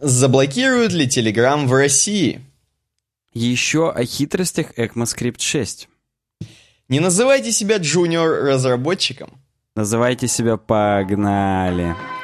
Заблокируют 0.00 0.92
ли 0.92 1.06
Telegram 1.06 1.66
в 1.66 1.72
России? 1.72 2.44
Еще 3.32 3.90
о 3.90 4.04
хитростях 4.04 4.72
ECMAScript 4.78 5.40
6. 5.40 5.88
Не 6.88 7.00
называйте 7.00 7.50
себя 7.50 7.78
джуниор-разработчиком. 7.78 9.40
Называйте 9.74 10.28
себя 10.28 10.58
«Погнали». 10.58 11.94
С 11.94 12.15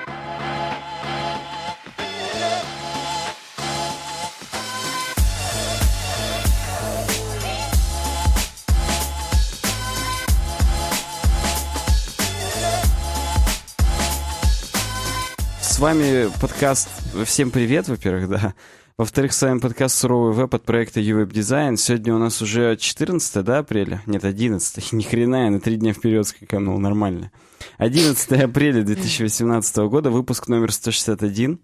вами 15.82 16.30
подкаст 16.40 16.88
«Всем 17.24 17.50
привет», 17.50 17.88
во-первых, 17.88 18.28
да. 18.28 18.54
Во-вторых, 18.96 19.32
с 19.32 19.42
вами 19.42 19.58
подкаст 19.58 19.98
«Суровый 19.98 20.32
веб» 20.32 20.54
от 20.54 20.62
проекта 20.62 21.00
UWeb 21.00 21.32
Design. 21.32 21.76
Сегодня 21.76 22.14
у 22.14 22.18
нас 22.18 22.40
уже 22.40 22.76
14 22.76 23.44
да, 23.44 23.58
апреля? 23.58 24.00
Нет, 24.06 24.24
11 24.24 24.92
Ни 24.92 25.02
хрена, 25.02 25.46
я 25.46 25.50
на 25.50 25.58
три 25.58 25.74
дня 25.74 25.92
вперед 25.92 26.24
скаканул, 26.24 26.78
нормально. 26.78 27.32
11 27.78 28.30
апреля 28.30 28.84
2018 28.84 29.76
года, 29.88 30.12
выпуск 30.12 30.46
номер 30.46 30.70
161. 30.70 31.58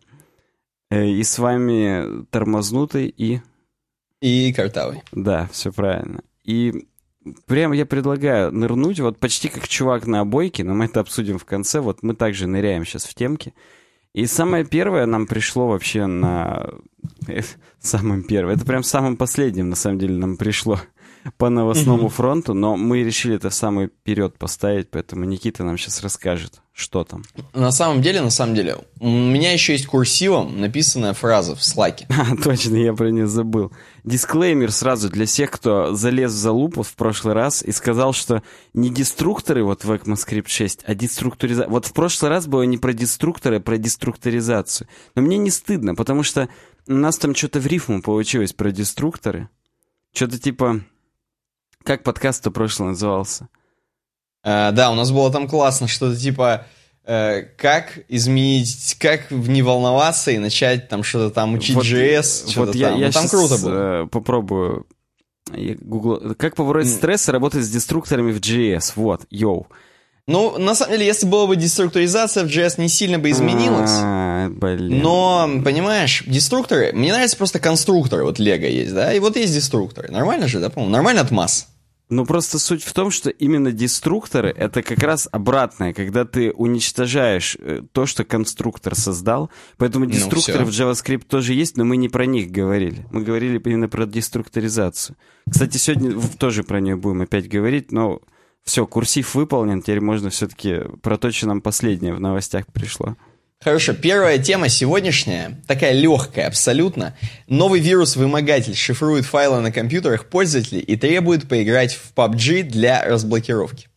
Э, 0.91 1.07
и 1.07 1.23
с 1.23 1.39
вами 1.39 2.25
Тормознутый 2.33 3.07
и... 3.07 3.41
И 4.21 4.53
Картавый. 4.53 5.05
Да, 5.13 5.49
все 5.53 5.71
правильно. 5.71 6.23
И 6.43 6.89
прям 7.47 7.71
я 7.71 7.87
предлагаю 7.87 8.51
нырнуть, 8.51 8.99
вот 8.99 9.21
почти 9.21 9.49
как 9.49 9.69
чувак 9.69 10.09
на 10.09 10.19
обойке, 10.19 10.65
но 10.65 10.75
мы 10.75 10.87
это 10.87 10.99
обсудим 10.99 11.39
в 11.39 11.45
конце. 11.45 11.79
Вот 11.79 12.03
мы 12.03 12.17
также 12.17 12.49
ныряем 12.49 12.85
сейчас 12.85 13.05
в 13.05 13.15
темки. 13.15 13.55
И 14.15 14.27
самое 14.27 14.65
первое 14.65 15.07
нам 15.07 15.27
пришло 15.27 15.69
вообще 15.69 16.07
на... 16.07 16.69
Самым 17.81 18.25
первым. 18.25 18.55
Это 18.55 18.65
прям 18.65 18.83
самым 18.83 19.17
последним, 19.17 19.71
на 19.71 19.77
самом 19.77 19.99
деле, 19.99 20.15
нам 20.15 20.37
пришло 20.37 20.81
по 21.37 21.49
новостному 21.49 22.09
фронту, 22.09 22.55
но 22.55 22.77
мы 22.77 23.03
решили 23.03 23.37
это 23.37 23.51
в 23.51 23.55
самый 23.55 23.89
вперед 23.89 24.37
поставить, 24.39 24.91
поэтому 24.91 25.25
Никита 25.25 25.63
нам 25.63 25.79
сейчас 25.79 26.03
расскажет, 26.03 26.61
что 26.79 27.03
там. 27.03 27.25
На 27.55 27.73
самом 27.73 28.03
деле, 28.03 28.21
на 28.21 28.31
самом 28.31 28.55
деле, 28.55 28.77
у 29.01 29.09
меня 29.09 29.53
еще 29.53 29.73
есть 29.73 29.87
курсивом 29.87 30.61
написанная 30.61 31.13
фраза 31.13 31.57
в 31.57 31.65
слаке. 31.65 32.07
А, 32.19 32.37
точно, 32.37 32.77
я 32.77 32.93
про 32.93 33.11
нее 33.11 33.27
забыл. 33.27 33.73
Дисклеймер 34.05 34.71
сразу 34.71 35.09
для 35.09 35.27
всех, 35.27 35.51
кто 35.51 35.95
залез 35.95 36.33
в 36.33 36.37
залупу 36.37 36.83
в 36.83 36.95
прошлый 36.95 37.35
раз 37.35 37.63
и 37.63 37.73
сказал, 37.73 38.13
что 38.13 38.43
не 38.75 38.91
деструкторы 38.91 39.65
вот 39.65 39.85
в 39.85 39.91
ECMAScript 39.91 40.49
6, 40.49 40.85
а 40.85 40.95
деструктуризация. 40.95 41.69
Вот 41.69 41.87
в 41.87 41.93
прошлый 41.93 42.31
раз 42.31 42.47
было 42.47 42.63
не 42.63 42.79
про 42.79 42.93
деструкторы, 42.93 43.57
а 43.57 43.61
про 43.61 43.77
деструктуризацию. 43.77 44.89
Но 45.15 45.23
мне 45.23 45.37
не 45.37 45.51
стыдно, 45.51 45.95
потому 45.95 46.23
что 46.23 46.49
у 46.87 46.95
нас 46.95 47.19
там 47.19 47.35
что-то 47.35 47.61
в 47.61 47.67
рифму 47.67 48.03
получилось 48.03 48.53
про 48.53 48.71
деструкторы. 48.71 49.49
Что-то 50.13 50.39
типа 50.39 50.83
как 51.83 52.03
подкаст-то 52.03 52.51
прошлый 52.51 52.91
назывался? 52.91 53.49
Uh, 54.45 54.73
да, 54.73 54.91
у 54.91 54.95
нас 54.95 55.11
было 55.11 55.31
там 55.33 55.49
классно, 55.49 55.89
что-то 55.89 56.17
типа 56.17 56.67
uh, 57.07 57.43
как 57.57 57.99
изменить, 58.09 58.97
как 58.99 59.31
не 59.31 59.63
волноваться 59.63 60.31
и 60.31 60.39
начать 60.39 60.89
там 60.89 61.03
что-то 61.03 61.35
там 61.35 61.55
учить 61.55 61.75
вот, 61.75 61.85
JS, 61.85 62.53
вот 62.57 62.75
я, 62.75 62.91
там. 62.91 63.01
Я 63.01 63.07
ну, 63.07 63.13
там 63.13 63.29
круто 63.29 63.59
было. 63.59 63.71
Uh, 63.71 64.07
попробую. 64.09 64.87
Я 65.55 65.77
Google... 65.81 66.35
Как 66.37 66.55
побороть 66.57 66.89
стресс 66.89 67.29
и 67.29 67.33
работать 67.33 67.65
с 67.65 67.69
деструкторами 67.69 68.33
в 68.33 68.39
JS? 68.39 68.93
Вот, 68.97 69.23
йоу. 69.31 69.67
Ну, 70.29 70.59
на 70.59 70.75
самом 70.75 70.93
деле, 70.93 71.07
если 71.07 71.27
была 71.27 71.47
бы 71.47 71.57
деструктуризация 71.57 72.45
в 72.45 72.49
JS, 72.49 72.75
не 72.79 72.89
сильно 72.89 73.19
бы 73.19 73.31
изменилась. 73.31 73.93
А, 73.95 74.51
блин. 74.51 75.01
Но, 75.01 75.49
понимаешь, 75.65 76.23
деструкторы... 76.27 76.93
Мне 76.93 77.15
нравится 77.15 77.39
просто 77.39 77.59
конструкторы. 77.59 78.25
Вот 78.25 78.39
Лего 78.39 78.67
есть, 78.67 78.93
да? 78.93 79.15
И 79.15 79.21
вот 79.21 79.37
есть 79.37 79.55
деструкторы. 79.55 80.11
Нормально 80.11 80.47
же, 80.47 80.61
да, 80.61 80.69
по-моему? 80.69 80.93
Нормально 80.93 81.23
от 81.23 81.31
масс. 81.31 81.69
Ну, 82.11 82.25
просто 82.25 82.59
суть 82.59 82.83
в 82.83 82.93
том, 82.95 83.11
что 83.11 83.29
именно 83.29 83.71
деструкторы— 83.71 84.49
это 84.57 84.83
как 84.83 84.99
раз 85.01 85.29
обратное, 85.31 85.93
когда 85.93 86.25
ты 86.25 86.53
уничтожаешь 86.53 87.57
э, 87.61 87.83
то, 87.93 88.07
что 88.07 88.25
конструктор 88.25 88.95
создал. 88.95 89.51
Поэтому 89.77 90.07
Ну, 90.07 90.11
деструкторы 90.11 90.65
всё. 90.65 90.87
в 90.87 90.91
JavaScript 90.91 91.27
тоже 91.29 91.53
есть, 91.53 91.77
но 91.77 91.85
мы 91.85 91.99
не 91.99 92.09
про 92.09 92.25
них 92.25 92.51
говорили. 92.51 93.07
Мы 93.13 93.23
говорили 93.23 93.59
именно 93.63 93.89
про 93.89 94.07
деструктуризацию. 94.07 95.17
Кстати, 95.51 95.77
сегодня 95.77 96.19
тоже 96.39 96.63
про 96.63 96.81
нее 96.81 96.97
будем 96.97 97.21
опять 97.23 97.47
говорить, 97.49 97.93
но 97.93 98.21
все, 98.65 98.87
курсив 98.87 99.35
выполнен, 99.35 99.83
теперь 99.83 100.01
можно 100.01 100.31
все-таки 100.31 100.81
про 101.03 101.19
то, 101.19 101.31
что 101.31 101.47
нам 101.49 101.61
последнее 101.61 102.15
в 102.15 102.21
новостях 102.21 102.67
пришло. 102.73 103.17
Хорошо, 103.61 103.93
первая 103.93 104.39
тема 104.39 104.69
сегодняшняя, 104.69 105.61
такая 105.67 105.93
легкая 105.93 106.47
абсолютно. 106.47 107.17
Новый 107.49 107.81
вирус-вымогатель 107.81 108.77
шифрует 108.77 109.27
файлы 109.27 109.61
на 109.61 109.73
компьютерах 109.73 110.27
пользователей 110.27 110.81
и 110.81 110.95
требует 110.95 111.49
поиграть 111.49 111.93
в 111.93 112.15
PUBG 112.15 112.63
для 112.63 113.05
разблокировки. 113.05 113.89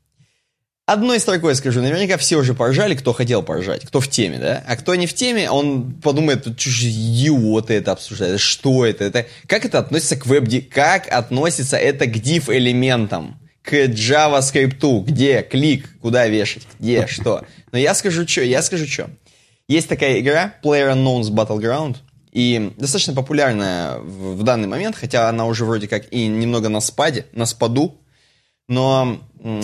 Одной 0.88 1.19
строкой 1.19 1.53
скажу, 1.53 1.79
наверняка 1.79 2.17
все 2.17 2.38
уже 2.38 2.55
поржали, 2.55 2.95
кто 2.95 3.13
хотел 3.13 3.44
поржать, 3.44 3.85
кто 3.85 4.01
в 4.01 4.07
теме, 4.07 4.39
да? 4.39 4.63
А 4.67 4.75
кто 4.75 4.95
не 4.95 5.05
в 5.05 5.13
теме, 5.13 5.49
он 5.51 5.93
подумает, 5.93 6.47
идиоты 6.47 7.75
это 7.75 7.91
обсуждают, 7.91 8.41
что 8.41 8.83
это, 8.83 9.03
это, 9.03 9.28
как 9.45 9.63
это 9.63 9.78
относится 9.78 10.16
к 10.16 10.25
веб 10.25 10.49
как 10.72 11.07
относится 11.07 11.78
это 11.78 12.07
к 12.07 12.16
div-элементам, 12.16 13.39
к 13.61 13.73
JavaScript, 13.73 15.03
где 15.03 15.43
клик, 15.43 15.88
куда 16.01 16.28
вешать, 16.28 16.63
где, 16.79 17.05
что. 17.05 17.45
Но 17.72 17.78
я 17.78 17.93
скажу 17.93 18.28
что, 18.28 18.41
я 18.41 18.63
скажу 18.63 18.88
что. 18.88 19.11
Есть 19.72 19.88
такая 19.88 20.20
игра 20.20 20.54
PlayerUnknown's 20.62 21.30
Battleground, 21.32 21.96
и 22.34 22.74
достаточно 22.76 23.14
популярная 23.14 24.00
в, 24.00 24.36
в 24.36 24.44
данный 24.44 24.68
момент, 24.68 24.98
хотя 24.98 25.30
она 25.30 25.46
уже 25.46 25.64
вроде 25.64 25.88
как 25.88 26.12
и 26.12 26.28
немного 26.28 26.68
на 26.68 26.82
спаде, 26.82 27.26
на 27.32 27.46
спаду, 27.46 27.98
но 28.68 29.22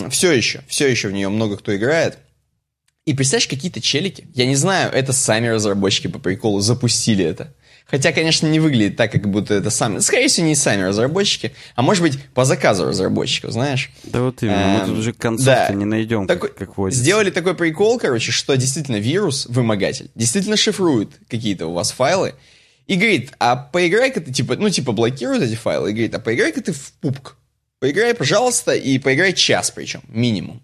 все 0.08 0.32
еще, 0.32 0.62
все 0.66 0.88
еще 0.88 1.08
в 1.08 1.12
нее 1.12 1.28
много 1.28 1.58
кто 1.58 1.76
играет. 1.76 2.16
И 3.04 3.12
представляешь, 3.12 3.48
какие-то 3.48 3.82
челики, 3.82 4.26
я 4.34 4.46
не 4.46 4.56
знаю, 4.56 4.90
это 4.92 5.12
сами 5.12 5.48
разработчики 5.48 6.06
по 6.06 6.18
приколу 6.18 6.60
запустили 6.60 7.22
это. 7.22 7.54
Хотя, 7.90 8.12
конечно, 8.12 8.46
не 8.46 8.60
выглядит 8.60 8.96
так, 8.96 9.10
как 9.12 9.26
будто 9.30 9.54
это 9.54 9.70
сами. 9.70 10.00
Скорее 10.00 10.28
всего, 10.28 10.46
не 10.46 10.54
сами 10.54 10.82
разработчики, 10.82 11.54
а 11.74 11.80
может 11.80 12.02
быть, 12.02 12.22
по 12.34 12.44
заказу 12.44 12.84
разработчиков, 12.84 13.50
знаешь. 13.52 13.90
Да 14.04 14.20
вот 14.20 14.42
именно, 14.42 14.66
мы 14.66 14.80
Эм, 14.80 14.86
тут 14.88 14.98
уже 14.98 15.12
концов 15.14 15.46
да. 15.46 15.70
не 15.72 15.86
найдем, 15.86 16.26
Такой- 16.26 16.50
как, 16.50 16.58
как 16.58 16.76
водится. 16.76 17.00
Сделали 17.02 17.30
такой 17.30 17.54
прикол, 17.54 17.98
короче, 17.98 18.30
что 18.30 18.54
действительно 18.56 18.96
вирус, 18.96 19.46
вымогатель, 19.46 20.10
действительно 20.14 20.58
шифрует 20.58 21.12
какие-то 21.30 21.66
у 21.66 21.72
вас 21.72 21.90
файлы 21.92 22.34
и 22.86 22.94
говорит, 22.96 23.32
а 23.38 23.56
поиграй-ка 23.56 24.20
ты, 24.20 24.32
типа, 24.32 24.56
ну, 24.56 24.68
типа, 24.68 24.92
блокирует 24.92 25.42
эти 25.42 25.54
файлы 25.54 25.90
и 25.90 25.92
говорит, 25.94 26.14
а 26.14 26.18
поиграй-ка 26.18 26.60
ты 26.60 26.72
в 26.72 26.92
пупк. 27.00 27.36
Поиграй, 27.80 28.12
пожалуйста, 28.14 28.72
и 28.74 28.98
поиграй 28.98 29.32
час 29.32 29.70
причем, 29.70 30.02
минимум. 30.08 30.62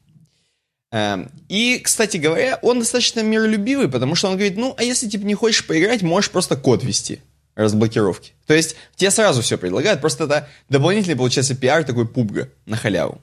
Эм, 0.95 1.29
И, 1.49 1.81
кстати 1.81 2.19
говоря, 2.19 2.61
он 2.63 2.79
достаточно 2.79 3.19
миролюбивый, 3.19 3.89
потому 3.89 4.15
что 4.15 4.29
он 4.29 4.35
говорит, 4.35 4.57
ну, 4.57 4.77
а 4.79 4.85
если, 4.85 5.09
типа, 5.09 5.25
не 5.25 5.35
хочешь 5.35 5.67
поиграть, 5.67 6.03
можешь 6.03 6.31
просто 6.31 6.55
код 6.55 6.85
ввести 6.85 7.19
разблокировки. 7.57 8.31
То 8.47 8.55
есть 8.55 8.77
тебе 8.95 9.11
сразу 9.11 9.43
все 9.43 9.59
предлагают, 9.59 10.01
просто 10.01 10.25
это 10.25 10.49
дополнительный, 10.69 11.17
получается, 11.17 11.57
пиар 11.57 11.83
такой 11.83 12.07
пубга 12.07 12.49
на 12.65 12.77
халяву. 12.77 13.21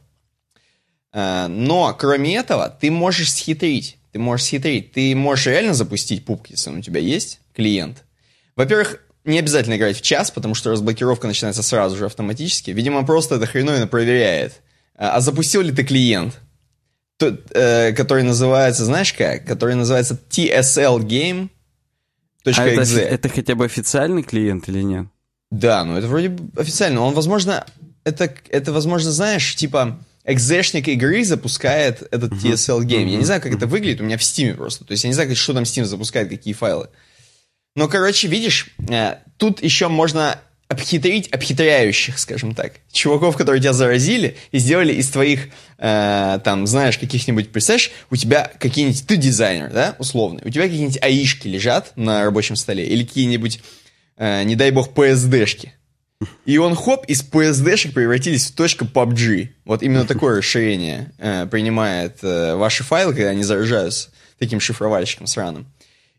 Э, 1.14 1.48
Но, 1.48 1.96
кроме 1.98 2.36
этого, 2.36 2.70
ты 2.70 2.92
можешь 2.92 3.32
схитрить. 3.32 3.98
Ты 4.12 4.20
можешь 4.20 4.48
схитрить. 4.48 4.92
Ты 4.92 5.16
можешь 5.16 5.46
реально 5.48 5.74
запустить 5.74 6.26
пубг, 6.26 6.50
если 6.50 6.72
он 6.72 6.80
у 6.80 6.82
тебя 6.82 7.00
есть, 7.00 7.40
клиент. 7.56 8.04
Во-первых, 8.58 9.00
не 9.24 9.40
обязательно 9.40 9.78
играть 9.78 9.98
в 9.98 10.02
час, 10.02 10.30
потому 10.30 10.56
что 10.56 10.72
разблокировка 10.72 11.26
начинается 11.26 11.64
сразу 11.64 11.96
же 11.96 12.08
автоматически. 12.08 12.72
Видимо, 12.72 13.06
просто 13.06 13.36
это 13.36 13.46
хреновина 13.46 13.88
проверяет. 13.88 14.56
А 14.98 15.16
а 15.16 15.22
запустил 15.22 15.62
ли 15.62 15.72
ты 15.72 15.86
клиент? 15.86 16.38
Э, 17.22 17.94
который 17.94 18.24
называется, 18.24 18.86
знаешь 18.86 19.14
как? 19.14 19.46
Который 19.46 19.76
называется 19.76 20.20
TSL 20.30 21.00
Game. 21.00 21.50
А 22.46 22.66
это, 22.66 23.00
это 23.00 23.30
хотя 23.30 23.56
бы 23.56 23.66
официальный 23.66 24.24
клиент 24.24 24.68
или 24.68 24.82
нет? 24.82 25.08
Да, 25.52 25.84
ну 25.84 25.98
это 25.98 26.08
вроде 26.08 26.30
бы 26.30 26.60
официально. 26.60 27.02
Он, 27.02 27.14
возможно, 27.14 27.66
это, 28.04 28.34
это 28.50 28.72
возможно, 28.72 29.12
знаешь, 29.12 29.56
типа 29.56 30.00
экзешник 30.24 30.88
игры 30.88 31.24
запускает 31.24 32.08
этот 32.12 32.34
TSL 32.34 32.82
Game. 32.82 33.08
Я 33.08 33.18
не 33.18 33.26
знаю, 33.26 33.42
как 33.42 33.54
это 33.54 33.68
выглядит, 33.68 34.02
у 34.02 34.04
меня 34.04 34.18
в 34.18 34.22
Steam 34.22 34.56
просто. 34.56 34.86
То 34.86 34.92
есть 34.94 35.04
я 35.04 35.10
не 35.10 35.14
знаю, 35.14 35.36
что 35.36 35.54
там 35.54 35.64
Steam 35.64 35.86
запускает, 35.86 36.30
какие 36.30 36.54
файлы. 36.54 36.90
Но, 37.76 37.88
короче, 37.88 38.28
видишь, 38.28 38.74
э, 38.90 39.16
тут 39.38 39.64
еще 39.64 39.88
можно 39.88 40.40
обхитрить 40.72 41.28
обхитряющих, 41.28 42.18
скажем 42.18 42.56
так. 42.56 42.76
Чуваков, 42.94 43.36
которые 43.36 43.62
тебя 43.62 43.74
заразили 43.74 44.38
и 44.52 44.58
сделали 44.58 44.94
из 44.94 45.10
твоих, 45.10 45.50
э, 45.78 46.40
там, 46.46 46.66
знаешь, 46.66 46.98
каких-нибудь, 46.98 47.52
представляешь, 47.52 47.92
у 48.10 48.16
тебя 48.16 48.50
какие-нибудь, 48.58 49.06
ты 49.06 49.18
дизайнер, 49.18 49.70
да, 49.70 49.96
условный, 50.00 50.42
у 50.46 50.50
тебя 50.50 50.64
какие-нибудь 50.64 51.00
аишки 51.02 51.50
лежат 51.50 51.92
на 51.98 52.24
рабочем 52.24 52.56
столе 52.56 52.88
или 52.88 53.04
какие-нибудь, 53.04 53.60
э, 54.16 54.44
не 54.44 54.56
дай 54.56 54.72
бог, 54.72 54.94
PSD-шки. 54.94 55.74
И 56.46 56.58
он, 56.58 56.76
хоп, 56.76 57.06
из 57.08 57.22
PSD-шек 57.22 57.94
превратились 57.94 58.48
в 58.48 58.56
точка 58.56 58.86
.pubg. 58.86 59.50
Вот 59.66 59.84
именно 59.84 60.06
такое 60.06 60.38
расширение 60.38 61.12
э, 61.18 61.48
принимает 61.48 62.20
э, 62.22 62.56
ваши 62.56 62.86
файлы, 62.86 63.14
когда 63.14 63.32
они 63.32 63.44
заражаются 63.44 64.12
таким 64.40 64.62
шифровальщиком 64.62 65.28
сраным. 65.28 65.68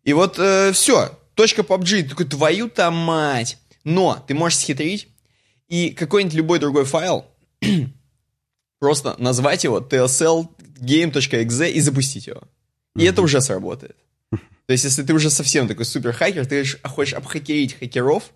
И 0.05 0.12
вот 0.12 0.34
все, 0.34 1.19
.pubg, 1.37 1.84
ты 1.87 2.02
такой, 2.02 2.26
твою-то 2.26 2.90
мать. 2.90 3.56
Но 3.84 4.23
ты 4.26 4.34
можешь 4.34 4.58
схитрить 4.58 5.08
и 5.69 5.90
какой-нибудь 5.90 6.34
любой 6.34 6.58
другой 6.58 6.84
файл 6.84 7.26
просто 8.79 9.14
назвать 9.19 9.64
его 9.64 9.81
tsl 9.81 10.49
game.exe 10.81 11.70
и 11.70 11.81
запустить 11.81 12.26
его. 12.26 12.43
И 12.94 13.00
mm-hmm. 13.00 13.08
это 13.08 13.23
уже 13.23 13.40
сработает. 13.40 13.96
То 14.31 14.73
есть, 14.73 14.84
если 14.84 15.02
ты 15.02 15.14
уже 15.14 15.31
совсем 15.31 15.69
такой 15.69 15.84
супер 15.84 16.12
хакер, 16.12 16.46
ты 16.46 16.64
хочешь 16.84 17.14
обхакерить 17.14 17.79
хакеров, 17.79 18.32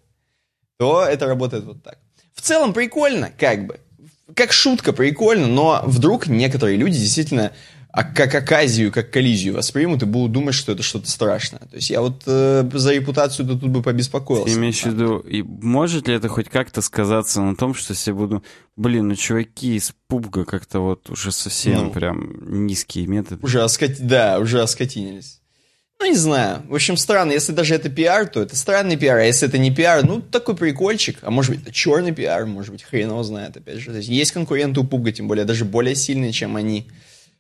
то 0.78 1.04
это 1.04 1.26
работает 1.26 1.64
вот 1.64 1.82
так. 1.82 1.98
В 2.34 2.40
целом 2.40 2.72
прикольно, 2.72 3.30
как 3.36 3.66
бы. 3.66 3.80
Как 4.34 4.52
шутка 4.52 4.92
прикольно, 4.92 5.46
но 5.46 5.82
вдруг 5.84 6.26
некоторые 6.26 6.76
люди 6.76 6.98
действительно 6.98 7.52
а 7.96 8.04
как 8.04 8.34
оказию, 8.34 8.92
как 8.92 9.10
коллизию 9.10 9.54
воспримут 9.54 10.02
и 10.02 10.04
будут 10.04 10.30
думать, 10.32 10.54
что 10.54 10.72
это 10.72 10.82
что-то 10.82 11.10
страшное. 11.10 11.60
То 11.60 11.76
есть 11.76 11.88
я 11.88 12.02
вот 12.02 12.24
э, 12.26 12.68
за 12.74 12.92
репутацию 12.92 13.48
тут 13.48 13.66
бы 13.66 13.82
побеспокоился. 13.82 14.52
Ты 14.52 14.60
имеешь 14.60 14.82
в 14.82 14.84
виду, 14.84 15.16
и 15.20 15.40
может 15.40 16.06
ли 16.06 16.14
это 16.14 16.28
хоть 16.28 16.50
как-то 16.50 16.82
сказаться 16.82 17.40
на 17.40 17.56
том, 17.56 17.72
что 17.72 17.94
я 17.94 18.12
буду, 18.12 18.44
блин, 18.76 19.08
ну 19.08 19.14
чуваки 19.14 19.76
из 19.76 19.94
пубга 20.08 20.44
как-то 20.44 20.80
вот 20.80 21.08
уже 21.08 21.32
совсем 21.32 21.84
ну, 21.84 21.90
прям 21.90 22.66
низкие 22.66 23.06
методы. 23.06 23.42
Уже 23.42 23.62
оскот... 23.62 23.92
Да, 23.98 24.40
уже 24.40 24.60
оскотинились. 24.60 25.40
Ну, 25.98 26.04
не 26.04 26.16
знаю. 26.16 26.64
В 26.68 26.74
общем, 26.74 26.98
странно. 26.98 27.32
Если 27.32 27.52
даже 27.52 27.74
это 27.74 27.88
пиар, 27.88 28.26
то 28.26 28.42
это 28.42 28.56
странный 28.56 28.98
пиар. 28.98 29.20
А 29.20 29.24
если 29.24 29.48
это 29.48 29.56
не 29.56 29.74
пиар, 29.74 30.04
ну, 30.04 30.20
такой 30.20 30.54
прикольчик. 30.54 31.16
А 31.22 31.30
может 31.30 31.52
быть, 31.52 31.62
это 31.62 31.72
черный 31.72 32.12
пиар, 32.12 32.44
может 32.44 32.72
быть, 32.72 32.82
хрен 32.82 33.08
его 33.08 33.22
знает, 33.22 33.56
опять 33.56 33.78
же. 33.78 33.90
есть, 33.92 34.08
есть 34.10 34.32
конкуренты 34.32 34.80
у 34.80 34.84
Пуга, 34.84 35.12
тем 35.12 35.28
более, 35.28 35.46
даже 35.46 35.64
более 35.64 35.94
сильные, 35.94 36.32
чем 36.32 36.56
они. 36.56 36.88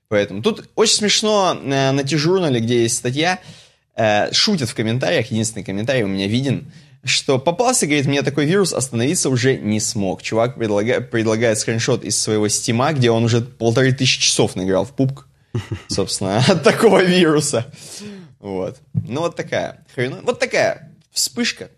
Поэтому 0.08 0.42
тут 0.42 0.68
очень 0.74 0.96
смешно 0.96 1.58
э, 1.60 1.90
на 1.92 2.02
T-журнале, 2.04 2.60
где 2.60 2.82
есть 2.82 2.96
статья, 2.96 3.40
э, 3.96 4.32
шутят 4.32 4.68
в 4.68 4.74
комментариях, 4.74 5.30
единственный 5.30 5.64
комментарий 5.64 6.04
у 6.04 6.08
меня 6.08 6.28
виден, 6.28 6.70
что 7.06 7.38
попался, 7.38 7.86
говорит, 7.86 8.06
мне 8.06 8.22
такой 8.22 8.46
вирус, 8.46 8.72
остановиться 8.72 9.30
уже 9.30 9.56
не 9.56 9.80
смог. 9.80 10.22
Чувак 10.22 10.56
предлагает, 10.56 11.10
предлагает 11.10 11.58
скриншот 11.58 12.04
из 12.04 12.18
своего 12.18 12.48
стима, 12.48 12.92
где 12.92 13.10
он 13.10 13.24
уже 13.24 13.40
полторы 13.40 13.92
тысячи 13.92 14.20
часов 14.20 14.56
наиграл 14.56 14.84
в 14.84 14.92
пубг, 14.92 15.26
собственно, 15.88 16.38
от 16.48 16.62
такого 16.62 17.02
вируса. 17.02 17.66
Вот. 18.40 18.78
Ну, 18.94 19.20
вот 19.20 19.36
такая 19.36 19.84
хрена... 19.94 20.20
Вот 20.22 20.38
такая 20.38 20.92
вспышка. 21.10 21.70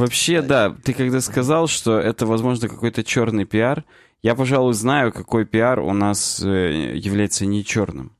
Вообще, 0.00 0.40
да, 0.40 0.74
ты 0.82 0.94
когда 0.94 1.20
сказал, 1.20 1.66
что 1.66 1.98
это, 1.98 2.24
возможно, 2.24 2.68
какой-то 2.68 3.04
черный 3.04 3.44
пиар, 3.44 3.84
я, 4.22 4.34
пожалуй, 4.34 4.72
знаю, 4.72 5.12
какой 5.12 5.44
пиар 5.44 5.80
у 5.80 5.92
нас 5.92 6.42
э, 6.42 6.96
является 6.96 7.44
не 7.44 7.62
черным. 7.62 8.12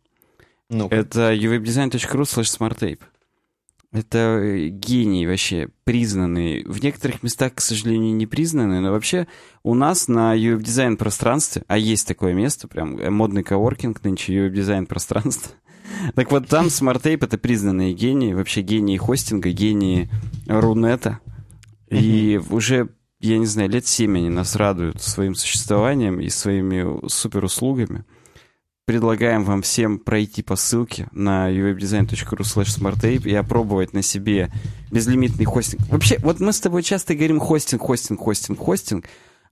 ну 0.69 0.89
-ка. 0.89 0.95
Это 0.95 1.33
uwebdesign.ru 1.35 2.23
slash 2.23 2.59
smarttape. 2.59 3.01
Это 3.93 4.19
э, 4.19 4.69
гений 4.69 5.27
вообще, 5.27 5.69
признанный. 5.85 6.65
В 6.65 6.85
некоторых 6.85 7.23
местах, 7.23 7.55
к 7.55 7.61
сожалению, 7.63 8.15
не 8.15 8.27
признанный, 8.27 8.81
но 8.81 8.91
вообще 8.93 9.27
у 9.63 9.75
нас 9.75 10.07
на 10.07 10.37
UX-дизайн 10.37 10.99
пространстве, 10.99 11.63
а 11.67 11.79
есть 11.79 12.07
такое 12.07 12.35
место, 12.35 12.69
прям 12.69 12.99
э, 12.99 13.09
модный 13.09 13.43
коворкинг 13.43 14.05
нынче, 14.05 14.35
UX-дизайн 14.35 14.85
пространство. 14.85 15.53
Так 16.15 16.31
вот, 16.31 16.47
там 16.47 16.67
Tape— 16.67 17.19
это 17.25 17.37
признанные 17.37 17.95
гении, 17.95 18.33
вообще 18.33 18.61
гении 18.63 18.97
хостинга, 18.97 19.51
гении 19.51 20.09
Рунета. 20.47 21.19
И 21.91 22.41
уже, 22.51 22.89
я 23.19 23.39
не 23.39 23.47
знаю, 23.47 23.69
лет 23.69 23.87
семь 23.87 24.17
они 24.17 24.31
нас 24.31 24.57
радуют 24.57 25.03
своим 25.03 25.35
существованием 25.35 26.21
и 26.21 26.29
своими 26.29 27.07
суперуслугами 27.09 28.05
предлагаем 28.91 29.45
вам 29.45 29.63
всем 29.63 30.01
пройти 30.01 30.43
по 30.43 30.57
ссылке 30.57 31.07
на 31.13 31.49
uwebdesign.ru 31.53 32.41
smarttape 32.41 33.23
и 33.29 33.35
опробовать 33.35 33.93
на 33.93 34.03
себе 34.03 34.51
безлимитный 34.91 35.45
хостинг. 35.45 35.87
Вообще, 35.89 36.19
вот 36.23 36.41
мы 36.41 36.53
с 36.53 36.59
тобой 36.59 36.83
часто 36.83 37.15
говорим 37.15 37.39
хостинг, 37.39 37.83
хостинг, 37.83 38.19
хостинг, 38.19 38.59
хостинг, 38.59 39.05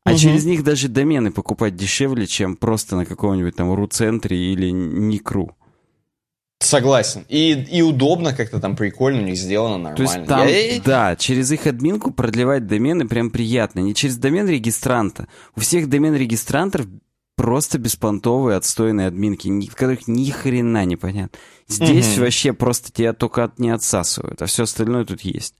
а 0.04 0.10
угу. 0.10 0.18
через 0.18 0.44
них 0.44 0.64
даже 0.64 0.88
домены 0.88 1.30
покупать 1.30 1.76
дешевле, 1.76 2.26
чем 2.26 2.56
просто 2.56 2.96
на 2.96 3.04
каком-нибудь 3.04 3.54
там 3.54 3.72
ру-центре 3.72 4.36
или 4.36 4.70
никру. 4.70 5.52
Согласен. 6.68 7.24
И, 7.30 7.52
и 7.70 7.80
удобно 7.80 8.34
как-то 8.34 8.60
там 8.60 8.76
прикольно 8.76 9.22
у 9.22 9.24
них 9.24 9.38
сделано 9.38 9.78
нормально. 9.78 9.96
То 9.96 10.02
есть 10.02 10.26
там, 10.26 10.46
Я... 10.46 10.80
да, 10.84 11.16
через 11.16 11.50
их 11.50 11.66
админку 11.66 12.10
продлевать 12.10 12.66
домены 12.66 13.08
прям 13.08 13.30
приятно. 13.30 13.80
Не 13.80 13.94
через 13.94 14.18
домен 14.18 14.46
регистранта. 14.46 15.28
У 15.56 15.60
всех 15.60 15.88
домен 15.88 16.14
регистрантов 16.14 16.86
просто 17.36 17.78
беспонтовые 17.78 18.58
отстойные 18.58 19.06
админки, 19.06 19.48
в 19.48 19.74
которых 19.74 20.08
ни 20.08 20.30
хрена 20.30 20.84
не 20.84 20.96
понятно. 20.96 21.38
Здесь 21.68 22.16
угу. 22.16 22.24
вообще 22.24 22.52
просто 22.52 22.92
тебя 22.92 23.14
только 23.14 23.44
от, 23.44 23.58
не 23.58 23.70
отсасывают, 23.70 24.42
а 24.42 24.46
все 24.46 24.64
остальное 24.64 25.06
тут 25.06 25.22
есть. 25.22 25.54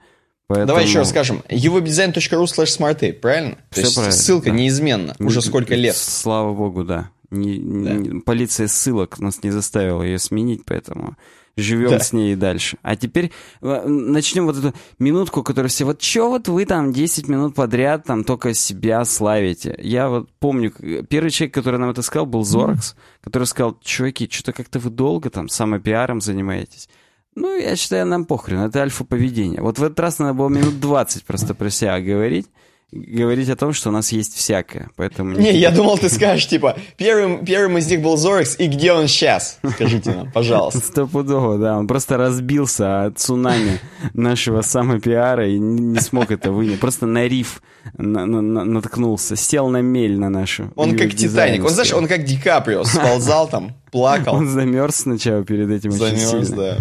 Поэтому... 0.47 0.67
Давай 0.67 0.85
еще 0.85 0.99
раз 0.99 1.09
скажем. 1.09 1.43
uvdesign.ru 1.49 2.45
slash 2.45 2.79
smartape, 2.79 3.15
правильно? 3.15 3.57
Все 3.71 3.81
То 3.81 3.87
есть 3.87 3.95
правильно, 3.95 4.17
ссылка 4.17 4.51
да. 4.51 4.57
неизменна. 4.57 5.17
Уже 5.21 5.41
сколько 5.41 5.75
лет. 5.75 5.97
Слава 5.97 6.53
богу, 6.53 6.85
да. 6.85 7.09
Не, 7.31 7.59
да. 7.59 7.93
Не, 7.95 8.21
полиция 8.21 8.69
ссылок 8.69 9.19
нас 9.19 9.43
не 9.43 9.51
заставила 9.51 10.03
ее 10.03 10.19
сменить, 10.19 10.63
поэтому 10.65 11.17
живем 11.59 11.91
да. 11.91 12.01
с 12.01 12.13
ней 12.13 12.33
и 12.33 12.37
дальше. 12.37 12.79
А 12.83 12.97
теперь 12.97 13.33
э, 13.61 13.87
начнем 13.87 14.47
вот 14.47 14.57
эту 14.57 14.75
минутку, 14.99 15.43
которая 15.43 15.69
все, 15.69 15.85
вот 15.85 16.01
что 16.01 16.31
вот 16.31 16.49
вы 16.49 16.65
там 16.65 16.93
10 16.93 17.29
минут 17.29 17.55
подряд 17.55 18.05
там 18.05 18.25
только 18.25 18.55
себя 18.55 19.05
славите. 19.05 19.75
Я 19.79 20.09
вот 20.09 20.31
помню, 20.39 20.73
первый 21.09 21.31
человек, 21.31 21.55
который 21.55 21.79
нам 21.79 21.91
это 21.91 22.03
сказал, 22.03 22.27
был 22.27 22.45
Зоракс, 22.45 22.97
который 23.23 23.45
сказал, 23.45 23.79
чуваки, 23.83 24.29
что-то 24.31 24.53
как-то 24.53 24.79
вы 24.79 24.91
долго 24.91 25.31
там 25.31 25.49
самопиаром 25.49 26.21
занимаетесь. 26.21 26.89
Ну, 27.35 27.57
я 27.57 27.77
считаю, 27.77 28.07
нам 28.07 28.25
похрен, 28.25 28.61
это 28.61 28.81
альфа-поведение. 28.81 29.61
Вот 29.61 29.79
в 29.79 29.83
этот 29.83 30.01
раз 30.01 30.19
надо 30.19 30.35
было 30.35 30.49
минут 30.49 30.81
20 30.81 31.25
просто 31.25 31.55
про 31.55 31.71
себя 31.71 32.01
говорить 32.01 32.47
говорить 32.91 33.49
о 33.51 33.57
том, 33.57 33.73
что 33.73 33.91
у 33.91 33.93
нас 33.93 34.13
есть 34.13 34.35
всякое, 34.35 34.91
поэтому... 34.97 35.37
Не, 35.37 35.57
я 35.57 35.71
думал, 35.71 35.99
ты 35.99 36.09
скажешь, 36.11 36.47
типа, 36.47 36.77
первым, 36.97 37.45
первым 37.45 37.79
из 37.79 37.91
них 37.91 38.01
был 38.01 38.17
Зорекс, 38.17 38.59
и 38.59 38.67
где 38.67 38.93
он 38.93 39.09
сейчас? 39.09 39.59
Скажите 39.75 40.11
нам, 40.11 40.33
пожалуйста. 40.33 40.81
Стопудово, 40.81 41.59
да, 41.59 41.79
он 41.79 41.87
просто 41.87 42.17
разбился 42.17 43.05
от 43.05 43.19
цунами 43.19 43.81
нашего 44.15 44.63
самопиара 44.63 45.49
и 45.49 45.59
не 45.59 46.01
смог 46.01 46.31
это 46.31 46.51
вынять, 46.51 46.81
просто 46.81 47.07
на 47.07 47.27
риф 47.27 47.63
на, 47.97 48.27
на, 48.27 48.41
на, 48.43 48.65
наткнулся, 48.65 49.37
сел 49.37 49.69
на 49.69 49.81
мель 49.81 50.19
на 50.19 50.29
нашу. 50.29 50.71
Он 50.77 50.97
как 50.97 51.15
Титаник, 51.15 51.65
он, 51.65 51.71
знаешь, 51.71 51.93
он 51.93 52.07
как 52.07 52.25
Ди 52.25 52.37
Каприо, 52.39 52.85
сползал 52.85 53.49
там, 53.49 53.75
плакал. 53.91 54.35
Он 54.35 54.49
замерз 54.49 54.97
сначала 54.97 55.45
перед 55.45 55.71
этим 55.71 55.93
Замерз, 55.93 56.49
да. 56.51 56.79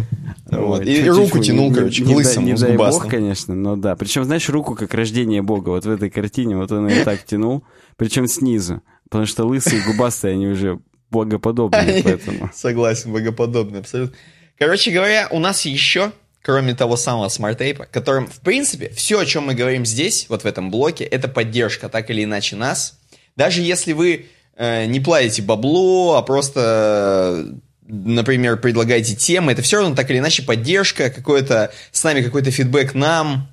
Вот. 0.51 0.85
И, 0.85 1.01
и 1.01 1.09
руку 1.09 1.39
тянул, 1.39 1.73
короче, 1.73 2.03
не, 2.03 2.13
к 2.13 2.17
лысому, 2.17 2.45
не, 2.45 2.53
не 2.53 2.57
дай 2.57 2.77
бог, 2.77 3.07
конечно, 3.07 3.55
но 3.55 3.75
да. 3.75 3.95
Причем, 3.95 4.23
знаешь, 4.23 4.47
руку 4.49 4.75
как 4.75 4.93
рождение 4.93 5.41
бога. 5.41 5.69
Вот 5.69 5.85
в 5.85 5.89
этой 5.89 6.09
картине 6.09 6.57
вот 6.57 6.71
он 6.71 6.87
ее 6.87 7.03
так 7.03 7.23
тянул, 7.25 7.63
причем 7.95 8.27
снизу. 8.27 8.81
Потому 9.09 9.25
что 9.25 9.45
лысые 9.45 9.81
и 9.81 9.85
губастые, 9.85 10.33
они 10.33 10.47
уже 10.47 10.79
богоподобные, 11.11 12.03
поэтому... 12.03 12.49
Согласен, 12.53 13.11
богоподобные, 13.11 13.79
абсолютно. 13.79 14.15
Короче 14.57 14.91
говоря, 14.91 15.27
у 15.31 15.39
нас 15.39 15.65
еще, 15.65 16.11
кроме 16.41 16.73
того 16.73 16.97
самого 16.97 17.29
SmartApe 17.29 17.70
-а, 17.70 17.85
которым, 17.85 18.27
в 18.27 18.39
принципе, 18.41 18.89
все, 18.89 19.19
о 19.19 19.25
чем 19.25 19.45
мы 19.45 19.53
говорим 19.53 19.85
здесь, 19.85 20.25
вот 20.29 20.43
в 20.43 20.45
этом 20.45 20.71
блоке, 20.71 21.05
это 21.05 21.27
поддержка, 21.27 21.89
так 21.89 22.09
или 22.09 22.23
иначе, 22.23 22.55
нас. 22.55 22.99
Даже 23.35 23.61
если 23.61 23.93
вы 23.93 24.25
не 24.59 24.99
платите 24.99 25.41
бабло, 25.41 26.15
а 26.17 26.21
просто 26.21 27.57
например, 27.87 28.57
предлагаете 28.57 29.15
темы, 29.15 29.53
это 29.53 29.61
все 29.61 29.77
равно 29.77 29.95
так 29.95 30.09
или 30.11 30.19
иначе 30.19 30.43
поддержка, 30.43 31.09
какой-то 31.09 31.71
с 31.91 32.03
нами 32.03 32.21
какой-то 32.21 32.51
фидбэк 32.51 32.93
нам. 32.93 33.49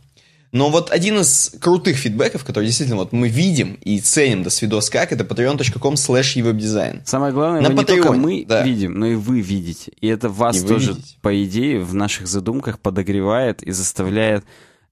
Но 0.55 0.71
вот 0.71 0.93
один 0.93 1.19
из 1.19 1.53
крутых 1.61 1.97
фидбэков, 1.97 2.45
который 2.45 2.67
действительно 2.67 2.99
вот 2.99 3.13
мы 3.13 3.29
видим 3.29 3.77
и 3.83 3.99
ценим 3.99 4.45
до 4.45 4.51
свидос 4.51 4.89
как, 4.89 5.13
это 5.13 5.25
patreon.com 5.25 5.95
slash 5.95 6.37
webdesign. 6.37 7.01
Самое 7.05 7.33
главное, 7.33 7.61
На 7.61 7.73
не 7.73 7.85
только 7.85 8.13
мы 8.13 8.45
да. 8.47 8.63
видим, 8.63 8.95
но 8.95 9.07
и 9.07 9.17
вы 9.17 9.41
видите. 9.41 9.91
И 10.01 10.07
это 10.07 10.29
вас 10.29 10.63
и 10.63 10.67
тоже, 10.67 10.97
по 11.23 11.45
идее, 11.45 11.81
в 11.81 11.95
наших 11.95 12.29
задумках 12.29 12.79
подогревает 12.79 13.65
и 13.65 13.73
заставляет 13.73 14.45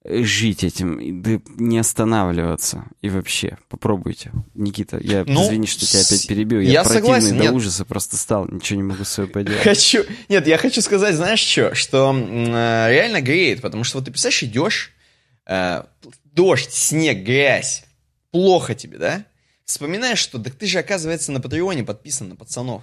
жить 0.05 0.65
этим, 0.65 1.23
да 1.23 1.41
не 1.57 1.79
останавливаться. 1.79 2.85
И 3.03 3.09
вообще, 3.09 3.59
попробуйте. 3.69 4.33
Никита, 4.55 4.99
я 4.99 5.25
ну, 5.27 5.45
извини, 5.45 5.67
что 5.67 5.87
тебя 5.87 6.01
опять 6.01 6.27
перебил. 6.27 6.61
Я, 6.61 6.73
я 6.73 6.83
противный 6.83 7.03
согласен, 7.03 7.37
до 7.39 7.43
нет. 7.45 7.53
ужаса 7.53 7.85
просто 7.85 8.17
стал, 8.17 8.49
ничего 8.49 8.79
не 8.79 8.83
могу 8.83 9.05
с 9.05 9.09
собой 9.09 9.31
поделать. 9.31 9.63
Хочу, 9.63 10.05
нет, 10.29 10.47
я 10.47 10.59
хочу 10.59 10.83
сказать, 10.83 11.15
знаешь 11.15 11.41
что, 11.41 11.75
что 11.75 12.13
э, 12.15 12.91
реально 12.91 13.21
греет, 13.21 13.63
потому 13.63 13.85
что 13.85 13.99
вот 13.99 14.07
ты, 14.07 14.11
представляешь, 14.11 14.43
идешь, 14.43 14.93
э, 15.47 15.85
дождь, 16.25 16.73
снег, 16.73 17.19
грязь, 17.19 17.85
плохо 18.33 18.75
тебе, 18.75 18.99
да? 18.99 19.25
Вспоминаешь, 19.65 20.19
что 20.19 20.39
так 20.39 20.55
ты 20.55 20.67
же, 20.67 20.79
оказывается, 20.79 21.31
на 21.31 21.41
Патреоне 21.41 21.85
подписан 21.85 22.29
на 22.29 22.37
пацанов. 22.37 22.83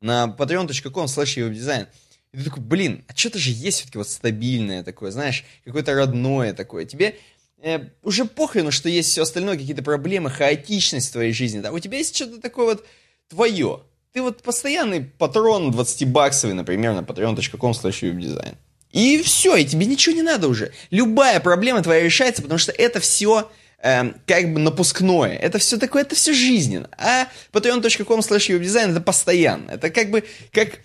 На 0.00 0.34
patreon.com 0.38 1.06
slash 1.06 1.52
дизайн. 1.52 1.86
И 2.34 2.38
ты 2.38 2.44
такой, 2.44 2.62
блин, 2.62 3.04
а 3.06 3.16
что-то 3.16 3.38
же 3.38 3.50
есть 3.50 3.78
все-таки 3.78 3.98
вот 3.98 4.08
стабильное 4.08 4.82
такое, 4.82 5.12
знаешь, 5.12 5.44
какое-то 5.64 5.94
родное 5.94 6.52
такое. 6.52 6.84
Тебе 6.84 7.14
э, 7.62 7.90
уже 8.02 8.24
похрену, 8.24 8.72
что 8.72 8.88
есть 8.88 9.10
все 9.10 9.22
остальное, 9.22 9.56
какие-то 9.56 9.84
проблемы, 9.84 10.30
хаотичность 10.30 11.10
в 11.10 11.12
твоей 11.12 11.32
жизни, 11.32 11.60
да, 11.60 11.70
у 11.70 11.78
тебя 11.78 11.98
есть 11.98 12.16
что-то 12.16 12.40
такое 12.40 12.66
вот 12.66 12.84
твое. 13.28 13.82
Ты 14.12 14.22
вот 14.22 14.42
постоянный 14.42 15.02
патрон 15.02 15.70
20-баксовый, 15.70 16.54
например, 16.54 16.94
на 16.94 17.00
patreon.com 17.00 17.70
slash 17.70 18.56
И 18.90 19.22
все, 19.22 19.56
и 19.56 19.64
тебе 19.64 19.86
ничего 19.86 20.16
не 20.16 20.22
надо 20.22 20.48
уже. 20.48 20.72
Любая 20.90 21.38
проблема 21.38 21.82
твоя 21.82 22.02
решается, 22.02 22.42
потому 22.42 22.58
что 22.58 22.72
это 22.72 22.98
все 22.98 23.48
э, 23.78 24.12
как 24.26 24.52
бы 24.52 24.58
напускное. 24.58 25.36
Это 25.36 25.58
все 25.58 25.78
такое, 25.78 26.02
это 26.02 26.16
все 26.16 26.32
жизненно. 26.32 26.90
А 26.98 27.28
patreon.com 27.52 28.20
slash 28.20 28.90
это 28.90 29.00
постоянно. 29.00 29.70
Это 29.70 29.90
как 29.90 30.10
бы, 30.10 30.24
как, 30.52 30.80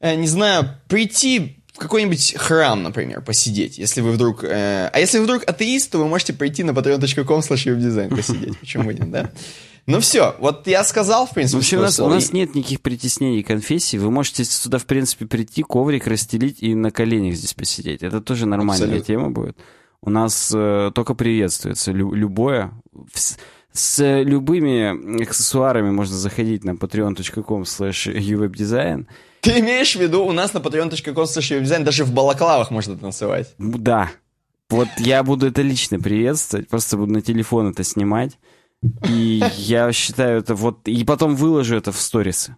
не 0.00 0.26
знаю, 0.26 0.70
прийти 0.88 1.58
в 1.72 1.78
какой-нибудь 1.78 2.34
храм, 2.36 2.82
например, 2.82 3.20
посидеть, 3.22 3.78
если 3.78 4.00
вы 4.00 4.10
вдруг... 4.10 4.42
Э, 4.42 4.90
а 4.92 4.98
если 4.98 5.18
вы 5.18 5.24
вдруг 5.24 5.44
атеист, 5.46 5.92
то 5.92 5.98
вы 5.98 6.08
можете 6.08 6.32
прийти 6.32 6.64
на 6.64 6.72
patreon.com 6.72 7.40
slash 7.40 8.08
посидеть. 8.14 8.58
Почему 8.60 8.90
нет, 8.90 9.10
да? 9.10 9.30
Ну 9.86 10.00
все, 10.00 10.36
вот 10.38 10.66
я 10.66 10.84
сказал, 10.84 11.26
в 11.26 11.30
принципе, 11.30 11.56
Вообще 11.56 11.78
у 11.78 11.80
нас, 11.80 11.98
у 11.98 12.08
нас 12.08 12.32
нет 12.32 12.54
никаких 12.54 12.82
притеснений 12.82 13.42
конфессий. 13.42 13.96
Вы 13.96 14.10
можете 14.10 14.44
сюда, 14.44 14.76
в 14.78 14.84
принципе, 14.84 15.24
прийти, 15.24 15.62
коврик 15.62 16.06
расстелить 16.06 16.58
и 16.62 16.74
на 16.74 16.90
коленях 16.90 17.36
здесь 17.36 17.54
посидеть. 17.54 18.02
Это 18.02 18.20
тоже 18.20 18.44
нормальная 18.44 18.86
Абсолютно. 18.86 19.06
тема 19.06 19.30
будет. 19.30 19.56
У 20.02 20.10
нас 20.10 20.52
э, 20.54 20.90
только 20.94 21.14
приветствуется 21.14 21.92
лю- 21.92 22.12
любое. 22.12 22.72
С, 23.14 23.38
с 23.72 24.22
любыми 24.22 25.22
аксессуарами 25.22 25.90
можно 25.90 26.16
заходить 26.16 26.64
на 26.64 26.72
patreon.com 26.72 27.62
slash 27.62 28.14
uwebdesign. 28.14 29.06
Ты 29.48 29.60
имеешь 29.60 29.96
в 29.96 30.00
виду, 30.00 30.26
у 30.26 30.32
нас 30.32 30.52
на 30.52 30.58
patreon.com 30.58 31.24
uwebdesign 31.24 31.82
даже 31.82 32.04
в 32.04 32.12
балаклавах 32.12 32.70
можно 32.70 32.98
танцевать? 32.98 33.54
Да. 33.56 34.10
Вот 34.68 34.88
я 34.98 35.22
буду 35.22 35.46
это 35.46 35.62
лично 35.62 35.98
приветствовать, 35.98 36.68
просто 36.68 36.98
буду 36.98 37.14
на 37.14 37.22
телефон 37.22 37.70
это 37.70 37.82
снимать. 37.82 38.38
И 39.08 39.42
я 39.56 39.90
считаю 39.92 40.40
это 40.40 40.54
вот... 40.54 40.86
И 40.86 41.02
потом 41.02 41.34
выложу 41.34 41.76
это 41.76 41.92
в 41.92 41.98
сторисы. 41.98 42.56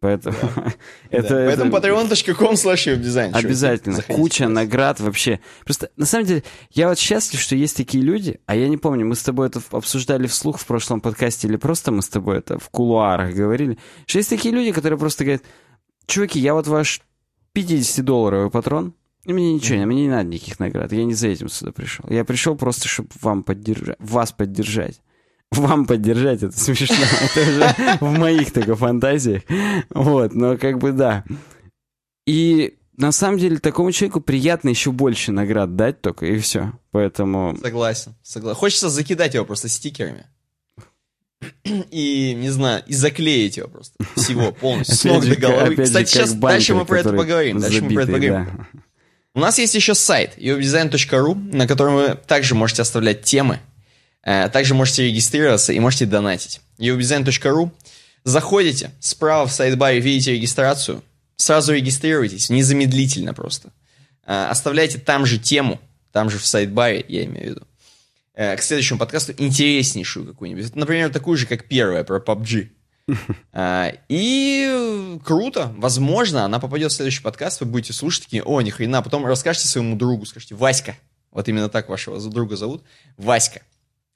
Поэтому 0.00 0.34
да. 0.40 0.72
это... 1.10 1.28
Да. 1.28 1.34
Поэтому 1.44 1.76
это... 1.76 1.88
patreon.com 1.88 2.54
slash 2.54 2.96
дизайн. 2.96 3.34
Обязательно. 3.34 3.96
Заходите, 3.96 4.22
Куча 4.22 4.48
наград 4.48 4.98
вообще. 4.98 5.40
Просто, 5.66 5.90
на 5.96 6.06
самом 6.06 6.24
деле, 6.24 6.42
я 6.70 6.88
вот 6.88 6.98
счастлив, 6.98 7.38
что 7.38 7.54
есть 7.54 7.76
такие 7.76 8.02
люди, 8.02 8.40
а 8.46 8.56
я 8.56 8.68
не 8.68 8.78
помню, 8.78 9.04
мы 9.04 9.14
с 9.14 9.22
тобой 9.22 9.48
это 9.48 9.60
обсуждали 9.72 10.26
вслух 10.26 10.58
в 10.58 10.64
прошлом 10.64 11.02
подкасте 11.02 11.48
или 11.48 11.56
просто 11.56 11.92
мы 11.92 12.00
с 12.00 12.08
тобой 12.08 12.38
это 12.38 12.58
в 12.58 12.70
кулуарах 12.70 13.34
говорили, 13.34 13.76
что 14.06 14.16
есть 14.16 14.30
такие 14.30 14.54
люди, 14.54 14.72
которые 14.72 14.98
просто 14.98 15.24
говорят, 15.24 15.42
чуваки, 16.10 16.38
я 16.38 16.54
вот 16.54 16.66
ваш 16.66 17.00
50-долларовый 17.54 18.50
патрон, 18.50 18.94
и 19.24 19.32
мне 19.32 19.52
ничего, 19.52 19.78
mm. 19.78 19.86
мне 19.86 20.02
не 20.02 20.08
надо 20.08 20.28
никаких 20.28 20.58
наград, 20.58 20.92
я 20.92 21.04
не 21.04 21.14
за 21.14 21.28
этим 21.28 21.48
сюда 21.48 21.72
пришел. 21.72 22.04
Я 22.08 22.24
пришел 22.24 22.56
просто, 22.56 22.88
чтобы 22.88 23.08
вам 23.20 23.42
поддержать, 23.42 23.96
вас 23.98 24.32
поддержать 24.32 25.00
вам 25.50 25.86
поддержать, 25.86 26.42
это 26.42 26.58
смешно. 26.58 26.96
Это 27.34 27.40
уже 27.40 27.98
в 28.00 28.18
моих 28.18 28.52
только 28.52 28.76
фантазиях. 28.76 29.42
Вот, 29.90 30.34
но 30.34 30.56
как 30.56 30.78
бы 30.78 30.92
да. 30.92 31.24
И 32.26 32.78
на 32.96 33.12
самом 33.12 33.38
деле 33.38 33.58
такому 33.58 33.92
человеку 33.92 34.20
приятно 34.20 34.68
еще 34.68 34.92
больше 34.92 35.32
наград 35.32 35.74
дать 35.74 36.00
только, 36.00 36.26
и 36.26 36.38
все. 36.38 36.72
Поэтому... 36.90 37.56
Согласен, 37.60 38.14
согласен. 38.22 38.58
Хочется 38.58 38.88
закидать 38.88 39.34
его 39.34 39.44
просто 39.44 39.68
стикерами. 39.68 40.26
И, 41.64 42.34
не 42.34 42.50
знаю, 42.50 42.82
и 42.86 42.92
заклеить 42.92 43.56
его 43.56 43.68
просто. 43.68 43.94
Всего, 44.16 44.52
полностью, 44.60 44.96
с 44.96 45.04
ног 45.04 45.26
до 45.26 45.36
головы. 45.36 45.76
Кстати, 45.76 46.10
сейчас 46.10 46.34
дальше 46.34 46.74
мы 46.74 46.84
про 46.84 47.00
это 47.00 47.12
поговорим. 47.12 47.60
Дальше 47.60 47.82
мы 47.82 47.94
про 47.94 48.02
это 48.02 48.12
поговорим. 48.12 48.66
У 49.34 49.40
нас 49.40 49.58
есть 49.58 49.74
еще 49.74 49.94
сайт 49.94 50.36
uwebdesign.ru, 50.36 51.34
на 51.54 51.66
котором 51.66 51.94
вы 51.94 52.18
также 52.26 52.54
можете 52.54 52.82
оставлять 52.82 53.22
темы, 53.22 53.60
Э, 54.22 54.48
также 54.48 54.74
можете 54.74 55.06
регистрироваться 55.06 55.72
и 55.72 55.80
можете 55.80 56.06
донатить. 56.06 56.60
uwdesign.ru 56.78 57.70
Заходите, 58.22 58.90
справа 59.00 59.46
в 59.46 59.52
сайт-баре 59.52 59.98
видите 59.98 60.34
регистрацию, 60.34 61.02
сразу 61.36 61.72
регистрируйтесь, 61.72 62.50
незамедлительно 62.50 63.32
просто. 63.32 63.70
Э, 64.26 64.48
оставляйте 64.50 64.98
там 64.98 65.24
же 65.24 65.38
тему, 65.38 65.80
там 66.12 66.28
же 66.28 66.38
в 66.38 66.46
сайт-баре, 66.46 67.04
я 67.08 67.24
имею 67.24 67.46
в 67.46 67.50
виду, 67.50 67.66
э, 68.34 68.56
к 68.56 68.62
следующему 68.62 68.98
подкасту 68.98 69.32
интереснейшую 69.36 70.26
какую-нибудь. 70.26 70.74
Например, 70.74 71.10
такую 71.10 71.36
же, 71.36 71.46
как 71.46 71.68
первая 71.68 72.04
про 72.04 72.18
PUBG. 72.18 72.70
И 74.08 75.18
круто, 75.24 75.72
возможно, 75.76 76.44
она 76.44 76.60
попадет 76.60 76.92
в 76.92 76.94
следующий 76.94 77.22
подкаст, 77.22 77.60
вы 77.60 77.66
будете 77.66 77.92
слушать 77.92 78.24
такие, 78.24 78.42
о, 78.42 78.60
ни 78.60 78.70
хрена, 78.70 79.02
потом 79.02 79.26
расскажете 79.26 79.66
своему 79.66 79.96
другу, 79.96 80.26
скажите, 80.26 80.54
Васька, 80.54 80.96
вот 81.32 81.48
именно 81.48 81.68
так 81.68 81.88
вашего 81.88 82.20
друга 82.30 82.56
зовут, 82.56 82.84
Васька, 83.16 83.62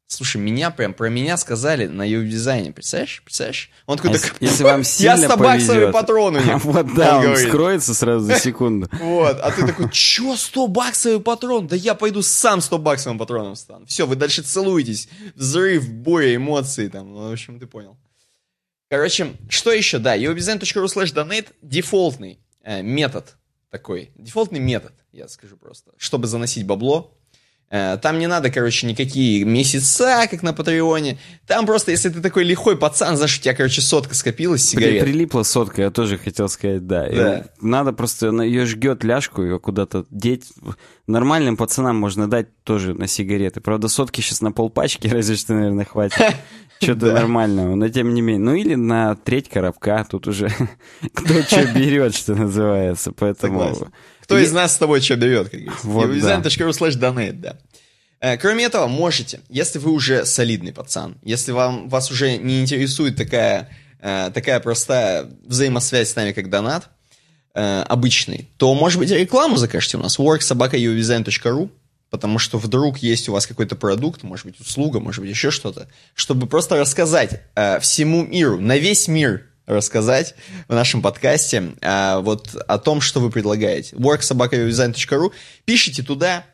Слушай, 0.07 0.37
меня 0.41 0.71
прям 0.71 0.93
про 0.95 1.09
меня 1.09 1.37
сказали 1.37 1.87
на 1.87 2.03
ее 2.03 2.29
дизайне, 2.29 2.73
представляешь? 2.73 3.23
Представляешь? 3.25 3.71
Он 3.87 3.97
такой, 3.97 4.13
а 4.13 4.21
так, 4.21 4.37
если 4.41 4.63
вам 4.63 4.85
сильно 4.85 5.23
я 5.23 5.29
100 5.29 5.37
баксовый 5.37 5.93
патрон 5.93 6.37
у 6.37 6.41
них. 6.41 6.65
Вот 6.65 6.95
да, 6.95 7.19
он, 7.19 7.27
он 7.29 7.37
скроется 7.37 7.95
сразу 7.95 8.27
за 8.27 8.39
секунду. 8.39 8.89
Вот, 9.01 9.41
а 9.41 9.51
ты 9.51 9.67
такой, 9.67 9.91
чё, 9.91 10.37
100 10.37 10.69
баксовый 10.69 11.21
патрон? 11.21 11.67
Да 11.67 11.75
я 11.75 11.95
пойду 11.95 12.23
сам 12.23 12.61
100 12.61 12.79
баксовым 12.79 13.19
патроном 13.19 13.57
стану. 13.57 13.87
Все, 13.87 14.07
вы 14.07 14.17
дальше 14.17 14.43
целуетесь. 14.43 15.09
Взрыв, 15.35 15.89
боя, 15.89 16.37
эмоции 16.37 16.89
там. 16.89 17.13
Ну, 17.13 17.29
в 17.29 17.33
общем, 17.33 17.59
ты 17.59 17.67
понял. 17.67 17.97
Короче, 18.91 19.33
что 19.49 19.73
еще? 19.73 19.99
Да, 19.99 20.17
uwebdesign.ru 20.17 20.85
slash 20.85 21.15
donate 21.15 21.49
дефолтный 21.63 22.39
э, 22.63 22.83
метод 22.83 23.37
такой. 23.71 24.13
Дефолтный 24.15 24.61
метод, 24.61 24.93
я 25.13 25.27
скажу 25.29 25.57
просто. 25.57 25.93
Чтобы 25.97 26.29
заносить 26.29 26.67
бабло, 26.67 27.19
там 27.75 28.21
не 28.21 28.29
надо, 28.29 28.51
короче, 28.51 28.87
никакие 28.87 29.45
месяца, 29.45 30.29
как 30.31 30.45
на 30.45 30.53
Патреоне. 30.53 31.19
Там 31.47 31.67
просто, 31.67 31.91
если 31.91 32.09
ты 32.09 32.21
такой 32.21 32.45
лихой 32.45 32.79
пацан, 32.79 33.17
знаешь, 33.17 33.37
у 33.37 33.43
тебя, 33.43 33.53
короче, 33.53 33.81
сотка 33.81 34.15
скопилась 34.15 34.65
сигарет. 34.65 35.03
При, 35.03 35.11
прилипла 35.11 35.43
сотка, 35.43 35.83
я 35.83 35.91
тоже 35.91 36.17
хотел 36.17 36.49
сказать, 36.49 36.87
да. 36.87 37.09
да. 37.11 37.47
надо 37.61 37.93
просто, 37.93 38.31
ее 38.43 38.65
жгет 38.65 39.03
ляжку, 39.03 39.43
ее 39.43 39.59
куда-то 39.59 40.07
деть. 40.11 40.53
Нормальным 41.07 41.59
пацанам 41.59 41.97
можно 41.97 42.31
дать 42.31 42.49
тоже 42.65 42.95
на 42.95 43.07
сигареты. 43.07 43.61
Правда, 43.61 43.89
сотки 43.89 44.21
сейчас 44.21 44.41
на 44.41 44.53
полпачки, 44.53 45.07
разве 45.13 45.37
что, 45.37 45.55
наверное, 45.55 45.85
хватит. 45.85 46.19
Что-то 46.83 47.13
нормального, 47.13 47.75
но 47.75 47.89
тем 47.89 48.15
не 48.15 48.21
менее. 48.21 48.45
Ну 48.45 48.55
или 48.55 48.75
на 48.75 49.15
треть 49.15 49.49
коробка, 49.49 50.07
тут 50.11 50.27
уже 50.27 50.49
кто 51.15 51.43
что 51.43 51.67
берет, 51.73 52.15
что 52.15 52.35
называется. 52.35 53.13
Поэтому... 53.13 53.89
Кто 54.23 54.39
из 54.39 54.53
нас 54.53 54.75
с 54.75 54.79
тобой 54.79 55.01
что 55.01 55.17
берет, 55.17 55.51
как 55.51 55.61
говорится. 55.61 55.87
Вот, 55.87 56.11
donate, 56.97 57.33
да. 57.33 57.59
Э, 58.21 58.39
кроме 58.39 58.65
этого, 58.65 58.87
можете, 58.87 59.41
если 59.51 59.79
вы 59.79 59.91
уже 59.91 60.25
солидный 60.25 60.73
пацан, 60.73 61.19
если 61.23 61.53
вам, 61.53 61.91
вас 61.91 62.11
уже 62.11 62.39
не 62.39 62.63
интересует 62.63 63.17
такая, 63.17 63.69
э, 64.01 64.31
такая 64.33 64.61
простая 64.61 65.31
взаимосвязь 65.45 66.11
с 66.11 66.17
нами, 66.17 66.33
как 66.33 66.49
донат, 66.49 66.89
э, 67.55 67.83
обычный, 67.83 68.49
то, 68.57 68.75
может 68.75 68.99
быть, 68.99 69.11
рекламу 69.11 69.57
закажете 69.57 69.97
у 69.97 70.01
нас, 70.01 70.19
worksobaka.udesign.ru, 70.19 71.71
потому 72.11 72.39
что 72.39 72.59
вдруг 72.59 72.99
есть 72.99 73.29
у 73.29 73.33
вас 73.33 73.47
какой-то 73.47 73.77
продукт, 73.77 74.23
может 74.23 74.47
быть, 74.47 74.61
услуга, 74.61 75.01
может 75.01 75.21
быть, 75.21 75.31
еще 75.31 75.51
что-то, 75.51 75.89
чтобы 76.15 76.47
просто 76.47 76.77
рассказать 76.77 77.43
всему 77.81 78.25
миру, 78.25 78.61
на 78.61 78.77
весь 78.77 79.09
мир 79.09 79.45
рассказать 79.67 80.35
в 80.69 80.75
нашем 80.75 81.03
подкасте 81.03 81.75
а, 81.81 82.21
вот 82.21 82.55
о 82.55 82.79
том, 82.79 83.01
что 83.01 83.21
вы 83.21 83.31
предлагаете. 83.31 83.97
worksobakadesign.ru 83.97 85.33
Пишите 85.65 86.03
туда, 86.03 86.45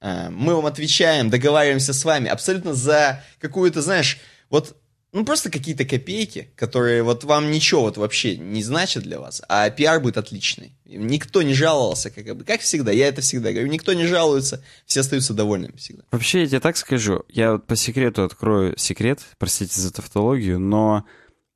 а, 0.00 0.30
мы 0.30 0.54
вам 0.54 0.66
отвечаем, 0.66 1.30
договариваемся 1.30 1.92
с 1.92 2.04
вами 2.04 2.28
абсолютно 2.28 2.74
за 2.74 3.22
какую-то, 3.40 3.82
знаешь, 3.82 4.18
вот 4.50 4.76
ну, 5.12 5.24
просто 5.24 5.50
какие-то 5.50 5.84
копейки, 5.84 6.50
которые 6.54 7.02
вот 7.02 7.24
вам 7.24 7.50
ничего 7.50 7.82
вот 7.82 7.96
вообще 7.96 8.36
не 8.36 8.62
значат 8.62 9.04
для 9.04 9.18
вас, 9.18 9.42
а 9.48 9.68
пиар 9.70 10.00
будет 10.00 10.18
отличный. 10.18 10.76
Никто 10.84 11.42
не 11.42 11.54
жаловался, 11.54 12.10
как, 12.10 12.36
бы, 12.36 12.44
как 12.44 12.60
всегда, 12.60 12.92
я 12.92 13.08
это 13.08 13.22
всегда 13.22 13.52
говорю, 13.52 13.68
никто 13.68 13.94
не 13.94 14.06
жалуется, 14.06 14.62
все 14.84 15.00
остаются 15.00 15.32
довольными 15.32 15.76
всегда. 15.76 16.04
Вообще, 16.10 16.42
я 16.42 16.46
тебе 16.46 16.60
так 16.60 16.76
скажу, 16.76 17.24
я 17.28 17.52
вот 17.52 17.66
по 17.66 17.74
секрету 17.74 18.22
открою 18.22 18.76
секрет, 18.78 19.20
простите 19.38 19.80
за 19.80 19.92
тавтологию, 19.92 20.58
но 20.58 21.06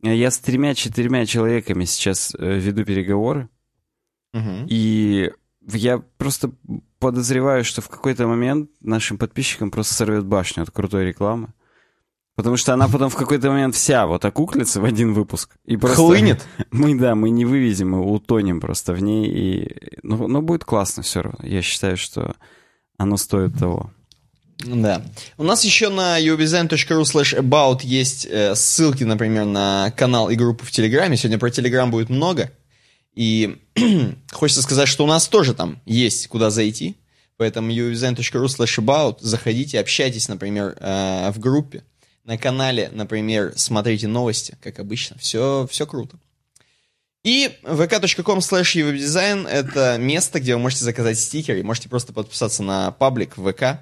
я 0.02 0.30
с 0.30 0.38
тремя-четырьмя 0.38 1.26
человеками 1.26 1.85
сейчас 1.85 2.35
э, 2.38 2.59
веду 2.59 2.85
переговоры, 2.85 3.50
угу. 4.32 4.66
и 4.66 5.30
я 5.68 5.99
просто 5.99 6.52
подозреваю, 6.99 7.64
что 7.64 7.82
в 7.82 7.88
какой-то 7.88 8.26
момент 8.26 8.71
нашим 8.80 9.18
подписчикам 9.18 9.71
просто 9.71 9.94
сорвет 9.94 10.25
башню 10.25 10.62
от 10.62 10.71
крутой 10.71 11.06
рекламы. 11.06 11.52
Потому 12.34 12.56
что 12.56 12.72
она 12.72 12.88
потом 12.88 13.10
в 13.10 13.16
какой-то 13.16 13.50
момент 13.50 13.74
вся 13.74 14.06
вот 14.06 14.24
окуклится 14.24 14.80
в 14.80 14.84
один 14.84 15.12
выпуск. 15.12 15.54
И 15.66 15.76
просто 15.76 15.96
Хлынет? 15.96 16.42
Мы, 16.70 16.98
да, 16.98 17.14
мы 17.14 17.28
не 17.28 17.44
вывезем, 17.44 17.90
мы 17.90 18.10
утонем 18.10 18.60
просто 18.60 18.94
в 18.94 19.02
ней. 19.02 19.28
И... 19.28 19.98
Но, 20.02 20.28
но 20.28 20.40
будет 20.40 20.64
классно 20.64 21.02
все 21.02 21.22
равно. 21.22 21.46
Я 21.46 21.60
считаю, 21.60 21.98
что 21.98 22.34
оно 22.96 23.18
стоит 23.18 23.58
того. 23.58 23.90
Да. 24.64 25.02
У 25.36 25.42
нас 25.42 25.64
еще 25.64 25.90
на 25.90 26.20
uwdesign.ru 26.20 27.02
slash 27.02 27.38
about 27.38 27.80
есть 27.82 28.26
э, 28.30 28.54
ссылки, 28.54 29.04
например, 29.04 29.44
на 29.44 29.92
канал 29.96 30.30
и 30.30 30.34
группу 30.34 30.64
в 30.64 30.70
Телеграме. 30.70 31.16
Сегодня 31.16 31.38
про 31.38 31.50
Телеграм 31.50 31.90
будет 31.90 32.08
много. 32.08 32.50
И 33.14 33.58
хочется 34.32 34.62
сказать, 34.62 34.88
что 34.88 35.04
у 35.04 35.06
нас 35.06 35.28
тоже 35.28 35.52
там 35.52 35.80
есть 35.84 36.28
куда 36.28 36.48
зайти. 36.50 36.96
Поэтому 37.36 37.72
udesign.ru 37.72 38.46
slash 38.46 38.78
about. 38.78 39.16
Заходите, 39.20 39.80
общайтесь, 39.80 40.28
например, 40.28 40.76
э, 40.78 41.30
в 41.30 41.38
группе. 41.38 41.82
На 42.24 42.38
канале, 42.38 42.88
например, 42.92 43.52
смотрите 43.56 44.06
новости, 44.06 44.56
как 44.62 44.78
обычно. 44.78 45.18
Все, 45.18 45.66
все 45.70 45.86
круто. 45.86 46.18
И 47.24 47.52
vk.com 47.62 48.38
slash 48.38 49.48
это 49.48 49.96
место, 49.98 50.40
где 50.40 50.54
вы 50.54 50.60
можете 50.60 50.84
заказать 50.84 51.18
стикеры. 51.18 51.62
Можете 51.62 51.88
просто 51.88 52.12
подписаться 52.12 52.62
на 52.62 52.90
паблик 52.92 53.34
ВК. 53.34 53.80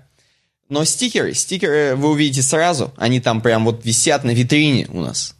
Но 0.69 0.85
стикеры, 0.85 1.35
стикеры 1.35 1.97
вы 1.97 2.11
увидите 2.11 2.43
сразу. 2.43 2.93
Они 2.97 3.21
там 3.21 3.41
прям 3.41 3.65
вот 3.65 3.85
висят 3.85 4.25
на 4.25 4.31
витрине 4.31 4.87
у 4.91 5.01
нас. 5.01 5.35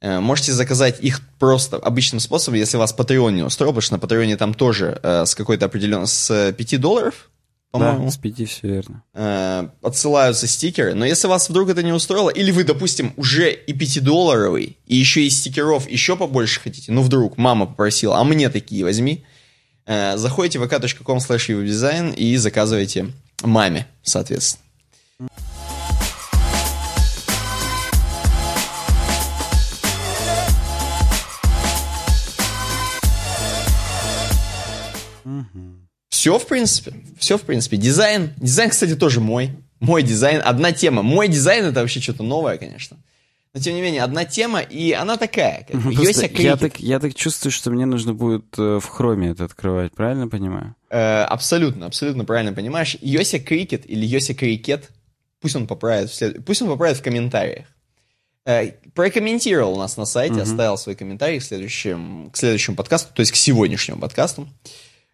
Э, 0.00 0.18
можете 0.18 0.52
заказать 0.52 1.00
их 1.00 1.20
просто 1.38 1.76
обычным 1.76 2.20
способом, 2.20 2.58
если 2.58 2.76
вас 2.76 2.94
Patreon 2.94 3.32
не 3.32 3.42
устроил, 3.42 3.72
потому 3.72 3.82
что 3.82 3.96
на 3.96 4.00
Patreon 4.00 4.36
там 4.36 4.52
тоже 4.52 4.98
э, 5.02 5.24
с 5.24 5.34
какой-то 5.34 5.66
определенной, 5.66 6.08
с 6.08 6.52
5 6.52 6.80
долларов, 6.80 7.30
по-моему. 7.72 8.04
Да, 8.04 8.10
с 8.10 8.18
5, 8.18 8.48
все 8.48 8.68
верно. 8.68 9.02
Э, 9.14 9.68
отсылаются 9.82 10.46
стикеры. 10.46 10.94
Но 10.94 11.06
если 11.06 11.26
вас 11.26 11.48
вдруг 11.48 11.70
это 11.70 11.82
не 11.82 11.92
устроило, 11.92 12.28
или 12.28 12.50
вы, 12.50 12.64
допустим, 12.64 13.14
уже 13.16 13.50
и 13.52 13.72
5-долларовый, 13.72 14.76
и 14.86 14.96
еще 14.96 15.22
и 15.22 15.30
стикеров 15.30 15.88
еще 15.88 16.16
побольше 16.16 16.60
хотите, 16.60 16.92
ну 16.92 17.00
вдруг 17.02 17.38
мама 17.38 17.66
попросила, 17.66 18.18
а 18.18 18.24
мне 18.24 18.50
такие 18.50 18.84
возьми, 18.84 19.24
э, 19.86 20.18
заходите 20.18 20.58
в 20.58 20.62
vk.com 20.64 21.18
slash 21.18 22.14
и 22.14 22.36
заказывайте 22.36 23.06
маме, 23.42 23.86
соответственно. 24.02 24.62
Все, 36.22 36.38
в 36.38 36.46
принципе. 36.46 36.94
Все, 37.18 37.36
в 37.36 37.42
принципе. 37.42 37.76
Дизайн. 37.76 38.30
Дизайн, 38.36 38.70
кстати, 38.70 38.94
тоже 38.94 39.18
мой. 39.18 39.50
Мой 39.80 40.04
дизайн. 40.04 40.40
Одна 40.44 40.70
тема. 40.70 41.02
Мой 41.02 41.26
дизайн 41.26 41.64
это 41.64 41.80
вообще 41.80 41.98
что-то 41.98 42.22
новое, 42.22 42.58
конечно. 42.58 42.96
Но 43.52 43.60
тем 43.60 43.74
не 43.74 43.82
менее, 43.82 44.04
одна 44.04 44.24
тема, 44.24 44.60
и 44.60 44.92
она 44.92 45.16
такая. 45.16 45.66
Как 45.68 45.84
Йося 45.84 46.30
я, 46.32 46.56
так, 46.56 46.78
я 46.78 47.00
так 47.00 47.16
чувствую, 47.16 47.50
что 47.50 47.72
мне 47.72 47.86
нужно 47.86 48.14
будет 48.14 48.44
э, 48.56 48.78
в 48.80 48.86
хроме 48.86 49.30
это 49.30 49.46
открывать, 49.46 49.94
правильно 49.94 50.28
понимаю? 50.28 50.76
Э, 50.90 51.24
абсолютно, 51.24 51.86
абсолютно 51.86 52.24
правильно 52.24 52.52
понимаешь. 52.52 52.96
Йося 53.00 53.40
Крикет 53.40 53.90
или 53.90 54.06
Йося 54.06 54.34
Крикет, 54.34 54.90
пусть 55.40 55.56
он 55.56 55.66
поправит 55.66 56.08
в, 56.08 56.14
след... 56.14 56.44
пусть 56.44 56.62
он 56.62 56.68
поправит 56.68 56.98
в 56.98 57.02
комментариях. 57.02 57.66
Э, 58.44 58.70
прокомментировал 58.94 59.74
у 59.74 59.78
нас 59.78 59.96
на 59.96 60.04
сайте, 60.04 60.34
угу. 60.34 60.42
оставил 60.42 60.78
свой 60.78 60.94
комментарий 60.94 61.40
к 61.40 61.42
следующему, 61.42 62.30
к 62.30 62.36
следующему 62.36 62.76
подкасту, 62.76 63.12
то 63.12 63.20
есть 63.20 63.32
к 63.32 63.36
сегодняшнему 63.36 64.00
подкасту. 64.00 64.46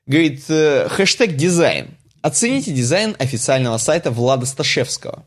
Говорит, 0.09 0.45
э, 0.49 0.89
хэштег 0.89 1.37
дизайн. 1.37 1.89
Оцените 2.23 2.73
дизайн 2.73 3.15
официального 3.19 3.77
сайта 3.77 4.11
Влада 4.11 4.47
Сташевского. 4.47 5.25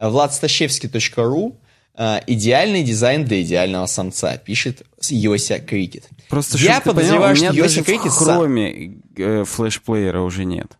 владсташевский.ру 0.00 1.56
э, 1.94 2.20
Идеальный 2.26 2.82
дизайн 2.82 3.24
для 3.26 3.42
идеального 3.42 3.84
самца, 3.84 4.38
пишет 4.38 4.82
Йося 5.10 5.58
Крикет. 5.58 6.08
Просто 6.30 6.56
я 6.56 6.80
подозреваю, 6.80 7.36
что 7.36 7.52
Йося 7.52 7.84
Крикет... 7.84 8.12
в 8.12 8.16
хроме 8.16 8.96
э, 9.16 9.44
флешплеера 9.44 10.22
уже 10.22 10.46
нет. 10.46 10.78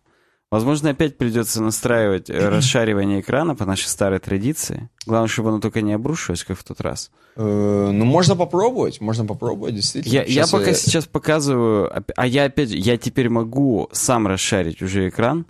Возможно, 0.53 0.91
опять 0.91 1.17
придется 1.17 1.63
настраивать 1.63 2.29
э, 2.29 2.37
расшаривание 2.49 3.21
экрана 3.21 3.55
по 3.55 3.65
нашей 3.65 3.87
старой 3.87 4.19
традиции. 4.19 4.87
Главное, 5.07 5.27
чтобы 5.27 5.49
оно 5.49 5.59
только 5.59 5.81
не 5.81 5.93
обрушилось, 5.93 6.43
как 6.43 6.59
в 6.59 6.63
тот 6.63 6.79
раз. 6.79 7.09
Э, 7.35 7.89
ну, 7.91 8.05
можно 8.05 8.35
попробовать, 8.35 9.01
можно 9.01 9.25
попробовать, 9.25 9.73
действительно. 9.73 10.13
Я, 10.13 10.23
я 10.25 10.45
пока 10.45 10.73
сейчас 10.73 11.07
показываю, 11.07 11.91
а 12.15 12.27
я 12.27 12.43
опять, 12.43 12.69
я 12.69 12.97
теперь 12.97 13.29
могу 13.29 13.89
сам 13.93 14.27
расшарить 14.27 14.83
уже 14.83 15.09
экран. 15.09 15.47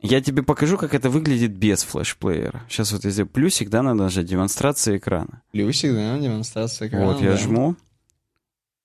Я 0.00 0.20
тебе 0.20 0.42
покажу, 0.42 0.76
как 0.78 0.94
это 0.94 1.10
выглядит 1.10 1.52
без 1.52 1.84
флешплеера. 1.84 2.64
Сейчас 2.68 2.90
вот 2.90 3.04
если 3.04 3.22
плюсик, 3.22 3.68
да, 3.68 3.84
надо 3.84 4.02
нажать, 4.02 4.26
демонстрация 4.26 4.96
экрана. 4.96 5.42
Плюсик, 5.52 5.92
да, 5.92 6.18
демонстрация 6.18 6.88
экрана. 6.88 7.06
Вот, 7.06 7.22
я 7.22 7.30
да. 7.30 7.36
жму. 7.36 7.76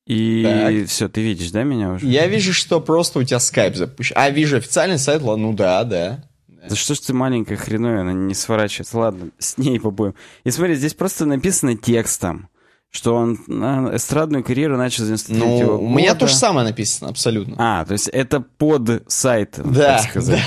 И 0.06 0.44
так. 0.44 0.88
все, 0.88 1.10
ты 1.10 1.22
видишь, 1.22 1.52
да, 1.52 1.64
меня 1.64 1.94
уже? 1.94 2.06
Я 2.06 2.28
вижу, 2.28 2.54
что 2.54 2.80
просто 2.80 3.20
у 3.20 3.24
тебя 3.24 3.40
скайп 3.40 3.76
запущен. 3.76 4.16
А, 4.18 4.30
вижу 4.30 4.58
официальный 4.58 5.00
сайт, 5.00 5.22
ну 5.24 5.54
да, 5.54 5.84
да. 5.84 6.24
Да 6.70 6.76
что 6.76 6.96
ж 6.96 7.00
ты 7.00 7.14
маленькая 7.14 7.58
хреновая, 7.58 8.02
она 8.02 8.14
не 8.14 8.34
сворачивается. 8.34 8.98
Ладно, 8.98 9.30
с 9.38 9.58
ней 9.58 9.80
побоем. 9.80 10.16
И 10.44 10.52
смотри, 10.52 10.76
здесь 10.76 10.94
просто 10.94 11.26
написано 11.26 11.76
текстом, 11.76 12.50
что 12.92 13.16
он 13.16 13.40
на 13.48 13.96
эстрадную 13.96 14.44
карьеру 14.44 14.78
начал 14.78 15.04
с 15.04 15.08
93 15.08 15.38
ну, 15.38 15.58
года. 15.60 15.74
у 15.74 15.90
меня 15.90 16.16
то 16.16 16.28
же 16.28 16.36
самое 16.36 16.68
написано, 16.68 17.10
абсолютно. 17.10 17.56
А, 17.58 17.86
то 17.86 17.94
есть 17.94 18.08
это 18.08 18.40
под 18.42 19.04
сайт, 19.12 19.60
да, 19.64 19.98
так 19.98 20.10
сказать. 20.10 20.42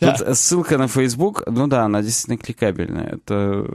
Да, 0.00 0.16
Тут 0.16 0.26
да. 0.26 0.34
ссылка 0.34 0.78
на 0.78 0.88
Facebook, 0.88 1.42
ну 1.46 1.66
да, 1.66 1.84
она 1.84 2.00
действительно 2.00 2.38
кликабельная. 2.38 3.16
Это... 3.16 3.66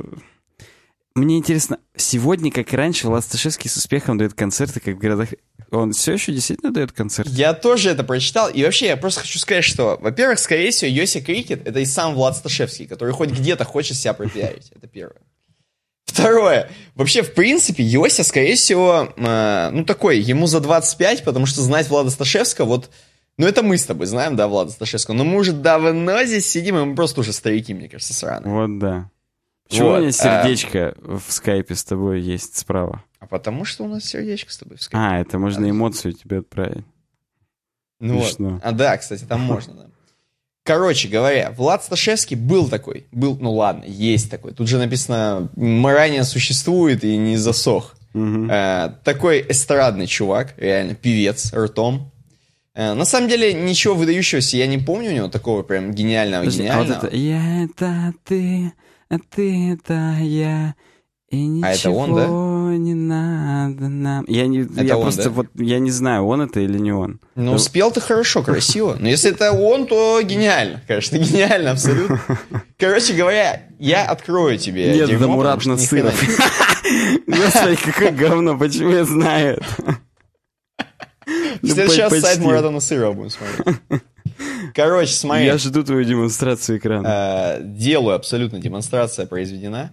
Мне 1.15 1.37
интересно, 1.37 1.79
сегодня, 1.95 2.51
как 2.51 2.73
и 2.73 2.75
раньше, 2.75 3.07
Ласташевский 3.07 3.69
с 3.69 3.77
успехом 3.77 4.17
дает 4.17 4.33
концерты, 4.33 4.81
как 4.81 4.95
в 4.95 4.97
городах... 4.97 5.29
Он 5.71 5.93
все 5.93 6.13
еще 6.13 6.33
действительно 6.33 6.73
дает 6.73 6.91
концерты? 6.91 7.31
Я 7.31 7.53
тоже 7.53 7.89
это 7.89 8.03
прочитал. 8.03 8.49
И 8.49 8.63
вообще, 8.63 8.87
я 8.87 8.97
просто 8.97 9.21
хочу 9.21 9.39
сказать, 9.39 9.63
что, 9.63 9.97
во-первых, 10.01 10.39
скорее 10.39 10.71
всего, 10.71 10.91
Йоси 10.91 11.21
Крикет— 11.21 11.65
это 11.67 11.79
и 11.79 11.85
сам 11.85 12.15
Влад 12.15 12.35
Сташевский, 12.35 12.85
который 12.85 13.13
хоть 13.13 13.31
где-то 13.31 13.63
хочет 13.63 13.95
себя 13.95 14.13
пропиарить. 14.13 14.71
Это 14.75 14.87
первое. 14.87 15.21
Второе. 16.03 16.69
Вообще, 16.95 17.23
в 17.23 17.33
принципе, 17.33 17.83
Йося, 17.83 18.25
скорее 18.25 18.55
всего, 18.55 19.13
э, 19.15 19.69
ну, 19.71 19.85
такой, 19.85 20.19
ему 20.19 20.47
за 20.47 20.59
25, 20.59 21.23
потому 21.23 21.45
что 21.45 21.61
знать 21.61 21.89
Влада 21.89 22.09
Сташевского, 22.09 22.65
вот, 22.65 22.89
ну, 23.37 23.47
это 23.47 23.63
мы 23.63 23.77
с 23.77 23.85
тобой 23.85 24.05
знаем, 24.07 24.35
да, 24.35 24.49
Влада 24.49 24.71
Сташевского, 24.71 25.15
но 25.15 25.23
мы 25.23 25.39
уже 25.39 25.53
давно 25.53 26.23
здесь 26.25 26.45
сидим, 26.45 26.77
и 26.77 26.83
мы 26.83 26.95
просто 26.95 27.21
уже 27.21 27.31
старики, 27.31 27.73
мне 27.73 27.87
кажется, 27.87 28.13
сраные. 28.13 28.53
Вот 28.53 28.79
да. 28.79 29.09
Почему 29.67 29.89
вот, 29.89 29.97
у 29.97 30.01
меня 30.01 30.11
сердечко 30.11 30.95
а... 30.97 31.17
в 31.17 31.31
скайпе 31.31 31.75
с 31.75 31.83
тобой 31.83 32.21
есть 32.21 32.57
справа? 32.57 33.03
А 33.19 33.27
потому 33.27 33.65
что 33.65 33.83
у 33.83 33.87
нас 33.87 34.03
сердечко 34.05 34.51
с 34.51 34.57
тобой 34.57 34.77
в 34.77 34.83
скайпе. 34.83 35.05
А, 35.05 35.19
это 35.19 35.39
можно 35.39 35.69
эмоцию 35.69 36.13
тебе 36.13 36.39
отправить. 36.39 36.85
Ну 37.99 38.19
вот. 38.19 38.37
А 38.61 38.71
да, 38.71 38.97
кстати, 38.97 39.23
там 39.23 39.41
можно, 39.41 39.73
да. 39.73 39.85
Короче 40.63 41.07
говоря, 41.07 41.51
Влад 41.51 41.83
Сташевский 41.83 42.35
был 42.35 42.67
такой. 42.67 43.05
Был, 43.11 43.37
ну 43.39 43.53
ладно, 43.53 43.83
есть 43.85 44.31
такой. 44.31 44.51
Тут 44.51 44.67
же 44.67 44.79
написано, 44.79 45.49
ранее 45.55 46.23
существует 46.23 47.03
и 47.03 47.17
не 47.17 47.37
засох. 47.37 47.95
Угу. 48.15 48.47
Э, 48.49 48.95
такой 49.03 49.45
эстрадный 49.47 50.07
чувак, 50.07 50.55
реально, 50.57 50.95
певец, 50.95 51.53
ртом. 51.53 52.11
Э, 52.73 52.93
на 52.93 53.05
самом 53.05 53.29
деле, 53.29 53.53
ничего 53.53 53.93
выдающегося 53.93 54.57
я 54.57 54.65
не 54.65 54.79
помню 54.79 55.11
у 55.11 55.13
него, 55.13 55.27
такого 55.27 55.61
прям 55.61 55.91
гениального, 55.91 56.45
гениального. 56.45 56.95
А 56.95 56.99
вот 56.99 57.03
это, 57.05 57.15
я 57.15 57.63
это 57.65 58.13
ты, 58.23 58.73
ты 59.29 59.73
это 59.73 60.17
я. 60.19 60.75
И 61.29 61.47
ничего 61.47 61.67
а 61.67 61.71
это 61.71 61.89
он, 61.91 62.15
да? 62.15 62.77
не 62.77 62.93
надо 62.93 63.87
нам. 63.87 64.25
Я, 64.27 64.47
не, 64.47 64.61
это 64.61 64.83
я 64.83 64.95
он, 64.95 65.03
просто 65.03 65.23
да? 65.23 65.29
вот 65.31 65.47
я 65.55 65.79
не 65.79 65.89
знаю, 65.91 66.25
он 66.25 66.41
это 66.41 66.59
или 66.59 66.77
не 66.77 66.93
он. 66.93 67.19
Ну, 67.35 67.53
то... 67.53 67.57
спел 67.57 67.91
ты 67.91 67.99
хорошо, 67.99 68.43
красиво. 68.43 68.95
Но 68.99 69.07
если 69.09 69.31
это 69.31 69.51
он, 69.51 69.87
то 69.87 70.21
гениально. 70.21 70.81
Конечно, 70.87 71.17
гениально, 71.17 71.71
абсолютно. 71.71 72.21
Короче 72.77 73.13
говоря, 73.13 73.63
я 73.79 74.05
открою 74.05 74.57
тебе. 74.59 74.93
Нет, 74.93 75.07
дерьмо, 75.07 75.27
да 75.27 75.27
Мурат 75.27 75.65
Насыров. 75.65 76.13
Господи, 77.27 77.75
какое 77.83 78.11
говно, 78.11 78.57
почему 78.57 78.91
я 78.91 79.03
знаю 79.03 79.57
это? 79.57 79.99
В 81.61 81.67
следующий 81.67 82.01
раз 82.01 82.19
сайт 82.19 82.39
Мурата 82.39 82.69
Насырова 82.69 83.13
будем 83.13 83.31
смотреть. 83.31 84.01
Короче, 84.73 85.13
смотри. 85.13 85.45
Я 85.45 85.57
жду 85.57 85.83
твою 85.83 86.03
демонстрацию 86.03 86.77
экрана. 86.77 87.57
Э, 87.59 87.63
делаю 87.63 88.15
абсолютно. 88.15 88.59
Демонстрация 88.59 89.25
произведена. 89.25 89.91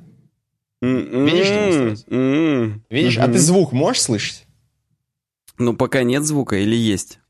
Видишь 0.80 1.48
демонстрацию? 1.48 2.82
Видишь? 2.90 3.18
А 3.18 3.28
ты 3.28 3.38
звук 3.38 3.72
можешь 3.72 4.02
слышать? 4.02 4.46
Ну, 5.58 5.74
пока 5.74 6.02
нет 6.02 6.24
звука 6.24 6.56
или 6.56 6.74
есть? 6.74 7.20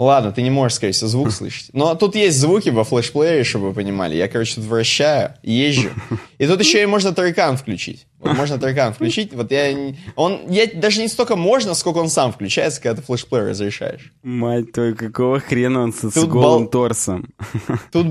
Ладно, 0.00 0.32
ты 0.32 0.40
не 0.40 0.48
можешь, 0.48 0.76
скорее 0.76 0.92
всего, 0.92 1.08
звук 1.08 1.30
слышать. 1.30 1.68
Но 1.74 1.94
тут 1.94 2.14
есть 2.14 2.38
звуки 2.38 2.70
во 2.70 2.84
флешплеере, 2.84 3.44
чтобы 3.44 3.68
вы 3.68 3.74
понимали. 3.74 4.16
Я, 4.16 4.28
короче, 4.28 4.54
тут 4.54 4.64
вращаю, 4.64 5.34
езжу. 5.42 5.90
И 6.38 6.46
тут 6.46 6.58
еще 6.58 6.82
и 6.82 6.86
можно 6.86 7.12
трекан 7.12 7.58
включить. 7.58 8.06
Вот 8.18 8.34
можно 8.34 8.58
трекан 8.58 8.94
включить. 8.94 9.34
Вот 9.34 9.52
я... 9.52 9.94
Он... 10.16 10.40
Я 10.48 10.66
даже 10.72 11.02
не 11.02 11.08
столько 11.08 11.36
можно, 11.36 11.74
сколько 11.74 11.98
он 11.98 12.08
сам 12.08 12.32
включается, 12.32 12.80
когда 12.80 13.02
ты 13.02 13.06
флешплеер 13.06 13.48
разрешаешь. 13.48 14.14
Мать 14.22 14.72
твою, 14.72 14.96
какого 14.96 15.38
хрена 15.38 15.82
он 15.82 15.92
с, 15.92 16.10
с 16.10 16.24
голым 16.24 16.62
бал... 16.62 16.70
торсом? 16.70 17.28
Тут 17.92 18.06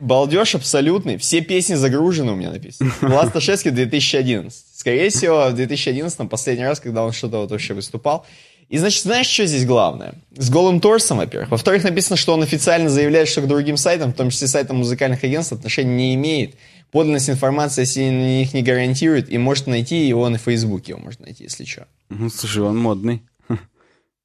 балдеж 0.00 0.56
абсолютный. 0.56 1.16
Все 1.18 1.42
песни 1.42 1.74
загружены 1.74 2.32
у 2.32 2.34
меня 2.34 2.50
написано. 2.50 2.92
Влад 3.00 3.28
Сташевский 3.28 3.70
2011. 3.70 4.64
Скорее 4.74 5.10
всего, 5.10 5.46
в 5.48 5.54
2011 5.54 6.28
последний 6.28 6.64
раз, 6.64 6.80
когда 6.80 7.04
он 7.04 7.12
что-то 7.12 7.38
вот 7.38 7.52
вообще 7.52 7.74
выступал. 7.74 8.26
И, 8.68 8.78
значит, 8.78 9.02
знаешь, 9.02 9.26
что 9.26 9.46
здесь 9.46 9.66
главное? 9.66 10.14
С 10.36 10.50
голым 10.50 10.80
торсом, 10.80 11.18
во-первых. 11.18 11.50
Во-вторых, 11.50 11.84
написано, 11.84 12.16
что 12.16 12.34
он 12.34 12.42
официально 12.42 12.88
заявляет, 12.88 13.28
что 13.28 13.42
к 13.42 13.48
другим 13.48 13.76
сайтам, 13.76 14.12
в 14.12 14.16
том 14.16 14.30
числе 14.30 14.48
сайтам 14.48 14.78
музыкальных 14.78 15.22
агентств, 15.22 15.52
отношения 15.52 15.94
не 15.94 16.14
имеет. 16.14 16.56
Подлинность 16.90 17.28
информации 17.28 17.82
если 17.82 18.08
на 18.08 18.38
них 18.38 18.54
не 18.54 18.62
гарантирует, 18.62 19.30
и 19.30 19.36
может 19.36 19.66
найти 19.66 20.06
его 20.06 20.28
на 20.28 20.38
Фейсбуке, 20.38 20.92
его 20.92 21.00
можно 21.00 21.24
найти, 21.26 21.44
если 21.44 21.64
что. 21.64 21.86
Ну, 22.08 22.30
слушай, 22.30 22.62
он 22.62 22.78
модный. 22.78 23.22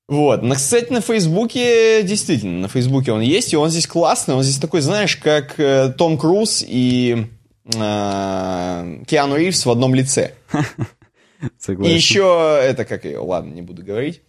Вот. 0.07 0.41
Но, 0.41 0.55
кстати, 0.55 0.91
на 0.91 1.01
Фейсбуке, 1.01 2.01
действительно, 2.01 2.61
на 2.61 2.67
Фейсбуке 2.67 3.11
он 3.11 3.21
есть, 3.21 3.53
и 3.53 3.57
он 3.57 3.69
здесь 3.69 3.85
классный, 3.85 4.33
он 4.33 4.41
здесь 4.41 4.57
такой, 4.57 4.81
знаешь, 4.81 5.15
как 5.17 5.59
э, 5.59 5.93
Том 5.95 6.17
Круз 6.17 6.65
и 6.67 7.27
э, 7.65 9.03
Киану 9.07 9.35
Ривз 9.35 9.65
в 9.67 9.69
одном 9.69 9.93
лице. 9.93 10.33
Согласен. 11.59 11.91
И 11.91 11.95
еще, 11.95 12.59
это 12.63 12.85
как 12.85 13.05
ее, 13.05 13.19
ладно, 13.19 13.53
не 13.53 13.61
буду 13.61 13.83
говорить, 13.83 14.21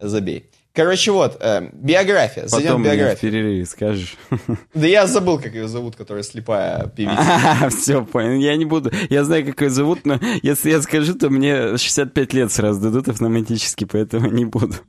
забей. 0.00 0.50
Короче, 0.72 1.10
вот, 1.10 1.36
э, 1.40 1.68
биография. 1.72 2.46
Зайдем 2.46 2.68
Потом 2.68 2.82
в 2.82 2.84
мне 2.84 2.90
в 2.90 2.96
биографию. 2.96 3.32
перерыве 3.32 3.66
скажешь. 3.66 4.16
Да 4.74 4.86
я 4.86 5.06
забыл, 5.08 5.38
как 5.40 5.52
ее 5.52 5.66
зовут, 5.66 5.96
которая 5.96 6.22
слепая 6.22 6.86
певица. 6.86 7.68
Все, 7.76 8.04
понял. 8.04 8.38
Я 8.38 8.56
не 8.56 8.64
буду. 8.64 8.92
Я 9.10 9.24
знаю, 9.24 9.44
как 9.44 9.60
ее 9.62 9.70
зовут, 9.70 10.06
но 10.06 10.20
если 10.42 10.70
я 10.70 10.80
скажу, 10.80 11.14
то 11.14 11.28
мне 11.28 11.76
65 11.76 12.32
лет 12.34 12.52
сразу 12.52 12.80
дадут 12.80 13.08
автоматически, 13.08 13.84
поэтому 13.84 14.30
не 14.30 14.44
буду. 14.44 14.74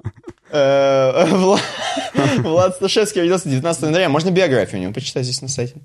Э, 0.53 1.27
Вла- 1.31 1.59
Влад 2.39 2.75
Сташевский 2.75 3.21
родился 3.21 3.47
19 3.47 3.83
января. 3.83 4.09
Можно 4.09 4.31
биографию 4.31 4.79
у 4.81 4.83
него 4.83 4.93
почитать 4.93 5.23
здесь 5.23 5.41
на 5.41 5.47
сайте. 5.47 5.75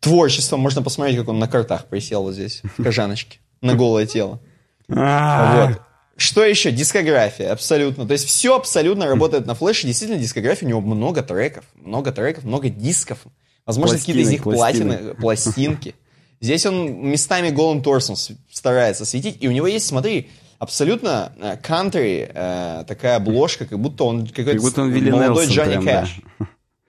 Творчество. 0.00 0.56
Можно 0.56 0.82
посмотреть, 0.82 1.16
как 1.16 1.28
он 1.28 1.38
на 1.38 1.46
картах 1.46 1.84
присел 1.86 2.24
вот 2.24 2.34
здесь, 2.34 2.60
в 2.76 2.82
кожаночке, 2.82 3.38
на 3.60 3.74
голое 3.76 4.04
тело. 4.04 4.40
А, 4.88 5.68
Вот. 5.68 5.80
Что 6.16 6.44
еще? 6.44 6.70
Дискография, 6.72 7.52
абсолютно. 7.52 8.06
То 8.06 8.12
есть 8.12 8.26
все 8.26 8.56
абсолютно 8.56 9.06
работает 9.06 9.46
на 9.46 9.54
флеше. 9.54 9.86
Действительно, 9.86 10.18
дискография, 10.18 10.66
у 10.66 10.68
него 10.70 10.80
много 10.80 11.22
треков. 11.22 11.64
Много 11.74 12.10
треков, 12.10 12.44
много 12.44 12.70
дисков. 12.70 13.18
Возможно, 13.66 13.98
какие-то 13.98 14.22
из 14.22 14.30
них 14.30 14.42
Пластинок, 14.42 14.98
платины, 14.98 15.14
пластинки. 15.20 15.94
Здесь 16.40 16.64
он 16.64 17.10
местами 17.10 17.50
голым 17.50 17.82
торсом 17.82 18.16
старается 18.50 19.04
светить. 19.04 19.38
И 19.40 19.48
у 19.48 19.52
него 19.52 19.66
есть, 19.66 19.86
смотри, 19.86 20.30
абсолютно 20.58 21.32
э, 21.38 21.56
кантри, 21.62 22.30
э, 22.32 22.84
такая 22.86 23.16
обложка, 23.16 23.66
как 23.66 23.78
будто 23.78 24.04
он 24.04 24.26
какой-то 24.26 24.52
Как 24.52 24.60
будто 24.60 24.82
он 24.82 24.92
Вилли 24.92 25.10
молодой 25.10 25.46
Нелсон 25.46 25.54
Джонни 25.54 25.72
прям, 25.72 25.84
да. 25.84 26.00
Кэш. 26.02 26.20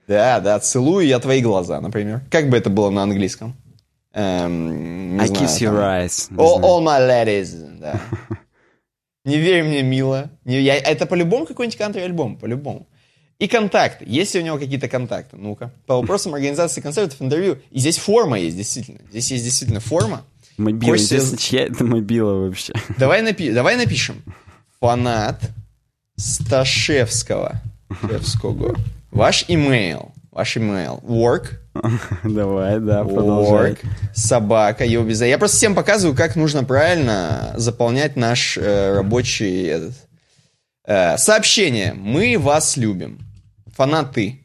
Да, 0.06 0.40
да, 0.40 0.58
целую 0.58 1.06
я 1.06 1.18
твои 1.18 1.42
глаза, 1.42 1.80
например. 1.80 2.22
Как 2.30 2.48
бы 2.48 2.56
это 2.56 2.70
было 2.70 2.88
на 2.88 3.02
английском? 3.02 3.54
Эм, 4.14 5.20
I 5.20 5.26
знаю, 5.26 5.44
kiss 5.44 5.60
your 5.60 5.76
там. 5.76 5.76
eyes. 5.76 6.30
All, 6.36 6.62
all 6.62 6.82
my 6.82 6.98
ladies, 7.06 7.78
да. 7.78 8.00
Не 9.28 9.36
верь 9.38 9.62
мне, 9.62 9.82
мило. 9.82 10.30
Не- 10.44 10.60
я- 10.62 10.76
это 10.76 11.06
по-любому 11.06 11.46
какой-нибудь 11.46 11.78
кантри-альбом, 11.78 12.36
по-любому. 12.36 12.86
И 13.38 13.46
контакты. 13.46 14.04
Есть 14.08 14.34
ли 14.34 14.40
у 14.40 14.44
него 14.44 14.58
какие-то 14.58 14.88
контакты? 14.88 15.36
Ну-ка. 15.36 15.70
По 15.86 15.94
вопросам 15.96 16.34
организации 16.34 16.80
концертов, 16.80 17.20
интервью. 17.22 17.58
И 17.70 17.78
здесь 17.78 17.98
форма 17.98 18.38
есть, 18.38 18.56
действительно. 18.56 18.98
Здесь 19.10 19.30
есть 19.30 19.44
действительно 19.44 19.80
форма. 19.80 20.24
Мобила. 20.56 20.90
Хочется- 20.92 21.14
Интересно, 21.16 21.38
чья 21.38 21.62
это 21.66 21.84
мобила 21.84 22.32
вообще? 22.46 22.72
Давай, 22.98 23.22
напи- 23.22 23.52
давай 23.52 23.76
напишем. 23.76 24.22
Фанат 24.80 25.40
Сташевского. 26.16 27.60
Сташевского. 27.98 28.76
Ваш 29.12 29.44
имейл. 29.48 30.12
Ваш 30.30 30.56
имейл. 30.56 31.00
Work. 31.04 31.58
Давай, 32.24 32.80
да, 32.80 33.04
продолжай. 33.04 33.72
Work. 33.72 33.86
Собака. 34.14 34.84
Его 34.84 35.04
без... 35.04 35.20
Я 35.20 35.38
просто 35.38 35.56
всем 35.56 35.74
показываю, 35.74 36.16
как 36.16 36.36
нужно 36.36 36.64
правильно 36.64 37.54
заполнять 37.56 38.16
наш 38.16 38.58
э, 38.58 38.94
рабочий 38.94 39.64
этот, 39.64 39.94
э, 40.84 41.16
сообщение. 41.16 41.94
Мы 41.94 42.38
вас 42.38 42.76
любим. 42.76 43.20
Фанаты. 43.74 44.40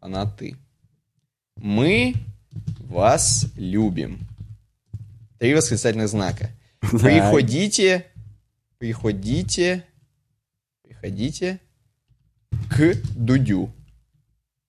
Фанаты. 0.00 0.56
Мы 1.56 2.14
вас 2.80 3.46
любим. 3.56 4.26
Три 5.38 5.54
восклицательных 5.54 6.08
знака. 6.08 6.50
Приходите, 6.80 8.06
приходите, 8.78 9.84
приходите 10.82 11.60
к 12.70 12.94
Дудю. 13.14 13.70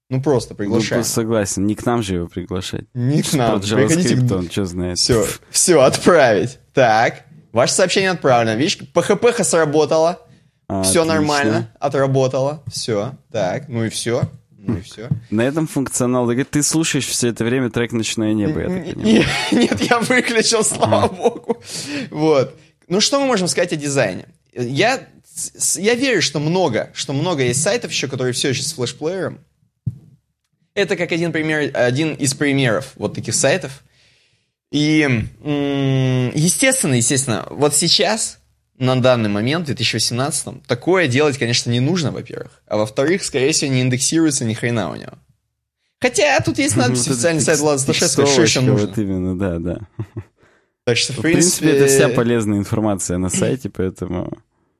Ну 0.10 0.22
просто 0.22 0.54
Ну, 0.54 0.58
приглашаем. 0.58 1.02
просто 1.02 1.14
согласен, 1.14 1.66
не 1.68 1.76
к 1.76 1.86
нам 1.86 2.02
же 2.02 2.16
его 2.16 2.28
приглашать. 2.28 2.86
Не 2.94 3.22
к 3.22 3.32
нам. 3.34 3.60
Под 3.60 3.70
Приходите 3.70 4.16
к 4.16 4.32
он 4.32 4.50
что 4.50 4.66
знает. 4.66 4.98
Все, 4.98 5.26
все, 5.52 5.82
отправить. 5.82 6.58
Так, 6.74 7.26
ваше 7.52 7.74
сообщение 7.74 8.10
отправлено. 8.12 8.56
Видишь, 8.56 8.80
ПХП 8.94 9.28
сработало. 9.44 10.20
А, 10.68 10.84
все 10.84 11.02
отлично. 11.02 11.06
нормально, 11.06 11.74
отработало. 11.80 12.64
Все, 12.72 13.16
так, 13.32 13.70
ну 13.70 13.86
и 13.86 13.90
все. 13.90 14.24
Ну 14.58 14.78
и 14.78 14.82
все. 14.82 15.10
На 15.30 15.42
этом 15.42 15.68
функционал. 15.68 16.24
Говорит, 16.26 16.50
Ты 16.52 16.64
слушаешь 16.64 17.06
все 17.08 17.30
это 17.30 17.44
время 17.44 17.70
трек 17.70 17.92
«Ночное 17.92 18.34
небо», 18.34 18.60
я 18.62 18.68
так 18.68 18.84
понимаю. 18.84 19.06
Не- 19.06 19.26
Нет, 19.58 19.82
я 19.82 20.00
выключил, 20.00 20.64
слава 20.64 21.08
богу. 21.08 21.62
Вот. 22.12 22.56
Ну, 22.88 23.00
что 23.00 23.20
мы 23.20 23.26
можем 23.28 23.48
сказать 23.48 23.74
о 23.74 23.78
дизайне? 23.78 24.26
Я, 24.54 25.00
я 25.76 25.94
верю, 25.96 26.22
что 26.22 26.40
много, 26.40 26.90
что 26.94 27.14
много 27.14 27.44
есть 27.44 27.62
сайтов 27.62 27.92
еще, 27.92 28.08
которые 28.08 28.34
все 28.34 28.50
еще 28.50 28.64
с 28.64 28.74
флешплеером. 28.74 29.40
Это 30.74 30.96
как 30.96 31.12
один, 31.12 31.32
пример, 31.32 31.72
один 31.74 32.14
из 32.14 32.34
примеров 32.34 32.94
вот 32.96 33.16
таких 33.16 33.36
сайтов. 33.36 33.84
И, 34.72 35.00
естественно, 36.36 36.94
естественно, 36.94 37.48
вот 37.50 37.76
сейчас, 37.76 38.40
на 38.78 39.02
данный 39.02 39.30
момент, 39.30 39.64
в 39.64 39.66
2018, 39.68 40.64
такое 40.68 41.08
делать, 41.08 41.38
конечно, 41.38 41.72
не 41.72 41.80
нужно, 41.80 42.12
во-первых. 42.12 42.62
А 42.68 42.78
во-вторых, 42.78 43.24
скорее 43.24 43.52
всего, 43.52 43.72
не 43.72 43.82
индексируется 43.82 44.46
ни 44.46 44.54
хрена 44.54 44.92
у 44.92 44.96
него. 44.96 45.14
Хотя 46.02 46.40
тут 46.40 46.60
есть 46.60 46.78
надпись 46.78 47.08
Вот 47.08 47.16
официальный 47.16 47.42
сайт 47.42 47.60
Влада 47.60 47.82
Сташевского, 47.82 48.26
что 48.28 48.44
еще 48.44 48.62
нужно. 48.62 48.88
Вот 48.88 48.98
именно, 48.98 49.38
да, 49.38 49.60
да. 49.60 49.80
Так 50.86 50.98
что, 50.98 51.14
в 51.14 51.18
В 51.18 51.22
принципе, 51.22 51.66
принципе, 51.66 51.78
это 51.78 51.88
вся 51.88 52.10
полезная 52.10 52.58
информация 52.58 53.18
на 53.18 53.30
сайте, 53.30 53.70
поэтому 53.70 54.38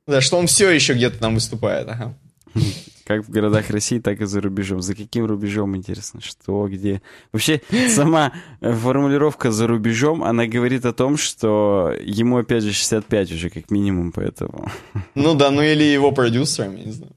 Да, 0.08 0.22
что 0.22 0.38
он 0.38 0.48
все 0.48 0.70
еще 0.70 0.94
где-то 0.94 1.18
там 1.18 1.36
выступает, 1.36 1.90
ага. 1.90 2.18
как 3.10 3.26
в 3.28 3.32
городах 3.32 3.72
России, 3.72 3.98
так 4.00 4.22
и 4.22 4.26
за 4.26 4.40
рубежом. 4.40 4.84
За 4.84 4.94
каким 4.94 5.26
рубежом, 5.26 5.76
интересно, 5.76 6.22
что, 6.22 6.68
где? 6.68 7.02
Вообще, 7.34 7.60
сама 7.90 8.34
э, 8.62 8.72
формулировка 8.72 9.52
«за 9.52 9.66
рубежом», 9.66 10.24
она 10.24 10.46
говорит 10.46 10.86
о 10.86 10.94
том, 10.94 11.18
что 11.18 11.92
ему, 12.00 12.38
опять 12.38 12.64
же, 12.64 12.72
65 12.72 13.32
уже, 13.32 13.50
как 13.50 13.72
минимум, 13.72 14.12
поэтому... 14.12 14.70
Ну 15.16 15.34
да, 15.34 15.50
ну 15.50 15.64
или 15.64 15.82
его 15.82 16.12
продюсером, 16.12 16.76
я 16.78 16.84
не 16.84 16.92
знаю. 16.92 17.14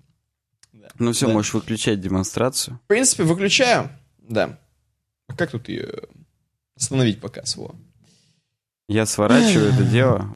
Ну 0.98 1.12
все, 1.12 1.26
Да. 1.26 1.34
можешь 1.34 1.52
выключать 1.52 2.00
демонстрацию. 2.00 2.80
В 2.84 2.88
принципе, 2.88 3.24
выключаю. 3.24 3.90
Да. 4.18 4.58
А 5.28 5.36
как 5.36 5.50
тут 5.50 5.68
ее 5.68 5.92
остановить 6.74 7.20
показ? 7.20 7.54
Во. 7.56 7.74
Я 8.88 9.04
сворачиваю 9.04 9.74
это 9.74 9.84
дело. 9.84 10.34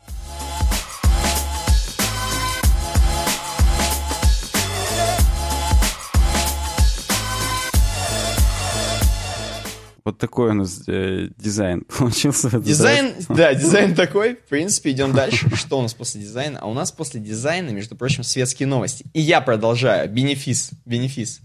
Вот 10.06 10.18
такой 10.18 10.50
у 10.50 10.54
нас 10.54 10.84
э, 10.86 11.30
дизайн 11.36 11.80
получился. 11.98 12.60
Дизайн, 12.60 13.12
да, 13.28 13.52
дизайн 13.54 13.96
такой. 13.96 14.36
В 14.36 14.48
принципе, 14.48 14.92
идем 14.92 15.12
дальше. 15.12 15.50
Что 15.56 15.80
у 15.80 15.82
нас 15.82 15.94
после 15.94 16.20
дизайна? 16.20 16.60
А 16.60 16.68
у 16.68 16.74
нас 16.74 16.92
после 16.92 17.20
дизайна, 17.20 17.70
между 17.70 17.96
прочим, 17.96 18.22
светские 18.22 18.68
новости. 18.68 19.04
И 19.14 19.20
я 19.20 19.40
продолжаю. 19.40 20.08
Бенефис. 20.08 20.70
Бенефис. 20.84 21.40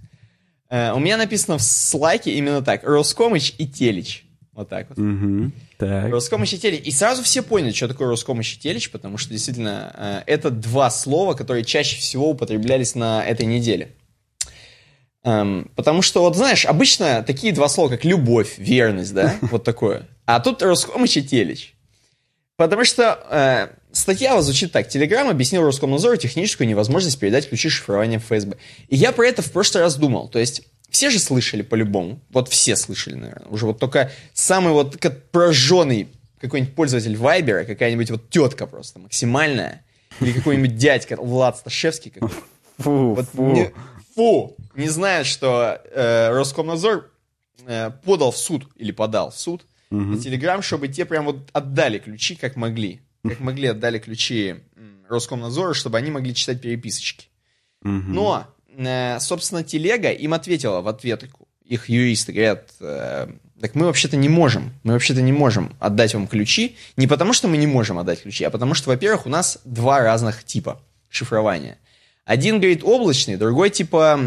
Э, 0.70 0.92
у 0.94 1.00
меня 1.00 1.18
написано 1.18 1.58
в 1.58 1.64
слайке 1.64 2.36
именно 2.36 2.62
так. 2.62 2.84
Роскомыч 2.84 3.56
и 3.58 3.68
Телич. 3.68 4.28
Вот 4.54 4.70
так 4.70 4.90
вот. 4.90 5.00
Мгм. 5.00 5.54
Так. 5.80 6.12
Роскомыч 6.12 6.54
и 6.54 6.60
Телич. 6.60 6.82
И 6.86 6.92
сразу 6.92 7.24
все 7.24 7.42
поняли, 7.42 7.72
что 7.72 7.88
такое 7.88 8.10
Роскомыч 8.10 8.58
и 8.58 8.60
Телич, 8.60 8.92
потому 8.92 9.18
что 9.18 9.32
действительно 9.32 9.92
э, 9.98 10.22
это 10.28 10.52
два 10.52 10.92
слова, 10.92 11.34
которые 11.34 11.66
чаще 11.66 11.98
всего 11.98 12.30
употреблялись 12.30 12.94
на 12.94 13.26
этой 13.26 13.48
неделе. 13.48 13.96
Эм, 15.24 15.72
потому 15.76 16.02
что, 16.02 16.22
вот 16.22 16.36
знаешь, 16.36 16.66
обычно 16.66 17.24
такие 17.24 17.54
два 17.54 17.70
слова, 17.70 17.90
как 17.90 18.06
любовь, 18.06 18.58
верность, 18.58 19.14
да, 19.14 19.36
вот 19.42 19.64
такое. 19.64 20.08
А 20.26 20.40
тут 20.40 20.62
Роскомыч 20.62 21.18
и 21.18 21.24
Телич. 21.24 21.76
Потому 22.58 22.86
что 22.86 23.20
э, 23.30 23.68
статья 23.92 24.40
звучит 24.42 24.72
так. 24.72 24.88
Телеграм 24.88 25.30
объяснил 25.30 25.64
Роскомнадзору 25.64 26.18
техническую 26.18 26.68
невозможность 26.68 27.20
передать 27.20 27.50
ключи 27.50 27.70
шифрования 27.70 28.20
в 28.20 28.24
ФСБ. 28.26 28.58
И 28.88 28.96
я 28.96 29.12
про 29.12 29.26
это 29.28 29.42
в 29.42 29.52
прошлый 29.52 29.84
раз 29.84 29.96
думал. 29.96 30.28
То 30.30 30.40
есть 30.40 30.64
все 30.90 31.10
же 31.10 31.20
слышали 31.20 31.62
по-любому. 31.64 32.20
Вот 32.30 32.50
все 32.50 32.76
слышали, 32.76 33.16
наверное. 33.16 33.48
Уже 33.50 33.66
вот 33.66 33.80
только 33.80 34.12
самый 34.34 34.74
вот 34.74 34.98
как 34.98 35.30
прожженный 35.32 36.10
какой-нибудь 36.40 36.76
пользователь 36.76 37.16
Вайбера, 37.16 37.64
какая-нибудь 37.64 38.12
вот 38.12 38.30
тетка 38.30 38.66
просто 38.68 39.00
максимальная, 39.00 39.84
или 40.20 40.32
какой-нибудь 40.32 40.76
дядька 40.76 41.16
Влад 41.18 41.58
Сташевский, 41.58 42.12
как 42.12 42.30
Фу, 42.80 43.14
вот 43.14 43.26
фу. 43.30 43.52
не, 43.52 43.72
фу, 44.16 44.56
не 44.76 44.90
знает, 44.90 45.26
что 45.26 45.82
э, 45.84 46.30
Роскомнадзор 46.30 47.12
э, 47.66 47.92
подал 48.04 48.32
в 48.32 48.38
суд 48.38 48.68
или 48.76 48.92
подал 48.92 49.32
в 49.32 49.38
суд 49.38 49.66
на 49.90 50.18
Телеграм, 50.18 50.62
чтобы 50.62 50.88
те 50.88 51.04
прям 51.04 51.26
вот 51.26 51.50
отдали 51.52 52.00
ключи, 52.00 52.36
как 52.36 52.56
могли. 52.56 53.02
Как 53.24 53.40
могли 53.42 53.68
отдали 53.68 54.00
ключи 54.00 54.56
Роскомнадзору, 55.10 55.74
чтобы 55.74 55.98
они 55.98 56.10
могли 56.10 56.34
читать 56.34 56.62
переписочки. 56.62 57.28
Мгм. 57.82 58.14
Но, 58.14 58.48
э, 58.78 59.20
собственно, 59.20 59.64
Телега 59.64 60.12
им 60.12 60.34
ответила 60.34 60.82
в 60.82 60.88
ответку. 60.88 61.48
Их 61.66 61.90
юристы 61.90 62.32
говорят, 62.32 62.72
э, 62.80 63.28
так 63.60 63.76
мы 63.76 63.86
вообще-то 63.86 64.18
не 64.18 64.30
можем, 64.30 64.74
мы 64.84 64.94
вообще-то 64.94 65.22
не 65.22 65.32
можем 65.32 65.76
отдать 65.80 66.14
вам 66.14 66.28
ключи, 66.28 66.78
не 66.98 67.08
потому 67.08 67.34
что 67.34 67.48
мы 67.48 67.58
не 67.58 67.68
можем 67.68 68.00
отдать 68.00 68.24
ключи, 68.24 68.44
а 68.44 68.50
потому 68.50 68.74
что, 68.74 68.90
во-первых, 68.90 69.26
у 69.26 69.30
нас 69.30 69.60
два 69.66 70.00
разных 70.02 70.44
типа 70.44 70.82
шифрования. 71.10 71.78
Один 72.32 72.60
говорит 72.60 72.82
облачный, 72.86 73.36
другой 73.36 73.72
типа 73.72 74.18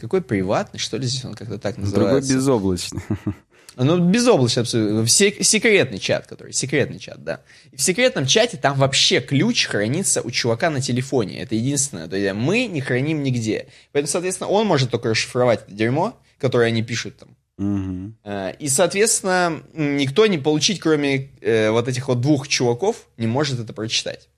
какой 0.00 0.22
приватный, 0.22 0.80
что 0.80 0.96
ли 0.96 1.06
здесь 1.06 1.24
он 1.24 1.34
как-то 1.34 1.56
так 1.56 1.78
называется. 1.78 2.00
Другой 2.00 2.20
безоблачный. 2.20 3.02
Ну, 3.76 3.98
безоблачный 3.98 4.62
абсолютно. 4.62 5.06
Секретный 5.06 5.98
чат, 5.98 6.26
который, 6.26 6.52
секретный 6.52 6.98
чат, 6.98 7.22
да. 7.22 7.42
И 7.70 7.76
в 7.76 7.82
секретном 7.82 8.26
чате 8.26 8.56
там 8.56 8.76
вообще 8.76 9.20
ключ 9.20 9.66
хранится 9.66 10.22
у 10.22 10.30
чувака 10.32 10.70
на 10.70 10.80
телефоне. 10.80 11.40
Это 11.42 11.54
единственное. 11.54 12.08
То 12.08 12.16
есть 12.16 12.34
мы 12.34 12.66
не 12.66 12.80
храним 12.80 13.22
нигде. 13.22 13.66
Поэтому, 13.92 14.10
соответственно, 14.10 14.50
он 14.50 14.66
может 14.66 14.90
только 14.90 15.10
расшифровать 15.10 15.62
это 15.66 15.74
дерьмо, 15.74 16.16
которое 16.38 16.68
они 16.68 16.82
пишут 16.82 17.16
там. 17.18 17.36
Угу. 17.58 18.14
И, 18.58 18.68
соответственно, 18.68 19.62
никто 19.74 20.26
не 20.26 20.38
получить, 20.38 20.80
кроме 20.80 21.30
э, 21.40 21.70
вот 21.70 21.86
этих 21.86 22.08
вот 22.08 22.20
двух 22.20 22.48
чуваков, 22.48 23.08
не 23.16 23.28
может 23.28 23.60
это 23.60 23.72
прочитать. 23.72 24.28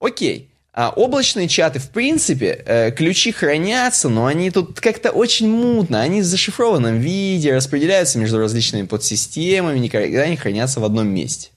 Окей. 0.00 0.53
А 0.76 0.90
облачные 0.90 1.46
чаты, 1.46 1.78
в 1.78 1.90
принципе, 1.90 2.64
э, 2.66 2.90
ключи 2.90 3.30
хранятся, 3.30 4.08
но 4.08 4.26
они 4.26 4.50
тут 4.50 4.80
как-то 4.80 5.12
очень 5.12 5.48
мутно. 5.48 6.00
Они 6.00 6.20
в 6.20 6.24
зашифрованном 6.24 6.98
виде, 6.98 7.54
распределяются 7.54 8.18
между 8.18 8.40
различными 8.40 8.84
подсистемами, 8.84 9.78
никогда 9.78 10.26
не 10.26 10.36
хранятся 10.36 10.80
в 10.80 10.84
одном 10.84 11.06
месте. 11.06 11.50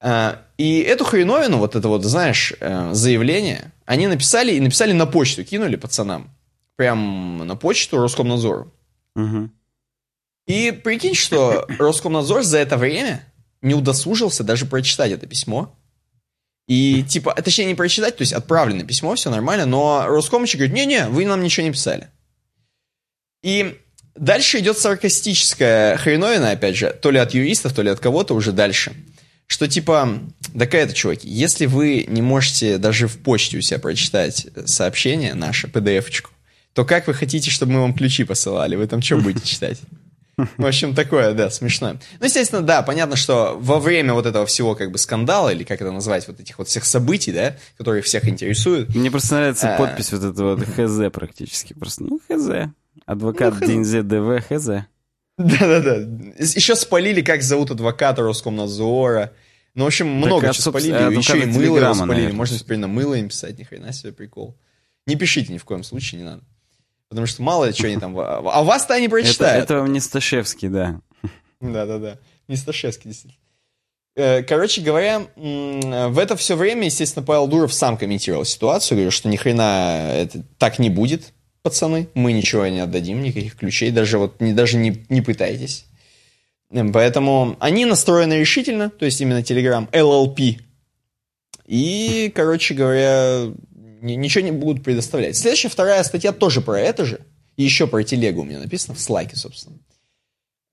А, 0.00 0.40
и 0.56 0.80
эту 0.80 1.04
хреновину, 1.04 1.58
вот 1.58 1.76
это 1.76 1.86
вот, 1.88 2.02
знаешь, 2.02 2.54
э, 2.60 2.94
заявление, 2.94 3.72
они 3.84 4.06
написали 4.06 4.54
и 4.54 4.60
написали 4.60 4.92
на 4.92 5.04
почту, 5.04 5.44
кинули 5.44 5.76
пацанам. 5.76 6.30
Прям 6.76 7.46
на 7.46 7.56
почту 7.56 7.98
Роскомнадзору. 7.98 8.72
Угу. 9.16 9.50
И 10.46 10.70
прикинь, 10.82 11.14
что 11.14 11.66
Роскомнадзор 11.78 12.42
за 12.42 12.56
это 12.56 12.78
время 12.78 13.30
не 13.60 13.74
удосужился 13.74 14.44
даже 14.44 14.64
прочитать 14.64 15.12
это 15.12 15.26
письмо 15.26 15.76
и, 16.68 17.02
типа, 17.02 17.34
точнее, 17.34 17.66
не 17.66 17.74
прочитать, 17.74 18.16
то 18.16 18.22
есть 18.22 18.32
отправлено 18.32 18.84
письмо, 18.84 19.14
все 19.14 19.30
нормально, 19.30 19.66
но 19.66 20.06
Роскомыч 20.06 20.54
говорит, 20.54 20.74
не-не, 20.74 21.08
вы 21.08 21.26
нам 21.26 21.42
ничего 21.42 21.66
не 21.66 21.72
писали. 21.72 22.08
И 23.42 23.78
дальше 24.14 24.60
идет 24.60 24.78
саркастическая 24.78 25.96
хреновина, 25.96 26.52
опять 26.52 26.76
же, 26.76 26.96
то 27.02 27.10
ли 27.10 27.18
от 27.18 27.34
юристов, 27.34 27.74
то 27.74 27.82
ли 27.82 27.90
от 27.90 28.00
кого-то 28.00 28.34
уже 28.34 28.52
дальше. 28.52 28.92
Что 29.48 29.68
типа, 29.68 30.20
да 30.54 30.64
это, 30.64 30.94
чуваки, 30.94 31.28
если 31.28 31.66
вы 31.66 32.06
не 32.08 32.22
можете 32.22 32.78
даже 32.78 33.08
в 33.08 33.18
почте 33.18 33.58
у 33.58 33.60
себя 33.60 33.78
прочитать 33.78 34.46
сообщение 34.64 35.34
наше, 35.34 35.66
PDF-очку, 35.66 36.30
то 36.72 36.84
как 36.84 37.06
вы 37.06 37.12
хотите, 37.12 37.50
чтобы 37.50 37.72
мы 37.72 37.80
вам 37.80 37.92
ключи 37.92 38.24
посылали? 38.24 38.76
Вы 38.76 38.86
там 38.86 39.02
что 39.02 39.18
будете 39.18 39.46
читать? 39.46 39.78
В 40.56 40.66
общем, 40.66 40.94
такое, 40.94 41.32
да, 41.34 41.50
смешное. 41.50 41.98
Ну, 42.20 42.26
естественно, 42.26 42.62
да, 42.62 42.82
понятно, 42.82 43.16
что 43.16 43.56
во 43.60 43.78
время 43.78 44.14
вот 44.14 44.26
этого 44.26 44.46
всего 44.46 44.74
как 44.74 44.90
бы 44.90 44.98
скандала, 44.98 45.50
или 45.50 45.64
как 45.64 45.80
это 45.80 45.90
назвать, 45.90 46.26
вот 46.28 46.40
этих 46.40 46.58
вот 46.58 46.68
всех 46.68 46.84
событий, 46.84 47.32
да, 47.32 47.56
которые 47.78 48.02
всех 48.02 48.28
интересуют. 48.28 48.94
Мне 48.94 49.10
просто 49.10 49.34
нравится 49.34 49.74
а... 49.74 49.78
подпись 49.78 50.12
вот 50.12 50.24
этого 50.24 50.56
вот 50.56 50.66
ХЗ 50.66 51.12
практически. 51.12 51.74
Просто, 51.74 52.04
ну, 52.04 52.20
ХЗ. 52.28 52.72
Адвокат 53.06 53.54
ну, 53.60 53.66
ДНЗ 53.66 54.04
ДВ 54.04 54.40
ХЗ. 54.48 54.86
Да-да-да. 55.38 55.96
Еще 56.38 56.76
спалили, 56.76 57.22
как 57.22 57.42
зовут 57.42 57.70
адвоката 57.70 58.22
Роскомнадзора. 58.22 59.32
Ну, 59.74 59.84
в 59.84 59.86
общем, 59.86 60.08
много 60.08 60.48
так, 60.48 60.56
чего 60.56 60.70
спалили. 60.70 60.92
А, 60.92 61.10
Еще 61.10 61.42
и 61.42 61.46
мыло 61.46 61.94
спалили. 61.94 62.14
Наверное. 62.14 62.32
Можно 62.36 62.58
теперь 62.58 62.76
на 62.76 62.88
мыло 62.88 63.14
им 63.14 63.28
писать. 63.28 63.58
Ни 63.58 63.64
хрена 63.64 63.92
себе 63.92 64.12
прикол. 64.12 64.58
Не 65.06 65.16
пишите 65.16 65.52
ни 65.52 65.58
в 65.58 65.64
коем 65.64 65.82
случае, 65.82 66.20
не 66.20 66.26
надо. 66.26 66.42
Потому 67.12 67.26
что 67.26 67.42
мало 67.42 67.66
ли, 67.66 67.74
что 67.74 67.88
они 67.88 67.98
там... 67.98 68.18
А 68.18 68.62
вас-то 68.62 68.94
они 68.94 69.06
прочитают. 69.06 69.64
Это, 69.64 69.74
это 69.74 69.86
не 69.86 70.00
Сташевский, 70.00 70.68
да. 70.68 70.98
Да-да-да. 71.60 72.16
Не 72.48 72.56
Сташевский, 72.56 73.10
действительно. 73.10 73.38
Э, 74.16 74.42
короче 74.42 74.80
говоря, 74.80 75.26
в 75.36 76.18
это 76.18 76.36
все 76.36 76.56
время, 76.56 76.86
естественно, 76.86 77.22
Павел 77.22 77.48
Дуров 77.48 77.74
сам 77.74 77.98
комментировал 77.98 78.46
ситуацию, 78.46 78.96
говорил, 78.96 79.10
что 79.10 79.28
ни 79.28 79.36
хрена 79.36 80.10
это 80.14 80.42
так 80.56 80.78
не 80.78 80.88
будет, 80.88 81.34
пацаны, 81.60 82.08
мы 82.14 82.32
ничего 82.32 82.66
не 82.68 82.80
отдадим, 82.80 83.22
никаких 83.22 83.56
ключей, 83.56 83.90
даже 83.90 84.16
вот 84.16 84.40
не, 84.40 84.54
даже 84.54 84.78
не, 84.78 85.04
не 85.10 85.20
пытайтесь. 85.20 85.84
Эм, 86.70 86.94
поэтому 86.94 87.58
они 87.60 87.84
настроены 87.84 88.32
решительно, 88.40 88.88
то 88.88 89.04
есть 89.04 89.20
именно 89.20 89.40
Telegram, 89.40 89.86
LLP. 89.90 90.60
И, 91.66 92.32
короче 92.34 92.72
говоря, 92.72 93.52
ничего 94.02 94.44
не 94.44 94.52
будут 94.52 94.84
предоставлять. 94.84 95.36
Следующая, 95.36 95.68
вторая 95.68 96.02
статья 96.02 96.32
тоже 96.32 96.60
про 96.60 96.78
это 96.78 97.04
же. 97.04 97.20
И 97.56 97.62
еще 97.62 97.86
про 97.86 98.02
телегу 98.02 98.42
у 98.42 98.44
меня 98.44 98.58
написано 98.58 98.94
в 98.94 99.00
слайке, 99.00 99.36
собственно. 99.36 99.78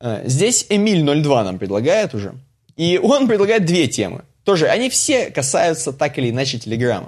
Э, 0.02 0.24
здесь 0.26 0.66
Эмиль 0.70 1.04
02 1.04 1.44
нам 1.44 1.60
предлагает 1.60 2.14
уже. 2.14 2.36
И 2.76 2.98
он 2.98 3.28
предлагает 3.28 3.66
две 3.66 3.88
темы. 3.88 4.24
Тоже, 4.44 4.68
они 4.68 4.90
все 4.90 5.30
касаются 5.30 5.92
так 5.94 6.18
или 6.18 6.30
иначе 6.30 6.58
Телеграма. 6.58 7.08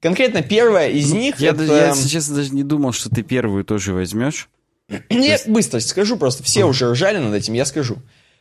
Конкретно 0.00 0.42
первая 0.42 0.90
из 0.90 1.12
ну, 1.12 1.20
них 1.20 1.40
я, 1.40 1.50
это... 1.50 1.62
я, 1.62 1.88
если 1.88 2.08
честно, 2.08 2.36
даже 2.36 2.50
не 2.50 2.62
думал, 2.62 2.92
что 2.92 3.08
ты 3.08 3.22
первую 3.22 3.64
тоже 3.64 3.94
возьмешь. 3.94 4.50
Есть... 5.08 5.48
быстро 5.48 5.80
скажу 5.80 6.18
просто. 6.18 6.42
Все 6.42 6.64
уже 6.64 6.90
ржали 6.90 7.18
над 7.18 7.32
этим, 7.32 7.54
я 7.54 7.64
скажу. 7.64 7.96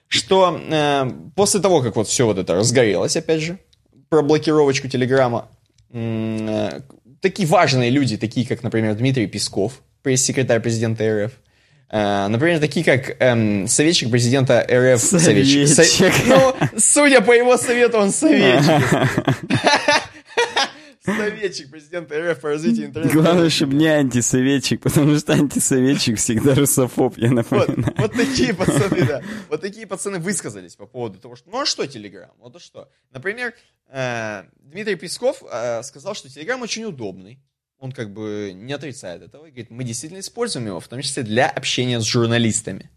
Что 0.10 0.60
э, 0.60 1.12
после 1.36 1.62
того, 1.62 1.82
как 1.82 1.96
вот 1.96 2.08
все 2.08 2.26
вот 2.26 2.38
это 2.38 2.56
разгорелось, 2.56 3.16
опять 3.16 3.42
же, 3.42 3.60
про 4.10 4.22
блокировочку 4.22 4.90
Телеграма, 4.90 5.48
э, 5.92 6.82
такие 7.24 7.48
важные 7.48 7.90
люди, 7.90 8.18
такие 8.18 8.46
как, 8.46 8.62
например, 8.62 8.94
Дмитрий 8.94 9.26
Песков, 9.26 9.82
пресс-секретарь 10.04 10.60
президента 10.60 11.26
РФ, 11.26 11.32
Uh, 11.92 12.28
например, 12.28 12.60
такие 12.60 12.84
как 12.84 13.18
эм, 13.20 13.68
советчик 13.68 14.10
президента 14.10 14.66
РФ. 14.68 15.00
Советчик. 15.00 15.68
советчик. 15.68 16.12
Со... 16.12 16.28
Ну, 16.28 16.56
судя 16.76 17.22
по 17.22 17.32
его 17.34 17.56
совету, 17.56 18.00
он 18.00 18.12
советчик. 18.12 18.82
Советчик 21.06 21.70
президента 21.70 22.18
РФ 22.18 22.39
по 22.39 22.50
развитию 22.50 22.86
интернета. 22.86 23.13
Главное, 23.13 23.50
чтобы 23.50 23.74
не 23.76 23.88
антисоветчик, 23.88 24.82
потому 24.82 25.18
что 25.18 25.34
антисоветчик 25.34 26.18
всегда 26.18 26.56
русофоб, 26.56 27.18
я 27.18 27.30
напоминаю. 27.30 27.94
Вот, 27.98 27.98
вот 27.98 28.13
такие 28.13 28.54
пацаны, 28.54 29.06
да. 29.06 29.22
Вот 29.50 29.62
такие 29.62 29.86
пацаны 29.86 30.20
высказались 30.20 30.76
по 30.76 30.86
поводу 30.86 31.20
того, 31.20 31.36
что... 31.36 31.50
Ну 31.50 31.60
а 31.60 31.66
что 31.66 31.86
Телеграм? 31.86 32.32
Вот 32.39 32.56
а 32.56 32.60
что? 32.60 32.89
Например, 33.12 33.54
э, 33.89 34.44
Дмитрий 34.60 34.96
Песков 34.96 35.44
э, 35.52 35.84
сказал, 35.84 36.16
что 36.16 36.30
Телеграм 36.30 36.62
очень 36.62 36.86
удобный. 36.86 37.39
Он 37.80 37.92
как 37.92 38.13
бы 38.13 38.54
не 38.56 38.72
отрицает 38.72 39.24
этого 39.24 39.46
и 39.48 39.50
говорит, 39.50 39.72
мы 39.72 39.84
действительно 39.84 40.22
используем 40.22 40.68
его, 40.68 40.80
в 40.80 40.88
том 40.88 41.02
числе 41.02 41.24
для 41.24 41.50
общения 41.50 42.00
с 42.00 42.06
журналистами. 42.06 42.89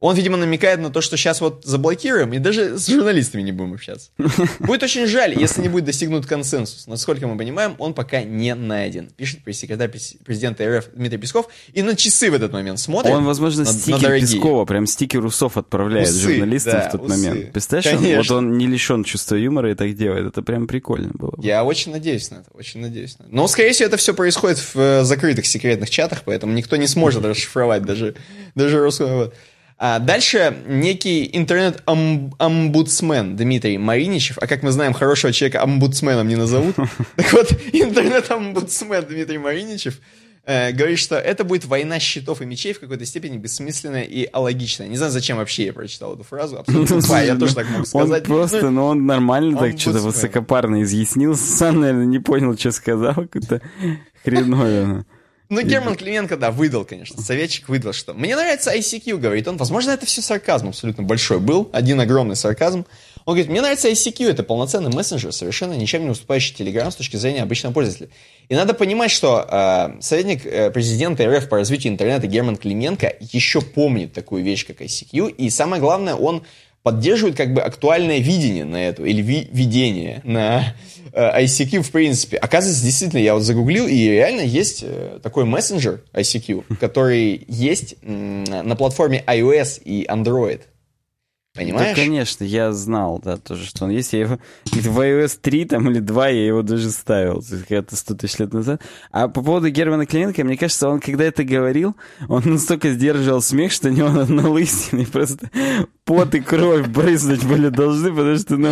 Он, 0.00 0.16
видимо, 0.16 0.38
намекает 0.38 0.80
на 0.80 0.88
то, 0.88 1.02
что 1.02 1.18
сейчас 1.18 1.42
вот 1.42 1.62
заблокируем 1.66 2.32
и 2.32 2.38
даже 2.38 2.78
с 2.78 2.88
журналистами 2.88 3.42
не 3.42 3.52
будем 3.52 3.74
общаться. 3.74 4.10
Будет 4.58 4.82
очень 4.82 5.06
жаль, 5.06 5.38
если 5.38 5.60
не 5.60 5.68
будет 5.68 5.84
достигнут 5.84 6.24
консенсус. 6.24 6.86
Насколько 6.86 7.26
мы 7.26 7.36
понимаем, 7.36 7.74
он 7.78 7.92
пока 7.92 8.22
не 8.22 8.54
найден. 8.54 9.10
Пишет 9.14 9.44
пресс-секретарь 9.44 9.90
президента 10.24 10.78
РФ 10.78 10.88
Дмитрий 10.94 11.18
Песков. 11.18 11.48
И 11.74 11.82
на 11.82 11.96
часы 11.96 12.30
в 12.30 12.34
этот 12.34 12.50
момент 12.50 12.78
смотрит. 12.78 13.12
Он, 13.12 13.24
возможно, 13.24 13.64
на, 13.64 13.70
стикер 13.70 14.08
на 14.08 14.20
Пескова, 14.20 14.64
прям 14.64 14.86
стикер 14.86 15.22
усов 15.22 15.58
отправляет 15.58 16.08
усы, 16.08 16.18
журналистам 16.18 16.72
да, 16.72 16.88
в 16.88 16.92
тот 16.92 17.02
усы. 17.02 17.10
момент. 17.10 17.52
Представляешь, 17.52 18.28
вот 18.28 18.36
он 18.38 18.56
не 18.56 18.66
лишен 18.66 19.04
чувства 19.04 19.34
юмора 19.34 19.70
и 19.70 19.74
так 19.74 19.92
делает. 19.92 20.26
Это 20.26 20.40
прям 20.40 20.66
прикольно 20.66 21.10
было. 21.12 21.34
Я 21.42 21.62
очень 21.62 21.92
надеюсь 21.92 22.30
на 22.30 22.36
это, 22.36 22.46
очень 22.54 22.80
надеюсь 22.80 23.18
на 23.18 23.24
это. 23.24 23.34
Но, 23.34 23.46
скорее 23.48 23.72
всего, 23.72 23.88
это 23.88 23.98
все 23.98 24.14
происходит 24.14 24.58
в 24.58 24.76
э, 24.76 25.04
закрытых 25.04 25.44
секретных 25.44 25.90
чатах, 25.90 26.22
поэтому 26.24 26.54
никто 26.54 26.76
не 26.76 26.86
сможет 26.86 27.22
расшифровать 27.26 27.82
даже, 27.82 28.14
даже 28.54 28.80
русского. 28.80 29.34
А 29.82 29.98
дальше 29.98 30.58
некий 30.66 31.30
интернет-омбудсмен 31.32 33.34
Дмитрий 33.34 33.78
Мариничев, 33.78 34.36
а 34.38 34.46
как 34.46 34.62
мы 34.62 34.72
знаем, 34.72 34.92
хорошего 34.92 35.32
человека 35.32 35.62
омбудсменом 35.62 36.28
не 36.28 36.36
назовут. 36.36 36.76
Так 37.16 37.32
вот, 37.32 37.50
интернет-омбудсмен 37.72 39.06
Дмитрий 39.06 39.38
Мариничев 39.38 39.98
э, 40.44 40.72
говорит, 40.72 40.98
что 40.98 41.16
это 41.16 41.44
будет 41.44 41.64
война 41.64 41.98
щитов 41.98 42.42
и 42.42 42.44
мечей 42.44 42.74
в 42.74 42.80
какой-то 42.80 43.06
степени 43.06 43.38
бессмысленная 43.38 44.02
и 44.02 44.28
алогичная. 44.30 44.86
Не 44.86 44.98
знаю, 44.98 45.12
зачем 45.12 45.38
вообще 45.38 45.64
я 45.64 45.72
прочитал 45.72 46.14
эту 46.14 46.24
фразу. 46.24 46.58
Абсолютно 46.58 47.00
тупая, 47.00 47.28
я 47.28 47.36
тоже 47.36 47.54
так 47.54 47.70
могу 47.70 47.86
сказать. 47.86 48.28
Он 48.28 48.36
просто, 48.36 48.68
ну, 48.68 48.84
он 48.84 49.06
нормально 49.06 49.58
так 49.58 49.80
что-то 49.80 50.00
высокопарно 50.00 50.82
изъяснил. 50.82 51.34
Сам, 51.36 51.80
наверное, 51.80 52.04
не 52.04 52.18
понял, 52.18 52.54
что 52.58 52.70
сказал. 52.70 53.14
Какое-то 53.14 53.62
хреновое. 54.24 55.06
Ну, 55.50 55.62
Герман 55.62 55.96
Клименко, 55.96 56.36
да, 56.36 56.52
выдал, 56.52 56.84
конечно. 56.84 57.20
Советчик 57.20 57.68
выдал, 57.68 57.92
что 57.92 58.14
мне 58.14 58.36
нравится 58.36 58.72
ICQ, 58.72 59.16
говорит 59.16 59.48
он. 59.48 59.56
Возможно, 59.56 59.90
это 59.90 60.06
все 60.06 60.22
сарказм 60.22 60.68
абсолютно 60.68 61.02
большой 61.02 61.40
был. 61.40 61.68
Один 61.72 62.00
огромный 62.00 62.36
сарказм. 62.36 62.86
Он 63.24 63.34
говорит, 63.34 63.50
мне 63.50 63.60
нравится 63.60 63.90
ICQ, 63.90 64.30
это 64.30 64.44
полноценный 64.44 64.90
мессенджер, 64.90 65.32
совершенно 65.32 65.72
ничем 65.72 66.04
не 66.04 66.10
уступающий 66.10 66.54
Telegram 66.54 66.88
с 66.90 66.94
точки 66.94 67.16
зрения 67.16 67.42
обычного 67.42 67.72
пользователя. 67.72 68.08
И 68.48 68.54
надо 68.54 68.74
понимать, 68.74 69.10
что 69.10 69.44
э, 69.50 70.00
советник 70.00 70.46
э, 70.46 70.70
президента 70.70 71.26
РФ 71.28 71.48
по 71.48 71.56
развитию 71.56 71.92
интернета 71.92 72.28
Герман 72.28 72.56
Клименко 72.56 73.12
еще 73.20 73.60
помнит 73.60 74.12
такую 74.12 74.44
вещь, 74.44 74.64
как 74.64 74.80
ICQ. 74.80 75.32
И 75.32 75.50
самое 75.50 75.82
главное, 75.82 76.14
он 76.14 76.44
поддерживает 76.82 77.36
как 77.36 77.52
бы 77.52 77.60
актуальное 77.60 78.18
видение 78.18 78.64
на 78.64 78.76
эту, 78.76 79.04
или 79.04 79.20
ви 79.20 79.48
видение 79.52 80.20
на 80.24 80.74
э, 81.12 81.42
ICQ 81.44 81.82
в 81.82 81.90
принципе. 81.90 82.36
Оказывается, 82.38 82.84
действительно, 82.84 83.20
я 83.20 83.34
вот 83.34 83.42
загуглил, 83.42 83.86
и 83.86 84.08
реально 84.08 84.40
есть 84.40 84.82
э, 84.82 85.18
такой 85.22 85.44
мессенджер 85.44 86.02
ICQ, 86.14 86.76
который 86.78 87.44
есть 87.48 87.96
на 88.02 88.76
платформе 88.76 89.22
iOS 89.26 89.82
и 89.84 90.06
Android. 90.06 90.62
Понимаешь? 91.52 91.96
Да, 91.96 92.02
конечно, 92.02 92.44
я 92.44 92.72
знал, 92.72 93.20
да, 93.22 93.36
тоже, 93.36 93.66
что 93.66 93.84
он 93.84 93.90
есть. 93.90 94.12
Я 94.12 94.20
его 94.20 94.38
в 94.66 95.00
iOS 95.00 95.36
3 95.42 95.64
там 95.64 95.90
или 95.90 95.98
2 95.98 96.28
я 96.28 96.46
его 96.46 96.62
даже 96.62 96.90
ставил, 96.90 97.42
когда-то 97.68 97.96
100 97.96 98.14
тысяч 98.14 98.38
лет 98.38 98.52
назад. 98.52 98.80
А 99.10 99.26
по 99.26 99.42
поводу 99.42 99.68
Германа 99.68 100.06
Клименко, 100.06 100.44
мне 100.44 100.56
кажется, 100.56 100.88
он 100.88 101.00
когда 101.00 101.24
это 101.24 101.42
говорил, 101.42 101.96
он 102.28 102.42
настолько 102.44 102.92
сдерживал 102.92 103.42
смех, 103.42 103.72
что 103.72 103.88
у 103.88 103.92
него 103.92 104.10
на 104.10 104.48
лысине 104.48 105.06
просто 105.08 105.50
пот 106.04 106.36
и 106.36 106.40
кровь 106.40 106.86
брызнуть 106.86 107.44
были 107.44 107.68
должны, 107.68 108.10
потому 108.10 108.36
что, 108.36 108.56
ну, 108.56 108.70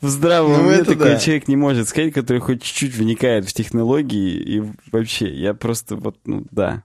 в 0.00 0.08
здравом 0.08 0.52
ну, 0.52 0.68
уме 0.68 0.84
такой 0.84 1.10
да. 1.10 1.18
человек 1.18 1.48
не 1.48 1.56
может 1.56 1.88
сказать, 1.88 2.14
который 2.14 2.38
хоть 2.38 2.62
чуть-чуть 2.62 2.94
вникает 2.94 3.48
в 3.48 3.52
технологии 3.52 4.36
и 4.36 4.62
вообще, 4.92 5.34
я 5.34 5.52
просто 5.52 5.96
вот, 5.96 6.16
ну, 6.24 6.44
да. 6.52 6.84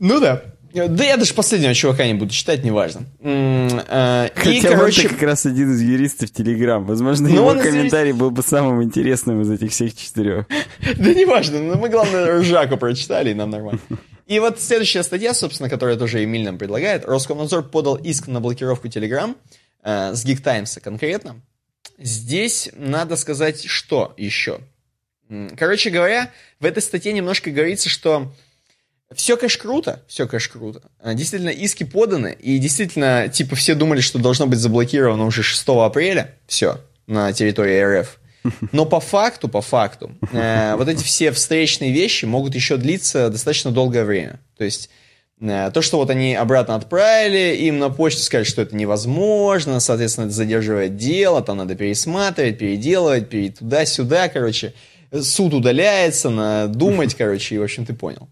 Ну 0.00 0.18
да, 0.18 0.42
да 0.74 1.04
я 1.04 1.16
даже 1.16 1.34
последнего 1.34 1.74
чувака 1.74 2.06
не 2.06 2.14
буду 2.14 2.32
читать, 2.32 2.64
неважно. 2.64 3.04
Э, 3.20 4.28
Хотя 4.34 4.50
и, 4.50 4.60
короче... 4.60 5.08
как 5.08 5.22
раз 5.22 5.46
один 5.46 5.72
из 5.72 5.80
юристов 5.80 6.30
Телеграм. 6.30 6.84
Возможно, 6.84 7.28
но 7.28 7.34
его 7.34 7.62
комментарий 7.62 8.08
юрист... 8.08 8.20
был 8.20 8.30
бы 8.30 8.42
самым 8.42 8.82
интересным 8.82 9.42
из 9.42 9.50
этих 9.50 9.72
всех 9.72 9.94
четырех. 9.96 10.46
Да 10.96 11.14
неважно, 11.14 11.60
но 11.60 11.76
мы, 11.76 11.88
главное, 11.88 12.40
Ржаку 12.40 12.76
прочитали, 12.76 13.30
и 13.30 13.34
нам 13.34 13.50
нормально. 13.50 13.80
И 14.26 14.38
вот 14.38 14.60
следующая 14.60 15.02
статья, 15.02 15.34
собственно, 15.34 15.68
которая 15.68 15.96
тоже 15.96 16.24
Эмиль 16.24 16.44
нам 16.44 16.58
предлагает. 16.58 17.04
Роскомнадзор 17.04 17.64
подал 17.64 17.96
иск 17.96 18.28
на 18.28 18.40
блокировку 18.40 18.88
Telegram 18.88 19.36
э, 19.82 20.14
с 20.14 20.24
Geek 20.24 20.42
Times 20.42 20.78
конкретно. 20.82 21.40
Здесь 21.98 22.70
надо 22.76 23.16
сказать, 23.16 23.64
что 23.64 24.14
еще. 24.16 24.60
Короче 25.56 25.90
говоря, 25.90 26.30
в 26.60 26.64
этой 26.64 26.82
статье 26.82 27.12
немножко 27.12 27.50
говорится, 27.50 27.88
что 27.88 28.32
все, 29.14 29.36
конечно, 29.36 29.62
круто, 29.62 30.02
все, 30.06 30.26
конечно, 30.26 30.58
круто. 30.58 30.82
А, 31.00 31.14
действительно, 31.14 31.50
иски 31.50 31.84
поданы, 31.84 32.36
и 32.38 32.58
действительно, 32.58 33.28
типа, 33.28 33.56
все 33.56 33.74
думали, 33.74 34.00
что 34.00 34.18
должно 34.18 34.46
быть 34.46 34.58
заблокировано 34.58 35.26
уже 35.26 35.42
6 35.42 35.64
апреля, 35.68 36.34
все, 36.46 36.80
на 37.06 37.32
территории 37.32 38.00
РФ. 38.00 38.18
Но 38.72 38.86
по 38.86 39.00
факту, 39.00 39.48
по 39.48 39.62
факту, 39.62 40.12
э, 40.32 40.74
вот 40.76 40.88
эти 40.88 41.02
все 41.02 41.30
встречные 41.32 41.92
вещи 41.92 42.24
могут 42.24 42.54
еще 42.54 42.76
длиться 42.76 43.30
достаточно 43.30 43.70
долгое 43.70 44.04
время. 44.04 44.40
То 44.56 44.64
есть 44.64 44.90
э, 45.40 45.70
то, 45.72 45.80
что 45.80 45.98
вот 45.98 46.10
они 46.10 46.34
обратно 46.34 46.74
отправили, 46.74 47.56
им 47.56 47.78
на 47.78 47.88
почту 47.88 48.22
сказали, 48.22 48.44
что 48.44 48.62
это 48.62 48.74
невозможно, 48.74 49.78
соответственно, 49.80 50.26
это 50.26 50.34
задерживает 50.34 50.96
дело, 50.96 51.42
там 51.42 51.58
надо 51.58 51.74
пересматривать, 51.76 52.58
переделывать, 52.58 53.28
пере... 53.28 53.50
туда-сюда, 53.50 54.28
короче. 54.28 54.74
Суд 55.20 55.52
удаляется, 55.52 56.30
надо 56.30 56.74
думать, 56.74 57.14
короче, 57.14 57.54
и, 57.54 57.58
в 57.58 57.62
общем, 57.62 57.84
ты 57.84 57.92
понял. 57.92 58.28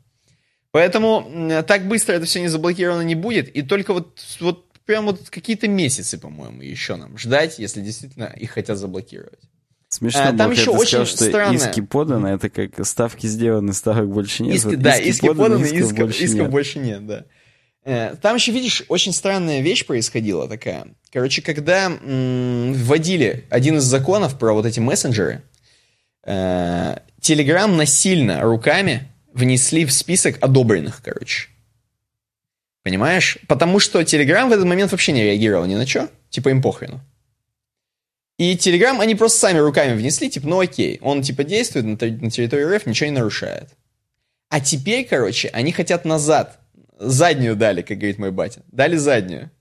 Поэтому 0.73 1.63
так 1.67 1.89
быстро 1.89 2.15
это 2.15 2.27
все 2.27 2.41
не 2.41 2.49
заблокировано 2.49 3.03
не 3.03 3.15
будет, 3.15 3.49
и 3.49 3.63
только 3.63 3.93
вот, 3.93 4.21
вот 4.41 4.71
прям 4.87 5.07
вот 5.07 5.29
какие-то 5.31 5.69
месяцы, 5.69 6.19
по-моему, 6.19 6.63
еще 6.63 6.97
нам 6.97 7.19
ждать, 7.19 7.59
если 7.59 7.81
действительно 7.81 8.33
их 8.37 8.53
хотят 8.53 8.79
заблокировать. 8.79 9.41
Смешно 9.89 10.29
а, 10.29 10.33
там 10.33 10.53
еще 10.53 10.71
очень 10.71 10.89
сказал, 10.89 11.07
что 11.07 11.25
странное. 11.25 11.57
иски 11.57 11.81
поданы, 11.81 12.29
это 12.29 12.49
как 12.49 12.87
ставки 12.87 13.27
сделаны, 13.27 13.73
ставок 13.73 14.09
больше 14.09 14.45
нет. 14.45 14.55
Иски, 14.55 14.67
вот 14.67 14.81
да, 14.81 14.97
иски, 14.97 15.09
иски 15.09 15.27
поданы, 15.27 15.59
поданы 15.59 15.67
исков, 15.67 15.99
больше, 15.99 16.25
исков 16.25 16.41
нет. 16.41 16.51
больше 16.51 16.79
нет, 16.79 17.07
да. 17.09 17.25
Э, 17.85 18.15
там 18.23 18.37
еще, 18.37 18.53
видишь, 18.53 18.85
очень 18.87 19.13
странная 19.13 19.63
вещь 19.63 19.85
происходила 19.85 20.47
такая. 20.49 20.87
Короче, 21.13 21.43
когда 21.43 21.87
м- 21.87 22.73
вводили 22.75 23.47
один 23.51 23.79
из 23.79 23.83
законов 23.83 24.39
про 24.39 24.53
вот 24.53 24.65
эти 24.65 24.79
мессенджеры, 24.79 25.43
э, 26.25 26.97
Telegram 27.21 27.67
насильно 27.67 28.43
руками 28.43 29.10
внесли 29.33 29.85
в 29.85 29.93
список 29.93 30.37
одобренных, 30.43 31.03
короче. 31.03 31.49
Понимаешь? 32.83 33.39
Потому 33.47 33.79
что 33.79 34.01
Telegram 34.01 34.49
в 34.49 34.53
этот 34.53 34.65
момент 34.65 34.93
вообще 34.93 35.13
не 35.13 35.23
реагировал 35.23 35.67
ни 35.67 35.75
на 35.75 35.87
что. 35.87 36.09
Типа 36.31 36.49
им 36.49 36.63
похрену. 36.63 37.01
И 38.39 38.55
Telegram 38.55 38.99
они 39.01 39.15
просто 39.15 39.39
сами 39.39 39.59
руками 39.59 39.95
внесли, 39.95 40.31
типа, 40.31 40.49
ну 40.49 40.61
окей, 40.61 40.99
он 41.03 41.21
типа 41.21 41.45
действует 41.45 41.85
на, 41.85 41.93
на 41.93 42.31
территории 42.31 42.75
РФ, 42.75 42.87
ничего 42.87 43.11
не 43.11 43.17
нарушает. 43.17 43.69
А 44.49 44.61
теперь, 44.61 45.07
короче, 45.07 45.49
они 45.49 45.73
хотят 45.73 46.07
назад. 46.07 46.59
Заднюю 46.99 47.55
дали, 47.57 47.83
как 47.83 47.99
говорит 47.99 48.19
мой 48.19 48.31
батя. 48.31 48.63
Дали 48.73 48.97
заднюю. 48.97 49.51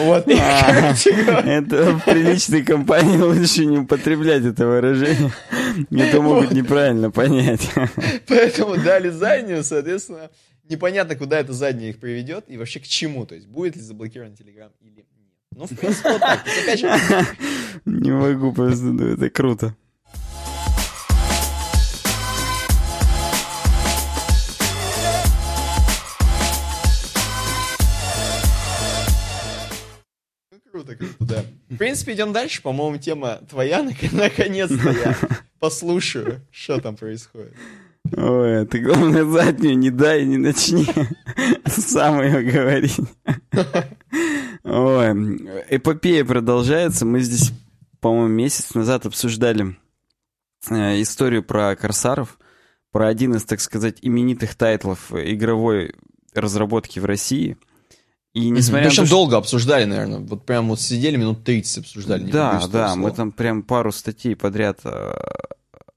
Вот. 0.00 0.26
Это 0.26 1.92
в 1.92 2.04
приличной 2.04 2.64
компании 2.64 3.16
лучше 3.20 3.66
не 3.66 3.78
употреблять 3.78 4.44
это 4.44 4.66
выражение. 4.66 5.30
Это 5.90 6.20
могут 6.20 6.52
неправильно 6.52 7.10
понять. 7.10 7.68
Поэтому 8.26 8.76
дали 8.76 9.10
заднюю, 9.10 9.64
соответственно, 9.64 10.30
непонятно, 10.68 11.16
куда 11.16 11.40
это 11.40 11.52
заднее 11.52 11.90
их 11.90 11.98
приведет 11.98 12.44
и 12.48 12.56
вообще 12.56 12.80
к 12.80 12.84
чему. 12.84 13.26
То 13.26 13.34
есть, 13.34 13.46
будет 13.46 13.76
ли 13.76 13.82
заблокирован 13.82 14.32
Telegram 14.32 14.70
или 14.80 14.90
нет. 14.90 15.06
Ну, 15.54 15.66
в 15.66 15.76
принципе, 15.76 16.12
вот 16.12 16.20
так. 16.20 16.44
Не 17.84 18.10
могу 18.10 18.52
просто, 18.52 18.84
ну 18.84 19.08
это 19.08 19.28
круто. 19.28 19.76
Круто, 30.96 31.16
да. 31.20 31.44
В 31.68 31.76
принципе, 31.76 32.14
идем 32.14 32.32
дальше. 32.32 32.62
По-моему, 32.62 32.98
тема 32.98 33.40
твоя, 33.48 33.82
наконец-то 34.12 34.90
я 34.90 35.16
послушаю, 35.58 36.40
что 36.50 36.80
там 36.80 36.96
происходит. 36.96 37.54
Ой, 38.16 38.66
ты, 38.66 38.80
главное, 38.80 39.24
заднюю 39.24 39.78
не 39.78 39.90
дай, 39.90 40.24
не 40.24 40.36
начни 40.36 40.86
сам 41.66 42.20
ее 42.20 42.42
говорить. 42.42 42.98
Ой, 44.64 45.12
эпопея 45.70 46.24
продолжается. 46.24 47.06
Мы 47.06 47.20
здесь, 47.20 47.52
по-моему, 48.00 48.28
месяц 48.28 48.74
назад 48.74 49.06
обсуждали 49.06 49.76
э, 50.68 51.00
историю 51.00 51.42
про 51.42 51.76
корсаров, 51.76 52.38
про 52.90 53.06
один 53.06 53.34
из, 53.34 53.44
так 53.44 53.60
сказать, 53.60 53.98
именитых 54.02 54.54
тайтлов 54.56 55.12
игровой 55.12 55.94
разработки 56.34 56.98
в 56.98 57.04
России– 57.04 57.56
и 58.34 58.48
несмотря 58.48 58.88
Причем 58.88 59.02
на 59.02 59.08
то, 59.08 59.14
долго 59.14 59.36
обсуждали, 59.36 59.84
наверное. 59.84 60.20
Вот 60.20 60.46
прям 60.46 60.68
вот 60.68 60.80
сидели 60.80 61.16
минут 61.16 61.44
30 61.44 61.78
обсуждали. 61.78 62.30
Да, 62.30 62.62
да, 62.72 62.96
мы 62.96 63.10
там 63.10 63.30
прям 63.30 63.62
пару 63.62 63.92
статей 63.92 64.34
подряд 64.34 64.80
э, 64.84 65.14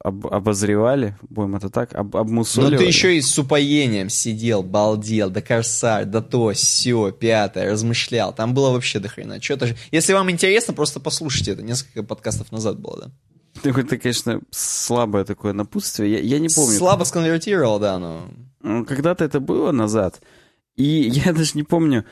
об, 0.05 0.27
обозревали, 0.27 1.17
будем 1.29 1.55
это 1.55 1.69
так, 1.69 1.95
об, 1.95 2.15
обмусоливали. 2.15 2.73
Но 2.73 2.79
ты 2.79 2.85
еще 2.85 3.17
и 3.17 3.21
с 3.21 3.39
упоением 3.39 4.09
сидел, 4.09 4.63
балдел, 4.63 5.29
да 5.29 5.41
корсар, 5.41 6.05
да 6.05 6.21
то, 6.21 6.51
все, 6.51 7.11
пятое, 7.11 7.71
размышлял. 7.71 8.33
Там 8.33 8.53
было 8.53 8.71
вообще 8.71 8.99
до 8.99 9.07
хрена. 9.07 9.41
Что-то 9.41 9.67
же... 9.67 9.77
Если 9.91 10.13
вам 10.13 10.29
интересно, 10.29 10.73
просто 10.73 10.99
послушайте 10.99 11.51
это. 11.51 11.63
Несколько 11.63 12.03
подкастов 12.03 12.51
назад 12.51 12.79
было, 12.79 13.05
да. 13.05 13.69
Это, 13.69 13.97
конечно, 13.97 14.41
слабое 14.51 15.23
такое 15.23 15.53
напутствие. 15.53 16.11
Я, 16.11 16.19
я 16.19 16.39
не 16.39 16.49
помню. 16.49 16.77
Слабо 16.77 17.03
сконвертировал, 17.05 17.79
да, 17.79 17.97
но... 17.97 18.29
Ну, 18.61 18.85
когда-то 18.85 19.23
это 19.23 19.39
было 19.39 19.71
назад. 19.71 20.21
И 20.75 20.83
я 20.83 21.33
даже 21.33 21.51
не 21.55 21.63
помню, 21.63 22.05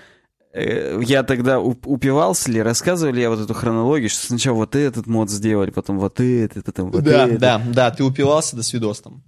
Э, 0.54 1.00
я 1.04 1.24
тогда 1.24 1.60
упивался 1.60 2.52
ли, 2.52 2.62
рассказывали 2.62 3.20
я 3.20 3.30
вот 3.30 3.40
эту 3.40 3.54
хронологию, 3.54 4.10
что 4.10 4.28
сначала 4.28 4.56
вот 4.58 4.76
этот 4.76 5.08
мод 5.08 5.30
сделали, 5.30 5.72
потом 5.72 5.98
вот 5.98 6.20
этот, 6.20 6.66
потом 6.66 6.92
вот 6.92 7.04
да, 7.04 7.26
этот. 7.26 7.40
Да, 7.40 7.62
да, 7.66 7.92
ты 7.92 8.04
упивался 8.04 8.56
до 8.56 8.62
свидос 8.62 9.02
там. 9.02 9.24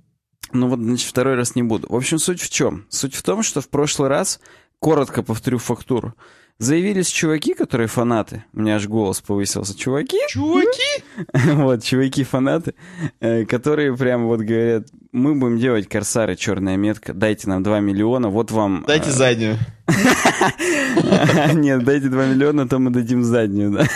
Ну 0.54 0.69
вот, 0.69 0.80
значит, 0.80 1.08
второй 1.08 1.36
раз 1.36 1.56
не 1.56 1.63
буду. 1.63 1.88
В 1.89 1.95
общем, 1.95 2.19
суть 2.19 2.41
в 2.41 2.50
чем? 2.50 2.86
Суть 2.89 3.15
в 3.15 3.24
том, 3.24 3.41
что 3.41 3.60
в 3.60 3.69
прошлый 3.69 4.08
раз, 4.08 4.39
коротко 4.80 5.24
повторю 5.24 5.58
фактуру, 5.58 6.13
Заявились 6.58 7.10
чуваки, 7.10 7.54
которые 7.54 7.88
фанаты. 7.88 8.45
У 8.54 8.62
меня 8.62 8.78
аж 8.78 8.88
голос 8.88 9.19
повысился. 9.19 9.78
Чуваки? 9.78 10.17
Чуваки? 10.30 11.04
Вот, 11.54 11.84
чуваки-фанаты, 11.84 12.76
э, 13.19 13.43
которые 13.45 13.95
прям 13.98 14.28
вот 14.28 14.39
говорят, 14.39 14.88
мы 15.15 15.34
будем 15.34 15.58
делать 15.58 15.88
корсары, 15.88 16.36
черная 16.36 16.75
метка, 16.75 17.13
дайте 17.13 17.47
нам 17.47 17.63
2 17.63 17.80
миллиона, 17.80 18.30
вот 18.30 18.51
вам... 18.51 18.84
Дайте 18.86 19.10
э, 19.10 19.12
заднюю. 19.12 19.58
Нет, 21.54 21.84
дайте 21.86 22.10
2 22.10 22.25
миллиона, 22.25 22.67
то 22.67 22.80
мы 22.80 22.91
дадим 22.91 23.23
заднюю, 23.23 23.71
да. 23.71 23.88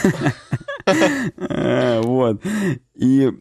Э, 1.37 2.01
вот. 2.03 2.41
И 2.95 3.31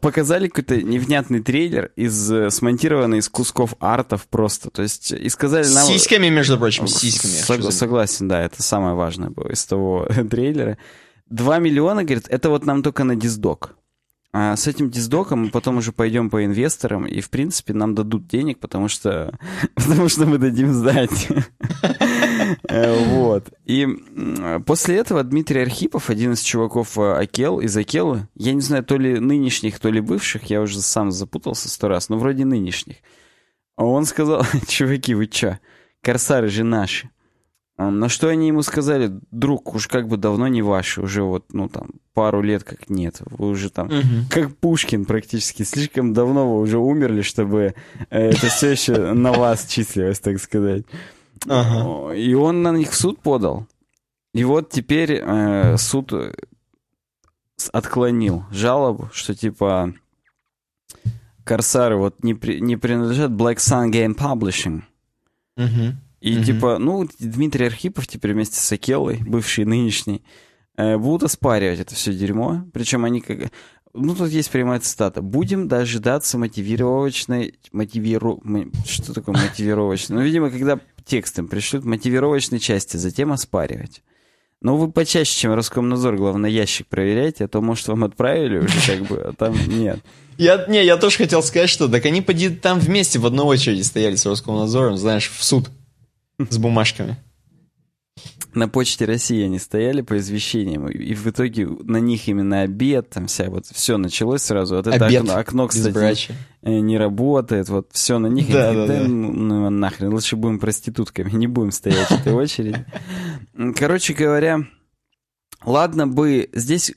показали 0.00 0.48
какой-то 0.48 0.80
невнятный 0.80 1.40
трейлер, 1.40 1.92
из, 1.94 2.54
смонтированный 2.54 3.18
из 3.18 3.28
кусков 3.28 3.74
артов 3.80 4.26
просто. 4.28 4.70
То 4.70 4.80
есть, 4.82 5.12
и 5.12 5.28
сказали 5.28 5.66
нам... 5.66 5.84
С 5.84 5.88
сиськами, 5.88 6.28
между 6.28 6.58
прочим, 6.58 6.88
с 6.88 6.96
сиськами. 6.96 7.32
Сог, 7.32 7.70
согласен, 7.70 8.28
да, 8.28 8.42
это 8.42 8.62
самое 8.62 8.94
важное 8.94 9.28
было 9.28 9.48
из 9.48 9.64
того 9.66 10.08
трейлера. 10.30 10.78
Два 11.28 11.58
миллиона, 11.58 12.02
говорит, 12.02 12.28
это 12.28 12.48
вот 12.48 12.64
нам 12.64 12.82
только 12.82 13.04
на 13.04 13.14
диздок. 13.14 13.76
А 14.38 14.54
с 14.54 14.66
этим 14.66 14.90
диздоком 14.90 15.44
мы 15.44 15.50
потом 15.50 15.78
уже 15.78 15.92
пойдем 15.92 16.28
по 16.28 16.44
инвесторам, 16.44 17.06
и, 17.06 17.22
в 17.22 17.30
принципе, 17.30 17.72
нам 17.72 17.94
дадут 17.94 18.26
денег, 18.28 18.58
потому 18.58 18.86
что, 18.86 19.32
потому 19.74 20.10
что 20.10 20.26
мы 20.26 20.36
дадим 20.36 20.74
сдать. 20.74 21.28
Э, 22.68 23.14
вот. 23.14 23.48
И 23.64 23.88
после 24.66 24.96
этого 24.96 25.24
Дмитрий 25.24 25.62
Архипов, 25.62 26.10
один 26.10 26.32
из 26.32 26.42
чуваков 26.42 26.98
э, 26.98 27.14
Акел, 27.14 27.60
из 27.60 27.74
Акелы, 27.78 28.28
я 28.34 28.52
не 28.52 28.60
знаю, 28.60 28.84
то 28.84 28.98
ли 28.98 29.18
нынешних, 29.18 29.78
то 29.78 29.88
ли 29.90 30.02
бывших, 30.02 30.50
я 30.50 30.60
уже 30.60 30.82
сам 30.82 31.10
запутался 31.10 31.70
сто 31.70 31.88
раз, 31.88 32.10
но 32.10 32.18
вроде 32.18 32.44
нынешних. 32.44 32.96
Он 33.78 34.04
сказал, 34.04 34.44
чуваки, 34.68 35.14
вы 35.14 35.28
чё, 35.28 35.58
корсары 36.02 36.48
же 36.48 36.62
наши. 36.62 37.08
На 37.78 38.08
что 38.08 38.28
они 38.28 38.48
ему 38.48 38.62
сказали, 38.62 39.20
друг, 39.30 39.74
уж 39.74 39.86
как 39.86 40.08
бы 40.08 40.16
давно 40.16 40.48
не 40.48 40.62
ваши, 40.62 41.02
уже 41.02 41.22
вот, 41.22 41.52
ну 41.52 41.68
там, 41.68 41.90
пару 42.14 42.40
лет 42.40 42.64
как 42.64 42.88
нет. 42.88 43.20
Вы 43.26 43.48
уже 43.48 43.68
там, 43.68 43.88
угу. 43.88 44.24
как 44.30 44.56
Пушкин 44.56 45.04
практически, 45.04 45.62
слишком 45.62 46.14
давно 46.14 46.54
вы 46.54 46.62
уже 46.62 46.78
умерли, 46.78 47.20
чтобы 47.20 47.74
э, 48.08 48.30
это 48.30 48.46
все 48.46 48.70
еще 48.70 49.12
на 49.12 49.32
вас 49.32 49.66
числилось, 49.66 50.20
так 50.20 50.40
сказать. 50.40 50.84
Ага. 51.46 52.14
И 52.14 52.32
он 52.32 52.62
на 52.62 52.72
них 52.72 52.92
в 52.92 52.96
суд 52.96 53.20
подал. 53.20 53.66
И 54.32 54.42
вот 54.44 54.70
теперь 54.70 55.20
э, 55.22 55.76
суд 55.76 56.14
отклонил 57.72 58.44
жалобу, 58.50 59.10
что 59.12 59.34
типа 59.34 59.92
Корсары 61.44 61.96
вот 61.96 62.24
не, 62.24 62.34
при, 62.34 62.60
не 62.60 62.76
принадлежат 62.76 63.30
Black 63.32 63.56
Sun 63.56 63.90
Game 63.90 64.16
Publishing. 64.16 64.82
Угу. 65.56 65.96
И 66.26 66.38
угу. 66.38 66.44
типа, 66.44 66.78
ну, 66.78 67.08
Дмитрий 67.20 67.66
Архипов 67.66 68.08
теперь 68.08 68.32
вместе 68.32 68.58
с 68.58 68.72
Акелой, 68.72 69.20
бывший 69.24 69.62
и 69.62 69.64
нынешний, 69.64 70.24
э, 70.76 70.96
будут 70.96 71.22
оспаривать 71.22 71.78
это 71.78 71.94
все 71.94 72.12
дерьмо. 72.12 72.64
Причем 72.72 73.04
они 73.04 73.20
как... 73.20 73.52
Ну, 73.94 74.12
тут 74.16 74.30
есть 74.30 74.50
прямая 74.50 74.80
цитата. 74.80 75.22
«Будем 75.22 75.68
дожидаться 75.68 76.36
мотивировочной... 76.36 77.54
Мотивиру... 77.70 78.42
Что 78.84 79.14
такое 79.14 79.36
мотивировочной? 79.36 80.16
Ну, 80.16 80.22
видимо, 80.22 80.50
когда 80.50 80.80
текст 81.04 81.38
им 81.38 81.46
пришлют, 81.46 81.84
мотивировочной 81.84 82.58
части, 82.58 82.96
затем 82.96 83.30
оспаривать. 83.30 84.02
Ну, 84.60 84.74
вы 84.74 84.90
почаще, 84.90 85.32
чем 85.38 85.54
Роскомнадзор, 85.54 86.16
главное, 86.16 86.50
ящик 86.50 86.88
проверяйте, 86.88 87.44
а 87.44 87.48
то, 87.48 87.60
может, 87.60 87.86
вам 87.86 88.02
отправили 88.02 88.58
уже 88.58 88.80
как 88.84 89.02
бы, 89.06 89.16
а 89.18 89.32
там 89.32 89.54
нет. 89.68 90.00
Я, 90.38 90.66
не, 90.66 90.84
я 90.84 90.96
тоже 90.96 91.18
хотел 91.18 91.44
сказать, 91.44 91.70
что 91.70 91.86
так 91.86 92.04
они 92.04 92.20
поди 92.20 92.48
там 92.48 92.80
вместе 92.80 93.20
в 93.20 93.26
одной 93.26 93.46
очереди 93.46 93.82
стояли 93.82 94.16
с 94.16 94.26
Роскомнадзором, 94.26 94.96
знаешь, 94.96 95.30
в 95.30 95.44
суд 95.44 95.70
с 96.50 96.58
бумажками. 96.58 97.16
На 98.54 98.68
почте 98.68 99.04
России 99.04 99.44
они 99.44 99.58
стояли 99.58 100.00
по 100.00 100.16
извещениям, 100.16 100.88
и 100.88 101.12
в 101.12 101.26
итоге 101.26 101.66
на 101.66 101.98
них 101.98 102.26
именно 102.26 102.62
обед, 102.62 103.10
там 103.10 103.26
вся 103.26 103.50
вот 103.50 103.66
все 103.66 103.98
началось 103.98 104.42
сразу. 104.42 104.76
Вот 104.76 104.86
это 104.86 105.04
обед 105.04 105.22
окно, 105.22 105.36
окно 105.36 105.68
кстати, 105.68 106.32
э, 106.62 106.78
не 106.78 106.96
работает, 106.96 107.68
вот 107.68 107.90
все 107.92 108.18
на 108.18 108.28
них. 108.28 108.50
Да, 108.50 108.72
да, 108.72 108.86
да, 108.86 109.00
да. 109.02 109.08
Ну, 109.08 109.32
ну, 109.32 109.68
нахрен, 109.68 110.10
лучше 110.10 110.36
будем 110.36 110.58
проститутками, 110.58 111.30
не 111.32 111.46
будем 111.46 111.70
стоять 111.70 112.08
в 112.08 112.12
этой 112.12 112.32
очереди. 112.32 112.86
Короче 113.76 114.14
говоря, 114.14 114.60
ладно 115.62 116.06
бы, 116.06 116.48
здесь 116.54 116.94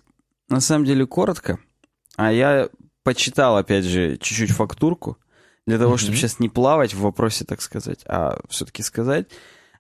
на 0.48 0.62
самом 0.62 0.86
деле 0.86 1.06
коротко, 1.06 1.60
а 2.16 2.32
я 2.32 2.70
почитал, 3.04 3.58
опять 3.58 3.84
же, 3.84 4.18
чуть-чуть 4.18 4.52
фактурку, 4.52 5.18
для 5.70 5.78
того, 5.78 5.97
чтобы 5.97 6.17
сейчас 6.17 6.39
не 6.39 6.49
плавать 6.49 6.93
в 6.93 7.01
вопросе, 7.01 7.45
так 7.45 7.61
сказать, 7.61 8.01
а 8.07 8.39
все-таки 8.49 8.84
сказать. 8.84 9.28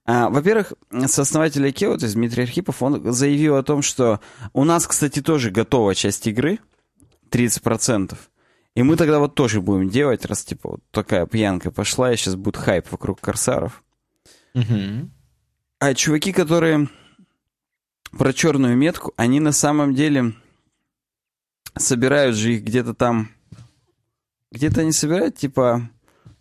А, 0.05 0.29
во-первых, 0.29 0.73
сооснователь 1.07 1.65
IKEA, 1.67 1.97
то 1.97 2.05
есть 2.05 2.15
Дмитрий 2.15 2.43
Архипов, 2.43 2.81
он 2.81 3.11
заявил 3.11 3.57
о 3.57 3.63
том, 3.63 3.81
что 3.81 4.19
у 4.53 4.63
нас, 4.63 4.87
кстати, 4.87 5.21
тоже 5.21 5.51
готова 5.51 5.93
часть 5.95 6.25
игры, 6.27 6.59
30%. 7.31 8.17
И 8.75 8.83
мы 8.83 8.95
тогда 8.95 9.19
вот 9.19 9.35
тоже 9.35 9.61
будем 9.61 9.89
делать, 9.89 10.25
раз 10.25 10.43
типа 10.43 10.71
вот 10.71 10.81
такая 10.91 11.25
пьянка 11.25 11.71
пошла, 11.71 12.13
и 12.13 12.15
сейчас 12.15 12.35
будет 12.35 12.57
хайп 12.57 12.91
вокруг 12.91 13.19
корсаров. 13.19 13.83
Угу. 14.53 15.09
А 15.79 15.93
чуваки, 15.95 16.31
которые 16.31 16.87
про 18.11 18.33
черную 18.33 18.77
метку, 18.77 19.13
они 19.17 19.39
на 19.39 19.51
самом 19.51 19.95
деле 19.95 20.33
собирают 21.77 22.35
же 22.35 22.53
их 22.53 22.63
где-то 22.63 22.93
там... 22.93 23.29
Где-то 24.51 24.81
они 24.81 24.91
собирают, 24.91 25.37
типа, 25.37 25.89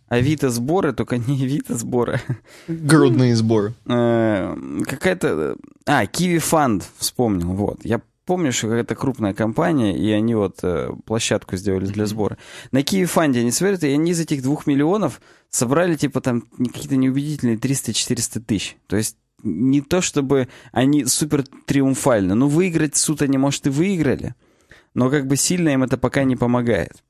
Авито 0.07 0.49
сборы, 0.49 0.93
только 0.93 1.17
не 1.17 1.43
Авито 1.43 1.77
сборы. 1.77 2.19
Грудные 2.67 3.35
сборы. 3.35 3.73
Э, 3.87 4.55
какая-то... 4.85 5.55
А, 5.85 6.05
Kiwi 6.05 6.37
Fund, 6.37 6.83
вспомнил, 6.97 7.53
вот. 7.53 7.85
Я 7.85 8.01
помню, 8.25 8.51
что 8.51 8.67
какая-то 8.67 8.95
крупная 8.95 9.33
компания, 9.33 9.97
и 9.97 10.11
они 10.11 10.35
вот 10.35 10.59
э, 10.63 10.91
площадку 11.05 11.57
сделали 11.57 11.85
для 11.85 12.07
сбора. 12.07 12.37
На 12.71 12.79
Kiwi 12.79 13.03
Fund 13.03 13.39
они 13.39 13.51
собирают, 13.51 13.83
и 13.83 13.89
они 13.89 14.11
из 14.11 14.19
этих 14.19 14.41
двух 14.41 14.65
миллионов 14.65 15.21
собрали, 15.49 15.95
типа, 15.95 16.21
там, 16.21 16.41
какие-то 16.41 16.95
неубедительные 16.95 17.57
300-400 17.57 18.39
тысяч. 18.41 18.77
То 18.87 18.97
есть 18.97 19.17
не 19.43 19.81
то, 19.81 20.01
чтобы 20.01 20.47
они 20.71 21.05
супер 21.05 21.43
триумфально. 21.65 22.35
Ну, 22.35 22.47
выиграть 22.47 22.95
суд 22.95 23.21
они, 23.21 23.37
может, 23.37 23.67
и 23.67 23.69
выиграли, 23.69 24.35
но 24.93 25.09
как 25.09 25.27
бы 25.27 25.35
сильно 25.35 25.69
им 25.69 25.83
это 25.83 25.97
пока 25.97 26.23
не 26.23 26.35
помогает. 26.35 27.03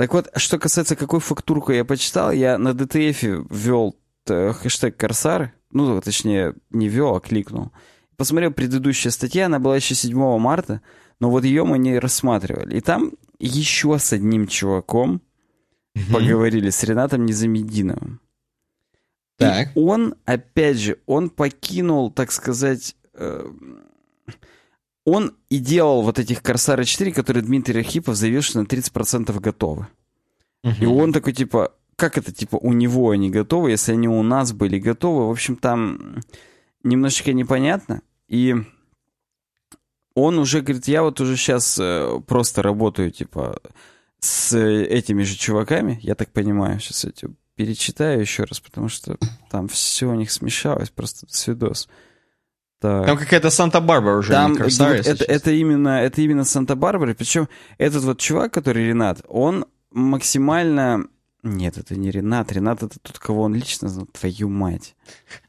Так 0.00 0.14
вот, 0.14 0.30
что 0.34 0.58
касается, 0.58 0.96
какой 0.96 1.20
фактурку 1.20 1.72
я 1.72 1.84
почитал, 1.84 2.32
я 2.32 2.56
на 2.56 2.70
DTF 2.70 3.46
ввел 3.50 3.98
э, 4.28 4.54
хэштег 4.54 4.96
«Корсары», 4.96 5.52
ну, 5.72 6.00
точнее, 6.00 6.54
не 6.70 6.88
ввел, 6.88 7.16
а 7.16 7.20
кликнул. 7.20 7.70
Посмотрел 8.16 8.50
предыдущая 8.50 9.10
статья, 9.10 9.44
она 9.44 9.58
была 9.58 9.76
еще 9.76 9.94
7 9.94 10.16
марта, 10.38 10.80
но 11.18 11.28
вот 11.28 11.44
ее 11.44 11.64
мы 11.64 11.76
не 11.76 11.98
рассматривали. 11.98 12.78
И 12.78 12.80
там 12.80 13.12
еще 13.38 13.98
с 13.98 14.14
одним 14.14 14.46
чуваком 14.46 15.20
угу. 15.94 16.14
поговорили, 16.14 16.70
с 16.70 16.82
Ренатом 16.82 17.26
Незамединовым. 17.26 18.22
Так. 19.36 19.76
И 19.76 19.78
он, 19.78 20.14
опять 20.24 20.78
же, 20.78 20.96
он 21.04 21.28
покинул, 21.28 22.10
так 22.10 22.32
сказать, 22.32 22.96
э, 23.12 23.46
он 25.04 25.34
и 25.48 25.58
делал 25.58 26.02
вот 26.02 26.18
этих 26.18 26.42
Корсары 26.42 26.84
4, 26.84 27.12
которые 27.12 27.42
Дмитрий 27.42 27.80
Архипов 27.80 28.16
заявил, 28.16 28.42
что 28.42 28.60
на 28.60 28.66
30% 28.66 29.38
готовы. 29.40 29.86
Угу. 30.62 30.74
И 30.80 30.86
он 30.86 31.12
такой, 31.12 31.32
типа, 31.32 31.72
как 31.96 32.18
это, 32.18 32.32
типа, 32.32 32.56
у 32.56 32.72
него 32.72 33.10
они 33.10 33.30
готовы, 33.30 33.70
если 33.70 33.92
они 33.92 34.08
у 34.08 34.22
нас 34.22 34.52
были 34.52 34.78
готовы? 34.78 35.28
В 35.28 35.30
общем, 35.30 35.56
там 35.56 36.20
немножечко 36.82 37.32
непонятно. 37.32 38.02
И 38.28 38.54
он 40.14 40.38
уже 40.38 40.60
говорит, 40.60 40.88
я 40.88 41.02
вот 41.02 41.20
уже 41.20 41.36
сейчас 41.36 41.78
э, 41.80 42.20
просто 42.26 42.62
работаю, 42.62 43.10
типа, 43.10 43.60
с 44.18 44.56
этими 44.56 45.22
же 45.22 45.36
чуваками, 45.36 45.98
я 46.02 46.14
так 46.14 46.30
понимаю, 46.30 46.78
сейчас 46.78 47.04
эти 47.06 47.28
перечитаю 47.54 48.20
еще 48.20 48.44
раз, 48.44 48.60
потому 48.60 48.88
что 48.88 49.18
там 49.50 49.68
все 49.68 50.06
у 50.06 50.14
них 50.14 50.30
смешалось, 50.30 50.90
просто 50.90 51.26
свидос. 51.28 51.88
Так. 52.80 53.06
Там 53.06 53.18
какая-то 53.18 53.50
Санта-Барбара 53.50 54.16
уже, 54.16 54.32
Там, 54.32 54.52
не 54.52 54.58
Корсари, 54.58 55.00
это, 55.00 55.24
это, 55.24 55.50
именно, 55.50 56.00
это 56.00 56.22
именно 56.22 56.44
Санта-Барбара. 56.44 57.14
Причем 57.14 57.48
этот 57.76 58.02
вот 58.04 58.18
чувак, 58.18 58.52
который 58.54 58.86
Ренат, 58.86 59.20
он 59.28 59.66
максимально... 59.90 61.06
Нет, 61.42 61.76
это 61.76 61.94
не 61.94 62.10
Ренат. 62.10 62.52
Ренат 62.52 62.82
это 62.82 62.98
тот, 62.98 63.18
кого 63.18 63.42
он 63.42 63.54
лично 63.54 63.88
знал. 63.88 64.06
Твою 64.06 64.48
мать. 64.48 64.94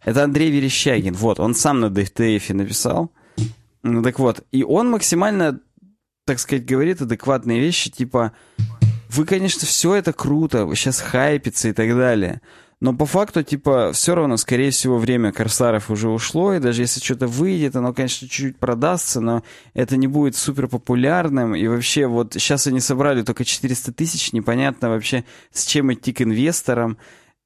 Это 0.03 0.23
Андрей 0.23 0.51
Верещагин. 0.51 1.13
Вот, 1.13 1.39
он 1.39 1.55
сам 1.55 1.79
на 1.79 1.86
DTF 1.86 2.53
написал. 2.53 3.11
Ну 3.84 4.03
так 4.03 4.19
вот, 4.19 4.43
и 4.51 4.63
он 4.63 4.89
максимально, 4.89 5.59
так 6.25 6.38
сказать, 6.39 6.65
говорит 6.65 7.01
адекватные 7.01 7.59
вещи, 7.59 7.89
типа, 7.89 8.34
вы, 9.09 9.25
конечно, 9.25 9.65
все 9.65 9.95
это 9.95 10.13
круто, 10.13 10.69
сейчас 10.75 10.99
хайпится 10.99 11.69
и 11.69 11.73
так 11.73 11.89
далее. 11.95 12.41
Но 12.82 12.95
по 12.95 13.05
факту, 13.05 13.43
типа, 13.43 13.91
все 13.93 14.15
равно, 14.15 14.38
скорее 14.38 14.71
всего, 14.71 14.97
время 14.97 15.32
Корсаров 15.32 15.91
уже 15.91 16.09
ушло, 16.09 16.55
и 16.55 16.59
даже 16.59 16.82
если 16.82 16.99
что-то 16.99 17.27
выйдет, 17.27 17.75
оно, 17.75 17.93
конечно, 17.93 18.27
чуть-чуть 18.27 18.57
продастся, 18.57 19.21
но 19.21 19.43
это 19.75 19.97
не 19.97 20.07
будет 20.07 20.36
супер 20.36 20.67
популярным. 20.67 21.55
И 21.55 21.67
вообще, 21.67 22.07
вот 22.07 22.34
сейчас 22.34 22.65
они 22.65 22.79
собрали 22.79 23.21
только 23.21 23.45
400 23.45 23.93
тысяч, 23.93 24.34
непонятно 24.34 24.89
вообще, 24.89 25.25
с 25.51 25.67
чем 25.67 25.93
идти 25.93 26.11
к 26.11 26.23
инвесторам. 26.23 26.97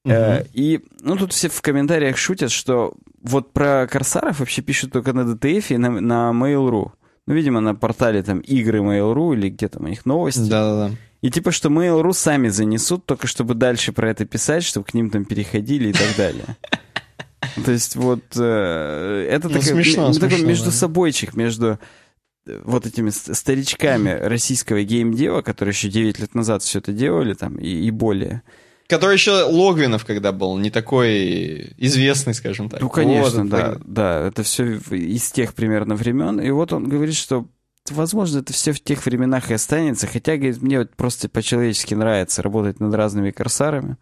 Угу. 0.05 0.13
Э, 0.13 0.45
и, 0.53 0.79
ну, 1.01 1.17
тут 1.17 1.33
все 1.33 1.49
в 1.49 1.61
комментариях 1.61 2.15
шутят, 2.15 2.49
что 2.49 2.93
вот 3.21 3.51
про 3.51 3.87
Корсаров 3.87 4.39
вообще 4.39 4.61
пишут 4.61 4.93
только 4.93 5.11
на 5.11 5.29
DTF 5.29 5.65
и 5.67 5.77
на, 5.77 5.89
на 5.99 6.31
Mail.ru. 6.33 6.91
Ну, 7.27 7.33
видимо, 7.33 7.59
на 7.59 7.75
портале 7.75 8.23
там 8.23 8.39
игры 8.39 8.79
Mail.ru 8.79 9.35
или 9.35 9.49
где 9.49 9.67
там 9.67 9.83
у 9.83 9.87
них 9.89 10.05
новости. 10.05 10.49
Да-да-да. 10.49 10.95
И 11.25 11.31
типа, 11.31 11.51
что 11.51 11.69
Mail.ru 11.69 12.13
сами 12.13 12.49
занесут, 12.49 13.07
только 13.07 13.25
чтобы 13.25 13.55
дальше 13.55 13.91
про 13.91 14.11
это 14.11 14.25
писать, 14.25 14.63
чтобы 14.63 14.85
к 14.85 14.93
ним 14.93 15.09
там 15.09 15.25
переходили 15.25 15.89
и 15.89 15.91
так 15.91 16.15
далее. 16.15 16.45
То 17.65 17.71
есть 17.71 17.95
вот 17.95 18.21
э, 18.37 19.27
это 19.31 19.47
ну, 19.47 19.55
такой, 19.55 19.65
смешно, 19.65 20.13
смешно, 20.13 20.29
такой 20.29 20.45
между 20.45 20.69
собойчик, 20.69 21.35
между 21.35 21.79
э, 22.45 22.61
вот 22.63 22.85
этими 22.85 23.09
старичками 23.09 24.11
российского 24.11 24.83
геймдева, 24.83 25.41
которые 25.41 25.73
еще 25.73 25.89
9 25.89 26.19
лет 26.19 26.35
назад 26.35 26.61
все 26.61 26.77
это 26.77 26.93
делали 26.93 27.33
там 27.33 27.55
и, 27.55 27.69
и 27.69 27.89
более. 27.89 28.43
Который 28.87 29.13
еще 29.13 29.45
Логвинов, 29.45 30.05
когда 30.05 30.31
был, 30.31 30.59
не 30.59 30.69
такой 30.69 31.73
известный, 31.77 32.35
скажем 32.35 32.69
так. 32.69 32.81
Ну, 32.81 32.89
конечно, 32.89 33.41
вот, 33.41 33.49
да, 33.49 33.77
да. 33.83 34.27
Это 34.27 34.43
все 34.43 34.75
из 34.91 35.31
тех 35.31 35.55
примерно 35.55 35.95
времен. 35.95 36.39
И 36.39 36.51
вот 36.51 36.71
он 36.71 36.87
говорит, 36.87 37.15
что 37.15 37.47
возможно, 37.91 38.39
это 38.39 38.53
все 38.53 38.71
в 38.71 38.79
тех 38.79 39.05
временах 39.05 39.51
и 39.51 39.53
останется. 39.53 40.07
Хотя, 40.07 40.37
говорит, 40.37 40.61
мне 40.61 40.79
вот 40.79 40.95
просто 40.95 41.29
по-человечески 41.29 41.93
нравится 41.93 42.41
работать 42.41 42.79
над 42.79 42.93
разными 42.93 43.31
корсарами. 43.31 43.97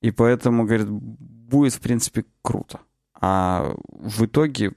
И 0.00 0.10
поэтому, 0.10 0.64
говорит, 0.64 0.88
будет, 0.88 1.74
в 1.74 1.80
принципе, 1.80 2.24
круто. 2.42 2.80
А 3.14 3.74
в 3.88 4.24
итоге... 4.24 4.72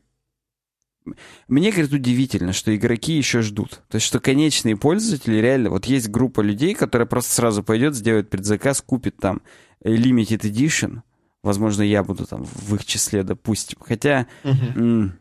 Мне, 1.47 1.71
говорит, 1.71 1.91
удивительно, 1.91 2.53
что 2.53 2.75
игроки 2.75 3.13
еще 3.13 3.41
ждут. 3.41 3.81
То 3.89 3.95
есть, 3.95 4.07
что 4.07 4.19
конечные 4.19 4.77
пользователи 4.77 5.35
реально... 5.35 5.69
Вот 5.69 5.85
есть 5.85 6.09
группа 6.09 6.41
людей, 6.41 6.73
которая 6.73 7.05
просто 7.05 7.33
сразу 7.33 7.63
пойдет, 7.63 7.95
сделает 7.95 8.29
предзаказ, 8.29 8.81
купит 8.81 9.17
там 9.17 9.41
Limited 9.83 10.41
Edition 10.41 11.01
Возможно, 11.43 11.83
я 11.83 12.03
буду 12.03 12.25
там 12.25 12.45
в 12.45 12.73
их 12.75 12.85
числе, 12.85 13.23
допустим. 13.23 13.77
Хотя... 13.81 14.27
м, 14.43 15.19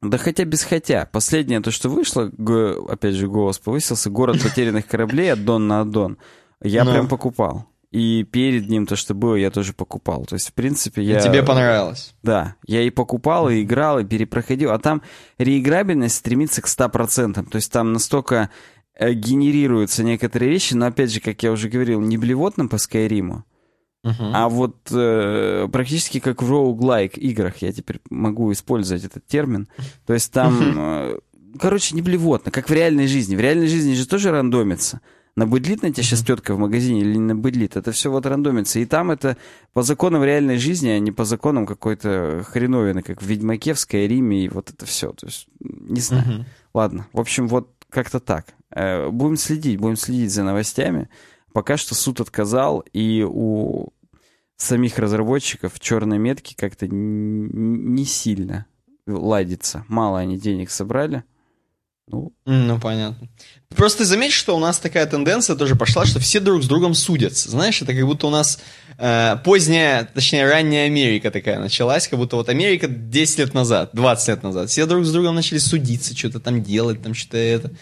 Да 0.00 0.16
хотя 0.18 0.44
без 0.44 0.62
хотя. 0.62 1.06
Последнее 1.06 1.60
то, 1.60 1.70
что 1.70 1.88
вышло, 1.88 2.30
опять 2.88 3.14
же, 3.14 3.26
голос 3.26 3.58
повысился, 3.58 4.10
«Город 4.10 4.40
потерянных 4.42 4.86
кораблей» 4.86 5.32
от 5.32 5.44
Дон 5.44 5.66
на 5.66 5.80
аддон. 5.80 6.18
Я 6.62 6.84
Ну. 6.84 6.92
прям 6.92 7.08
покупал. 7.08 7.66
И 7.90 8.22
перед 8.22 8.68
ним 8.68 8.86
то, 8.86 8.96
что 8.96 9.14
было, 9.14 9.34
я 9.34 9.50
тоже 9.50 9.72
покупал. 9.72 10.26
То 10.26 10.34
есть, 10.34 10.50
в 10.50 10.52
принципе, 10.52 11.02
я... 11.02 11.20
Тебе 11.20 11.42
понравилось. 11.42 12.14
Да, 12.22 12.54
я 12.66 12.82
и 12.82 12.90
покупал, 12.90 13.48
и 13.48 13.62
играл, 13.62 13.98
и 13.98 14.04
перепроходил. 14.04 14.72
А 14.72 14.78
там 14.78 15.02
реиграбельность 15.38 16.16
стремится 16.16 16.60
к 16.60 16.66
100%. 16.66 17.48
То 17.48 17.56
есть 17.56 17.72
там 17.72 17.92
настолько 17.94 18.50
э, 18.94 19.12
генерируются 19.14 20.04
некоторые 20.04 20.50
вещи, 20.50 20.74
но 20.74 20.86
опять 20.86 21.10
же, 21.12 21.20
как 21.20 21.42
я 21.42 21.50
уже 21.50 21.68
говорил, 21.70 22.00
не 22.00 22.18
блевотно 22.18 22.68
по 22.68 22.76
Скайриму, 22.76 23.44
А 24.04 24.48
вот 24.48 24.76
э, 24.90 25.68
практически 25.70 26.20
как 26.20 26.42
в 26.42 26.50
роуглайк 26.50 27.18
играх, 27.18 27.58
я 27.58 27.72
теперь 27.72 28.00
могу 28.10 28.52
использовать 28.52 29.04
этот 29.04 29.26
термин. 29.26 29.68
То 30.06 30.14
есть 30.14 30.32
там, 30.32 30.74
э, 30.76 31.18
короче, 31.58 31.94
не 31.94 32.02
блевотно, 32.02 32.50
как 32.50 32.70
в 32.70 32.72
реальной 32.72 33.06
жизни. 33.06 33.36
В 33.36 33.40
реальной 33.40 33.68
жизни 33.68 33.94
же 33.94 34.06
тоже 34.06 34.30
рандомится. 34.30 35.00
Набыдлит 35.36 35.82
на 35.82 35.92
тебя 35.92 36.02
сейчас 36.02 36.22
тетка 36.22 36.54
в 36.54 36.58
магазине 36.58 37.02
или 37.02 37.12
не 37.12 37.20
набыдлит? 37.20 37.76
Это 37.76 37.92
все 37.92 38.10
вот 38.10 38.26
рандомится. 38.26 38.80
И 38.80 38.86
там 38.86 39.12
это 39.12 39.36
по 39.72 39.82
законам 39.82 40.24
реальной 40.24 40.58
жизни, 40.58 40.88
а 40.88 40.98
не 40.98 41.12
по 41.12 41.24
законам 41.24 41.64
какой-то 41.64 42.44
хреновины, 42.48 43.02
как 43.02 43.22
в 43.22 43.26
Ведьмаке, 43.26 43.74
в 43.74 43.78
Скайриме, 43.78 44.44
и 44.44 44.48
вот 44.48 44.70
это 44.70 44.84
все. 44.84 45.12
То 45.12 45.26
есть, 45.26 45.46
не 45.60 46.00
знаю. 46.00 46.24
Ладно, 46.74 47.06
в 47.12 47.20
общем, 47.20 47.46
вот 47.46 47.70
как-то 47.88 48.18
так. 48.18 48.46
Э, 48.74 49.10
Будем 49.10 49.36
следить, 49.36 49.78
будем 49.78 49.96
следить 49.96 50.32
за 50.32 50.42
новостями. 50.42 51.08
Пока 51.52 51.76
что 51.76 51.94
суд 51.94 52.20
отказал, 52.20 52.80
и 52.92 53.26
у 53.28 53.88
самих 54.56 54.98
разработчиков 54.98 55.78
черной 55.80 56.18
метки 56.18 56.54
как-то 56.54 56.86
не 56.88 58.04
сильно 58.04 58.66
ладится. 59.06 59.84
Мало 59.88 60.18
они 60.18 60.38
денег 60.38 60.70
собрали. 60.70 61.24
Ну, 62.10 62.32
Ну, 62.46 62.80
понятно. 62.80 63.28
Просто 63.76 64.04
заметь, 64.04 64.32
что 64.32 64.56
у 64.56 64.58
нас 64.58 64.78
такая 64.78 65.06
тенденция 65.06 65.56
тоже 65.56 65.76
пошла, 65.76 66.06
что 66.06 66.18
все 66.20 66.40
друг 66.40 66.62
с 66.62 66.66
другом 66.66 66.94
судятся. 66.94 67.50
Знаешь, 67.50 67.82
это 67.82 67.94
как 67.94 68.06
будто 68.06 68.26
у 68.28 68.30
нас 68.30 68.60
э, 68.96 69.36
поздняя, 69.44 70.04
точнее, 70.04 70.48
ранняя 70.48 70.86
Америка 70.86 71.30
такая 71.30 71.58
началась, 71.58 72.08
как 72.08 72.18
будто 72.18 72.36
вот 72.36 72.48
Америка 72.48 72.88
10 72.88 73.38
лет 73.38 73.54
назад, 73.54 73.90
20 73.92 74.28
лет 74.28 74.42
назад. 74.42 74.70
Все 74.70 74.86
друг 74.86 75.04
с 75.04 75.12
другом 75.12 75.34
начали 75.34 75.58
судиться, 75.58 76.16
что-то 76.16 76.40
там 76.40 76.62
делать, 76.62 77.02
там 77.02 77.12
что-то 77.12 77.36
это. 77.36 77.72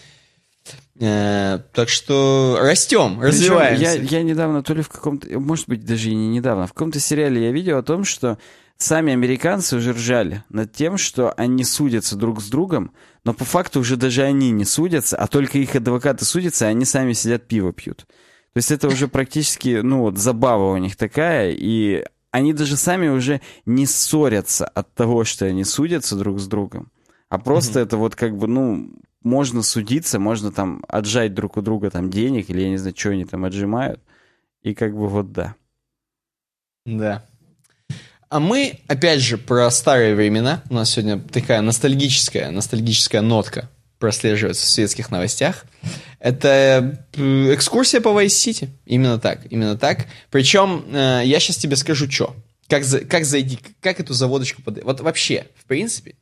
Э, 0.99 1.59
так 1.73 1.89
что 1.89 2.57
растем, 2.59 3.21
развиваемся. 3.21 3.83
Я, 3.83 3.93
я 3.93 4.23
недавно, 4.23 4.63
то 4.63 4.73
ли 4.73 4.81
в 4.81 4.89
каком-то, 4.89 5.27
может 5.39 5.67
быть, 5.69 5.85
даже 5.85 6.09
и 6.09 6.15
не 6.15 6.27
недавно, 6.27 6.65
в 6.65 6.73
каком-то 6.73 6.99
сериале 6.99 7.45
я 7.45 7.51
видел 7.51 7.77
о 7.77 7.83
том, 7.83 8.03
что 8.03 8.39
сами 8.77 9.13
американцы 9.13 9.75
уже 9.75 9.93
ржали 9.93 10.43
над 10.49 10.71
тем, 10.73 10.97
что 10.97 11.33
они 11.33 11.63
судятся 11.63 12.15
друг 12.15 12.41
с 12.41 12.47
другом, 12.49 12.91
но 13.23 13.33
по 13.33 13.45
факту 13.45 13.79
уже 13.79 13.95
даже 13.95 14.23
они 14.23 14.49
не 14.51 14.65
судятся, 14.65 15.17
а 15.17 15.27
только 15.27 15.59
их 15.59 15.75
адвокаты 15.75 16.25
судятся, 16.25 16.65
а 16.65 16.69
они 16.69 16.85
сами 16.85 17.13
сидят 17.13 17.47
пиво 17.47 17.73
пьют. 17.73 18.05
То 18.53 18.59
есть 18.59 18.71
это 18.71 18.87
уже 18.87 19.07
практически, 19.07 19.81
ну 19.83 19.99
вот, 19.99 20.17
забава 20.17 20.71
у 20.71 20.77
них 20.77 20.95
такая, 20.95 21.51
и 21.51 22.05
они 22.31 22.53
даже 22.53 22.75
сами 22.75 23.07
уже 23.07 23.41
не 23.67 23.85
ссорятся 23.85 24.65
от 24.65 24.93
того, 24.95 25.25
что 25.25 25.45
они 25.45 25.63
судятся 25.63 26.15
друг 26.15 26.39
с 26.39 26.47
другом, 26.47 26.91
а 27.29 27.37
просто 27.37 27.81
это 27.81 27.97
вот 27.97 28.15
как 28.15 28.35
бы, 28.35 28.47
ну, 28.47 28.89
можно 29.27 29.61
судиться, 29.61 30.19
можно 30.19 30.51
там 30.51 30.83
отжать 30.87 31.33
друг 31.33 31.57
у 31.57 31.61
друга 31.61 31.91
там 31.91 32.09
денег, 32.09 32.49
или 32.49 32.61
я 32.61 32.69
не 32.69 32.77
знаю, 32.77 32.95
что 32.97 33.09
они 33.09 33.25
там 33.25 33.45
отжимают, 33.45 34.01
и 34.63 34.73
как 34.73 34.95
бы 34.95 35.07
вот 35.07 35.31
да. 35.31 35.55
Да. 36.85 37.25
А 38.29 38.39
мы, 38.39 38.79
опять 38.87 39.21
же, 39.21 39.37
про 39.37 39.69
старые 39.71 40.15
времена. 40.15 40.63
У 40.69 40.73
нас 40.73 40.91
сегодня 40.91 41.19
такая 41.19 41.61
ностальгическая, 41.61 42.51
ностальгическая 42.51 43.21
нотка 43.21 43.69
прослеживается 43.99 44.65
в 44.65 44.69
светских 44.69 45.11
новостях. 45.11 45.65
Это 46.19 46.97
э, 47.13 47.53
экскурсия 47.53 48.01
по 48.01 48.09
Vice 48.09 48.27
City. 48.27 48.69
Именно 48.85 49.19
так, 49.19 49.51
именно 49.51 49.77
так. 49.77 50.07
Причем 50.29 50.83
э, 50.91 51.21
я 51.25 51.39
сейчас 51.39 51.57
тебе 51.57 51.75
скажу, 51.75 52.09
что. 52.09 52.35
Как, 52.67 52.83
за- 52.83 53.05
как 53.05 53.23
зайти, 53.23 53.59
как 53.81 53.99
эту 53.99 54.13
заводочку 54.13 54.61
под... 54.61 54.83
Вот 54.83 54.99
вообще, 54.99 55.47
в 55.55 55.65
принципе, 55.65 56.15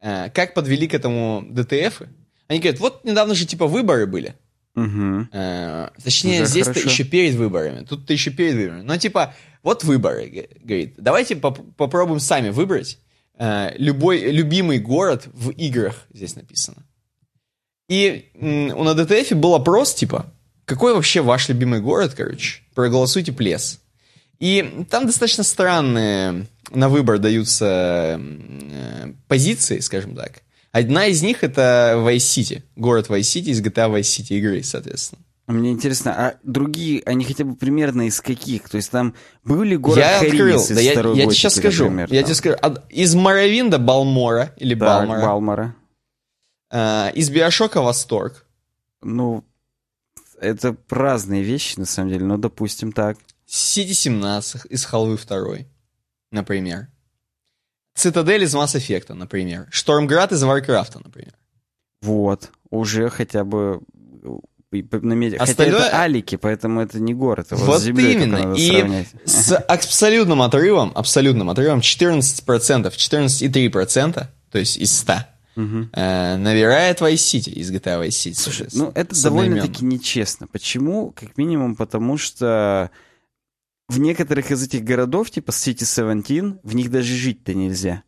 э, 0.00 0.30
как 0.30 0.54
подвели 0.54 0.86
к 0.86 0.94
этому 0.94 1.44
ДТФ? 1.50 2.02
Они 2.48 2.60
говорят, 2.60 2.80
вот 2.80 3.04
недавно 3.04 3.34
же 3.34 3.46
типа 3.46 3.66
выборы 3.66 4.06
были. 4.06 4.34
Мгм. 4.74 5.28
Э, 5.32 5.90
точнее, 6.02 6.42
Уже 6.42 6.50
здесь-то 6.50 6.72
еще 6.90 7.04
перед 7.04 7.34
выборами. 7.34 7.84
Тут-то 7.84 8.12
еще 8.12 8.30
перед 8.30 8.54
выборами. 8.54 8.82
Но 8.82 8.96
типа, 8.96 9.34
вот 9.62 9.84
выборы, 9.84 10.48
говорит. 10.62 10.94
Давайте 10.96 11.36
поп- 11.36 11.74
попробуем 11.76 12.20
сами 12.20 12.50
выбрать 12.50 12.98
э, 13.38 13.72
любой 13.76 14.30
любимый 14.30 14.78
город 14.78 15.28
в 15.32 15.50
играх, 15.50 16.06
здесь 16.12 16.36
написано. 16.36 16.84
И 17.88 18.30
м, 18.34 18.72
у 18.78 18.84
на 18.84 18.94
ДТФ 18.94 19.32
был 19.32 19.54
опрос, 19.54 19.94
типа, 19.94 20.32
какой 20.64 20.94
вообще 20.94 21.22
ваш 21.22 21.48
любимый 21.48 21.80
город, 21.80 22.14
короче? 22.16 22.62
Проголосуйте 22.74 23.32
плес. 23.32 23.80
И 24.38 24.84
там 24.90 25.06
достаточно 25.06 25.42
странные 25.42 26.46
на 26.70 26.88
выбор 26.88 27.18
даются 27.18 28.20
э, 28.20 29.12
позиции, 29.26 29.80
скажем 29.80 30.14
так. 30.14 30.42
Одна 30.72 31.06
из 31.06 31.22
них 31.22 31.42
это 31.44 31.94
Vice 31.96 32.16
City, 32.18 32.62
город 32.76 33.08
Vice 33.08 33.20
City 33.20 33.50
из 33.50 33.60
GTA 33.62 33.90
Vice 33.90 34.00
City 34.02 34.36
игры, 34.38 34.62
соответственно. 34.62 35.22
Мне 35.46 35.70
интересно, 35.70 36.12
а 36.14 36.34
другие, 36.42 37.02
они 37.06 37.24
хотя 37.24 37.44
бы 37.44 37.54
примерно 37.56 38.06
из 38.06 38.20
каких? 38.20 38.68
То 38.68 38.76
есть 38.76 38.90
там 38.90 39.14
был 39.44 39.62
ли 39.62 39.78
город 39.78 39.98
я 39.98 40.18
Харис 40.18 40.32
открыл, 40.34 40.60
из 40.60 40.68
да 40.68 40.80
я, 40.80 40.92
я 40.92 40.94
тебе 41.24 41.30
сейчас 41.30 41.54
скажу. 41.56 41.84
например, 41.84 42.12
я 42.12 42.20
там? 42.20 42.26
тебе 42.26 42.34
скажу. 42.34 42.76
Из 42.90 43.14
Моровинда 43.14 43.78
Балмора 43.78 44.52
или 44.58 44.74
Так, 44.74 44.80
Балмора. 45.08 45.20
Балмора. 45.22 45.76
э, 46.70 47.12
из 47.14 47.30
Биошока 47.30 47.80
Восторг. 47.80 48.44
Ну, 49.00 49.42
это 50.38 50.76
разные 50.90 51.42
вещи, 51.42 51.78
на 51.78 51.86
самом 51.86 52.10
деле, 52.10 52.26
но 52.26 52.36
допустим 52.36 52.92
так. 52.92 53.16
Сити 53.46 53.92
17 53.94 54.66
из 54.68 54.84
Халвы 54.84 55.16
2, 55.16 55.60
например. 56.30 56.88
Цитадель 57.98 58.44
из 58.44 58.54
Mass 58.54 58.76
Effect, 58.76 59.12
например. 59.12 59.66
Штормград 59.70 60.32
из 60.32 60.42
Варкрафта, 60.42 61.00
например. 61.04 61.34
Вот, 62.00 62.50
уже 62.70 63.10
хотя 63.10 63.44
бы 63.44 63.80
по- 64.70 64.98
наметь- 65.00 65.32
Хотя 65.38 65.44
Остальное- 65.50 65.86
это 65.88 66.02
алики, 66.02 66.36
поэтому 66.36 66.80
это 66.82 67.00
не 67.00 67.14
город. 67.14 67.50
его 67.50 67.64
Вот 67.64 67.80
с 67.80 67.84
землей 67.84 68.12
только 68.14 68.24
именно. 68.24 68.54
И 68.54 68.68
сравнять. 68.68 69.08
с 69.24 69.56
абсолютным 69.56 70.42
отрывом, 70.42 70.92
абсолютным 70.94 71.48
отрывом 71.50 71.80
14%, 71.80 72.94
14,3%, 72.96 74.26
то 74.52 74.58
есть 74.58 74.76
из 74.76 74.96
100, 74.96 75.24
Мгм. 75.56 75.90
э, 75.92 76.36
набирает 76.36 77.00
Vice 77.00 77.14
City 77.14 77.50
из 77.50 77.70
GTA 77.72 77.98
Vice 78.06 78.08
City. 78.10 78.34
Слушай, 78.34 78.68
ну 78.74 78.92
это 78.94 79.20
довольно-таки 79.22 79.84
нечестно. 79.84 80.46
Почему? 80.46 81.12
Как 81.18 81.36
минимум 81.38 81.74
потому, 81.74 82.16
что 82.18 82.90
в 83.88 83.98
некоторых 83.98 84.50
из 84.50 84.62
этих 84.62 84.84
городов, 84.84 85.30
типа 85.30 85.50
City 85.50 85.84
17, 85.84 86.60
в 86.62 86.74
них 86.74 86.90
даже 86.90 87.14
жить-то 87.14 87.54
нельзя. 87.54 88.02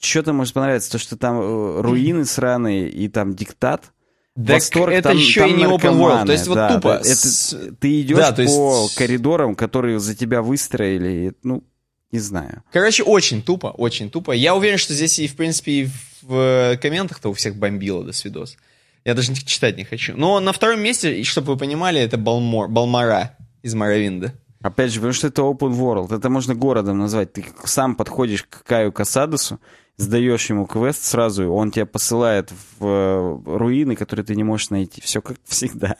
Что-то 0.00 0.32
может 0.32 0.54
понравиться, 0.54 0.90
то, 0.92 0.98
что 0.98 1.16
там 1.16 1.40
э, 1.40 1.80
руины 1.80 2.24
сраные 2.24 2.88
и 2.90 3.08
там 3.08 3.34
диктат. 3.34 3.92
Так 4.34 4.48
Восторг, 4.56 4.92
это 4.92 5.10
там- 5.10 5.16
еще 5.16 5.40
там 5.40 5.50
и 5.50 5.52
не 5.54 5.64
open 5.64 5.98
world. 5.98 6.26
То 6.26 6.32
есть 6.32 6.46
вот 6.46 6.54
да, 6.56 6.74
тупо. 6.74 7.00
да, 7.02 7.10
это- 7.10 7.74
Ты 7.80 8.00
идешь 8.02 8.16
Да, 8.18 8.42
есть- 8.42 8.54
по 8.54 8.88
коридорам, 8.96 9.54
которые 9.54 9.98
за 9.98 10.14
тебя 10.14 10.42
выстроили, 10.42 11.32
ну, 11.42 11.64
не 12.12 12.18
знаю. 12.18 12.62
Короче, 12.72 13.02
очень 13.02 13.42
тупо, 13.42 13.68
очень 13.68 14.10
тупо. 14.10 14.32
Я 14.32 14.54
уверен, 14.54 14.76
что 14.78 14.92
здесь 14.94 15.18
и, 15.18 15.26
в 15.26 15.36
принципе, 15.36 15.72
и 15.72 15.88
в 16.22 16.34
э, 16.34 16.76
комментах-то 16.76 17.30
у 17.30 17.32
всех 17.32 17.56
бомбило 17.56 18.04
до 18.04 18.12
свидос. 18.12 18.56
Я 19.04 19.14
даже 19.14 19.34
читать 19.34 19.76
не 19.78 19.84
хочу. 19.84 20.14
Но 20.16 20.40
на 20.40 20.52
втором 20.52 20.80
месте, 20.82 21.22
чтобы 21.24 21.52
вы 21.54 21.58
понимали, 21.58 22.00
это 22.00 22.18
Балмор, 22.18 22.68
Балмара 22.68 23.36
из 23.62 23.74
Моровинда. 23.74 24.34
Опять 24.66 24.90
же, 24.90 24.98
потому 24.98 25.12
что 25.12 25.28
это 25.28 25.42
open 25.42 25.78
world. 25.78 26.12
Это 26.14 26.28
можно 26.28 26.54
городом 26.56 26.98
назвать. 26.98 27.32
Ты 27.32 27.44
сам 27.64 27.94
подходишь 27.94 28.42
к 28.42 28.64
Каю 28.64 28.90
Касадосу, 28.90 29.60
сдаешь 29.96 30.50
ему 30.50 30.66
квест 30.66 31.04
сразу, 31.04 31.52
он 31.52 31.70
тебя 31.70 31.86
посылает 31.86 32.50
в 32.50 32.84
э, 32.84 33.38
руины, 33.46 33.94
которые 33.94 34.26
ты 34.26 34.34
не 34.34 34.42
можешь 34.42 34.70
найти. 34.70 35.00
Все 35.00 35.22
как 35.22 35.36
всегда. 35.46 35.96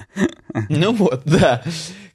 Ну 0.69 0.93
вот, 0.93 1.23
да. 1.25 1.63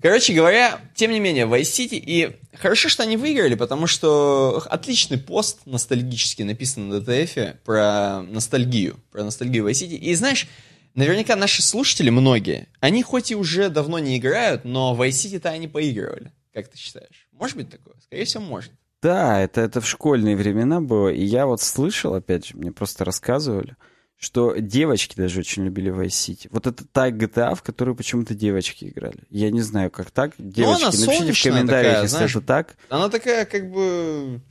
Короче 0.02 0.34
говоря, 0.34 0.82
тем 0.94 1.12
не 1.12 1.22
менее, 1.22 1.46
Vice 1.46 1.62
City, 1.62 1.96
и 1.96 2.36
хорошо, 2.54 2.90
что 2.90 3.04
они 3.04 3.16
выиграли, 3.16 3.56
потому 3.56 3.88
что 3.88 4.62
отличный 4.70 5.20
пост 5.20 5.60
ностальгический 5.66 6.44
написан 6.44 6.90
на 6.90 6.96
DTF 6.96 7.60
про 7.64 8.24
ностальгию, 8.24 8.98
про 9.10 9.24
ностальгию 9.24 9.70
Vice 9.70 9.88
City. 9.88 9.96
И 9.96 10.14
знаешь, 10.16 10.50
наверняка 10.96 11.38
наши 11.38 11.62
слушатели, 11.62 12.10
многие, 12.10 12.68
они 12.82 13.04
хоть 13.04 13.32
и 13.32 13.36
уже 13.36 13.70
давно 13.70 14.00
не 14.00 14.18
играют, 14.18 14.66
но 14.66 14.94
Vice 15.00 15.12
City-то 15.12 15.50
они 15.50 15.70
поигрывали. 15.70 16.34
Как 16.54 16.68
ты 16.68 16.78
считаешь? 16.78 17.28
Может 17.32 17.58
быть 17.58 17.70
такое? 17.70 17.96
Скорее 18.02 18.26
всего, 18.26 18.44
может. 18.44 18.72
Да, 19.02 19.40
это, 19.40 19.62
это 19.62 19.82
в 19.82 19.88
школьные 19.88 20.36
времена 20.36 20.80
было. 20.82 21.10
И 21.10 21.24
я 21.24 21.46
вот 21.46 21.62
слышал, 21.62 22.14
опять 22.14 22.48
же, 22.48 22.58
мне 22.58 22.72
просто 22.72 23.04
рассказывали, 23.06 23.76
что 24.18 24.56
девочки 24.58 25.16
даже 25.16 25.40
очень 25.40 25.64
любили 25.66 25.92
Vice 25.92 26.08
City. 26.10 26.48
Вот 26.52 26.68
это 26.68 26.86
та 26.86 27.10
GTA, 27.10 27.56
в 27.56 27.64
которую 27.64 27.96
почему-то 27.96 28.36
девочки 28.36 28.86
играли. 28.86 29.24
Я 29.30 29.50
не 29.50 29.62
знаю, 29.62 29.90
как 29.90 30.12
так. 30.12 30.34
Ну, 30.38 30.52
Девочки, 30.52 30.82
она 30.84 30.92
напишите 30.92 31.34
в 31.34 31.44
комментариях, 31.44 31.68
такая, 31.94 32.02
если 32.04 32.16
знаешь. 32.18 32.36
это 32.36 32.46
так. 32.46 32.76
Она 32.90 33.10
такая, 33.10 33.46
как 33.46 33.72
бы, 33.72 34.42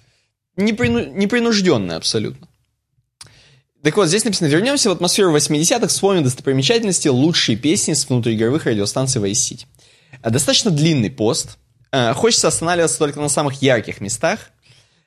неприну- 0.57 1.13
непринужденная 1.13 1.97
абсолютно. 1.99 2.49
Так 3.83 3.97
вот, 3.97 4.09
здесь 4.09 4.25
написано, 4.25 4.49
вернемся 4.49 4.91
в 4.91 4.93
атмосферу 4.93 5.35
80-х, 5.35 5.87
вспомним 5.87 6.25
достопримечательности, 6.25 7.09
лучшие 7.09 7.57
песни 7.57 7.93
с 7.95 8.09
внутриигровых 8.09 8.65
радиостанций 8.67 9.23
Vice 9.23 9.33
City. 9.33 9.67
А, 10.23 10.31
Достаточно 10.31 10.71
длинный 10.73 11.11
пост. 11.11 11.57
А, 11.93 12.15
Хочется 12.15 12.49
останавливаться 12.49 12.99
только 12.99 13.21
на 13.21 13.29
самых 13.29 13.63
ярких 13.63 14.01
местах. 14.01 14.51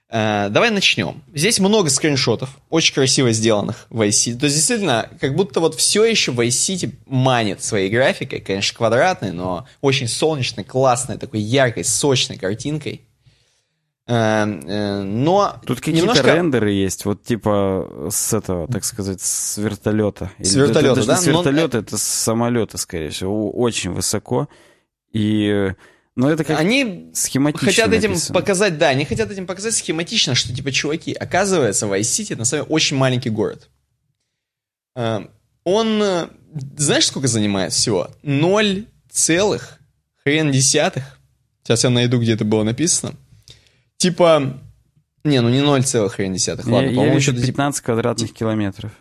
А, 0.10 0.50
Давай 0.50 0.70
начнем. 0.70 1.24
Здесь 1.34 1.60
много 1.60 1.90
скриншотов, 1.90 2.58
очень 2.70 2.94
красиво 2.94 3.32
сделанных 3.32 3.88
в 3.90 4.02
Vice 4.02 4.10
City. 4.10 4.38
То 4.38 4.46
есть, 4.46 4.58
действительно, 4.58 5.10
как 5.20 5.36
будто 5.36 5.60
вот 5.60 5.76
все 5.76 6.04
еще 6.06 6.32
Vice 6.32 6.48
City 6.50 6.94
манит 7.06 7.64
своей 7.64 7.90
графикой, 7.90 8.40
конечно, 8.42 8.78
квадратной, 8.78 9.32
но 9.32 9.68
очень 9.82 10.08
солнечной, 10.08 10.66
классной, 10.66 11.18
такой 11.18 11.40
яркой, 11.40 11.84
сочной 11.84 12.38
картинкой. 12.38 13.02
Э, 14.06 14.46
э, 14.46 15.02
Но 15.04 15.56
Тут 15.66 15.80
какие-то 15.80 16.02
немножко... 16.02 16.28
рендеры 16.36 16.72
есть, 16.72 17.06
вот 17.06 17.24
типа 17.24 18.10
с 18.12 18.34
этого, 18.34 18.68
так 18.68 18.84
сказать, 18.84 19.22
с 19.22 19.58
вертолета. 19.58 20.30
С 20.40 20.56
вертолета, 20.56 21.00
это, 21.00 21.08
да? 21.08 21.16
с 21.16 21.26
Но- 21.26 21.32
вертолета, 21.32 21.78
это 21.78 21.98
с 21.98 22.04
самолета, 22.04 22.78
скорее 22.78 23.10
всего, 23.12 23.50
очень 23.50 23.92
высоко. 23.92 24.50
И, 25.14 25.72
ну, 26.16 26.30
это 26.30 26.44
как 26.44 26.60
Они 26.60 27.10
схематично 27.14 27.68
хотят 27.68 27.92
этим 27.92 28.12
написано. 28.12 28.40
показать, 28.40 28.78
да, 28.78 28.90
они 28.90 29.06
хотят 29.06 29.32
этим 29.32 29.48
показать 29.48 29.74
схематично, 29.74 30.36
что 30.36 30.54
типа, 30.54 30.72
чуваки, 30.72 31.14
оказывается, 31.14 31.88
City 31.88 32.36
на 32.36 32.46
самом 32.46 32.66
деле 32.66 32.76
очень 32.76 32.98
маленький 32.98 33.30
город. 33.30 33.70
Э, 34.96 35.26
Он, 35.64 36.02
э, 36.04 36.28
знаешь, 36.78 37.08
сколько 37.08 37.28
занимает 37.28 37.74
всего? 37.74 38.12
Ноль 38.22 38.86
целых 39.10 39.80
хрен 40.24 40.52
десятых. 40.52 41.20
Сейчас 41.64 41.84
я 41.84 41.90
найду, 41.90 42.20
где 42.20 42.34
это 42.34 42.46
было 42.46 42.64
написано. 42.64 43.16
Типа, 43.98 44.60
не, 45.24 45.40
ну 45.42 45.50
не 45.50 45.62
ноль 45.62 45.84
целых 45.84 46.14
хрен 46.14 46.34
десятых, 46.34 46.68
ладно, 46.68 46.90
по-моему, 46.90 47.20
что-то 47.22 47.40
типа 47.40 47.48
15 47.48 47.84
квадратных 47.84 48.34
километров. 48.34 48.92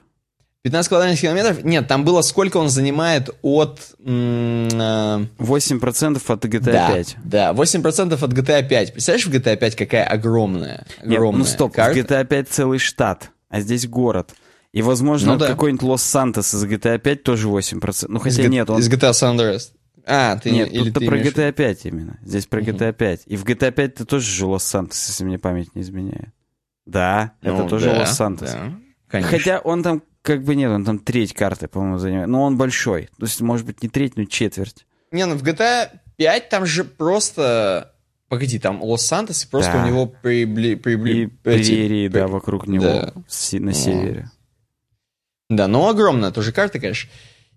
15 0.62 0.88
квадратных 0.88 1.20
километров? 1.20 1.64
Нет, 1.64 1.88
там 1.88 2.04
было 2.04 2.22
сколько 2.22 2.56
он 2.58 2.68
занимает 2.68 3.30
от... 3.42 3.80
м, 3.98 4.68
э, 4.68 5.26
8% 5.38 6.22
от 6.26 6.44
GTA 6.44 6.60
да, 6.60 6.88
5. 6.92 7.16
да, 7.24 7.52
8% 7.52 8.12
от 8.14 8.32
GTA 8.32 8.68
5. 8.68 8.92
Представляешь, 8.92 9.26
в 9.26 9.30
GTA 9.30 9.56
5 9.56 9.76
какая 9.76 10.04
огромная, 10.04 10.86
Нет, 11.04 11.18
огромная 11.18 11.38
ну 11.40 11.44
стоп, 11.44 11.72
карта? 11.74 11.94
в 11.98 12.04
GTA 12.04 12.24
5 12.24 12.48
целый 12.48 12.78
штат, 12.78 13.30
а 13.48 13.60
здесь 13.60 13.88
город. 13.88 14.34
И, 14.72 14.82
возможно, 14.82 15.32
Ну 15.32 15.38
да. 15.38 15.48
какой-нибудь 15.48 15.82
Лос-Сантос 15.82 16.54
из 16.54 16.64
GTA 16.64 16.98
5 16.98 17.22
тоже 17.24 17.48
8%. 17.48 18.06
Ну, 18.08 18.18
Из 18.20 18.22
хотя 18.22 18.42
Г- 18.44 18.48
нет, 18.48 18.70
он... 18.70 18.78
Из 18.80 18.88
GTA 18.88 19.10
San 19.10 19.36
Andreas. 19.36 19.72
А, 20.06 20.36
ты 20.36 20.50
Нет, 20.50 20.72
или 20.72 20.90
тут 20.90 21.00
ты 21.02 21.06
про 21.08 21.16
имеешь- 21.18 21.34
GTA 21.34 21.52
5 21.52 21.86
именно. 21.86 22.18
Здесь 22.24 22.46
про 22.46 22.60
GTA 22.60 22.92
5. 22.92 23.22
И 23.26 23.36
в 23.36 23.44
GTA 23.44 23.70
5 23.70 23.94
ты 23.96 24.04
тоже 24.04 24.30
же 24.30 24.46
Лос-Сантос, 24.46 25.08
если 25.08 25.24
мне 25.24 25.38
память 25.38 25.74
не 25.74 25.82
изменяет. 25.82 26.30
Да, 26.86 27.32
это 27.42 27.52
Ну, 27.54 27.68
тоже 27.68 27.90
да, 27.90 27.98
Лос-Сантос. 28.00 28.50
да, 28.50 28.72
конечно. 29.08 29.36
Хотя 29.38 29.58
он 29.58 29.82
там 29.82 30.02
как 30.22 30.44
бы 30.44 30.54
нет, 30.54 30.70
он 30.70 30.84
там 30.84 30.98
треть 30.98 31.34
карты, 31.34 31.68
по-моему, 31.68 31.98
занимает. 31.98 32.28
Но 32.28 32.42
он 32.42 32.56
большой. 32.56 33.08
То 33.18 33.26
есть, 33.26 33.40
может 33.40 33.66
быть, 33.66 33.82
не 33.82 33.88
треть, 33.88 34.16
но 34.16 34.24
четверть. 34.24 34.86
Не, 35.10 35.26
ну 35.26 35.34
в 35.36 35.42
GTA 35.42 35.90
5 36.16 36.48
там 36.48 36.64
же 36.66 36.84
просто... 36.84 37.92
Погоди, 38.28 38.58
там 38.58 38.82
Лос-Сантос, 38.82 39.44
и 39.44 39.48
просто 39.48 39.72
Да. 39.72 39.84
у 39.84 39.86
него 39.86 40.06
прибли... 40.06 40.68
И 40.68 40.76
прибли... 40.76 41.30
эти- 41.44 41.68
прерии, 41.68 42.08
да, 42.08 42.28
вокруг 42.28 42.66
него 42.66 42.84
да. 42.84 43.12
на 43.58 43.72
севере. 43.74 44.30
Да, 45.50 45.68
но 45.68 45.88
огромная 45.88 46.30
тоже 46.30 46.50
карта, 46.52 46.78
конечно. 46.78 47.10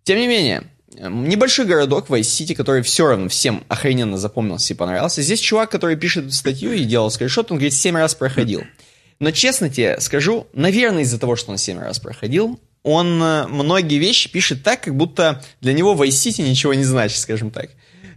Тем 0.03 0.17
не 0.17 0.27
менее, 0.27 0.69
небольшой 0.99 1.65
городок 1.65 2.09
Vice 2.09 2.21
City, 2.21 2.55
который 2.55 2.81
все 2.81 3.07
равно 3.07 3.29
всем 3.29 3.63
охрененно 3.69 4.17
запомнился 4.17 4.73
и 4.73 4.77
понравился. 4.77 5.21
Здесь 5.21 5.39
чувак, 5.39 5.71
который 5.71 5.95
пишет 5.95 6.33
статью 6.33 6.73
и 6.73 6.83
делал 6.83 7.09
скриншот, 7.09 7.51
он 7.51 7.57
говорит, 7.57 7.73
7 7.73 7.95
раз 7.95 8.15
проходил. 8.15 8.63
Но 9.19 9.31
честно 9.31 9.69
тебе 9.69 9.99
скажу, 10.01 10.47
наверное, 10.53 11.03
из-за 11.03 11.19
того, 11.19 11.35
что 11.35 11.51
он 11.51 11.57
7 11.57 11.79
раз 11.79 11.99
проходил, 11.99 12.59
он 12.83 13.21
э, 13.21 13.47
многие 13.47 13.97
вещи 13.97 14.29
пишет 14.29 14.63
так, 14.63 14.81
как 14.81 14.95
будто 14.95 15.43
для 15.61 15.73
него 15.73 15.95
Vice 15.95 16.09
City 16.09 16.47
ничего 16.47 16.73
не 16.73 16.83
значит, 16.83 17.17
скажем 17.17 17.49
так. 17.49 17.69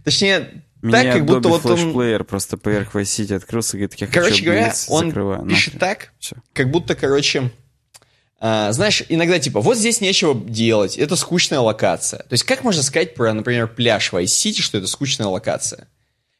Точнее, 0.03 0.63
Меня 0.81 1.03
так, 1.03 1.13
как 1.13 1.25
будто 1.25 1.49
Adobe 1.49 1.51
вот 1.61 1.65
он... 1.65 1.93
Player 1.93 2.23
просто 2.23 2.57
поверх 2.57 2.93
Vice 2.93 3.03
City 3.03 3.35
открылся 3.35 3.77
говорит, 3.77 3.95
я 3.95 4.07
Короче 4.07 4.31
хочу 4.31 4.45
говоря, 4.45 4.73
он 4.89 5.07
закрываю. 5.07 5.45
пишет 5.47 5.73
Нахрен. 5.75 5.79
так, 5.79 6.11
Всё. 6.19 6.35
как 6.53 6.69
будто, 6.69 6.95
короче, 6.95 7.51
а, 8.39 8.71
знаешь, 8.71 9.03
иногда 9.09 9.39
типа, 9.39 9.59
вот 9.59 9.77
здесь 9.77 10.01
нечего 10.01 10.33
делать, 10.35 10.97
это 10.97 11.15
скучная 11.15 11.59
локация. 11.59 12.19
То 12.19 12.33
есть 12.33 12.43
как 12.43 12.63
можно 12.63 12.83
сказать 12.83 13.13
про, 13.15 13.33
например, 13.33 13.67
пляж 13.67 14.11
Vice 14.13 14.25
City, 14.25 14.61
что 14.61 14.77
это 14.77 14.87
скучная 14.87 15.27
локация? 15.27 15.87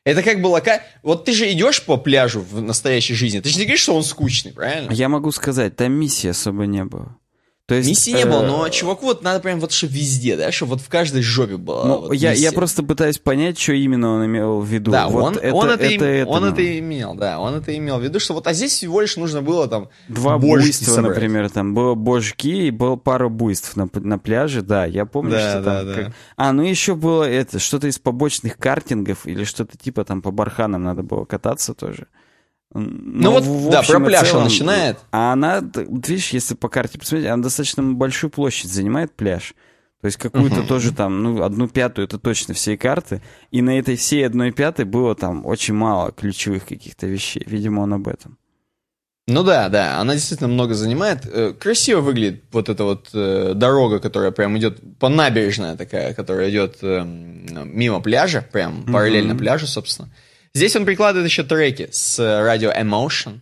Это 0.05 0.23
как 0.23 0.41
бы 0.41 0.47
лока... 0.47 0.81
Вот 1.03 1.25
ты 1.25 1.33
же 1.33 1.51
идешь 1.51 1.83
по 1.83 1.97
пляжу 1.97 2.41
в 2.41 2.61
настоящей 2.61 3.13
жизни, 3.13 3.39
ты 3.39 3.49
же 3.49 3.57
не 3.57 3.65
говоришь, 3.65 3.81
что 3.81 3.95
он 3.95 4.03
скучный, 4.03 4.53
правильно? 4.53 4.91
Я 4.91 5.09
могу 5.09 5.31
сказать, 5.31 5.75
там 5.75 5.93
миссии 5.93 6.29
особо 6.29 6.65
не 6.65 6.83
было. 6.85 7.17
То 7.69 7.75
есть, 7.75 7.87
Миссии 7.87 8.11
не 8.11 8.25
было, 8.25 8.41
э, 8.43 8.47
но 8.47 8.67
чуваку 8.69 9.05
вот 9.05 9.21
надо 9.21 9.39
прям 9.41 9.59
вот 9.59 9.71
чтобы 9.71 9.93
везде, 9.93 10.35
да, 10.35 10.51
чтобы 10.51 10.71
вот 10.71 10.81
в 10.81 10.89
каждой 10.89 11.21
жопе 11.21 11.57
была 11.57 11.85
Ну, 11.85 11.99
вот 12.07 12.13
я, 12.13 12.33
я 12.33 12.51
просто 12.51 12.81
пытаюсь 12.81 13.19
понять, 13.19 13.59
что 13.59 13.73
именно 13.73 14.09
он 14.15 14.25
имел 14.25 14.59
в 14.59 14.65
виду. 14.67 14.89
Да, 14.89 15.07
Вот 15.07 15.23
он, 15.23 15.37
это, 15.37 15.53
он, 15.55 15.69
это, 15.69 15.85
им- 15.85 16.01
это, 16.01 16.29
он 16.29 16.41
ну, 16.41 16.47
это 16.47 16.79
имел, 16.79 17.13
да, 17.13 17.39
он 17.39 17.53
это 17.53 17.77
имел 17.77 17.99
в 17.99 18.03
виду, 18.03 18.19
что 18.19 18.33
вот, 18.33 18.47
а 18.47 18.53
здесь 18.53 18.71
всего 18.71 19.01
лишь 19.01 19.15
нужно 19.17 19.43
было 19.43 19.67
там 19.67 19.89
Два 20.07 20.39
буйства, 20.39 20.91
собрать. 20.93 21.13
например, 21.15 21.49
там 21.51 21.75
было 21.75 21.93
божки 21.93 22.67
и 22.67 22.71
было 22.71 22.95
пара 22.95 23.29
буйств 23.29 23.75
на, 23.75 23.87
на 23.93 24.17
пляже, 24.17 24.63
да, 24.63 24.85
я 24.85 25.05
помню, 25.05 25.31
Да, 25.33 25.51
что 25.51 25.61
да, 25.61 25.77
там... 25.79 25.87
да. 25.87 25.93
как- 25.93 26.13
А, 26.37 26.51
ну 26.53 26.63
еще 26.63 26.95
было 26.95 27.23
это, 27.23 27.59
что-то 27.59 27.85
из 27.87 27.99
побочных 27.99 28.57
картингов 28.57 29.27
или 29.27 29.43
что-то 29.43 29.77
типа 29.77 30.03
там 30.05 30.23
по 30.23 30.31
барханам 30.31 30.81
надо 30.81 31.03
было 31.03 31.23
кататься 31.25 31.75
тоже. 31.75 32.07
Ну 32.73 33.31
вот, 33.31 33.71
да, 33.71 33.81
про 33.81 33.99
пляж 33.99 34.33
он 34.33 34.43
начинает. 34.43 34.99
А 35.11 35.33
она, 35.33 35.61
видишь, 35.75 36.29
если 36.29 36.53
по 36.53 36.69
карте 36.69 36.99
посмотреть, 36.99 37.29
она 37.29 37.41
достаточно 37.43 37.83
большую 37.83 38.29
площадь 38.29 38.71
занимает 38.71 39.15
пляж. 39.15 39.55
То 40.01 40.05
есть 40.05 40.17
какую-то 40.17 40.63
тоже 40.63 40.93
там, 40.93 41.23
ну, 41.23 41.43
одну 41.43 41.67
пятую, 41.67 42.05
это 42.05 42.17
точно 42.17 42.53
всей 42.53 42.77
карты. 42.77 43.21
И 43.51 43.61
на 43.61 43.77
этой 43.77 43.97
всей 43.97 44.25
одной 44.25 44.51
пятой 44.51 44.85
было 44.85 45.13
там 45.13 45.45
очень 45.45 45.73
мало 45.73 46.11
ключевых 46.11 46.65
каких-то 46.65 47.05
вещей. 47.07 47.43
Видимо, 47.45 47.81
он 47.81 47.93
об 47.93 48.07
этом. 48.07 48.37
Ну 49.27 49.43
да, 49.43 49.69
да, 49.69 49.99
она 49.99 50.13
действительно 50.13 50.49
много 50.49 50.73
занимает. 50.73 51.25
Э, 51.25 51.53
Красиво 51.53 52.01
выглядит 52.01 52.45
вот 52.51 52.67
эта 52.67 52.83
вот 52.83 53.09
э, 53.13 53.53
дорога, 53.55 53.99
которая 53.99 54.31
прям 54.31 54.57
идет 54.57 54.79
по 54.97 55.07
набережная 55.07 55.75
такая, 55.75 56.13
которая 56.13 56.49
идет 56.49 56.77
э, 56.81 57.03
мимо 57.03 57.99
пляжа, 58.01 58.43
прям 58.51 58.85
параллельно 58.85 59.35
пляжу, 59.35 59.67
собственно. 59.67 60.09
Здесь 60.59 60.75
он 60.75 60.83
прикладывает 60.83 61.29
еще 61.29 61.43
треки 61.43 61.87
с 61.89 62.19
э, 62.19 62.43
радио 62.43 62.69
Emotion. 62.69 63.39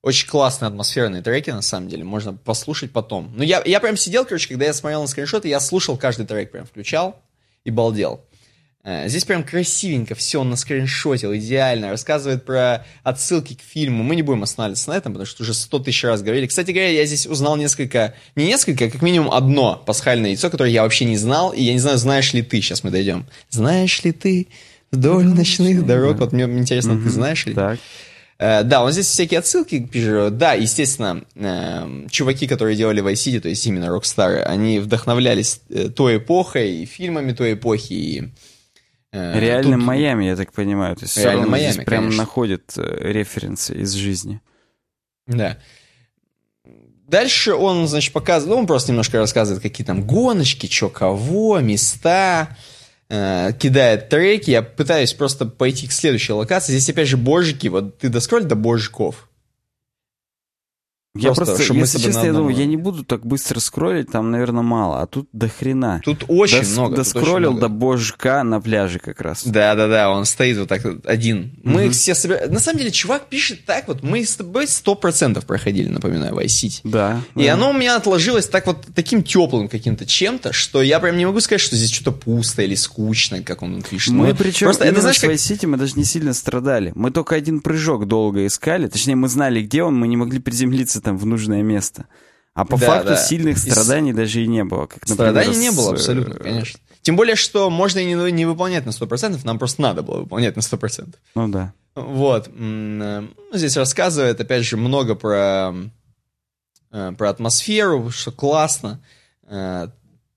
Очень 0.00 0.28
классные 0.28 0.68
атмосферные 0.68 1.20
треки, 1.20 1.50
на 1.50 1.60
самом 1.60 1.88
деле. 1.88 2.04
Можно 2.04 2.34
послушать 2.34 2.92
потом. 2.92 3.32
Ну, 3.34 3.42
я, 3.42 3.60
я 3.66 3.80
прям 3.80 3.96
сидел, 3.96 4.24
короче, 4.24 4.46
когда 4.46 4.66
я 4.66 4.72
смотрел 4.72 5.00
на 5.00 5.08
скриншоты, 5.08 5.48
я 5.48 5.58
слушал 5.58 5.96
каждый 5.96 6.24
трек, 6.24 6.52
прям 6.52 6.64
включал 6.64 7.20
и 7.64 7.72
балдел. 7.72 8.24
Э, 8.84 9.08
Здесь 9.08 9.24
прям 9.24 9.42
красивенько 9.42 10.14
все 10.14 10.40
он 10.40 10.50
наскриншотил, 10.50 11.34
идеально, 11.34 11.90
рассказывает 11.90 12.44
про 12.44 12.86
отсылки 13.02 13.54
к 13.54 13.60
фильму. 13.60 14.04
Мы 14.04 14.14
не 14.14 14.22
будем 14.22 14.44
останавливаться 14.44 14.90
на 14.90 14.94
этом, 14.94 15.14
потому 15.14 15.26
что 15.26 15.42
уже 15.42 15.54
сто 15.54 15.80
тысяч 15.80 16.04
раз 16.04 16.22
говорили. 16.22 16.46
Кстати 16.46 16.70
говоря, 16.70 16.90
я 16.90 17.04
здесь 17.06 17.26
узнал 17.26 17.56
несколько, 17.56 18.14
не 18.36 18.46
несколько, 18.46 18.84
а 18.84 18.88
как 18.88 19.02
минимум 19.02 19.32
одно 19.32 19.82
пасхальное 19.84 20.30
яйцо, 20.30 20.48
которое 20.48 20.70
я 20.70 20.84
вообще 20.84 21.06
не 21.06 21.16
знал, 21.16 21.52
и 21.52 21.60
я 21.60 21.72
не 21.72 21.80
знаю, 21.80 21.98
знаешь 21.98 22.32
ли 22.32 22.42
ты, 22.42 22.60
сейчас 22.60 22.84
мы 22.84 22.92
дойдем. 22.92 23.26
Знаешь 23.50 24.04
ли 24.04 24.12
ты 24.12 24.46
вдоль 24.92 25.24
ночных 25.24 25.84
дорог? 25.86 26.18
Вот 26.18 26.32
мне 26.32 26.44
интересно, 26.44 27.00
ты 27.02 27.10
знаешь 27.10 27.46
ли? 27.46 27.54
Так. 27.54 27.78
Э, 28.38 28.62
Да, 28.62 28.84
он 28.84 28.92
здесь 28.92 29.06
всякие 29.06 29.38
отсылки 29.40 29.80
пишет. 29.80 30.36
Да, 30.36 30.52
естественно, 30.54 31.24
эм, 31.34 32.08
чуваки, 32.08 32.46
которые 32.46 32.76
делали 32.76 33.02
Vice 33.02 33.14
City, 33.14 33.40
то 33.40 33.48
есть 33.48 33.66
именно 33.66 33.86
Rockstar, 33.86 34.42
они 34.42 34.78
вдохновлялись 34.78 35.60
э, 35.70 35.88
той 35.88 36.18
эпохой, 36.18 36.82
и 36.82 36.86
фильмами 36.86 37.32
той 37.32 37.54
эпохи, 37.54 37.92
и... 37.92 38.32
э, 39.12 39.38
Реальным 39.40 39.80
тут- 39.80 39.86
Майами, 39.86 40.24
я 40.26 40.36
так 40.36 40.52
понимаю. 40.52 40.96
То 40.96 41.04
есть 41.04 41.22
равно 41.24 41.46
Майами, 41.46 41.72
здесь 41.72 41.84
прям 41.84 42.02
конечно. 42.04 42.22
находит 42.22 42.72
э, 42.76 43.12
референсы 43.12 43.74
из 43.74 43.92
жизни. 43.92 44.40
Да. 45.26 45.56
Дальше 47.08 47.54
он, 47.54 47.86
значит, 47.88 48.12
показывает, 48.12 48.54
ну, 48.56 48.60
он 48.62 48.66
просто 48.66 48.90
немножко 48.90 49.18
рассказывает, 49.18 49.62
какие 49.62 49.86
там 49.86 50.02
гоночки, 50.06 50.66
что 50.72 50.88
кого, 50.88 51.60
места, 51.60 52.56
э, 53.12 53.52
кидает 53.58 54.08
треки. 54.08 54.50
Я 54.50 54.62
пытаюсь 54.62 55.12
просто 55.12 55.44
пойти 55.46 55.86
к 55.86 55.92
следующей 55.92 56.32
локации. 56.32 56.72
Здесь 56.72 56.90
опять 56.90 57.08
же 57.08 57.16
божики, 57.16 57.68
вот 57.68 57.98
ты 57.98 58.08
доскроль 58.08 58.44
до 58.44 58.56
божиков. 58.56 59.28
Я 61.14 61.34
Просто, 61.34 61.56
просто, 61.56 61.74
если 61.74 61.98
честно, 61.98 62.24
я 62.24 62.32
думаю, 62.32 62.56
я 62.56 62.64
не 62.64 62.78
буду 62.78 63.04
так 63.04 63.26
быстро 63.26 63.60
скроллить, 63.60 64.10
там, 64.10 64.30
наверное, 64.30 64.62
мало, 64.62 65.02
а 65.02 65.06
тут 65.06 65.28
до 65.34 65.46
хрена. 65.46 66.00
Тут 66.02 66.24
очень 66.26 66.60
Дос- 66.60 66.72
много. 66.72 66.86
очень 66.86 66.96
Доскроллил 66.96 67.50
много. 67.50 67.60
до 67.60 67.68
божка 67.68 68.42
на 68.44 68.62
пляже 68.62 68.98
как 68.98 69.20
раз. 69.20 69.44
Да, 69.44 69.74
да, 69.74 69.88
да, 69.88 70.08
он 70.10 70.24
стоит 70.24 70.56
вот 70.56 70.70
так 70.70 70.80
один. 71.04 71.52
Мы 71.62 71.82
Мгм. 71.84 71.90
все 71.92 72.14
собираем. 72.14 72.50
На 72.50 72.60
самом 72.60 72.78
деле, 72.78 72.90
чувак 72.92 73.26
пишет 73.28 73.66
так 73.66 73.88
вот. 73.88 74.02
Мы 74.02 74.24
с 74.24 74.36
тобой 74.36 74.66
сто 74.66 74.94
процентов 74.94 75.44
проходили, 75.44 75.88
напоминаю, 75.88 76.34
Vice 76.34 76.46
City. 76.46 76.80
Да. 76.84 77.20
И 77.36 77.44
да. 77.44 77.52
оно 77.54 77.70
у 77.70 77.72
меня 77.74 77.96
отложилось 77.96 78.46
так 78.48 78.66
вот 78.66 78.86
таким 78.94 79.22
теплым 79.22 79.68
каким-то 79.68 80.06
чем-то, 80.06 80.54
что 80.54 80.80
я 80.80 80.98
прям 80.98 81.18
не 81.18 81.26
могу 81.26 81.40
сказать, 81.40 81.60
что 81.60 81.76
здесь 81.76 81.90
что-то 81.92 82.12
пусто 82.12 82.62
или 82.62 82.74
скучно, 82.74 83.42
как 83.42 83.60
он 83.60 83.82
пишет. 83.82 84.14
Мы 84.14 84.34
причем 84.34 84.68
просто 84.68 84.84
это 84.86 85.02
знаешь, 85.02 85.20
как... 85.20 85.30
Vice 85.30 85.34
City 85.56 85.66
мы 85.66 85.76
даже 85.76 85.92
не 85.96 86.04
сильно 86.04 86.32
страдали. 86.32 86.92
Мы 86.94 87.10
только 87.10 87.34
один 87.34 87.60
прыжок 87.60 88.08
долго 88.08 88.46
искали. 88.46 88.86
Точнее, 88.86 89.16
мы 89.16 89.28
знали, 89.28 89.60
где 89.60 89.82
он, 89.82 89.94
мы 89.94 90.08
не 90.08 90.16
могли 90.16 90.38
приземлиться 90.38 91.01
там 91.02 91.18
в 91.18 91.26
нужное 91.26 91.62
место. 91.62 92.06
А 92.54 92.64
по 92.64 92.78
Да, 92.78 92.86
факту 92.86 93.08
да. 93.10 93.16
сильных 93.16 93.56
И 93.64 93.70
страданий 93.70 94.12
даже 94.12 94.42
и 94.42 94.46
не 94.46 94.62
было. 94.64 94.86
Как, 94.86 95.08
например, 95.08 95.32
Страданий 95.32 95.58
не 95.58 95.70
с, 95.70 95.74
было 95.76 95.90
э, 95.92 95.94
абсолютно, 95.94 96.34
конечно. 96.34 96.78
Тем 97.00 97.16
более, 97.16 97.34
что 97.34 97.70
можно 97.70 97.98
и 97.98 98.04
не, 98.04 98.32
не 98.32 98.44
выполнять 98.44 98.84
на 98.84 98.90
100%, 98.90 99.40
нам 99.44 99.58
просто 99.58 99.80
надо 99.80 100.02
было 100.02 100.20
выполнять 100.20 100.54
на 100.54 100.60
100%. 100.60 101.14
Ну 101.34 101.48
да. 101.48 101.72
Вот. 101.94 102.48
э, 102.48 102.50
ну, 102.52 103.28
здесь 103.54 103.76
рассказывает, 103.76 104.38
опять 104.40 104.64
же, 104.64 104.76
много 104.76 105.14
про, 105.14 105.74
э, 106.90 107.12
про 107.16 107.30
атмосферу, 107.30 108.10
что 108.10 108.32
классно. 108.32 109.00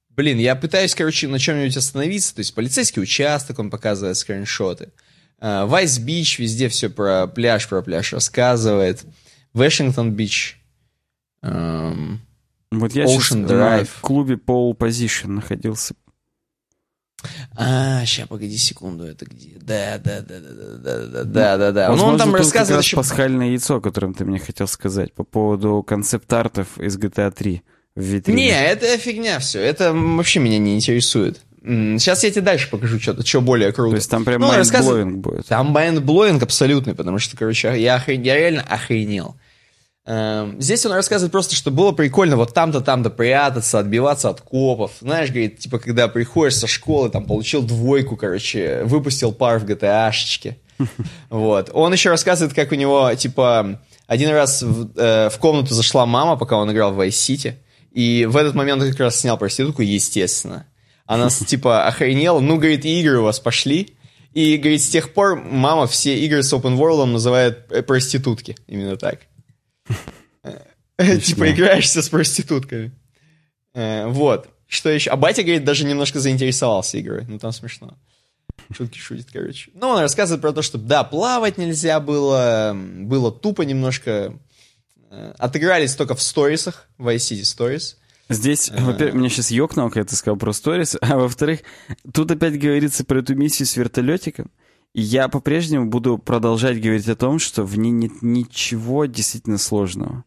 Блин, 0.10 0.38
я 0.40 0.56
пытаюсь, 0.56 0.96
короче, 0.96 1.28
на 1.28 1.40
чем-нибудь 1.40 1.76
остановиться. 1.76 2.34
То 2.34 2.40
есть 2.40 2.56
полицейский 2.56 3.02
участок, 3.02 3.60
он 3.60 3.70
показывает 3.70 4.16
скриншоты. 4.18 4.90
Вайс 5.40 6.00
Бич, 6.00 6.40
везде 6.40 6.70
все 6.70 6.90
про 6.90 7.28
пляж, 7.28 7.68
про 7.68 7.82
пляж 7.82 8.14
рассказывает. 8.14 9.04
Вашингтон 9.56 10.12
Бич. 10.12 10.62
Эм, 11.42 12.22
Вот 12.72 12.94
я 12.94 13.06
Ocean 13.06 13.20
сейчас 13.20 13.34
Drive. 13.52 13.90
клубе 14.02 14.36
Pole 14.36 14.76
Position 14.76 15.28
находился. 15.30 15.96
А, 17.58 18.06
сейчас, 18.06 18.28
погоди 18.28 18.56
секунду, 18.58 19.04
это 19.06 19.26
где? 19.26 19.54
Да, 19.60 19.98
да, 19.98 20.22
да, 20.22 20.40
да, 20.40 20.50
да, 20.52 20.78
да, 20.78 21.06
да, 21.08 21.24
да, 21.24 21.58
да, 21.58 21.72
да. 21.72 21.96
Ну, 21.96 22.04
он 22.06 22.18
там 22.18 22.36
рассказывает 22.36 22.84
еще... 22.84 22.98
пасхальное 22.98 23.48
яйцо, 23.50 23.78
о 23.78 23.82
котором 23.82 24.14
ты 24.14 24.26
мне 24.26 24.38
хотел 24.40 24.68
сказать, 24.68 25.14
по 25.14 25.24
поводу 25.24 25.82
концепт-артов 25.82 26.78
из 26.80 26.98
GTA 27.00 27.32
3 27.32 27.64
в 27.96 28.02
витрине. 28.02 28.46
Не, 28.48 28.52
это 28.68 28.98
фигня 28.98 29.40
все. 29.40 29.60
Это 29.62 29.94
вообще 29.94 30.40
меня 30.40 30.60
не 30.60 30.76
интересует. 30.76 31.42
Сейчас 31.64 32.24
я 32.24 32.30
тебе 32.30 32.42
дальше 32.42 32.70
покажу 32.70 33.00
что-то, 33.00 33.26
что 33.26 33.42
более 33.42 33.72
круто. 33.72 33.92
То 33.92 33.96
есть 33.96 34.12
там 34.12 34.24
прям 34.24 34.42
Ну, 34.42 34.48
mind-blowing 34.48 35.18
будет. 35.18 35.48
Там 35.48 35.68
mind-blowing 35.68 36.44
абсолютный, 36.44 36.94
потому 36.94 37.18
что, 37.18 37.36
короче, 37.36 37.82
я, 37.82 37.98
охрен- 37.98 38.24
я 38.24 38.36
реально 38.38 38.62
охренел. 38.62 39.36
Эм, 40.08 40.62
Здесь 40.62 40.86
он 40.86 40.92
рассказывает 40.92 41.32
просто, 41.32 41.56
что 41.56 41.72
было 41.72 41.92
прикольно 41.92 42.38
вот 42.38 42.54
там-то, 42.54 42.82
там-то 42.82 43.10
прятаться, 43.10 43.80
отбиваться 43.80 44.30
от 44.30 44.42
копов. 44.42 44.92
Знаешь, 45.02 45.30
говорит, 45.30 45.60
типа, 45.60 45.80
когда 45.80 46.08
приходишь 46.08 46.58
со 46.58 46.68
школы, 46.68 47.10
там, 47.10 47.26
получил 47.26 47.64
двойку, 47.64 48.16
короче, 48.16 48.84
выпустил 48.84 49.32
пар 49.32 49.60
в 49.60 49.66
GTA-шечке. 49.66 50.58
Вот. 51.30 51.70
Он 51.74 51.92
еще 51.94 52.10
рассказывает, 52.10 52.54
как 52.54 52.72
у 52.72 52.76
него, 52.76 53.14
типа, 53.16 53.82
один 54.08 54.30
раз 54.30 54.62
в, 54.62 54.92
э, 54.96 55.30
в 55.30 55.38
комнату 55.40 55.74
зашла 55.74 56.06
мама, 56.06 56.36
пока 56.36 56.58
он 56.58 56.72
играл 56.72 56.94
в 56.94 57.00
Vice 57.00 57.10
City, 57.10 57.54
и 57.92 58.26
в 58.30 58.36
этот 58.38 58.56
момент 58.56 58.82
он 58.84 58.92
как 58.92 59.00
раз 59.00 59.20
снял 59.20 59.38
проститутку, 59.38 59.82
естественно. 59.82 60.68
Она, 61.08 61.30
типа, 61.48 61.88
охренела. 61.88 62.42
Ну, 62.42 62.58
говорит, 62.58 62.86
игры 62.86 63.20
у 63.20 63.24
вас 63.24 63.40
пошли. 63.40 63.96
И, 64.34 64.58
говорит, 64.58 64.84
с 64.84 64.90
тех 64.90 65.14
пор 65.14 65.42
мама 65.42 65.88
все 65.88 66.20
игры 66.20 66.44
с 66.44 66.54
open 66.54 66.78
world 66.78 67.06
называет 67.06 67.72
э, 67.72 67.82
проститутки. 67.82 68.58
Именно 68.68 68.98
так. 68.98 69.22
Э, 70.98 71.18
Типа, 71.20 71.52
играешься 71.52 72.02
с 72.02 72.10
проститутками. 72.10 72.92
Э, 73.74 74.08
Вот. 74.08 74.50
Что 74.68 74.90
еще? 74.90 75.12
А 75.12 75.16
батя, 75.16 75.44
говорит, 75.44 75.64
даже 75.64 75.86
немножко 75.86 76.20
заинтересовался 76.20 77.00
игрой. 77.00 77.26
Ну, 77.28 77.38
там 77.38 77.52
смешно. 77.52 77.98
Шутки 78.76 78.98
шутит, 78.98 79.28
короче. 79.32 79.70
Ну, 79.76 79.90
он 79.90 80.00
рассказывает 80.00 80.42
про 80.42 80.54
то, 80.54 80.62
что, 80.62 80.78
да, 80.78 81.04
плавать 81.04 81.58
нельзя 81.58 82.00
было, 82.00 82.74
было 82.76 83.32
тупо 83.32 83.62
немножко. 83.64 84.34
Э, 85.12 85.34
Отыгрались 85.38 85.96
только 85.96 86.16
в 86.16 86.22
сторисах, 86.22 86.88
в 86.98 87.08
Vice 87.08 87.18
City 87.18 87.42
Stories. 87.42 87.96
Здесь, 88.28 88.72
во-первых, 88.72 89.14
меня 89.16 89.30
сейчас 89.30 89.52
ёкнуло, 89.52 89.90
когда 89.90 90.08
ты 90.10 90.16
сказал 90.16 90.36
про 90.38 90.52
сторис, 90.52 90.98
а 91.00 91.16
во-вторых, 91.18 91.60
тут 92.12 92.32
опять 92.32 92.58
говорится 92.60 93.06
про 93.06 93.20
эту 93.20 93.36
миссию 93.36 93.68
с 93.68 93.76
вертолетиком, 93.76 94.50
я 95.02 95.28
по-прежнему 95.28 95.88
буду 95.88 96.18
продолжать 96.18 96.82
говорить 96.82 97.08
о 97.10 97.16
том, 97.16 97.40
что 97.40 97.64
в 97.64 97.78
ней 97.78 97.92
нет 97.92 98.12
ничего 98.22 99.06
действительно 99.06 99.58
сложного. 99.58 100.24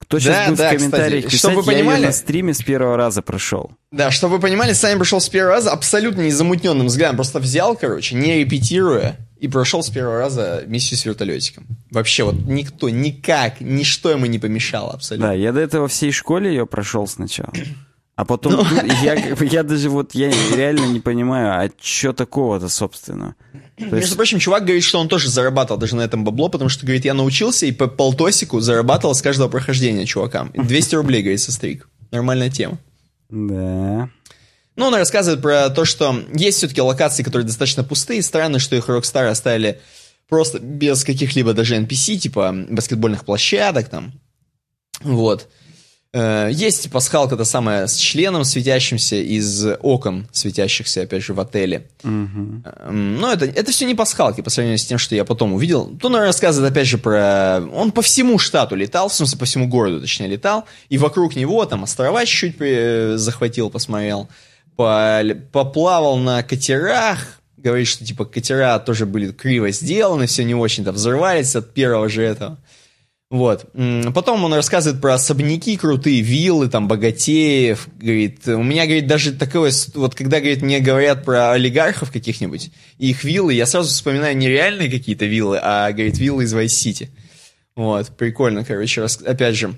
Кто 0.00 0.18
сейчас 0.18 0.34
Да, 0.36 0.46
будет 0.48 0.58
да, 0.58 0.68
в 0.72 0.76
комментариях 0.76 1.24
кстати, 1.26 1.32
писать, 1.36 1.50
чтобы 1.52 1.62
вы 1.62 1.72
я 1.72 1.78
понимали- 1.78 2.06
на 2.06 2.12
стриме 2.12 2.52
с 2.52 2.62
первого 2.62 2.96
раза 2.96 3.22
прошел. 3.22 3.70
Да, 3.92 4.10
чтобы 4.10 4.34
вы 4.36 4.40
понимали, 4.40 4.72
сами 4.72 4.98
пришел 4.98 5.20
с 5.20 5.28
первого 5.28 5.54
раза 5.54 5.70
абсолютно 5.70 6.22
незамутненным 6.22 6.88
взглядом. 6.88 7.16
Просто 7.16 7.38
взял, 7.38 7.76
короче, 7.76 8.16
не 8.16 8.38
репетируя, 8.40 9.16
и 9.38 9.46
прошел 9.48 9.82
с 9.82 9.90
первого 9.90 10.18
раза 10.18 10.64
миссию 10.66 10.98
с 10.98 11.04
вертолетиком. 11.04 11.66
Вообще 11.90 12.24
вот 12.24 12.34
никто, 12.46 12.88
никак, 12.88 13.60
ничто 13.60 14.10
ему 14.10 14.26
не 14.26 14.38
помешало 14.40 14.92
абсолютно. 14.92 15.28
Да, 15.28 15.34
я 15.34 15.52
до 15.52 15.60
этого 15.60 15.86
всей 15.88 16.10
школе 16.12 16.50
ее 16.50 16.66
прошел 16.66 17.06
сначала. 17.06 17.52
А 18.14 18.24
потом 18.24 18.52
Ну. 18.52 18.64
я, 19.02 19.14
я 19.40 19.62
даже 19.62 19.88
вот, 19.88 20.14
я 20.14 20.30
реально 20.54 20.84
не 20.86 21.00
понимаю, 21.00 21.64
а 21.64 21.70
что 21.80 22.12
такого-то, 22.12 22.68
собственно? 22.68 23.36
То 23.78 23.84
Между 23.84 23.96
есть, 23.96 24.16
прочим, 24.16 24.38
чувак 24.38 24.64
говорит, 24.64 24.84
что 24.84 25.00
он 25.00 25.08
тоже 25.08 25.30
зарабатывал 25.30 25.80
даже 25.80 25.96
на 25.96 26.02
этом 26.02 26.22
бабло, 26.22 26.48
потому 26.50 26.68
что, 26.68 26.84
говорит, 26.84 27.06
я 27.06 27.14
научился 27.14 27.64
и 27.66 27.72
по 27.72 27.86
полтосику 27.88 28.60
зарабатывал 28.60 29.14
с 29.14 29.22
каждого 29.22 29.48
прохождения 29.48 30.04
чувакам. 30.04 30.48
И 30.48 30.60
200 30.60 30.94
рублей, 30.96 31.22
говорит, 31.22 31.40
со 31.40 31.52
стрик. 31.52 31.88
Нормальная 32.10 32.50
тема. 32.50 32.78
да. 33.30 34.10
Ну, 34.74 34.86
он 34.86 34.94
рассказывает 34.94 35.42
про 35.42 35.68
то, 35.68 35.84
что 35.84 36.16
есть 36.32 36.58
все-таки 36.58 36.80
локации, 36.80 37.22
которые 37.22 37.46
достаточно 37.46 37.84
пустые. 37.84 38.22
Странно, 38.22 38.58
что 38.58 38.74
их 38.74 38.88
Rockstar 38.88 39.26
оставили 39.26 39.80
просто 40.28 40.60
без 40.60 41.04
каких-либо 41.04 41.52
даже 41.52 41.76
NPC, 41.76 42.16
типа 42.16 42.54
баскетбольных 42.70 43.24
площадок 43.24 43.88
там. 43.90 44.14
Вот. 45.02 45.48
Э, 46.14 46.50
Есть 46.52 46.90
пасхалка, 46.90 47.36
та 47.36 47.44
самая, 47.44 47.86
с 47.86 47.96
членом 47.96 48.44
светящимся 48.44 49.16
из 49.16 49.64
окон, 49.80 50.26
светящихся, 50.30 51.02
опять 51.02 51.22
же, 51.22 51.32
в 51.32 51.40
отеле. 51.40 51.86
Мгм. 52.02 52.64
Эм, 52.84 53.16
Но 53.18 53.32
это, 53.32 53.46
это 53.46 53.72
все 53.72 53.86
не 53.86 53.94
пасхалки 53.94 54.42
по 54.42 54.50
сравнению 54.50 54.78
с 54.78 54.84
тем, 54.84 54.98
что 54.98 55.14
я 55.14 55.24
потом 55.24 55.54
увидел. 55.54 55.86
Тут 55.86 56.04
он 56.06 56.16
рассказывает, 56.16 56.72
опять 56.72 56.86
же, 56.86 56.98
про... 56.98 57.60
Он 57.74 57.92
по 57.92 58.02
всему 58.02 58.38
штату 58.38 58.74
летал, 58.76 59.08
в 59.08 59.14
смысле, 59.14 59.38
по 59.38 59.46
всему 59.46 59.68
городу, 59.68 60.00
точнее, 60.02 60.28
летал. 60.28 60.66
И 60.90 60.98
вокруг 60.98 61.34
него 61.34 61.64
там 61.64 61.82
острова 61.84 62.26
чуть-чуть 62.26 62.56
э, 62.60 63.14
захватил, 63.16 63.70
посмотрел. 63.70 64.28
По- 64.76 65.22
Поплавал 65.50 66.18
на 66.18 66.42
катерах. 66.42 67.38
Говорит, 67.56 67.86
что, 67.86 68.04
типа, 68.04 68.24
катера 68.24 68.78
тоже 68.80 69.06
были 69.06 69.30
криво 69.30 69.70
сделаны, 69.70 70.26
все 70.26 70.42
не 70.42 70.54
очень-то 70.54 70.90
взрывались 70.92 71.54
от 71.54 71.72
первого 71.72 72.08
же 72.08 72.22
этого. 72.24 72.58
Вот. 73.32 73.64
Потом 74.14 74.44
он 74.44 74.52
рассказывает 74.52 75.00
про 75.00 75.14
особняки 75.14 75.78
крутые, 75.78 76.20
виллы, 76.20 76.68
там, 76.68 76.86
богатеев. 76.86 77.88
Говорит, 77.98 78.46
у 78.46 78.62
меня, 78.62 78.84
говорит, 78.84 79.06
даже 79.06 79.32
такое, 79.32 79.72
вот 79.94 80.14
когда, 80.14 80.38
говорит, 80.38 80.60
мне 80.60 80.80
говорят 80.80 81.24
про 81.24 81.52
олигархов 81.52 82.12
каких-нибудь, 82.12 82.70
и 82.98 83.08
их 83.08 83.24
виллы, 83.24 83.54
я 83.54 83.64
сразу 83.64 83.88
вспоминаю 83.88 84.36
не 84.36 84.48
реальные 84.48 84.90
какие-то 84.90 85.24
виллы, 85.24 85.58
а, 85.62 85.90
говорит, 85.92 86.18
виллы 86.18 86.44
из 86.44 86.52
City. 86.54 87.08
Вот, 87.74 88.08
прикольно, 88.18 88.66
короче, 88.66 89.00
рас- 89.00 89.22
опять 89.22 89.56
же. 89.56 89.72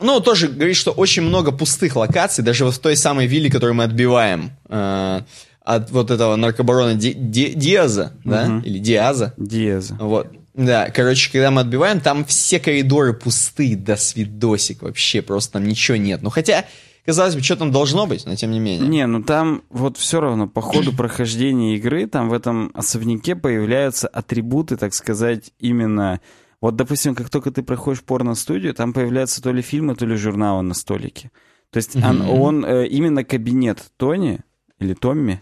Ну, 0.00 0.18
тоже 0.18 0.48
говорит, 0.48 0.74
что 0.74 0.90
очень 0.90 1.22
много 1.22 1.52
пустых 1.52 1.94
локаций, 1.94 2.42
даже 2.42 2.64
вот 2.64 2.74
в 2.74 2.78
той 2.80 2.96
самой 2.96 3.28
вилле, 3.28 3.48
которую 3.48 3.76
мы 3.76 3.84
отбиваем 3.84 4.50
э, 4.68 5.20
от 5.64 5.90
вот 5.92 6.10
этого 6.10 6.34
наркобарона 6.34 6.94
Ди- 6.94 7.14
Ди- 7.14 7.54
Диаза, 7.54 8.12
да, 8.24 8.60
или 8.64 8.80
Диаза. 8.80 9.34
Диаза. 9.36 9.94
Вот. 10.00 10.32
Да, 10.58 10.90
короче, 10.90 11.30
когда 11.30 11.52
мы 11.52 11.60
отбиваем, 11.60 12.00
там 12.00 12.24
все 12.24 12.58
коридоры 12.58 13.14
пустые, 13.14 13.76
до 13.76 13.94
свидосик 13.94 14.82
вообще, 14.82 15.22
просто 15.22 15.52
там 15.52 15.68
ничего 15.68 15.96
нет. 15.96 16.20
Ну, 16.20 16.30
хотя, 16.30 16.64
казалось 17.06 17.36
бы, 17.36 17.42
что 17.42 17.54
там 17.54 17.70
должно 17.70 18.08
быть, 18.08 18.26
но 18.26 18.34
тем 18.34 18.50
не 18.50 18.58
менее. 18.58 18.88
Не, 18.88 19.06
ну 19.06 19.22
там 19.22 19.62
вот 19.70 19.96
все 19.98 20.20
равно 20.20 20.48
по 20.48 20.60
ходу 20.60 20.92
прохождения 20.92 21.76
игры 21.76 22.08
там 22.08 22.28
в 22.28 22.32
этом 22.32 22.72
особняке 22.74 23.36
появляются 23.36 24.08
атрибуты, 24.08 24.76
так 24.76 24.94
сказать, 24.94 25.52
именно... 25.60 26.20
Вот, 26.60 26.74
допустим, 26.74 27.14
как 27.14 27.30
только 27.30 27.52
ты 27.52 27.62
проходишь 27.62 28.02
порно-студию, 28.02 28.74
там 28.74 28.92
появляются 28.92 29.40
то 29.40 29.52
ли 29.52 29.62
фильмы, 29.62 29.94
то 29.94 30.06
ли 30.06 30.16
журналы 30.16 30.62
на 30.62 30.74
столике. 30.74 31.30
То 31.70 31.76
есть 31.76 31.94
он, 31.94 32.20
он, 32.22 32.64
э, 32.64 32.88
именно 32.88 33.22
кабинет 33.22 33.80
Тони 33.96 34.40
или 34.80 34.94
Томми, 34.94 35.40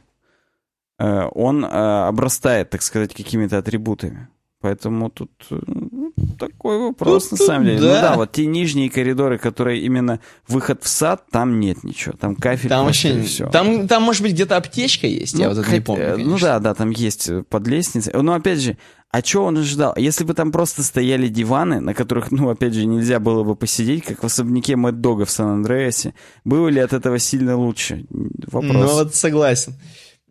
э, 0.99 1.23
он 1.33 1.65
э, 1.65 1.69
обрастает, 1.69 2.69
так 2.69 2.83
сказать, 2.83 3.15
какими-то 3.15 3.57
атрибутами. 3.57 4.29
Поэтому 4.63 5.11
тут 5.11 5.31
э, 5.51 5.59
ну, 5.67 6.13
такой 6.39 6.79
вопрос 6.79 7.29
Тут- 7.29 7.39
на 7.41 7.45
самом 7.47 7.67
тут 7.67 7.77
деле. 7.77 7.81
Ну 7.89 7.93
да. 7.95 8.01
да, 8.11 8.17
вот 8.17 8.33
те 8.33 8.47
нижние 8.47 8.89
коридоры, 8.91 9.39
которые 9.39 9.83
именно 9.83 10.19
выход 10.49 10.83
в 10.83 10.89
сад, 10.89 11.25
там 11.31 11.61
нет 11.61 11.85
ничего. 11.85 12.15
Там 12.19 12.35
кафель 12.35 12.71
Там 12.71 12.87
вообще... 12.87 13.19
и 13.21 13.23
всё. 13.23 13.49
Там, 13.51 13.87
там, 13.87 14.03
может 14.03 14.23
быть, 14.23 14.33
где-то 14.33 14.57
аптечка 14.57 15.07
есть, 15.07 15.35
я 15.39 15.51
вот 15.51 15.59
это 15.59 15.71
не 15.71 15.77
хоть- 15.77 15.85
помню, 15.85 16.05
э, 16.05 16.11
Ну 16.17 16.25
конечно. 16.25 16.49
да, 16.49 16.59
да, 16.59 16.75
там 16.75 16.91
есть 16.91 17.29
э, 17.29 17.43
под 17.49 17.67
лестницей. 17.69 18.13
Но 18.15 18.33
опять 18.33 18.61
же, 18.61 18.77
А 19.13 19.23
что 19.23 19.45
он 19.45 19.57
ожидал? 19.57 19.95
Если 19.97 20.25
бы 20.25 20.35
там 20.35 20.51
просто 20.53 20.83
стояли 20.83 21.29
диваны, 21.29 21.81
на 21.81 21.95
которых, 21.95 22.31
ну, 22.33 22.49
опять 22.51 22.75
же, 22.75 22.85
нельзя 22.87 23.19
было 23.21 23.45
бы 23.45 23.55
посидеть, 23.57 24.05
как 24.05 24.23
в 24.23 24.27
особняке 24.27 24.75
Мэтт 24.77 25.01
Дога 25.01 25.25
в 25.25 25.31
Сан-Андреасе, 25.31 26.13
было 26.45 26.69
ли 26.69 26.81
от 26.81 26.93
этого 26.93 27.19
сильно 27.19 27.57
лучше? 27.57 28.05
Вопрос. 28.11 28.73
Ну, 28.75 28.87
вот 28.95 29.15
согласен. 29.15 29.75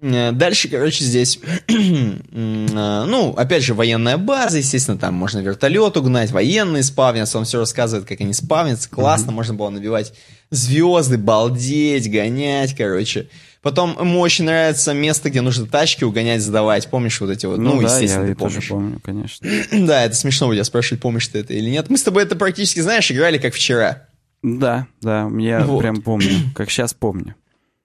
Э, 0.06 0.32
дальше, 0.32 0.68
короче, 0.68 1.04
здесь, 1.04 1.40
э, 1.68 2.14
ну, 2.32 3.34
опять 3.36 3.64
же, 3.64 3.74
военная 3.74 4.18
база, 4.18 4.60
естественно, 4.60 4.98
там 4.98 5.16
можно 5.16 5.40
вертолет 5.40 5.98
угнать, 5.98 6.30
военные 6.30 6.84
спавнятся, 6.84 7.40
он 7.40 7.46
все 7.46 7.58
рассказывает, 7.58 8.08
как 8.08 8.22
они 8.22 8.34
спавнятся, 8.34 8.88
классно, 8.88 9.32
mm-hmm. 9.32 9.34
можно 9.34 9.54
было 9.56 9.70
набивать 9.70 10.14
звезды, 10.52 11.18
балдеть, 11.18 12.12
гонять, 12.12 12.76
короче. 12.76 13.30
Потом 13.64 13.98
ему 14.00 14.20
очень 14.20 14.46
нравится 14.46 14.94
место, 14.94 15.32
где 15.32 15.42
нужно 15.42 15.66
тачки 15.66 16.04
угонять, 16.04 16.44
сдавать. 16.44 16.88
Помнишь 16.88 17.20
вот 17.20 17.32
эти 17.32 17.48
вот? 17.48 17.58
Ну, 17.58 17.74
ну 17.74 17.82
да, 17.82 17.88
естественно, 17.88 18.22
я 18.22 18.30
ты 18.30 18.36
помнишь. 18.36 18.56
тоже 18.58 18.70
помню, 18.70 19.00
конечно. 19.04 19.50
да, 19.88 20.06
это 20.06 20.16
смешно 20.16 20.46
будет 20.46 20.68
спрашивать, 20.68 21.02
помнишь 21.02 21.28
ты 21.30 21.40
это 21.40 21.56
или 21.56 21.72
нет. 21.72 21.90
Мы 21.90 21.98
с 21.98 22.04
тобой 22.04 22.22
это 22.24 22.36
практически, 22.36 22.82
знаешь, 22.82 23.12
играли 23.12 23.40
как 23.40 23.56
вчера. 23.56 24.08
Да, 24.44 24.86
да, 25.02 25.28
я 25.40 25.62
вот. 25.62 25.80
прям 25.80 26.04
помню, 26.04 26.30
как 26.56 26.70
сейчас 26.70 26.94
помню. 26.94 27.34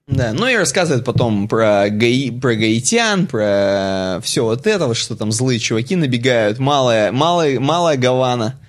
Да, 0.07 0.33
ну 0.33 0.47
и 0.47 0.55
рассказывает 0.55 1.05
потом 1.05 1.47
про, 1.47 1.89
гаи, 1.89 2.31
про 2.31 2.55
гаитян, 2.55 3.27
про 3.27 4.19
все 4.23 4.43
вот 4.43 4.67
это, 4.67 4.93
что 4.93 5.15
там 5.15 5.31
злые 5.31 5.59
чуваки 5.59 5.95
набегают, 5.95 6.59
малая, 6.59 7.11
малая, 7.11 7.59
малая 7.59 7.97
Гавана, 7.97 8.59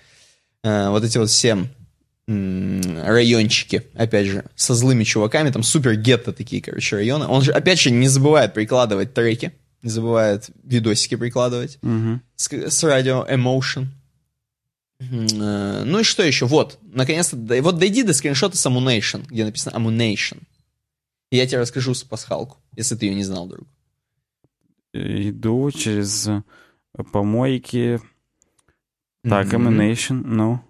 э, 0.63 0.89
вот 0.91 1.05
эти 1.05 1.19
вот 1.19 1.31
все 1.31 1.67
райончики, 2.29 3.85
опять 3.95 4.27
же, 4.27 4.45
со 4.55 4.75
злыми 4.75 5.05
чуваками, 5.05 5.51
там 5.51 5.63
супер 5.63 5.97
гетто 5.97 6.33
такие, 6.33 6.63
короче, 6.63 6.97
районы. 6.97 7.27
Он 7.27 7.43
же, 7.43 7.53
опять 7.53 7.81
же, 7.81 7.91
не 7.91 8.09
забывает 8.09 8.55
прикладывать 8.55 9.13
треки, 9.13 9.53
не 9.83 9.91
забывает 9.91 10.49
видосики 10.63 11.17
прикладывать 11.17 11.79
угу. 11.83 12.21
с, 12.37 12.49
с 12.53 12.85
радио 12.85 13.27
Emotion. 13.29 13.87
Ну 15.01 15.99
и 15.99 16.05
что 16.05 16.23
еще? 16.23 16.47
Вот, 16.47 16.79
наконец-то, 16.81 17.37
вот 17.37 17.79
дойди 17.79 18.05
до 18.05 18.15
скриншота 18.15 18.57
с 18.57 18.65
Ammunition, 18.67 19.27
где 19.29 19.45
написано 19.45 19.77
Ammunition. 19.77 20.39
И 21.33 21.37
я 21.37 21.47
тебе 21.47 21.63
расскажу 21.63 21.95
пасхалку, 22.11 22.59
если 22.77 22.95
ты 22.95 23.07
ее 23.07 23.15
не 23.15 23.25
знал, 23.25 23.47
друг. 23.47 23.67
Иду 24.93 25.71
через 25.71 26.29
помойки. 27.11 28.03
Так, 29.25 29.47
mm-hmm. 29.47 30.23
Ну. 30.27 30.61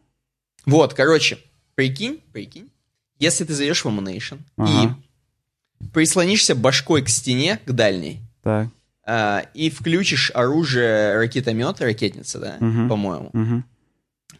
Вот, 0.64 0.94
короче, 0.94 1.38
прикинь, 1.74 2.22
прикинь, 2.32 2.70
если 3.18 3.42
ты 3.44 3.54
зайдешь 3.54 3.84
в 3.84 3.88
Ammunition 3.88 4.38
ага. 4.56 4.96
и 5.80 5.86
прислонишься 5.88 6.54
башкой 6.54 7.02
к 7.02 7.08
стене, 7.08 7.58
к 7.64 7.72
дальней, 7.72 8.20
так. 8.44 8.68
А, 9.04 9.44
и 9.54 9.68
включишь 9.68 10.30
оружие 10.32 11.16
ракетомета, 11.16 11.86
ракетница, 11.86 12.38
да, 12.38 12.56
угу. 12.60 12.88
по-моему, 12.88 13.30
угу. 13.32 13.64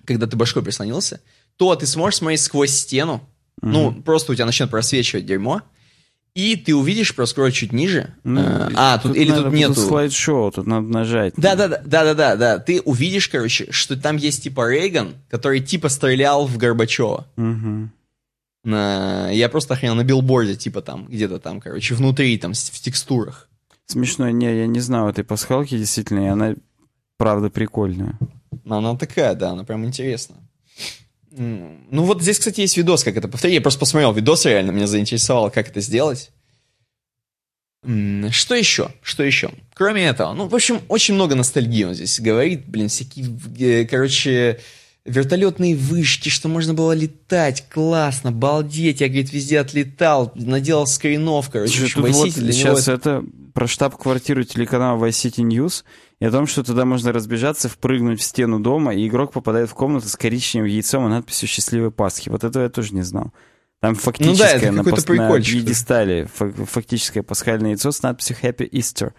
когда 0.05 0.29
ты 0.29 0.37
башкой 0.37 0.63
прислонился, 0.63 1.21
то 1.57 1.75
ты 1.75 1.85
сможешь 1.85 2.19
смотреть 2.19 2.43
сквозь 2.43 2.71
стену, 2.71 3.29
угу. 3.61 3.71
ну, 3.71 4.03
просто 4.03 4.31
у 4.31 4.35
тебя 4.37 4.47
начнет 4.47 4.71
просвечивать 4.71 5.27
дерьмо, 5.27 5.63
и 6.35 6.57
ты 6.57 6.75
увидишь, 6.75 7.15
проскрой 7.15 7.53
чуть 7.53 7.73
ниже. 7.73 8.15
Ну, 8.25 8.41
а, 8.75 8.99
тут, 8.99 9.13
тут 9.13 9.21
или 9.21 9.31
тут 9.31 9.53
нету. 9.53 9.75
слайд-шоу, 9.75 10.51
тут 10.51 10.67
надо 10.67 10.87
нажать. 10.87 11.35
Да, 11.37 11.55
да, 11.55 11.69
да, 11.69 11.83
да, 11.85 12.05
да, 12.05 12.15
да, 12.15 12.37
да. 12.37 12.59
Ты 12.59 12.81
увидишь, 12.81 13.29
короче, 13.29 13.71
что 13.71 13.97
там 13.97 14.17
есть 14.17 14.43
типа 14.43 14.69
Рейган, 14.69 15.15
который 15.29 15.61
типа 15.61 15.89
стрелял 15.91 16.47
в 16.47 16.57
Горбачева. 16.57 17.27
Угу. 17.37 17.91
На... 18.65 19.31
Я 19.31 19.49
просто 19.49 19.75
охренел 19.75 19.95
на 19.95 20.05
билборде, 20.05 20.55
типа 20.55 20.81
там, 20.81 21.07
где-то 21.07 21.39
там, 21.39 21.61
короче, 21.61 21.95
внутри, 21.95 22.39
там, 22.39 22.55
в 22.55 22.81
текстурах. 22.81 23.49
Смешно, 23.87 24.31
не, 24.31 24.47
я 24.47 24.67
не 24.67 24.81
знаю 24.81 25.09
этой 25.09 25.25
пасхалки, 25.25 25.77
действительно, 25.77 26.21
и 26.21 26.29
она, 26.29 26.55
правда, 27.19 27.51
прикольная. 27.51 28.19
Ну, 28.65 28.77
она 28.77 28.97
такая, 28.97 29.35
да, 29.35 29.51
она 29.51 29.65
прям 29.65 29.85
интересная. 29.85 30.39
Ну 31.35 32.05
вот 32.05 32.23
здесь, 32.23 32.39
кстати, 32.39 32.61
есть 32.61 32.77
видос, 32.77 33.05
как 33.05 33.17
это 33.17 33.29
повторить. 33.29 33.55
Я 33.55 33.61
просто 33.61 33.81
посмотрел 33.81 34.13
видос, 34.13 34.45
реально 34.45 34.71
меня 34.71 34.87
заинтересовало, 34.87 35.51
как 35.51 35.69
это 35.69 35.81
сделать. 35.81 36.31
Что 37.83 38.55
еще? 38.55 38.93
Что 39.03 39.25
еще? 39.25 39.51
Кроме 39.75 40.05
этого, 40.05 40.33
ну, 40.35 40.47
в 40.47 40.55
общем, 40.55 40.83
очень 40.89 41.15
много 41.15 41.35
ностальгии 41.35 41.83
он 41.83 41.95
здесь 41.95 42.21
говорит, 42.21 42.65
блин, 42.67 42.89
всякие, 42.89 43.87
короче, 43.89 44.61
вертолетные 45.05 45.75
вышки, 45.75 46.29
что 46.29 46.49
можно 46.49 46.75
было 46.75 46.93
летать, 46.93 47.65
классно, 47.69 48.31
балдеть, 48.31 49.01
я, 49.01 49.09
говорит, 49.09 49.33
везде 49.33 49.59
отлетал, 49.59 50.31
наделал 50.37 50.87
скринов, 50.87 51.51
короче, 51.51 51.89
Тут 51.89 51.97
вот 51.97 52.31
сейчас 52.31 52.87
это... 52.87 52.93
это 52.93 53.25
про 53.53 53.67
штаб-квартиру 53.67 54.45
телеканала 54.45 55.05
Vice 55.05 55.31
City 55.31 55.43
News, 55.43 55.83
и 56.23 56.25
о 56.25 56.31
том, 56.31 56.47
что 56.47 56.63
туда 56.63 56.85
можно 56.85 57.11
разбежаться, 57.11 57.69
впрыгнуть 57.69 58.21
в 58.21 58.23
стену 58.23 58.61
дома, 58.61 58.95
и 58.95 59.09
игрок 59.09 59.33
попадает 59.33 59.69
в 59.69 59.75
комнату 59.75 60.09
с 60.09 60.15
коричневым 60.15 60.69
яйцом 60.69 61.05
и 61.05 61.09
надписью 61.09 61.49
«Счастливой 61.49 61.91
Пасхи». 61.91 62.29
Вот 62.29 62.45
этого 62.45 62.63
я 62.63 62.69
тоже 62.69 62.95
не 62.95 63.03
знал. 63.03 63.33
Там 63.81 63.97
фактическое 63.97 64.71
ну 64.71 64.85
да, 64.85 64.85
на, 64.85 64.85
пос... 64.85 65.09
на 65.09 65.41
пьедестале 65.41 66.27
фактическое 66.27 67.25
пасхальное 67.25 67.71
яйцо 67.71 67.91
с 67.91 68.03
надписью 68.05 68.37
«Happy 68.41 68.71
Easter». 68.71 69.15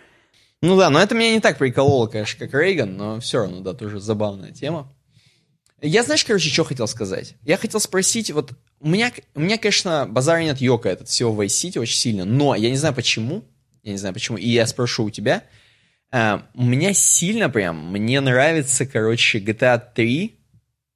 Ну 0.62 0.78
да, 0.78 0.90
но 0.90 0.98
это 0.98 1.14
меня 1.14 1.34
не 1.34 1.42
так 1.42 1.58
прикололо, 1.58 2.08
конечно, 2.08 2.48
как 2.48 2.58
Рейган, 2.58 2.96
но 2.96 3.20
все 3.20 3.40
равно, 3.40 3.60
да, 3.60 3.74
тоже 3.74 4.00
забавная 4.00 4.54
тема. 4.54 4.96
Я, 5.82 6.04
знаешь, 6.04 6.24
короче, 6.24 6.50
что 6.50 6.64
хотел 6.64 6.88
сказать? 6.88 7.36
Я 7.42 7.58
хотел 7.58 7.82
спросить, 7.82 8.32
вот 8.32 8.54
у 8.80 8.88
меня, 8.88 9.12
у 9.36 9.42
меня, 9.42 9.58
конечно, 9.58 10.08
базар 10.10 10.40
нет 10.40 10.62
йока 10.62 10.88
этот 10.88 11.10
всего 11.10 11.44
Vice 11.44 11.48
City 11.48 11.82
очень 11.82 11.98
сильно, 11.98 12.24
но 12.24 12.56
я 12.56 12.70
не 12.70 12.78
знаю 12.78 12.96
почему, 12.96 13.44
я 13.82 13.92
не 13.92 13.98
знаю 13.98 14.14
почему, 14.14 14.38
и 14.38 14.48
я 14.48 14.66
спрошу 14.68 15.04
у 15.04 15.10
тебя, 15.10 15.44
у 16.14 16.64
меня 16.64 16.94
сильно 16.94 17.50
прям, 17.50 17.92
мне 17.92 18.22
нравится, 18.22 18.86
короче, 18.86 19.40
GTA 19.40 19.82
3. 19.96 20.36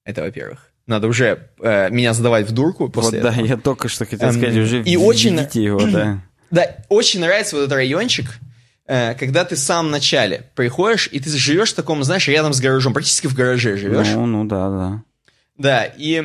Это, 0.05 0.21
во-первых. 0.21 0.71
Надо 0.85 1.07
уже 1.07 1.49
uh, 1.59 1.91
меня 1.91 2.13
задавать 2.13 2.47
в 2.47 2.53
дурку 2.53 2.87
после 2.87 3.21
вот, 3.21 3.27
этого. 3.27 3.43
да, 3.43 3.49
я 3.49 3.57
только 3.57 3.89
что 3.89 4.05
хотел 4.05 4.31
сказать, 4.31 4.55
um, 4.55 4.63
уже 4.63 4.83
и 4.83 4.95
очень, 4.95 5.37
его, 5.53 5.85
да. 5.85 6.21
Да, 6.49 6.77
очень 6.87 7.19
нравится 7.19 7.57
вот 7.57 7.63
этот 7.63 7.73
райончик, 7.73 8.39
uh, 8.87 9.13
когда 9.15 9.43
ты 9.43 9.55
в 9.55 9.59
самом 9.59 9.91
начале 9.91 10.49
приходишь, 10.55 11.09
и 11.11 11.19
ты 11.19 11.29
живешь 11.31 11.71
в 11.71 11.75
таком, 11.75 12.01
знаешь, 12.05 12.27
рядом 12.29 12.53
с 12.53 12.61
гаражом, 12.61 12.93
практически 12.93 13.27
в 13.27 13.33
гараже 13.33 13.75
живешь. 13.75 14.07
Ну, 14.13 14.25
ну 14.27 14.45
да, 14.45 14.69
да. 14.69 15.03
Да, 15.57 15.85
и 15.85 16.23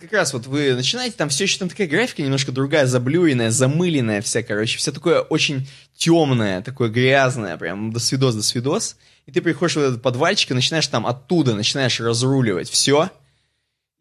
как 0.00 0.12
раз 0.12 0.32
вот 0.32 0.46
вы 0.46 0.74
начинаете, 0.74 1.16
там 1.16 1.28
все 1.28 1.44
еще 1.44 1.58
там 1.58 1.68
такая 1.68 1.88
графика 1.88 2.22
немножко 2.22 2.52
другая, 2.52 2.86
заблюренная, 2.86 3.50
замыленная 3.50 4.22
вся, 4.22 4.42
короче, 4.42 4.78
все 4.78 4.92
такое 4.92 5.20
очень 5.20 5.66
темное, 5.96 6.62
такое 6.62 6.88
грязное, 6.88 7.56
прям 7.56 7.92
до 7.92 7.98
свидос, 7.98 8.36
до 8.36 8.42
свидос. 8.42 8.96
И 9.26 9.32
ты 9.32 9.42
приходишь 9.42 9.74
в 9.74 9.80
этот 9.80 10.02
подвальчик 10.02 10.52
и 10.52 10.54
начинаешь 10.54 10.86
там 10.86 11.06
оттуда, 11.06 11.54
начинаешь 11.54 11.98
разруливать 12.00 12.70
все. 12.70 13.10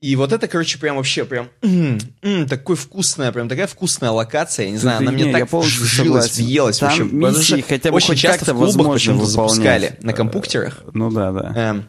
И 0.02 0.16
вот 0.16 0.32
это, 0.32 0.48
короче, 0.48 0.78
прям 0.78 0.98
вообще 0.98 1.26
прям 1.26 1.50
м 1.64 1.98
-м, 2.22 2.48
такой 2.48 2.76
вкусная, 2.76 3.32
прям 3.32 3.50
такая 3.50 3.66
вкусная 3.66 4.12
локация, 4.12 4.66
я 4.66 4.72
не 4.72 4.78
знаю, 4.78 5.00
она 5.00 5.12
мне 5.12 5.32
так 5.32 5.52
вжилась, 5.52 6.38
въелась 6.38 6.78
там 6.78 6.90
вообще. 6.90 7.04
Миссии 7.06 7.62
хотя 7.62 7.90
бы 7.90 7.96
очень 7.96 8.16
часто 8.16 8.54
в 8.54 8.58
клубах 8.58 8.94
почему-то 8.94 9.26
запускали 9.26 9.98
на 10.02 10.14
компьютерах. 10.14 10.84
Ну 10.94 11.10
да, 11.10 11.32
да. 11.32 11.54
Эм, 11.56 11.88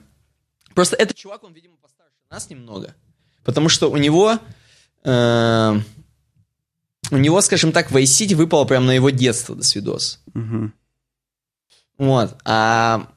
просто 0.74 0.96
этот 0.96 1.16
чувак, 1.16 1.44
он, 1.44 1.52
видимо, 1.52 1.75
нас 2.36 2.50
немного. 2.50 2.94
Потому 3.44 3.68
что 3.68 3.90
у 3.90 3.96
него... 3.96 4.38
Э, 5.04 5.80
у 7.10 7.16
него, 7.16 7.40
скажем 7.40 7.72
так, 7.72 7.90
Vice 7.92 8.26
City 8.26 8.34
выпало 8.34 8.64
прямо 8.64 8.86
на 8.86 8.92
его 8.92 9.10
детство 9.10 9.54
до 9.54 9.62
свидос. 9.62 10.20
Угу. 10.34 10.72
Вот. 11.98 12.36
А 12.44 13.08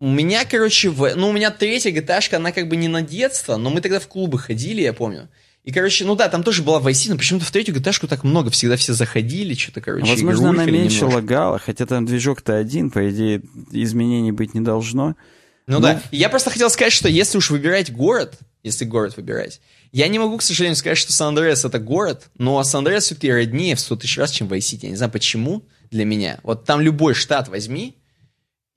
у 0.00 0.08
меня, 0.08 0.44
короче, 0.44 0.90
в... 0.90 1.14
ну, 1.14 1.28
у 1.28 1.32
меня 1.32 1.50
третья 1.50 1.92
gta 1.92 2.34
она 2.34 2.50
как 2.52 2.68
бы 2.68 2.76
не 2.76 2.88
на 2.88 3.00
детство, 3.02 3.56
но 3.56 3.70
мы 3.70 3.80
тогда 3.80 4.00
в 4.00 4.08
клубы 4.08 4.38
ходили, 4.38 4.82
я 4.82 4.92
помню. 4.92 5.28
И, 5.62 5.70
короче, 5.70 6.04
ну 6.04 6.16
да, 6.16 6.28
там 6.28 6.42
тоже 6.42 6.62
была 6.62 6.80
Vice 6.80 6.90
City, 6.90 7.10
но 7.10 7.16
почему-то 7.16 7.46
в 7.46 7.50
третью 7.52 7.76
gta 7.76 8.06
так 8.08 8.24
много, 8.24 8.50
всегда 8.50 8.76
все 8.76 8.92
заходили, 8.92 9.54
что-то, 9.54 9.80
короче, 9.80 10.10
Возможно, 10.10 10.50
она 10.50 10.64
меньше 10.64 10.96
немножко. 10.96 11.14
лагала, 11.14 11.58
хотя 11.60 11.86
там 11.86 12.04
движок-то 12.04 12.56
один, 12.56 12.90
по 12.90 13.08
идее, 13.08 13.40
изменений 13.70 14.32
быть 14.32 14.52
не 14.54 14.60
должно. 14.60 15.14
Ну, 15.72 15.80
ну 15.80 15.86
да. 15.86 16.02
Я 16.10 16.28
просто 16.28 16.50
хотел 16.50 16.70
сказать, 16.70 16.92
что 16.92 17.08
если 17.08 17.38
уж 17.38 17.50
выбирать 17.50 17.92
город, 17.92 18.38
если 18.62 18.84
город 18.84 19.16
выбирать, 19.16 19.60
я 19.92 20.08
не 20.08 20.18
могу, 20.18 20.38
к 20.38 20.42
сожалению, 20.42 20.76
сказать, 20.76 20.98
что 20.98 21.12
Сан-Андреас 21.12 21.64
это 21.64 21.78
город, 21.78 22.30
но 22.38 22.62
Сан-Андреас 22.62 23.04
все-таки 23.04 23.30
роднее 23.30 23.74
в 23.74 23.80
100 23.80 23.96
тысяч 23.96 24.18
раз, 24.18 24.30
чем 24.30 24.48
Vice 24.48 24.78
Я 24.82 24.90
не 24.90 24.96
знаю, 24.96 25.12
почему 25.12 25.64
для 25.90 26.04
меня. 26.04 26.40
Вот 26.42 26.64
там 26.64 26.80
любой 26.80 27.14
штат 27.14 27.48
возьми, 27.48 27.96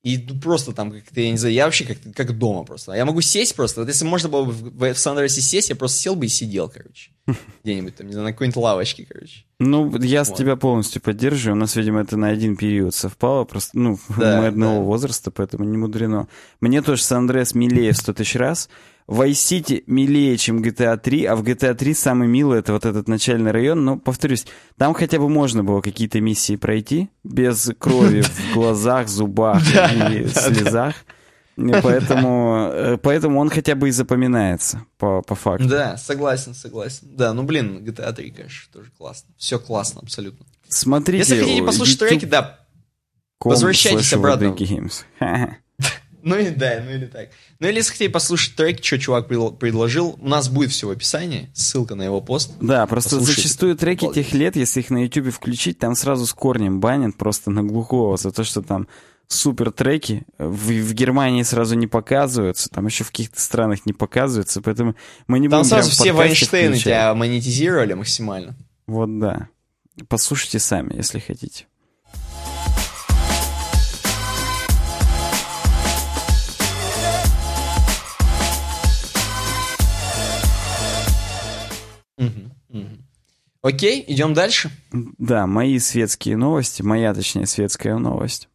и 0.05 0.19
просто 0.19 0.71
там 0.71 0.91
как-то, 0.91 1.19
я 1.19 1.31
не 1.31 1.37
знаю, 1.37 1.55
я 1.55 1.65
вообще 1.65 1.83
как, 1.83 1.97
как 2.15 2.37
дома 2.37 2.63
просто. 2.63 2.93
Я 2.93 3.05
могу 3.05 3.21
сесть 3.21 3.55
просто. 3.55 3.81
Вот 3.81 3.87
если 3.87 4.05
можно 4.05 4.29
было 4.29 4.45
бы 4.45 4.51
в, 4.51 4.93
в 4.93 4.99
Сан-Андреасе 4.99 5.41
сесть, 5.41 5.69
я 5.69 5.75
просто 5.75 5.97
сел 5.97 6.15
бы 6.15 6.27
и 6.27 6.29
сидел, 6.29 6.69
короче. 6.69 7.09
Где-нибудь 7.63 7.95
там, 7.95 8.05
не 8.05 8.13
знаю, 8.13 8.27
на 8.27 8.31
какой-нибудь 8.31 8.55
лавочке, 8.55 9.07
короче. 9.09 9.45
Ну, 9.57 9.91
я 9.97 10.23
вот. 10.23 10.37
тебя 10.37 10.57
полностью 10.57 11.01
поддерживаю. 11.01 11.57
У 11.57 11.59
нас, 11.59 11.75
видимо, 11.75 12.01
это 12.01 12.17
на 12.17 12.27
один 12.27 12.55
период 12.55 12.93
совпало. 12.93 13.45
Просто, 13.45 13.79
ну, 13.79 13.97
да, 14.15 14.41
мы 14.41 14.45
одного 14.45 14.77
да. 14.77 14.83
возраста, 14.83 15.31
поэтому 15.31 15.63
не 15.63 15.77
мудрено. 15.77 16.27
Мне 16.61 16.83
тоже 16.83 17.01
Сан-Андреас 17.01 17.55
милее 17.55 17.91
в 17.91 17.97
сто 17.97 18.13
тысяч 18.13 18.35
раз. 18.35 18.69
Vice 19.07 19.33
City 19.33 19.83
милее, 19.85 20.35
чем 20.37 20.63
GTA 20.63 20.97
3, 20.97 21.25
а 21.25 21.35
в 21.35 21.43
GTA 21.43 21.75
3 21.75 21.93
самый 21.93 22.27
милый 22.27 22.59
это 22.59 22.73
вот 22.73 22.85
этот 22.85 23.07
начальный 23.07 23.51
район. 23.51 23.85
Но, 23.85 23.97
повторюсь, 23.97 24.45
там 24.77 24.93
хотя 24.93 25.19
бы 25.19 25.29
можно 25.29 25.63
было 25.63 25.81
какие-то 25.81 26.19
миссии 26.21 26.55
пройти 26.55 27.09
без 27.23 27.71
крови 27.77 28.21
в 28.21 28.53
глазах, 28.53 29.07
зубах 29.07 29.61
и 29.61 30.27
слезах. 30.27 30.95
Поэтому, 31.55 32.69
э, 32.73 32.97
поэтому 32.97 33.39
он 33.39 33.49
хотя 33.49 33.75
бы 33.75 33.87
и 33.87 33.91
запоминается 33.91 34.85
по, 34.97 35.21
по 35.21 35.35
факту. 35.35 35.69
Да, 35.69 35.95
согласен, 35.97 36.53
согласен. 36.53 37.07
Да, 37.15 37.33
ну 37.33 37.43
блин, 37.43 37.77
GTA 37.85 38.11
3, 38.11 38.31
конечно, 38.31 38.73
тоже 38.73 38.91
классно. 38.97 39.33
Все 39.37 39.57
классно, 39.59 40.01
абсолютно. 40.01 40.45
Смотрите. 40.67 41.19
Если 41.19 41.39
хотите 41.39 41.63
послушать 41.63 42.01
YouTube... 42.01 42.09
треки, 42.09 42.25
да, 42.25 42.59
возвращайтесь 43.39 44.11
обратно. 44.13 44.55
Ну 46.25 46.39
и 46.39 46.49
да, 46.49 46.81
ну 46.83 46.91
или 46.91 47.05
так. 47.05 47.29
Ну 47.59 47.67
или 47.67 47.75
если 47.75 47.91
хотите 47.91 48.09
послушать 48.09 48.55
трек, 48.55 48.83
что 48.83 48.97
чувак 48.97 49.27
предложил, 49.27 50.17
у 50.19 50.27
нас 50.27 50.49
будет 50.49 50.71
все 50.71 50.87
в 50.87 50.89
описании, 50.89 51.51
ссылка 51.53 51.93
на 51.93 52.01
его 52.01 52.19
пост. 52.19 52.53
Да, 52.59 52.87
просто 52.87 53.11
Послушайте. 53.11 53.41
зачастую 53.43 53.77
треки 53.77 54.11
тех 54.11 54.33
лет, 54.33 54.55
если 54.55 54.79
их 54.79 54.89
на 54.89 55.03
YouTube 55.03 55.31
включить, 55.31 55.77
там 55.77 55.93
сразу 55.93 56.25
с 56.25 56.33
корнем 56.33 56.79
банят 56.79 57.15
просто 57.15 57.51
на 57.51 57.63
глухого 57.63 58.17
за 58.17 58.31
то, 58.31 58.43
что 58.43 58.63
там 58.63 58.87
супер 59.27 59.71
треки 59.71 60.23
в, 60.39 60.71
в 60.71 60.93
Германии 60.93 61.43
сразу 61.43 61.75
не 61.75 61.85
показываются, 61.85 62.69
там 62.69 62.87
еще 62.87 63.03
в 63.03 63.11
каких-то 63.11 63.39
странах 63.39 63.85
не 63.85 63.93
показываются, 63.93 64.63
поэтому 64.63 64.95
мы 65.27 65.37
не 65.37 65.47
там 65.47 65.59
будем 65.59 65.69
сразу 65.69 65.91
все 65.91 66.11
Вайнштейны 66.11 66.77
тебя 66.77 67.13
монетизировали 67.13 67.93
максимально. 67.93 68.55
Вот 68.87 69.19
да. 69.19 69.49
Послушайте 70.07 70.57
сами, 70.57 70.95
если 70.95 71.19
хотите. 71.19 71.67
Окей, 83.61 84.03
идем 84.07 84.33
дальше. 84.33 84.69
Да, 84.91 85.47
мои 85.47 85.79
светские 85.79 86.37
новости, 86.37 86.83
моя, 86.83 87.13
точнее, 87.13 87.47
светская 87.47 87.97
новость. 87.97 88.47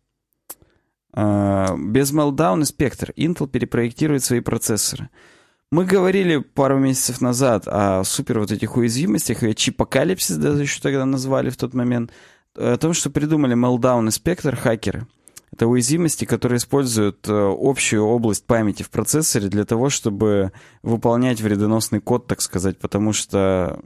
А, 1.12 1.74
без 1.76 2.12
Meltdown 2.12 2.60
и 2.60 2.62
Spectre 2.62 3.12
Intel 3.16 3.48
перепроектирует 3.48 4.22
свои 4.22 4.38
процессоры. 4.38 5.10
Мы 5.72 5.84
говорили 5.84 6.38
пару 6.38 6.78
месяцев 6.78 7.20
назад 7.20 7.64
о 7.66 8.04
супер 8.04 8.40
вот 8.40 8.52
этих 8.52 8.76
уязвимостях, 8.76 9.42
и 9.42 9.54
чипокалипсис 9.54 10.36
даже 10.36 10.62
еще 10.62 10.80
тогда 10.80 11.04
назвали 11.04 11.50
в 11.50 11.56
тот 11.56 11.74
момент, 11.74 12.12
о 12.54 12.76
том, 12.76 12.92
что 12.92 13.10
придумали 13.10 13.56
Meltdown 13.56 14.06
и 14.06 14.10
Spectre 14.10 14.56
хакеры. 14.56 15.06
Это 15.52 15.66
уязвимости, 15.66 16.24
которые 16.24 16.58
используют 16.58 17.28
э, 17.28 17.32
общую 17.32 18.04
область 18.04 18.46
памяти 18.46 18.84
в 18.84 18.90
процессоре 18.90 19.48
для 19.48 19.64
того, 19.64 19.90
чтобы 19.90 20.52
выполнять 20.82 21.40
вредоносный 21.40 22.00
код, 22.00 22.26
так 22.28 22.40
сказать, 22.40 22.78
потому 22.78 23.12
что 23.12 23.80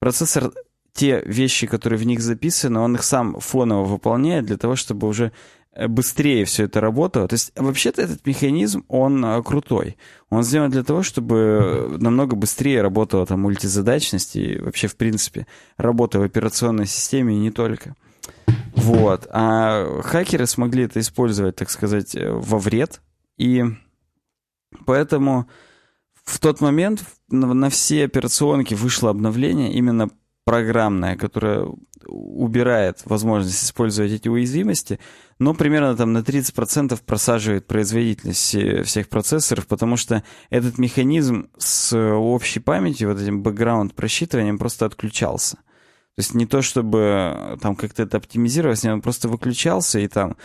процессор 0.00 0.52
те 0.92 1.22
вещи, 1.24 1.66
которые 1.66 1.98
в 1.98 2.04
них 2.04 2.20
записаны, 2.20 2.80
он 2.80 2.96
их 2.96 3.02
сам 3.04 3.38
фоново 3.40 3.84
выполняет 3.84 4.44
для 4.44 4.58
того, 4.58 4.76
чтобы 4.76 5.08
уже 5.08 5.32
э, 5.72 5.88
быстрее 5.88 6.44
все 6.44 6.64
это 6.64 6.82
работало. 6.82 7.26
То 7.26 7.34
есть 7.34 7.52
вообще-то 7.56 8.02
этот 8.02 8.26
механизм, 8.26 8.84
он 8.88 9.24
э, 9.24 9.42
крутой. 9.42 9.96
Он 10.28 10.42
сделан 10.42 10.70
для 10.70 10.82
того, 10.82 11.02
чтобы 11.02 11.96
намного 11.98 12.36
быстрее 12.36 12.82
работала 12.82 13.24
там 13.24 13.40
мультизадачность 13.40 14.36
и 14.36 14.58
вообще, 14.58 14.88
в 14.88 14.96
принципе, 14.96 15.46
работа 15.78 16.18
в 16.18 16.22
операционной 16.22 16.86
системе 16.86 17.34
и 17.34 17.38
не 17.38 17.50
только. 17.50 17.94
Вот. 18.74 19.26
А 19.30 20.00
хакеры 20.02 20.46
смогли 20.46 20.84
это 20.84 21.00
использовать, 21.00 21.56
так 21.56 21.70
сказать, 21.70 22.14
э, 22.14 22.30
во 22.30 22.58
вред. 22.58 23.00
И 23.36 23.64
поэтому 24.86 25.48
в 26.24 26.38
тот 26.38 26.60
момент 26.60 27.04
на 27.28 27.70
все 27.70 28.04
операционки 28.04 28.74
вышло 28.74 29.10
обновление 29.10 29.72
именно 29.72 30.10
программное, 30.44 31.16
которое 31.16 31.68
убирает 32.06 33.02
возможность 33.04 33.62
использовать 33.62 34.12
эти 34.12 34.28
уязвимости, 34.28 34.98
но 35.38 35.54
примерно 35.54 35.96
там 35.96 36.12
на 36.12 36.18
30% 36.18 36.98
просаживает 37.04 37.66
производительность 37.66 38.86
всех 38.86 39.08
процессоров, 39.08 39.66
потому 39.66 39.96
что 39.96 40.24
этот 40.48 40.78
механизм 40.78 41.50
с 41.58 41.96
общей 41.96 42.60
памятью, 42.60 43.10
вот 43.10 43.20
этим 43.20 43.42
бэкграунд 43.42 43.94
просчитыванием 43.94 44.58
просто 44.58 44.86
отключался. 44.86 45.58
То 46.20 46.22
есть 46.22 46.34
не 46.34 46.44
то, 46.44 46.60
чтобы 46.60 47.58
там 47.62 47.74
как-то 47.74 48.02
это 48.02 48.18
оптимизировалось, 48.18 48.84
он 48.84 49.00
просто 49.00 49.26
выключался 49.26 50.00
и 50.00 50.06
там, 50.06 50.36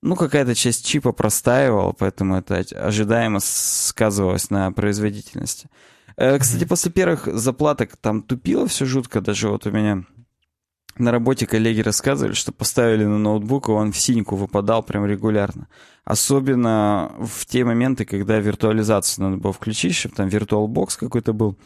ну, 0.00 0.14
какая-то 0.14 0.54
часть 0.54 0.86
чипа 0.86 1.10
простаивала, 1.10 1.90
поэтому 1.90 2.36
это 2.36 2.58
ожидаемо 2.76 3.40
сказывалось 3.40 4.50
на 4.50 4.70
производительности. 4.70 5.68
Э, 6.16 6.38
кстати, 6.38 6.66
после 6.66 6.92
первых 6.92 7.26
заплаток 7.26 7.96
там 7.96 8.22
тупило 8.22 8.68
все 8.68 8.84
жутко, 8.84 9.20
даже 9.20 9.48
вот 9.48 9.66
у 9.66 9.72
меня 9.72 10.04
на 10.98 11.10
работе 11.10 11.48
коллеги 11.48 11.80
рассказывали, 11.80 12.34
что 12.34 12.52
поставили 12.52 13.04
на 13.04 13.18
ноутбук, 13.18 13.68
и 13.68 13.72
он 13.72 13.90
в 13.90 13.98
синьку 13.98 14.36
выпадал 14.36 14.84
прям 14.84 15.04
регулярно. 15.04 15.66
Особенно 16.04 17.10
в 17.18 17.44
те 17.46 17.64
моменты, 17.64 18.04
когда 18.04 18.38
виртуализацию 18.38 19.24
надо 19.24 19.38
было 19.38 19.52
включить, 19.52 19.96
чтобы 19.96 20.14
там 20.14 20.28
VirtualBox 20.28 20.96
какой-то 20.96 21.32
был. 21.32 21.58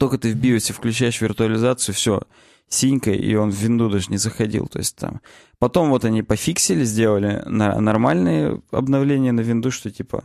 Только 0.00 0.18
ты 0.18 0.32
в 0.32 0.34
биосе 0.34 0.72
включаешь 0.72 1.20
виртуализацию, 1.20 1.94
все, 1.94 2.22
синька, 2.68 3.10
и 3.10 3.34
он 3.34 3.50
в 3.50 3.54
винду 3.54 3.88
даже 3.88 4.10
не 4.10 4.16
заходил. 4.16 4.66
То 4.66 4.78
есть 4.78 4.96
там... 4.96 5.20
Потом 5.58 5.90
вот 5.90 6.04
они 6.04 6.22
пофиксили, 6.22 6.84
сделали 6.84 7.42
нормальные 7.46 8.60
обновления 8.70 9.32
на 9.32 9.40
винду, 9.40 9.70
что 9.70 9.90
типа 9.90 10.24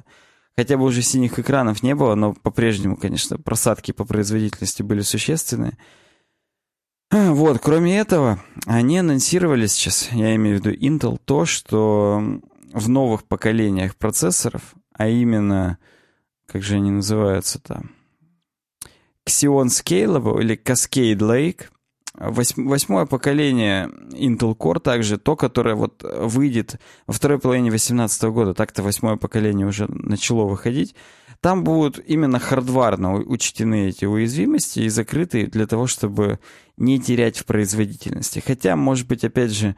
Хотя 0.60 0.76
бы 0.76 0.84
уже 0.84 1.02
синих 1.02 1.40
экранов 1.40 1.84
не 1.84 1.96
было, 1.96 2.16
но 2.16 2.34
по-прежнему, 2.34 2.98
конечно, 2.98 3.38
просадки 3.38 3.94
по 3.94 4.04
производительности 4.04 4.84
были 4.84 5.00
существенные. 5.00 5.78
Вот, 7.12 7.60
кроме 7.60 7.98
этого, 7.98 8.44
они 8.66 9.00
анонсировали 9.00 9.68
сейчас, 9.68 10.10
я 10.12 10.36
имею 10.36 10.58
в 10.58 10.66
виду 10.66 10.76
Intel, 10.76 11.18
то, 11.24 11.46
что 11.46 12.42
в 12.74 12.90
новых 12.90 13.24
поколениях 13.24 13.96
процессоров, 13.96 14.76
а 14.92 15.08
именно, 15.08 15.78
как 16.46 16.62
же 16.62 16.76
они 16.76 16.92
называются 16.92 17.60
там, 17.62 17.92
Xeon 19.26 19.68
Scalable 19.68 20.42
или 20.42 20.62
Cascade 20.62 21.20
Lake— 21.20 21.68
Восьмое 22.20 23.06
поколение 23.06 23.90
Intel 24.12 24.54
Core 24.56 24.82
также, 24.82 25.18
то, 25.18 25.38
которое 25.38 25.76
вот 25.76 26.04
выйдет 26.04 26.76
во 27.08 27.14
второй 27.14 27.40
половине 27.40 27.70
2018 27.70 28.24
года, 28.24 28.54
так-то 28.54 28.84
восьмое 28.84 29.16
поколение 29.16 29.66
уже 29.66 29.88
начало 29.88 30.44
выходить, 30.44 30.96
там 31.40 31.64
будут 31.64 31.98
именно 32.06 32.38
хардварно 32.38 33.14
учтены 33.14 33.88
эти 33.88 34.04
уязвимости 34.04 34.82
и 34.82 34.90
закрыты 34.90 35.48
для 35.48 35.66
того, 35.66 35.88
чтобы 35.88 36.40
не 36.76 37.00
терять 37.00 37.38
в 37.38 37.46
производительности. 37.46 38.44
Хотя, 38.46 38.76
может 38.76 39.08
быть, 39.08 39.24
опять 39.24 39.52
же, 39.52 39.78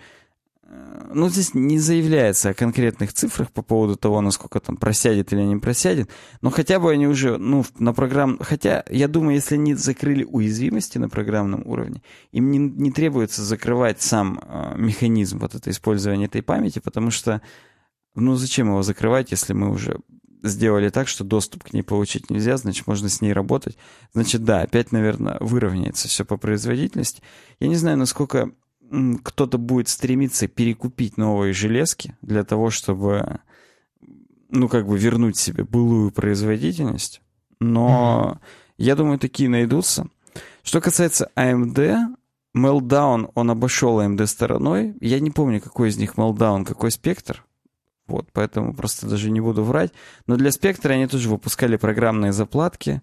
ну, 1.13 1.29
здесь 1.29 1.53
не 1.53 1.79
заявляется 1.79 2.49
о 2.49 2.53
конкретных 2.53 3.13
цифрах 3.13 3.51
по 3.51 3.61
поводу 3.61 3.95
того, 3.95 4.21
насколько 4.21 4.59
там 4.59 4.77
просядет 4.77 5.33
или 5.33 5.41
не 5.41 5.57
просядет, 5.57 6.09
но 6.41 6.49
хотя 6.49 6.79
бы 6.79 6.91
они 6.91 7.07
уже, 7.07 7.37
ну, 7.37 7.65
на 7.79 7.93
программ... 7.93 8.37
Хотя, 8.39 8.83
я 8.89 9.07
думаю, 9.07 9.35
если 9.35 9.55
они 9.55 9.73
закрыли 9.73 10.23
уязвимости 10.23 10.97
на 10.97 11.09
программном 11.09 11.63
уровне, 11.65 12.01
им 12.31 12.51
не, 12.51 12.59
не 12.59 12.91
требуется 12.91 13.43
закрывать 13.43 14.01
сам 14.01 14.41
э, 14.41 14.73
механизм 14.77 15.39
вот 15.39 15.55
это 15.55 15.69
использования 15.69 16.25
этой 16.25 16.41
памяти, 16.41 16.79
потому 16.79 17.11
что, 17.11 17.41
ну, 18.15 18.35
зачем 18.35 18.67
его 18.67 18.83
закрывать, 18.83 19.31
если 19.31 19.53
мы 19.53 19.69
уже 19.69 19.99
сделали 20.43 20.89
так, 20.89 21.07
что 21.07 21.23
доступ 21.23 21.65
к 21.65 21.73
ней 21.73 21.83
получить 21.83 22.29
нельзя, 22.29 22.57
значит, 22.57 22.87
можно 22.87 23.09
с 23.09 23.21
ней 23.21 23.33
работать. 23.33 23.77
Значит, 24.13 24.43
да, 24.43 24.61
опять, 24.61 24.91
наверное, 24.91 25.37
выровняется 25.39 26.07
все 26.07 26.25
по 26.25 26.37
производительности. 26.37 27.21
Я 27.59 27.67
не 27.67 27.75
знаю, 27.75 27.97
насколько 27.97 28.51
кто-то 29.23 29.57
будет 29.57 29.87
стремиться 29.87 30.47
перекупить 30.47 31.17
новые 31.17 31.53
железки 31.53 32.17
для 32.21 32.43
того, 32.43 32.69
чтобы, 32.69 33.39
ну, 34.49 34.67
как 34.67 34.87
бы 34.87 34.97
вернуть 34.97 35.37
себе 35.37 35.63
былую 35.63 36.11
производительность. 36.11 37.21
Но 37.59 38.37
mm-hmm. 38.37 38.73
я 38.77 38.95
думаю, 38.95 39.19
такие 39.19 39.49
найдутся. 39.49 40.07
Что 40.63 40.81
касается 40.81 41.29
AMD, 41.35 42.15
Meltdown, 42.55 43.31
он 43.33 43.51
обошел 43.51 44.01
AMD 44.01 44.25
стороной. 44.27 44.95
Я 44.99 45.19
не 45.19 45.31
помню, 45.31 45.61
какой 45.61 45.89
из 45.89 45.97
них 45.97 46.15
Meltdown, 46.15 46.65
какой 46.65 46.91
спектр. 46.91 47.45
Вот, 48.07 48.27
поэтому 48.33 48.73
просто 48.73 49.07
даже 49.07 49.31
не 49.31 49.39
буду 49.39 49.63
врать. 49.63 49.93
Но 50.27 50.35
для 50.35 50.51
спектра 50.51 50.93
они 50.93 51.07
тоже 51.07 51.29
выпускали 51.29 51.77
программные 51.77 52.33
заплатки. 52.33 53.01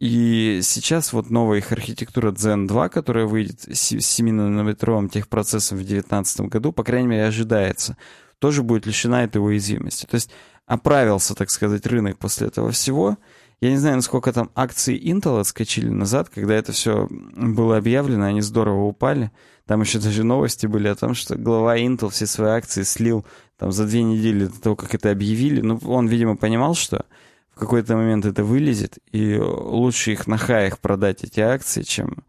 И 0.00 0.60
сейчас 0.62 1.12
вот 1.12 1.28
новая 1.28 1.58
их 1.58 1.72
архитектура 1.72 2.32
Zen 2.32 2.66
2, 2.66 2.88
которая 2.88 3.26
выйдет 3.26 3.60
с 3.60 3.92
7-нанометровым 3.92 5.10
техпроцессом 5.10 5.76
в 5.76 5.82
2019 5.82 6.40
году, 6.42 6.72
по 6.72 6.82
крайней 6.82 7.08
мере, 7.08 7.26
ожидается, 7.26 7.98
тоже 8.38 8.62
будет 8.62 8.86
лишена 8.86 9.24
этой 9.24 9.38
уязвимости. 9.38 10.06
То 10.06 10.14
есть 10.14 10.30
оправился, 10.64 11.34
так 11.34 11.50
сказать, 11.50 11.86
рынок 11.86 12.16
после 12.16 12.46
этого 12.46 12.70
всего. 12.70 13.18
Я 13.60 13.70
не 13.72 13.76
знаю, 13.76 13.96
насколько 13.96 14.32
там 14.32 14.50
акции 14.54 14.98
Intel 14.98 15.38
отскочили 15.38 15.90
назад, 15.90 16.30
когда 16.30 16.54
это 16.54 16.72
все 16.72 17.06
было 17.10 17.76
объявлено, 17.76 18.24
они 18.24 18.40
здорово 18.40 18.84
упали. 18.84 19.30
Там 19.66 19.82
еще 19.82 19.98
даже 19.98 20.24
новости 20.24 20.66
были 20.66 20.88
о 20.88 20.94
том, 20.94 21.14
что 21.14 21.36
глава 21.36 21.76
Intel 21.76 22.08
все 22.08 22.24
свои 22.24 22.52
акции 22.52 22.84
слил 22.84 23.26
там 23.58 23.70
за 23.70 23.84
две 23.84 24.02
недели 24.02 24.46
до 24.46 24.60
того, 24.62 24.76
как 24.76 24.94
это 24.94 25.10
объявили. 25.10 25.60
Ну, 25.60 25.78
он, 25.84 26.06
видимо, 26.06 26.38
понимал, 26.38 26.74
что 26.74 27.04
какой-то 27.60 27.96
момент 27.96 28.24
это 28.24 28.42
вылезет, 28.42 28.98
и 29.12 29.36
лучше 29.38 30.12
их 30.12 30.26
на 30.26 30.36
хаях 30.36 30.78
продать, 30.78 31.22
эти 31.22 31.40
акции, 31.40 31.82
чем 31.82 32.24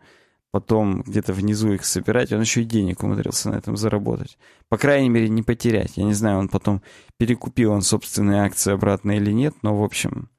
потом 0.51 1.01
где-то 1.01 1.33
внизу 1.33 1.71
их 1.71 1.85
собирать. 1.85 2.31
Он 2.31 2.41
еще 2.41 2.61
и 2.61 2.65
денег 2.65 3.03
умудрился 3.03 3.49
на 3.49 3.55
этом 3.55 3.77
заработать. 3.77 4.37
По 4.69 4.77
крайней 4.77 5.09
мере, 5.09 5.29
не 5.29 5.43
потерять. 5.43 5.93
Я 5.95 6.03
не 6.03 6.13
знаю, 6.13 6.39
он 6.39 6.49
потом 6.49 6.81
перекупил 7.17 7.71
он 7.71 7.81
собственные 7.81 8.41
акции 8.41 8.73
обратно 8.73 9.11
или 9.11 9.31
нет, 9.31 9.55
но, 9.61 9.75
в 9.75 9.83
общем, 9.83 10.29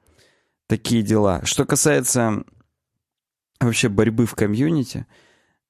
такие 0.69 1.03
дела. 1.03 1.41
Что 1.45 1.65
касается 1.65 2.45
вообще 3.61 3.89
борьбы 3.89 4.27
в 4.27 4.35
комьюнити, 4.35 5.07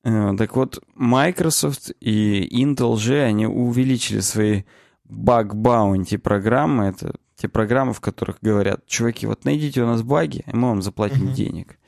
э, 0.05 0.35
так 0.37 0.57
вот, 0.57 0.83
Microsoft 0.95 1.93
и 2.01 2.49
Intel 2.63 2.97
же, 2.97 3.23
они 3.23 3.47
увеличили 3.47 4.21
свои 4.21 4.65
баг-баунти 5.13 6.17
программы. 6.17 6.85
Это 6.85 7.15
те 7.37 7.49
программы, 7.49 7.93
в 7.93 8.01
которых 8.01 8.39
говорят, 8.41 8.87
чуваки, 8.87 9.27
вот 9.27 9.45
найдите 9.45 9.83
у 9.83 9.87
нас 9.87 10.03
баги, 10.03 10.45
и 10.47 10.57
мы 10.57 10.69
вам 10.69 10.83
заплатим 10.83 11.29
uh-huh. 11.29 11.35
денег. 11.35 11.79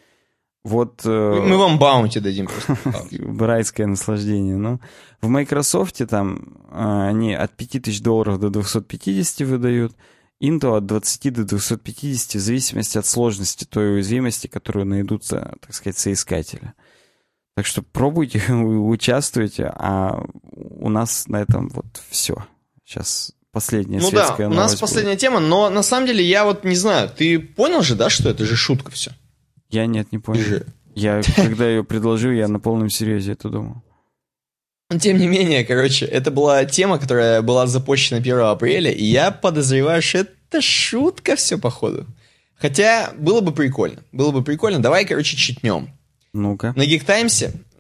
Вот... 0.65 1.03
Э, 1.05 1.43
мы 1.47 1.59
вам 1.59 1.79
баунти 1.79 2.21
дадим 2.21 2.49
Райское 3.39 3.87
наслаждение. 3.87 4.57
Ну, 4.57 4.81
в 5.21 5.29
Microsoft 5.29 6.01
там 6.09 6.59
э, 6.71 7.09
они 7.09 7.35
от 7.35 7.53
5000 7.53 8.01
долларов 8.01 8.41
до 8.41 8.49
250 8.49 9.47
выдают, 9.47 9.95
Intel 10.43 10.79
от 10.79 10.87
20 10.87 11.33
до 11.33 11.45
250 11.45 12.35
в 12.35 12.39
зависимости 12.41 12.99
от 12.99 13.07
сложности 13.07 13.65
той 13.65 13.95
уязвимости, 13.95 14.47
которую 14.47 14.87
найдутся, 14.87 15.55
так 15.61 15.75
сказать, 15.75 15.99
соискатели. 15.99 16.73
Так 17.57 17.67
что 17.67 17.83
пробуйте, 17.83 18.43
участвуйте, 18.53 19.67
а 19.67 20.25
у 20.51 20.89
нас 20.89 21.29
на 21.29 21.37
этом 21.43 21.69
вот 21.69 22.03
все. 22.09 22.37
Сейчас 22.85 23.33
последняя 23.51 24.01
ну 24.01 24.11
да, 24.11 24.37
у 24.39 24.49
нас 24.49 24.75
последняя 24.77 25.13
будет. 25.13 25.21
тема, 25.21 25.41
но 25.41 25.71
на 25.71 25.83
самом 25.83 26.07
деле 26.07 26.25
я 26.25 26.45
вот 26.45 26.65
не 26.65 26.75
знаю, 26.75 27.09
ты 27.09 27.39
понял 27.39 27.83
же, 27.83 27.95
да, 27.95 28.11
что 28.11 28.29
это 28.29 28.45
же 28.45 28.57
шутка 28.57 28.91
все? 28.91 29.13
Я 29.71 29.87
нет, 29.87 30.13
не 30.13 30.19
понял. 30.19 30.43
Же. 30.43 30.67
Я, 30.95 31.23
когда 31.37 31.69
ее 31.69 31.85
предложил, 31.85 32.31
я 32.31 32.49
на 32.49 32.61
полном 32.61 32.91
серьезе 32.91 33.33
это 33.33 33.49
думал. 33.49 33.83
Тем 35.01 35.19
не 35.19 35.27
менее, 35.27 35.65
короче, 35.65 36.05
это 36.05 36.31
была 36.31 36.65
тема, 36.65 36.99
которая 36.99 37.43
была 37.43 37.67
запущена 37.67 38.19
1 38.19 38.39
апреля, 38.41 38.93
и 38.93 39.05
я 39.05 39.31
подозреваю, 39.31 40.03
что 40.03 40.19
это 40.19 40.61
шутка 40.61 41.37
все, 41.37 41.59
походу. 41.59 42.07
Хотя, 42.55 43.13
было 43.19 43.41
бы 43.41 43.53
прикольно. 43.53 44.03
Было 44.13 44.31
бы 44.31 44.45
прикольно. 44.45 44.81
Давай, 44.81 45.05
короче, 45.05 45.37
читнем. 45.37 45.91
Ну-ка. 46.33 46.73
На 46.77 46.83
Geek 46.83 47.05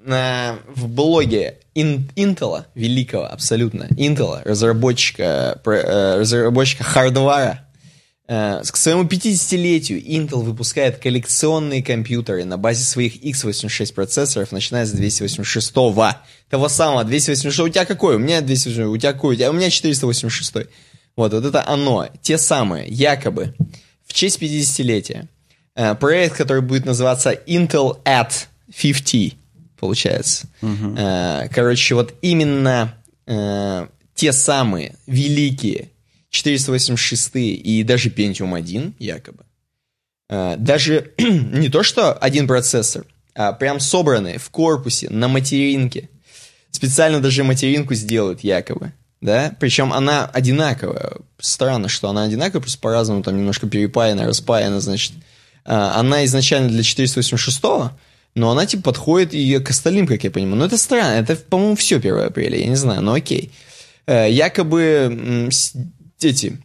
На, 0.06 0.58
в 0.68 0.86
блоге 0.86 1.60
Ин, 1.74 2.10
Intel, 2.14 2.64
великого 2.74 3.24
абсолютно, 3.24 3.84
Intel, 3.96 4.42
разработчика, 4.44 5.58
э, 5.64 6.18
разработчика 6.18 6.84
хардвара, 6.84 7.66
э, 8.28 8.60
к 8.70 8.76
своему 8.76 9.04
50-летию 9.04 10.02
Intel 10.02 10.42
выпускает 10.42 10.98
коллекционные 10.98 11.82
компьютеры 11.82 12.44
на 12.44 12.58
базе 12.58 12.84
своих 12.84 13.24
x86 13.24 13.94
процессоров, 13.94 14.52
начиная 14.52 14.84
с 14.84 14.94
286-го. 14.94 16.10
Того 16.50 16.68
самого, 16.68 17.04
286 17.04 17.60
У 17.60 17.68
тебя 17.70 17.86
какой? 17.86 18.16
У 18.16 18.18
меня 18.18 18.42
286 18.42 18.86
У 18.86 18.96
тебя 18.98 19.12
какой? 19.14 19.36
У, 19.36 19.38
тебя, 19.38 19.50
у 19.50 19.54
меня 19.54 19.70
486 19.70 20.68
Вот, 21.16 21.32
вот 21.32 21.44
это 21.46 21.66
оно. 21.66 22.08
Те 22.20 22.36
самые, 22.36 22.88
якобы, 22.88 23.54
в 24.06 24.12
честь 24.12 24.38
50-летия. 24.38 25.28
Э, 25.74 25.94
проект, 25.94 26.36
который 26.36 26.60
будет 26.60 26.84
называться 26.84 27.32
Intel 27.32 28.02
at 28.04 28.48
50 28.76 29.43
получается. 29.78 30.48
Угу. 30.62 30.96
Короче, 31.52 31.94
вот 31.94 32.14
именно 32.22 32.94
э, 33.26 33.86
те 34.14 34.32
самые 34.32 34.96
великие 35.06 35.90
486 36.30 37.30
и 37.36 37.82
даже 37.84 38.10
Pentium 38.10 38.56
1, 38.56 38.94
якобы, 38.98 39.44
э, 40.28 40.56
даже 40.58 41.12
не 41.18 41.68
то, 41.68 41.82
что 41.82 42.12
один 42.12 42.46
процессор, 42.46 43.04
а 43.34 43.52
прям 43.52 43.80
собранные 43.80 44.38
в 44.38 44.50
корпусе, 44.50 45.10
на 45.10 45.28
материнке. 45.28 46.08
Специально 46.70 47.20
даже 47.20 47.44
материнку 47.44 47.94
сделают, 47.94 48.40
якобы. 48.42 48.92
Да? 49.20 49.54
Причем 49.58 49.92
она 49.92 50.26
одинаковая. 50.26 51.12
Странно, 51.38 51.88
что 51.88 52.10
она 52.10 52.24
одинаковая, 52.24 52.62
просто 52.62 52.78
по-разному 52.80 53.22
там 53.22 53.36
немножко 53.36 53.68
перепаяна, 53.68 54.26
распаяна, 54.26 54.80
значит. 54.80 55.12
Она 55.64 56.24
изначально 56.26 56.68
для 56.68 56.82
486 56.82 57.62
но 58.34 58.50
она, 58.50 58.66
типа, 58.66 58.82
подходит 58.82 59.34
и 59.34 59.58
к 59.58 59.70
остальным, 59.70 60.06
как 60.06 60.24
я 60.24 60.30
понимаю. 60.30 60.56
Но 60.56 60.64
это 60.66 60.76
странно, 60.76 61.14
это, 61.14 61.36
по-моему, 61.36 61.76
все 61.76 61.96
1 61.96 62.18
апреля, 62.20 62.58
я 62.58 62.66
не 62.66 62.76
знаю, 62.76 63.02
но 63.02 63.14
окей. 63.14 63.52
Э, 64.06 64.30
якобы 64.30 65.48
эти 66.20 66.58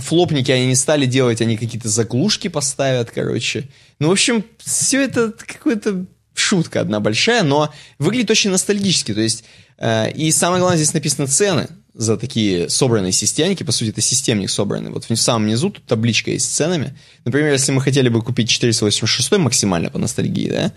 флопники 0.00 0.50
они 0.50 0.66
не 0.66 0.76
стали 0.76 1.04
делать, 1.06 1.42
они 1.42 1.56
какие-то 1.56 1.88
заглушки 1.88 2.48
поставят, 2.48 3.10
короче. 3.10 3.68
Ну, 3.98 4.08
в 4.08 4.12
общем, 4.12 4.44
все 4.58 5.02
это 5.02 5.32
какое-то 5.32 6.06
шутка 6.34 6.80
одна 6.80 7.00
большая, 7.00 7.42
но 7.42 7.72
выглядит 7.98 8.30
очень 8.30 8.50
ностальгически. 8.50 9.14
То 9.14 9.20
есть, 9.20 9.44
э, 9.78 10.10
и 10.12 10.32
самое 10.32 10.60
главное, 10.60 10.78
здесь 10.78 10.94
написаны 10.94 11.26
цены 11.26 11.68
за 11.94 12.16
такие 12.16 12.68
собранные 12.68 13.12
системники. 13.12 13.62
По 13.62 13.72
сути, 13.72 13.90
это 13.90 14.00
системник 14.00 14.50
собранный. 14.50 14.90
Вот 14.90 15.08
в 15.08 15.16
самом 15.16 15.46
низу 15.46 15.70
тут 15.70 15.84
табличка 15.86 16.32
есть 16.32 16.46
с 16.46 16.56
ценами. 16.56 16.94
Например, 17.24 17.52
если 17.52 17.72
мы 17.72 17.80
хотели 17.80 18.08
бы 18.08 18.20
купить 18.20 18.48
486 18.48 19.38
максимально 19.38 19.90
по 19.90 19.98
ностальгии, 19.98 20.50
да, 20.50 20.72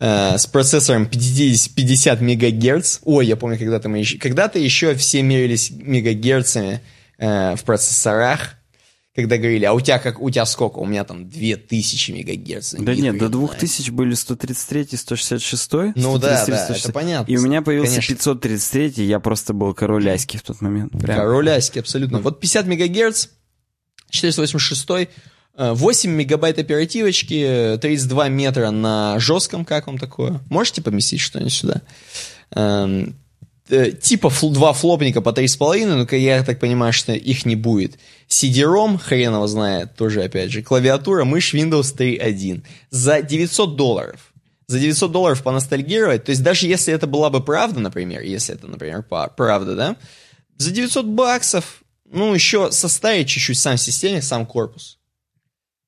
э, 0.00 0.38
с 0.38 0.46
процессором 0.46 1.06
50, 1.06 1.74
50 1.74 2.20
мегагерц. 2.20 3.00
Ой, 3.04 3.26
я 3.26 3.36
помню, 3.36 3.58
когда-то 3.58 3.88
мы 3.88 3.98
еще, 3.98 4.18
когда-то 4.18 4.58
еще 4.58 4.94
все 4.94 5.22
мерились 5.22 5.70
мегагерцами 5.70 6.80
э, 7.18 7.54
в 7.56 7.62
процессорах 7.64 8.56
когда 9.14 9.36
говорили, 9.36 9.64
а 9.64 9.72
у 9.72 9.80
тебя 9.80 10.00
как, 10.00 10.20
у 10.20 10.28
тебя 10.28 10.44
сколько? 10.44 10.78
У 10.78 10.86
меня 10.86 11.04
там 11.04 11.28
2000 11.28 12.10
мегагерц. 12.10 12.74
Да 12.76 12.94
нет, 12.94 13.16
до 13.16 13.28
2000 13.28 13.90
были 13.90 14.14
133, 14.14 14.96
166. 14.96 15.72
Ну 15.94 16.18
да, 16.18 16.44
да, 16.44 16.68
это 16.68 16.92
понятно. 16.92 17.30
И 17.30 17.36
у 17.36 17.42
меня 17.42 17.62
появился 17.62 18.00
Конечно. 18.00 18.16
533, 18.16 19.04
я 19.04 19.20
просто 19.20 19.52
был 19.52 19.72
король 19.72 20.10
Аськи 20.10 20.36
в 20.38 20.42
тот 20.42 20.60
момент. 20.60 20.92
Прям. 20.92 21.16
Король 21.16 21.48
Аськи, 21.50 21.78
абсолютно. 21.78 22.18
Вот 22.18 22.40
50 22.40 22.66
мегагерц, 22.66 23.28
486, 24.10 25.10
8 25.56 26.10
мегабайт 26.10 26.58
оперативочки, 26.58 27.78
32 27.80 28.28
метра 28.30 28.70
на 28.72 29.20
жестком, 29.20 29.64
как 29.64 29.86
вам 29.86 29.98
такое? 29.98 30.40
Можете 30.50 30.82
поместить 30.82 31.20
что-нибудь 31.20 31.52
сюда? 31.52 31.82
Э, 33.70 33.92
типа 33.92 34.30
два 34.42 34.74
флопника 34.74 35.22
по 35.22 35.30
3,5, 35.30 35.86
но 35.86 36.16
я 36.16 36.44
так 36.44 36.60
понимаю, 36.60 36.92
что 36.92 37.12
их 37.12 37.46
не 37.46 37.56
будет. 37.56 37.98
CD-ROM, 38.28 38.98
хрен 38.98 39.34
его 39.34 39.46
знает, 39.46 39.94
тоже 39.96 40.22
опять 40.22 40.50
же. 40.50 40.62
Клавиатура, 40.62 41.24
мышь 41.24 41.54
Windows 41.54 41.96
3.1. 41.96 42.62
За 42.90 43.22
900 43.22 43.76
долларов. 43.76 44.32
За 44.66 44.78
900 44.78 45.12
долларов 45.12 45.42
поностальгировать, 45.42 46.24
то 46.24 46.30
есть 46.30 46.42
даже 46.42 46.66
если 46.66 46.92
это 46.92 47.06
была 47.06 47.28
бы 47.28 47.44
правда, 47.44 47.80
например, 47.80 48.22
если 48.22 48.54
это, 48.54 48.66
например, 48.66 49.02
правда, 49.02 49.76
да, 49.76 49.96
за 50.56 50.70
900 50.70 51.04
баксов, 51.06 51.82
ну, 52.10 52.32
еще 52.32 52.72
составить 52.72 53.28
чуть-чуть 53.28 53.58
сам 53.58 53.76
системник, 53.76 54.22
сам 54.22 54.46
корпус. 54.46 54.98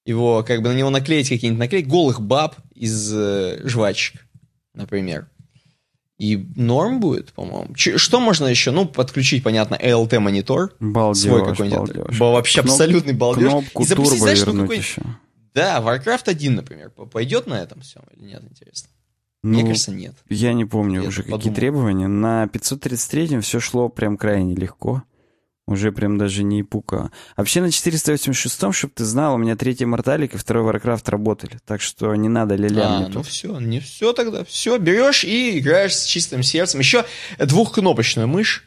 Его, 0.04 0.44
как 0.44 0.62
бы 0.62 0.68
на 0.68 0.74
него 0.74 0.90
наклеить 0.90 1.28
какие-нибудь 1.28 1.58
наклейки, 1.58 1.86
голых 1.86 2.20
баб 2.20 2.56
из 2.74 3.12
э, 3.14 3.60
жвачек, 3.64 4.26
например. 4.74 5.28
И 6.18 6.48
норм 6.56 6.98
будет, 7.00 7.32
по-моему. 7.34 7.74
что 7.76 8.20
можно 8.20 8.46
еще? 8.46 8.70
Ну, 8.70 8.86
подключить, 8.86 9.42
понятно, 9.42 9.74
ALT 9.74 10.18
монитор. 10.18 10.72
Балдеж, 10.80 11.22
свой 11.22 11.44
какой-нибудь. 11.44 11.94
Балдеж. 11.94 12.18
Вообще 12.18 12.62
Кноп, 12.62 12.72
абсолютный 12.72 13.12
балдеж. 13.12 13.48
Кнопку 13.50 13.82
и 13.82 13.86
запустить, 13.86 14.20
знаешь, 14.20 14.38
что 14.38 14.52
такое? 14.52 14.78
Еще. 14.78 15.02
Да, 15.54 15.80
Warcraft 15.80 16.28
1, 16.28 16.54
например, 16.54 16.90
пойдет 16.90 17.46
на 17.46 17.54
этом 17.54 17.80
все 17.80 18.00
или 18.16 18.28
нет, 18.28 18.42
интересно? 18.50 18.88
Ну, 19.42 19.52
Мне 19.52 19.64
кажется, 19.64 19.92
нет. 19.92 20.14
Я 20.28 20.54
не 20.54 20.64
помню 20.64 21.02
я 21.02 21.08
уже, 21.08 21.22
какие 21.22 21.52
требования. 21.52 22.08
На 22.08 22.48
533 22.48 23.40
все 23.40 23.60
шло 23.60 23.88
прям 23.88 24.16
крайне 24.16 24.54
легко. 24.54 25.02
Уже 25.66 25.90
прям 25.90 26.16
даже 26.16 26.44
не 26.44 26.62
пука. 26.62 27.10
Вообще 27.36 27.60
на 27.60 27.66
486-м, 27.66 28.72
чтобы 28.72 28.92
ты 28.94 29.04
знал, 29.04 29.34
у 29.34 29.38
меня 29.38 29.56
третий 29.56 29.84
Морталик 29.84 30.34
и 30.34 30.36
второй 30.38 30.72
Warcraft 30.72 31.10
работали. 31.10 31.58
Так 31.66 31.80
что 31.80 32.14
не 32.14 32.28
надо 32.28 32.54
ля 32.54 32.68
А, 32.86 33.08
ну 33.08 33.22
все, 33.24 33.58
не 33.58 33.80
все 33.80 34.12
тогда. 34.12 34.44
Все, 34.44 34.78
берешь 34.78 35.24
и 35.24 35.58
играешь 35.58 35.96
с 35.96 36.04
чистым 36.04 36.44
сердцем. 36.44 36.78
Еще 36.78 37.04
двухкнопочную 37.38 38.28
мышь. 38.28 38.64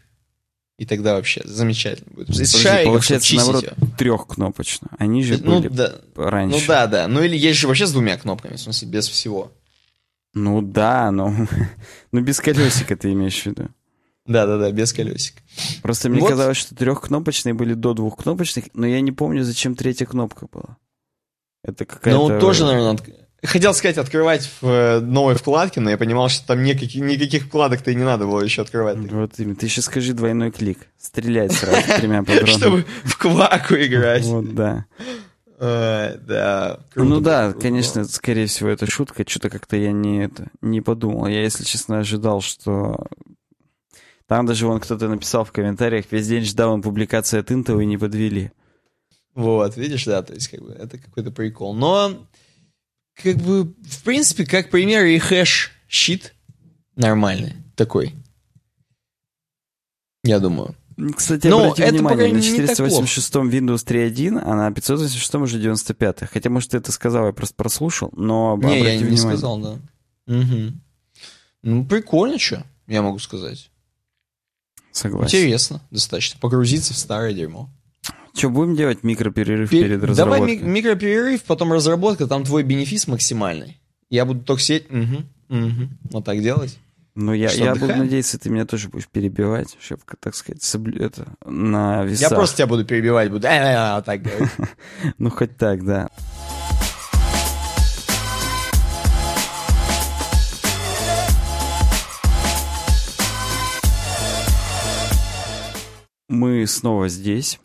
И 0.78 0.86
тогда 0.86 1.16
вообще 1.16 1.42
замечательно 1.46 2.10
будет. 2.14 2.28
Подожди, 2.28 2.58
Шариков, 2.58 2.94
получается, 2.94 3.36
наоборот, 3.36 3.66
трехкнопочную. 3.98 4.92
Они 4.98 5.24
же 5.24 5.38
ну, 5.42 5.60
были 5.60 5.68
да, 5.70 5.96
раньше. 6.16 6.60
Ну 6.60 6.66
да, 6.68 6.88
да. 6.88 7.08
Ну 7.08 7.22
или 7.24 7.38
есть 7.38 7.60
же 7.60 7.68
вообще 7.68 7.86
с 7.86 7.92
двумя 7.92 8.18
кнопками, 8.18 8.56
в 8.56 8.60
смысле, 8.60 8.88
без 8.90 9.08
всего. 9.08 9.54
Ну 10.34 10.62
да, 10.62 11.12
но... 11.12 11.34
ну 12.12 12.22
без 12.22 12.40
колесика 12.40 12.96
ты 12.96 13.12
имеешь 13.12 13.42
в 13.42 13.46
виду. 13.46 13.70
Да-да-да, 14.30 14.72
без 14.72 14.94
колесик. 14.94 15.34
Просто 15.82 16.08
мне 16.08 16.22
вот. 16.22 16.30
казалось, 16.30 16.58
что 16.58 16.76
трехкнопочные 16.76 17.56
были 17.56 17.74
до 17.74 17.96
двухкнопочных, 17.96 18.66
но 18.76 18.86
я 18.86 19.02
не 19.02 19.12
помню, 19.12 19.44
зачем 19.44 19.76
третья 19.76 20.06
кнопка 20.06 20.48
была. 20.52 20.78
Это 21.64 21.86
какая-то... 21.86 22.28
Ну, 22.28 22.40
тоже, 22.40 22.64
наверное, 22.64 22.92
от... 22.92 23.02
Хотел 23.44 23.74
сказать, 23.74 23.98
открывать 23.98 24.48
в 24.62 24.68
э, 24.68 25.00
новой 25.00 25.34
вкладке, 25.34 25.80
но 25.80 25.90
я 25.90 25.98
понимал, 25.98 26.30
что 26.30 26.46
там 26.46 26.62
никаких, 26.62 27.02
никаких 27.02 27.46
вкладок-то 27.46 27.90
и 27.90 27.96
не 27.96 28.04
надо 28.04 28.26
было 28.26 28.42
еще 28.42 28.62
открывать. 28.62 28.98
Вот 28.98 29.32
именно. 29.40 29.56
Ты 29.56 29.66
еще 29.66 29.82
скажи 29.82 30.14
двойной 30.14 30.52
клик. 30.52 30.88
Стрелять 31.00 31.54
сразу 31.54 31.82
тремя 31.98 32.20
патронами. 32.24 32.46
Чтобы 32.46 32.86
в 33.06 33.18
кваку 33.18 33.76
играть. 33.76 34.26
Вот, 34.26 34.54
да. 34.54 34.86
Э, 35.58 36.18
да. 36.22 36.80
ну 36.96 37.20
да, 37.20 37.54
конечно, 37.54 38.04
скорее 38.06 38.46
всего, 38.46 38.70
это 38.70 38.86
шутка. 38.92 39.24
Что-то 39.28 39.50
как-то 39.50 39.76
я 39.76 39.92
не, 39.92 40.26
это, 40.26 40.50
не 40.62 40.82
подумал. 40.82 41.26
Я, 41.26 41.42
если 41.42 41.64
честно, 41.64 42.00
ожидал, 42.00 42.42
что... 42.42 43.08
Там 44.30 44.46
даже 44.46 44.68
вон 44.68 44.80
кто-то 44.80 45.08
написал 45.08 45.44
в 45.44 45.52
комментариях, 45.52 46.06
весь 46.12 46.28
день 46.28 46.44
ждал 46.44 46.76
им 46.76 46.84
публикации 46.84 47.40
от 47.40 47.50
Intel 47.50 47.82
и 47.82 47.86
не 47.88 47.98
подвели. 47.98 48.52
Вот, 49.34 49.76
видишь, 49.76 50.06
да, 50.06 50.22
то 50.22 50.36
есть 50.36 50.50
как 50.50 50.62
бы 50.62 50.72
это 50.72 51.00
какой-то 51.00 51.32
прикол. 51.32 51.74
Но 51.74 52.28
как 53.16 53.38
бы, 53.38 53.64
в 53.64 54.04
принципе, 54.04 54.46
как 54.46 54.70
пример 54.70 55.04
и 55.06 55.18
хэш 55.18 55.72
щит 55.88 56.36
нормальный 56.96 57.56
такой. 57.76 58.14
Я 60.24 60.40
думаю. 60.40 60.76
Кстати, 61.16 61.48
Но 61.48 61.64
обрати 61.64 61.82
это 61.82 61.94
внимание, 61.94 62.32
на 62.32 62.42
486 62.42 63.36
Windows 63.36 63.84
3.1, 63.84 64.42
а 64.46 64.54
на 64.54 64.72
586 64.72 65.36
уже 65.36 65.60
95 65.60 66.30
Хотя, 66.32 66.52
может, 66.52 66.70
ты 66.70 66.78
это 66.78 66.92
сказал, 66.92 67.26
я 67.26 67.34
просто 67.34 67.56
прослушал, 67.56 68.12
но 68.16 68.60
Не, 68.62 68.84
я 68.84 68.96
не 68.96 69.06
внимание. 69.06 69.18
сказал, 69.18 69.60
да. 69.60 69.80
Угу. 70.28 70.74
Ну, 71.64 71.86
прикольно, 71.86 72.38
что 72.38 72.64
я 72.86 73.02
могу 73.02 73.18
сказать. 73.18 73.72
Согласен. 74.92 75.38
Интересно 75.38 75.82
достаточно. 75.92 76.40
Погрузиться 76.40 76.94
в 76.94 76.98
старое 76.98 77.34
дерьмо. 77.34 77.70
Что, 78.34 78.50
будем 78.50 78.76
делать 78.76 79.04
микроперерыв 79.04 79.70
Пер... 79.70 79.84
перед 79.84 80.04
разработкой? 80.04 80.58
Давай 80.58 80.58
ми- 80.58 80.80
микроперерыв, 80.80 81.44
потом 81.44 81.74
разработка, 81.74 82.28
там 82.28 82.44
твой 82.44 82.64
бенефис 82.64 83.08
максимальный. 83.08 83.80
Я 84.10 84.26
буду 84.26 84.42
только 84.42 84.62
сидеть, 84.62 84.90
угу, 84.90 85.24
угу, 85.50 85.90
вот 86.12 86.26
так 86.26 86.42
делать. 86.42 86.80
Ну, 87.16 87.34
я, 87.34 87.52
я 87.52 87.76
буду 87.76 87.96
надеяться, 87.96 88.40
ты 88.40 88.50
меня 88.50 88.66
тоже 88.66 88.88
будешь 88.88 89.08
перебивать, 89.08 89.76
чтобы, 89.82 90.04
так 90.22 90.36
сказать, 90.36 90.64
соблю... 90.64 91.04
это, 91.04 91.28
на 91.46 92.06
весах. 92.06 92.32
Я 92.32 92.36
просто 92.38 92.58
тебя 92.58 92.68
буду 92.68 92.86
перебивать, 92.86 93.30
буду 93.30 93.48
вот 93.48 94.06
так 94.06 94.22
говорить. 94.22 94.50
Ну, 95.18 95.30
хоть 95.30 95.58
так, 95.58 95.84
да. 95.84 96.10
Снова 106.70 107.10
здесь. 107.10 107.60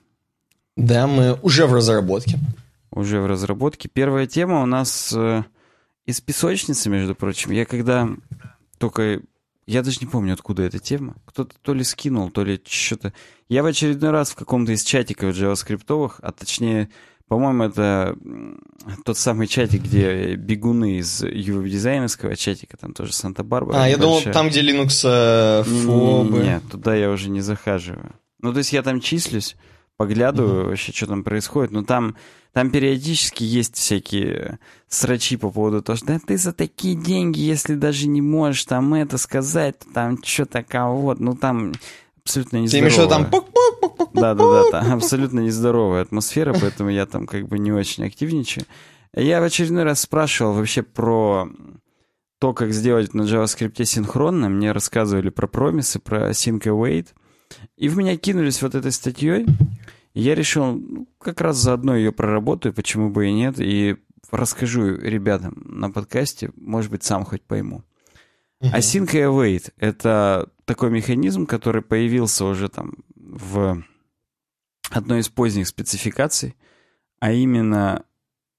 Да, 0.76 1.06
мы 1.06 1.39
уже 1.43 1.66
в 1.66 1.74
разработке. 1.74 2.39
Уже 2.90 3.20
в 3.20 3.26
разработке. 3.26 3.89
Первая 3.89 4.26
тема 4.26 4.62
у 4.62 4.66
нас 4.66 5.12
э, 5.16 5.44
из 6.06 6.20
песочницы, 6.20 6.90
между 6.90 7.14
прочим. 7.14 7.52
Я 7.52 7.64
когда 7.64 8.09
только... 8.78 9.20
Я 9.66 9.82
даже 9.82 9.98
не 10.01 10.06
помню, 10.06 10.35
откуда 10.35 10.62
эта 10.62 10.78
тема. 10.78 11.16
Кто-то 11.24 11.55
то 11.62 11.72
ли 11.72 11.85
скинул, 11.85 12.31
то 12.31 12.44
ли 12.44 12.60
что-то... 12.66 13.12
Я 13.48 13.62
в 13.62 13.66
очередной 13.66 14.10
раз 14.10 14.31
в 14.31 14.35
каком-то 14.35 14.72
из 14.72 14.82
чатиков 14.82 15.35
джаваскриптовых, 15.35 16.20
а 16.22 16.32
точнее, 16.32 16.90
по-моему, 17.28 17.64
это 17.64 18.16
тот 19.05 19.16
самый 19.16 19.47
чатик, 19.47 19.82
где 19.82 20.35
бегуны 20.35 20.98
из 20.98 21.22
UV 21.22 21.68
дизайнерского 21.68 22.36
чатика, 22.36 22.76
там 22.76 22.93
тоже 22.93 23.12
Санта-Барбара. 23.14 23.85
А, 23.85 23.89
я 23.89 23.97
думал, 23.97 24.20
там, 24.20 24.51
где 24.51 24.60
Linux 24.60 25.01
э, 25.05 25.62
фобы. 25.64 26.39
Нет, 26.40 26.62
туда 26.70 26.94
я 26.94 27.10
уже 27.10 27.31
не 27.31 27.40
захаживаю. 27.40 28.12
Ну, 28.45 28.53
то 28.53 28.59
есть 28.59 28.75
я 28.75 28.83
там 28.83 29.01
числюсь, 29.01 29.57
поглядываю 29.97 30.65
mm-hmm. 30.65 30.69
вообще, 30.69 30.93
что 30.93 31.07
там 31.07 31.25
происходит. 31.25 31.71
Но 31.71 31.83
там, 31.83 32.16
там 32.53 32.71
периодически 32.71 33.43
есть 33.43 33.75
всякие 33.77 34.59
срачи 34.87 35.39
по 35.39 35.51
поводу 35.51 35.81
того, 35.81 35.97
что 35.97 36.07
да 36.09 36.21
ты 36.25 36.37
за 36.37 36.53
такие 36.53 36.95
деньги, 36.95 37.41
если 37.41 37.75
даже 37.75 38.07
не 38.07 38.21
можешь 38.21 38.66
там 38.66 38.93
это 38.93 39.16
сказать, 39.16 39.77
там 39.95 40.23
что-то 40.23 40.62
кого 40.62 41.15
Ну 41.19 41.35
там 41.35 41.73
абсолютно 42.23 42.59
нездоровая. 42.59 42.91
Ты 42.91 43.09
там 43.09 43.45
Да-да-да, 44.12 44.71
там 44.71 44.93
абсолютно 44.93 45.41
нездоровая 45.41 46.03
атмосфера, 46.03 46.55
поэтому 46.61 46.91
я 46.91 47.07
там 47.07 47.27
как 47.27 47.49
бы 47.49 47.59
не 47.59 47.73
очень 47.73 48.05
активничаю. 48.05 48.66
Я 49.15 49.41
в 49.41 49.45
очередной 49.45 49.85
раз 49.85 50.03
спрашивал 50.03 50.53
вообще 50.53 50.83
про 50.83 51.49
то, 52.41 52.53
как 52.53 52.73
сделать 52.73 53.15
на 53.15 53.23
JavaScript 53.23 53.83
синхронно. 53.87 54.51
Мне 54.51 54.73
рассказывали 54.73 55.31
про 55.31 55.47
промисы, 55.47 55.99
про 55.99 56.31
sync 56.31 56.65
await. 56.65 57.09
И 57.76 57.89
в 57.89 57.97
меня 57.97 58.16
кинулись 58.16 58.62
вот 58.62 58.74
этой 58.74 58.93
статьей. 58.93 59.47
Я 60.14 60.35
решил, 60.35 60.74
ну, 60.74 61.09
как 61.18 61.40
раз 61.40 61.56
заодно 61.56 61.97
ее 61.97 62.12
проработаю, 62.12 62.72
почему 62.72 63.10
бы 63.10 63.26
и 63.28 63.32
нет, 63.32 63.56
и 63.59 63.97
расскажу 64.31 64.97
ребятам 64.97 65.62
на 65.64 65.90
подкасте, 65.90 66.51
может 66.56 66.90
быть, 66.90 67.05
сам 67.05 67.24
хоть 67.24 67.43
пойму. 67.43 67.82
Uh-huh. 68.62 68.78
Async 68.78 69.10
и 69.12 69.20
await— 69.20 69.72
это 69.76 70.51
такой 70.64 70.90
механизм, 70.90 71.47
который 71.47 71.82
появился 71.82 72.44
уже 72.44 72.68
там 72.68 72.94
в 73.16 73.82
одной 74.90 75.20
из 75.20 75.28
поздних 75.28 75.68
спецификаций, 75.68 76.56
а 77.20 77.32
именно... 77.32 78.05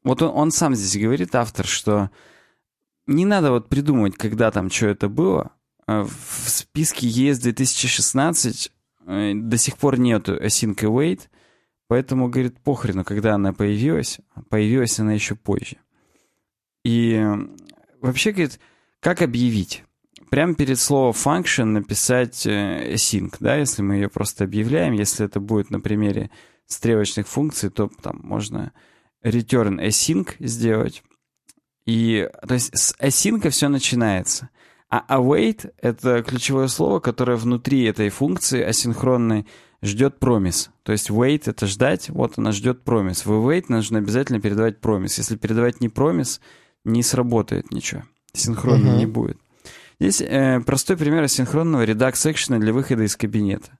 Вот 0.03 0.21
он, 0.21 0.31
он 0.35 0.51
сам 0.51 0.75
здесь 0.75 1.01
говорит, 1.01 1.33
автор, 1.35 1.65
что 1.65 2.11
не 3.07 3.25
надо 3.25 3.51
вот 3.51 3.69
придумывать, 3.69 4.15
когда 4.15 4.51
там 4.51 4.69
что 4.69 4.87
это 4.87 5.09
было. 5.09 5.51
А 5.87 6.03
в 6.03 6.49
списке 6.49 7.07
ES 7.07 7.41
2016 7.41 8.67
э, 8.67 8.74
до 9.05 9.57
сих 9.57 9.77
пор 9.77 9.99
нету 9.99 10.35
async 10.35 10.75
await, 10.75 11.27
Поэтому, 11.87 12.29
говорит, 12.29 12.59
похрену, 12.59 13.03
когда 13.03 13.35
она 13.35 13.53
появилась. 13.53 14.19
Появилась 14.49 14.99
она 14.99 15.13
еще 15.13 15.35
позже. 15.35 15.77
И 16.83 17.23
вообще, 18.01 18.31
говорит, 18.31 18.59
как 18.99 19.21
объявить? 19.21 19.83
Прямо 20.31 20.55
перед 20.55 20.79
словом 20.79 21.11
function 21.11 21.65
написать 21.65 22.45
э, 22.47 22.93
async, 22.93 23.35
да, 23.39 23.55
если 23.55 23.83
мы 23.83 23.95
ее 23.95 24.09
просто 24.09 24.43
объявляем. 24.43 24.93
Если 24.93 25.25
это 25.25 25.39
будет 25.39 25.69
на 25.69 25.79
примере 25.79 26.31
стрелочных 26.65 27.27
функций, 27.27 27.69
то 27.69 27.89
там 28.01 28.19
можно 28.23 28.73
return 29.23 29.79
async 29.85 30.35
сделать. 30.39 31.03
И, 31.85 32.27
то 32.47 32.55
есть 32.55 32.75
с 32.75 32.95
async 32.99 33.47
все 33.51 33.69
начинается. 33.69 34.49
А 34.95 35.19
await— 35.19 35.73
это 35.81 36.23
ключевое 36.23 36.69
слово, 36.69 37.01
которое 37.01 37.35
внутри 37.35 37.83
этой 37.83 38.07
функции 38.07 38.61
асинхронной 38.61 39.45
ждет 39.81 40.19
промис. 40.19 40.69
То 40.83 40.93
есть 40.93 41.09
wait— 41.09 41.43
это 41.47 41.67
ждать, 41.67 42.09
вот 42.09 42.37
она 42.37 42.53
ждет 42.53 42.81
промис. 42.85 43.25
В 43.25 43.31
wait 43.31 43.65
нужно 43.67 43.97
обязательно 43.97 44.39
передавать 44.39 44.79
промис. 44.79 45.17
Если 45.17 45.35
передавать 45.35 45.81
не 45.81 45.89
промис, 45.89 46.39
не 46.85 47.03
сработает 47.03 47.73
ничего. 47.73 48.03
Синхронно 48.31 48.91
uh-huh. 48.91 48.97
не 48.97 49.05
будет. 49.05 49.37
Здесь 49.99 50.21
э, 50.21 50.61
простой 50.61 50.95
пример 50.95 51.23
асинхронного 51.23 51.83
редакс 51.83 52.25
экшена 52.25 52.59
для 52.59 52.71
выхода 52.71 53.03
из 53.03 53.17
кабинета. 53.17 53.77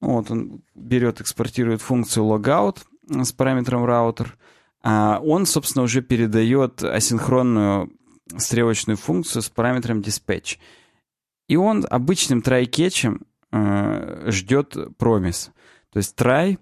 Ну, 0.00 0.12
вот 0.12 0.30
он 0.30 0.62
берет, 0.76 1.20
экспортирует 1.20 1.82
функцию 1.82 2.24
logout 2.24 2.78
с 3.08 3.32
параметром 3.32 3.84
router, 3.84 4.28
а 4.84 5.18
он, 5.24 5.44
собственно, 5.46 5.82
уже 5.82 6.02
передает 6.02 6.84
асинхронную 6.84 7.90
стрелочную 8.38 8.96
функцию 8.96 9.42
с 9.42 9.48
параметром 9.48 10.00
dispatch. 10.00 10.58
И 11.48 11.56
он 11.56 11.86
обычным 11.88 12.40
try-кетчем 12.40 13.22
э, 13.50 14.30
ждет 14.30 14.76
промис. 14.96 15.50
То 15.92 15.98
есть 15.98 16.18
try 16.18 16.58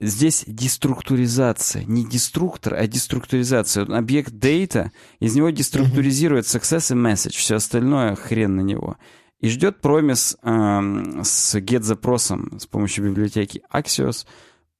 здесь 0.00 0.44
деструктуризация. 0.46 1.84
Не 1.84 2.04
деструктор, 2.04 2.74
а 2.74 2.86
деструктуризация. 2.86 3.84
Объект 3.84 4.32
data, 4.32 4.90
из 5.20 5.34
него 5.34 5.50
деструктуризирует 5.50 6.44
success 6.44 6.92
и 6.92 6.98
message. 6.98 7.36
Все 7.36 7.56
остальное 7.56 8.16
хрен 8.16 8.56
на 8.56 8.62
него. 8.62 8.96
И 9.40 9.48
ждет 9.48 9.80
промис 9.80 10.36
э, 10.42 11.22
с 11.22 11.54
get-запросом 11.54 12.58
с 12.58 12.66
помощью 12.66 13.06
библиотеки 13.06 13.62
Axios 13.72 14.26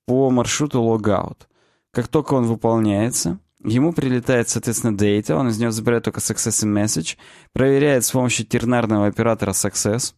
по 0.06 0.30
маршруту 0.30 0.80
logout. 0.82 1.46
Как 1.92 2.08
только 2.08 2.34
он 2.34 2.44
выполняется, 2.44 3.38
ему 3.64 3.92
прилетает, 3.92 4.48
соответственно, 4.48 4.96
data, 4.96 5.34
он 5.34 5.48
из 5.48 5.58
него 5.58 5.70
забирает 5.70 6.04
только 6.04 6.20
success 6.20 6.64
и 6.64 6.68
message, 6.68 7.16
проверяет 7.52 8.04
с 8.04 8.10
помощью 8.10 8.46
тернарного 8.46 9.06
оператора 9.06 9.52
success, 9.52 10.14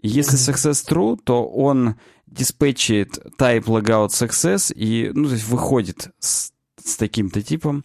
если 0.00 0.38
success 0.38 0.86
true, 0.88 1.18
то 1.22 1.44
он 1.46 1.96
диспетчит 2.26 3.18
type 3.38 3.64
logout 3.64 4.08
success 4.08 4.72
и, 4.72 5.10
ну, 5.12 5.26
то 5.26 5.34
есть 5.34 5.48
выходит 5.48 6.10
с, 6.20 6.52
с 6.82 6.96
таким-то 6.96 7.42
типом. 7.42 7.84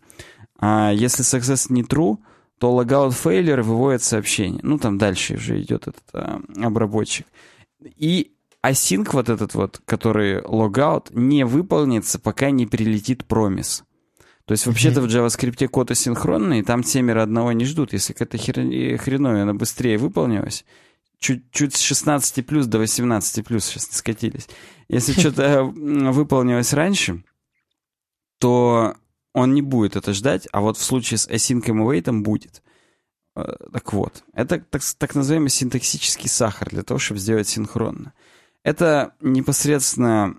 А 0.59 0.91
если 0.91 1.23
success 1.23 1.67
не 1.69 1.81
true, 1.81 2.17
то 2.59 2.79
logout 2.79 3.09
failure 3.09 3.61
выводит 3.61 4.03
сообщение. 4.03 4.59
Ну, 4.63 4.77
там 4.77 4.97
дальше 4.97 5.35
уже 5.35 5.59
идет 5.59 5.87
этот 5.87 6.03
а, 6.13 6.41
обработчик. 6.61 7.25
И 7.83 8.33
async 8.63 9.09
вот 9.11 9.29
этот 9.29 9.55
вот, 9.55 9.81
который 9.85 10.41
logout, 10.41 11.07
не 11.13 11.45
выполнится, 11.45 12.19
пока 12.19 12.51
не 12.51 12.67
прилетит 12.67 13.25
промис. 13.25 13.83
То 14.45 14.51
есть 14.51 14.65
вообще-то 14.65 15.01
в 15.01 15.05
JavaScript 15.05 15.67
код 15.67 15.91
асинхронный, 15.91 16.59
и 16.59 16.63
там 16.63 16.83
семеро 16.83 17.23
одного 17.23 17.53
не 17.53 17.65
ждут. 17.65 17.93
Если 17.93 18.13
какая-то 18.13 18.37
хер... 18.37 18.55
хреновая, 18.97 19.43
она 19.43 19.53
быстрее 19.53 19.97
выполнилась, 19.97 20.65
чуть-чуть 21.19 21.75
с 21.75 21.79
16 21.79 22.45
плюс 22.45 22.65
до 22.65 22.79
18 22.79 23.45
плюс 23.45 23.65
сейчас 23.65 23.87
скатились. 23.91 24.49
Если 24.89 25.13
что-то 25.13 25.63
выполнилось 25.63 26.73
раньше, 26.73 27.23
то 28.39 28.95
он 29.33 29.53
не 29.53 29.61
будет 29.61 29.95
это 29.95 30.13
ждать, 30.13 30.47
а 30.51 30.61
вот 30.61 30.77
в 30.77 30.83
случае 30.83 31.17
с 31.17 31.27
async 31.27 31.65
и 31.65 31.71
await 31.71 32.11
будет. 32.21 32.61
Э, 33.35 33.55
так 33.71 33.93
вот, 33.93 34.23
это 34.33 34.59
так, 34.59 34.81
так 34.97 35.15
называемый 35.15 35.49
синтаксический 35.49 36.29
сахар 36.29 36.69
для 36.69 36.83
того, 36.83 36.99
чтобы 36.99 37.19
сделать 37.19 37.47
синхронно. 37.47 38.13
Это 38.63 39.15
непосредственно 39.21 40.35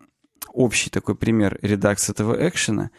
общий 0.49 0.91
такой 0.91 1.17
пример 1.17 1.59
редакс 1.63 2.09
этого 2.09 2.37
экшена. 2.49 2.91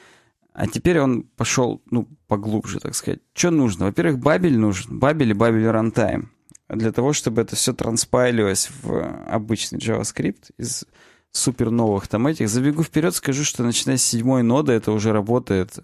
А 0.56 0.68
теперь 0.68 1.02
он 1.02 1.24
пошел, 1.24 1.82
ну, 1.92 2.08
поглубже, 2.28 2.80
так 2.80 2.96
сказать. 2.96 3.20
Что 3.34 3.52
нужно? 3.52 3.88
Во-первых, 3.88 4.20
бабель 4.20 4.58
нужен. 4.58 5.00
Бабель 5.00 5.32
и 5.32 5.34
бабель 5.34 5.66
runtime. 5.66 6.28
Для 6.70 6.94
того, 6.94 7.12
чтобы 7.12 7.42
это 7.42 7.58
все 7.58 7.74
транспайлилось 7.74 8.70
в 8.82 9.26
обычный 9.28 9.80
JavaScript 9.80 10.52
из 10.58 10.86
супер 11.34 11.72
новых 11.72 12.08
там 12.08 12.26
этих. 12.28 12.48
Забегу 12.48 12.84
вперед, 12.84 13.14
скажу, 13.14 13.44
что 13.44 13.64
начиная 13.64 13.98
с 13.98 14.04
седьмой 14.04 14.44
ноды 14.44 14.72
это 14.72 14.94
уже 14.94 15.12
работает 15.12 15.78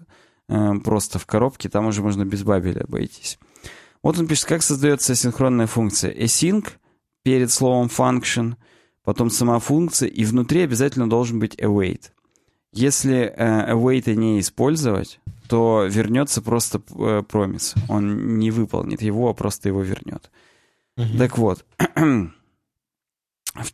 э, 0.48 0.74
просто 0.82 1.18
в 1.18 1.26
коробке, 1.26 1.68
там 1.68 1.86
уже 1.86 2.00
можно 2.02 2.24
без 2.24 2.42
бабеля 2.42 2.84
обойтись. 2.84 3.38
Вот 4.02 4.18
он 4.18 4.26
пишет, 4.26 4.46
как 4.46 4.62
создается 4.62 5.12
асинхронная 5.12 5.66
функция. 5.66 6.14
Async 6.14 6.66
перед 7.22 7.50
словом 7.50 7.88
function, 7.88 8.54
потом 9.04 9.28
сама 9.28 9.58
функция, 9.58 10.08
и 10.08 10.24
внутри 10.24 10.62
обязательно 10.62 11.10
должен 11.10 11.38
быть 11.38 11.56
await. 11.56 12.10
Если 12.72 13.32
э, 13.36 13.72
await 13.72 14.12
не 14.14 14.40
использовать, 14.40 15.20
то 15.48 15.86
вернется 15.88 16.40
просто 16.40 16.80
э, 16.98 17.22
промис. 17.28 17.74
Он 17.88 18.38
не 18.38 18.50
выполнит 18.50 19.02
его, 19.02 19.28
а 19.28 19.34
просто 19.34 19.68
его 19.68 19.82
вернет. 19.82 20.30
Mm-hmm. 20.98 21.18
Так 21.18 21.38
вот. 21.38 21.64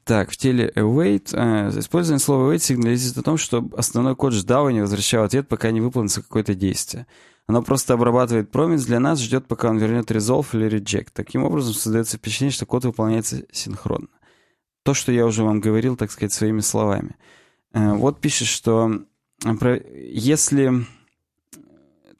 Так, 0.02 0.32
в 0.32 0.36
теле 0.36 0.72
await, 0.74 1.28
э, 1.32 1.78
использование 1.78 2.18
слова 2.18 2.52
await 2.52 2.58
сигнализирует 2.58 3.18
о 3.18 3.22
том, 3.22 3.36
что 3.36 3.64
основной 3.76 4.16
код 4.16 4.32
ждал 4.32 4.68
и 4.68 4.72
не 4.72 4.80
возвращал 4.80 5.22
ответ, 5.22 5.46
пока 5.46 5.70
не 5.70 5.80
выполнится 5.80 6.20
какое-то 6.20 6.56
действие. 6.56 7.06
Оно 7.46 7.62
просто 7.62 7.94
обрабатывает 7.94 8.50
промис 8.50 8.84
для 8.84 8.98
нас, 8.98 9.20
ждет, 9.20 9.46
пока 9.46 9.70
он 9.70 9.78
вернет 9.78 10.10
resolve 10.10 10.48
или 10.52 10.68
reject. 10.80 11.10
Таким 11.12 11.44
образом, 11.44 11.74
создается 11.74 12.16
впечатление, 12.16 12.52
что 12.52 12.66
код 12.66 12.86
выполняется 12.86 13.44
синхронно. 13.52 14.08
То, 14.82 14.94
что 14.94 15.12
я 15.12 15.24
уже 15.24 15.44
вам 15.44 15.60
говорил, 15.60 15.96
так 15.96 16.10
сказать, 16.10 16.32
своими 16.32 16.60
словами. 16.60 17.14
Э, 17.73 17.95
вот 17.95 18.20
пишет, 18.20 18.49
что 18.49 18.90
э, 19.45 20.11
если... 20.12 20.86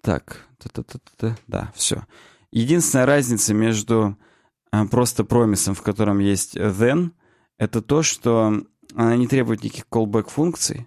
Так, 0.01 0.47
та 0.59 0.69
-та 0.69 0.85
-та 0.85 1.01
-та, 1.19 1.37
да, 1.47 1.73
все. 1.75 2.03
Единственная 2.53 3.07
разница 3.07 3.55
между 3.55 4.17
э, 4.73 4.89
просто 4.89 5.25
промисом, 5.25 5.75
в 5.75 5.83
котором 5.83 6.21
есть 6.21 6.57
then, 6.57 7.11
это 7.59 7.83
то, 7.83 8.03
что 8.03 8.63
она 8.95 9.17
не 9.17 9.27
требует 9.27 9.65
никаких 9.65 9.87
callback 9.91 10.31
функций 10.31 10.87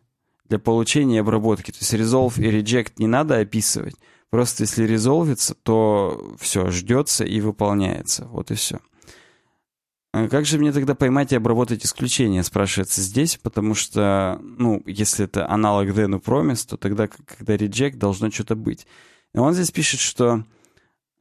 для 0.50 0.60
получения 0.60 1.18
и 1.18 1.20
обработки. 1.20 1.72
То 1.72 1.78
есть 1.80 1.94
resolve 1.94 2.42
и 2.42 2.62
reject 2.62 2.94
не 2.98 3.08
надо 3.08 3.40
описывать. 3.40 3.96
Просто 4.30 4.64
если 4.64 4.86
резолвится, 4.86 5.56
то 5.56 6.36
все, 6.40 6.72
ждется 6.72 7.26
и 7.26 7.42
выполняется. 7.42 8.26
Вот 8.26 8.52
и 8.52 8.56
все. 8.56 8.80
А 10.14 10.28
как 10.28 10.46
же 10.46 10.58
мне 10.58 10.74
тогда 10.74 10.94
поймать 10.94 11.32
и 11.32 11.38
обработать 11.38 11.86
исключение, 11.86 12.44
спрашивается 12.44 13.02
здесь, 13.02 13.38
потому 13.38 13.74
что, 13.76 14.40
ну, 14.42 14.84
если 14.86 15.26
это 15.26 15.50
аналог 15.50 15.90
then 15.90 16.16
у 16.16 16.20
promise, 16.20 16.68
то 16.68 16.76
тогда, 16.76 17.08
когда 17.08 17.56
reject, 17.56 17.96
должно 17.96 18.30
что-то 18.30 18.56
быть. 18.56 18.86
И 19.34 19.38
он 19.38 19.54
здесь 19.54 19.72
пишет, 19.72 20.02
что 20.02 20.44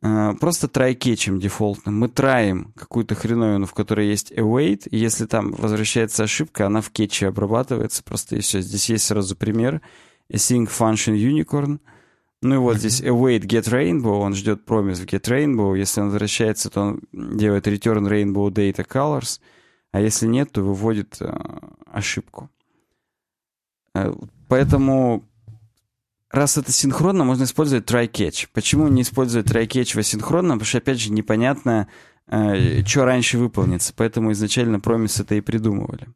э, 0.03 0.33
просто 0.41 0.67
try 0.67 0.95
кетчем 0.95 1.39
дефолтным. 1.39 2.01
Мы 2.01 2.09
траим 2.09 2.73
какую-то 2.77 3.15
хреновину, 3.15 3.67
в 3.67 3.75
которой 3.75 4.09
есть 4.09 4.33
await, 4.33 4.89
и 4.89 4.99
если 4.99 5.27
там 5.27 5.53
возвращается 5.53 6.25
ошибка, 6.25 6.67
она 6.67 6.81
в 6.81 6.91
кетче 6.91 7.29
обрабатывается, 7.29 8.03
просто 8.03 8.37
и 8.37 8.41
все. 8.41 8.61
Здесь 8.61 8.91
есть 8.91 9.05
сразу 9.07 9.37
пример. 9.37 9.81
Async 10.33 10.69
function 10.69 11.15
unicorn— 11.15 11.79
ну 12.43 12.55
и 12.55 12.59
вот 12.59 12.79
здесь 12.79 13.03
await 13.03 13.41
get 13.41 13.69
rainbow, 13.69 14.21
он 14.21 14.35
ждет 14.35 14.65
промис 14.65 14.99
в 14.99 15.05
get 15.05 15.25
rainbow. 15.29 15.77
Если 15.77 16.01
он 16.01 16.07
возвращается, 16.07 16.71
то 16.71 16.81
он 16.81 17.01
делает 17.13 17.67
return 17.67 18.09
rainbow 18.09 18.49
data 18.51 18.87
colors. 18.87 19.41
А 19.93 20.01
если 20.01 20.27
нет, 20.27 20.53
то 20.53 20.63
выводит 20.63 21.17
э, 21.21 21.31
ошибку. 21.87 22.49
Э, 23.95 24.15
поэтому, 24.49 25.29
раз 26.31 26.57
это 26.57 26.73
синхронно, 26.73 27.25
можно 27.25 27.45
использовать 27.45 27.91
try-catch. 27.91 28.49
Почему 28.55 28.89
не 28.89 29.03
использовать 29.03 29.49
try-catch 29.49 29.95
в 29.95 29.99
асинхронном? 29.99 30.59
Потому 30.59 30.67
что, 30.67 30.79
опять 30.79 31.01
же, 31.01 31.13
непонятно, 31.13 31.89
э, 32.29 32.85
что 32.87 33.05
раньше 33.05 33.37
выполнится. 33.37 33.93
Поэтому 33.95 34.33
изначально 34.33 34.81
промис 34.81 35.21
это 35.21 35.35
и 35.35 35.43
придумывали. 35.43 36.09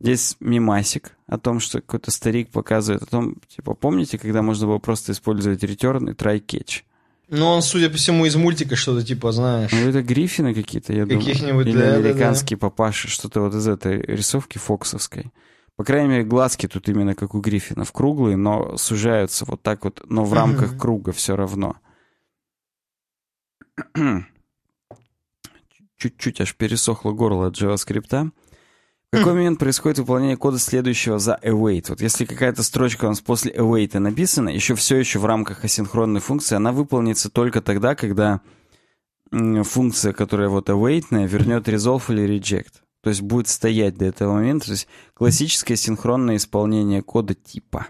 Здесь 0.00 0.36
мимасик 0.40 1.12
о 1.26 1.38
том, 1.38 1.60
что 1.60 1.80
какой-то 1.80 2.10
старик 2.10 2.50
показывает 2.50 3.02
о 3.02 3.06
том, 3.06 3.36
типа, 3.48 3.74
помните, 3.74 4.18
когда 4.18 4.40
можно 4.40 4.66
было 4.66 4.78
просто 4.78 5.12
использовать 5.12 5.62
return 5.62 6.10
и 6.10 6.14
try 6.14 6.42
catch? 6.44 6.82
Ну, 7.28 7.46
он, 7.46 7.62
судя 7.62 7.90
по 7.90 7.96
всему, 7.96 8.24
из 8.26 8.34
мультика 8.34 8.76
что-то 8.76 9.06
типа, 9.06 9.30
знаешь. 9.30 9.70
Ну, 9.70 9.88
это 9.88 10.02
Гриффины 10.02 10.54
какие-то, 10.54 10.92
я 10.92 11.04
думаю. 11.04 11.20
Каких-нибудь, 11.20 11.66
Или 11.66 11.78
да, 11.78 11.94
американские 11.94 12.56
да, 12.56 12.66
да. 12.66 12.70
папаши, 12.70 13.08
что-то 13.08 13.42
вот 13.42 13.54
из 13.54 13.68
этой 13.68 14.00
рисовки 14.00 14.58
фоксовской. 14.58 15.30
По 15.76 15.84
крайней 15.84 16.08
мере, 16.08 16.24
глазки 16.24 16.66
тут 16.66 16.88
именно 16.88 17.14
как 17.14 17.34
у 17.34 17.40
Гриффинов, 17.40 17.92
круглые, 17.92 18.36
но 18.36 18.76
сужаются 18.78 19.44
вот 19.44 19.62
так 19.62 19.84
вот, 19.84 20.02
но 20.08 20.24
в 20.24 20.32
рамках 20.32 20.76
круга 20.76 21.12
все 21.12 21.36
равно. 21.36 21.76
Чуть-чуть 25.96 26.40
аж 26.40 26.56
пересохло 26.56 27.12
горло 27.12 27.46
от 27.46 27.60
JavaScript. 27.60 28.32
В 29.12 29.16
какой 29.16 29.32
момент 29.34 29.58
происходит 29.58 29.98
выполнение 29.98 30.36
кода 30.36 30.58
следующего 30.58 31.18
за 31.18 31.38
await? 31.42 31.86
Вот 31.88 32.00
если 32.00 32.24
какая-то 32.24 32.62
строчка 32.62 33.06
у 33.06 33.08
нас 33.08 33.20
после 33.20 33.52
await 33.52 33.98
написана, 33.98 34.48
еще 34.50 34.74
все 34.74 34.96
еще 34.96 35.18
в 35.18 35.26
рамках 35.26 35.64
асинхронной 35.64 36.20
функции, 36.20 36.54
она 36.54 36.72
выполнится 36.72 37.30
только 37.30 37.60
тогда, 37.60 37.94
когда 37.94 38.40
функция, 39.30 40.12
которая 40.12 40.48
вот 40.48 40.68
await, 40.68 41.04
вернет 41.10 41.68
resolve 41.68 42.02
или 42.08 42.38
reject. 42.38 42.72
То 43.02 43.10
есть 43.10 43.22
будет 43.22 43.48
стоять 43.48 43.96
до 43.96 44.04
этого 44.04 44.34
момента. 44.34 44.66
То 44.66 44.72
есть 44.72 44.88
классическое 45.14 45.76
синхронное 45.76 46.36
исполнение 46.36 47.02
кода 47.02 47.34
типа. 47.34 47.86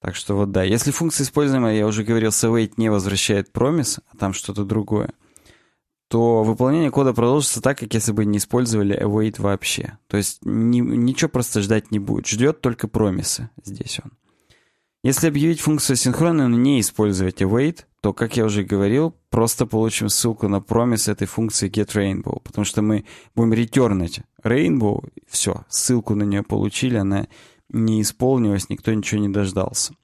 Так 0.00 0.16
что 0.16 0.34
вот 0.34 0.50
да, 0.50 0.64
если 0.64 0.90
функция 0.90 1.24
используемая, 1.24 1.76
я 1.76 1.86
уже 1.86 2.02
говорил, 2.02 2.32
с 2.32 2.44
await 2.44 2.72
не 2.76 2.90
возвращает 2.90 3.52
промис, 3.52 4.00
а 4.10 4.16
там 4.16 4.32
что-то 4.32 4.64
другое, 4.64 5.12
то 6.12 6.42
выполнение 6.42 6.90
кода 6.90 7.14
продолжится 7.14 7.62
так, 7.62 7.78
как 7.78 7.94
если 7.94 8.12
бы 8.12 8.26
не 8.26 8.36
использовали 8.36 8.94
await 9.02 9.40
вообще. 9.40 9.96
То 10.08 10.18
есть 10.18 10.40
ни, 10.42 10.80
ничего 10.80 11.30
просто 11.30 11.62
ждать 11.62 11.90
не 11.90 11.98
будет. 11.98 12.26
Ждет 12.26 12.60
только 12.60 12.86
промисы 12.86 13.48
здесь 13.64 13.98
он. 14.04 14.12
Если 15.02 15.28
объявить 15.28 15.60
функцию 15.60 15.96
синхронной, 15.96 16.48
но 16.48 16.58
не 16.58 16.80
использовать 16.80 17.40
await, 17.40 17.86
то, 18.02 18.12
как 18.12 18.36
я 18.36 18.44
уже 18.44 18.62
говорил, 18.62 19.16
просто 19.30 19.64
получим 19.64 20.10
ссылку 20.10 20.48
на 20.48 20.60
промис 20.60 21.08
этой 21.08 21.26
функции 21.26 21.70
getRainbow, 21.70 22.42
потому 22.44 22.66
что 22.66 22.82
мы 22.82 23.06
будем 23.34 23.54
ретернуть 23.54 24.20
rainbow, 24.44 25.02
все, 25.30 25.64
ссылку 25.70 26.14
на 26.14 26.24
нее 26.24 26.42
получили, 26.42 26.96
она 26.96 27.26
не 27.70 28.02
исполнилась, 28.02 28.68
никто 28.68 28.92
ничего 28.92 29.18
не 29.22 29.30
дождался. 29.30 29.94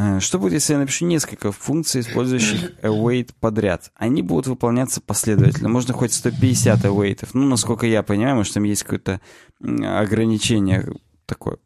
Э, 0.00 0.18
что 0.18 0.38
будет, 0.38 0.54
если 0.54 0.72
я 0.72 0.78
напишу 0.78 1.04
несколько 1.04 1.52
функций, 1.52 2.00
использующих 2.00 2.72
await 2.82 3.34
подряд? 3.38 3.90
Они 3.94 4.22
будут 4.22 4.46
выполняться 4.46 5.02
последовательно. 5.02 5.68
Можно 5.68 5.92
хоть 5.92 6.14
150 6.14 6.84
await. 6.86 7.28
Ну, 7.34 7.46
насколько 7.46 7.86
я 7.86 8.02
понимаю, 8.02 8.36
может, 8.36 8.54
там 8.54 8.62
есть 8.64 8.82
какое-то 8.82 9.20
ограничение 9.60 10.90
такое 11.26 11.58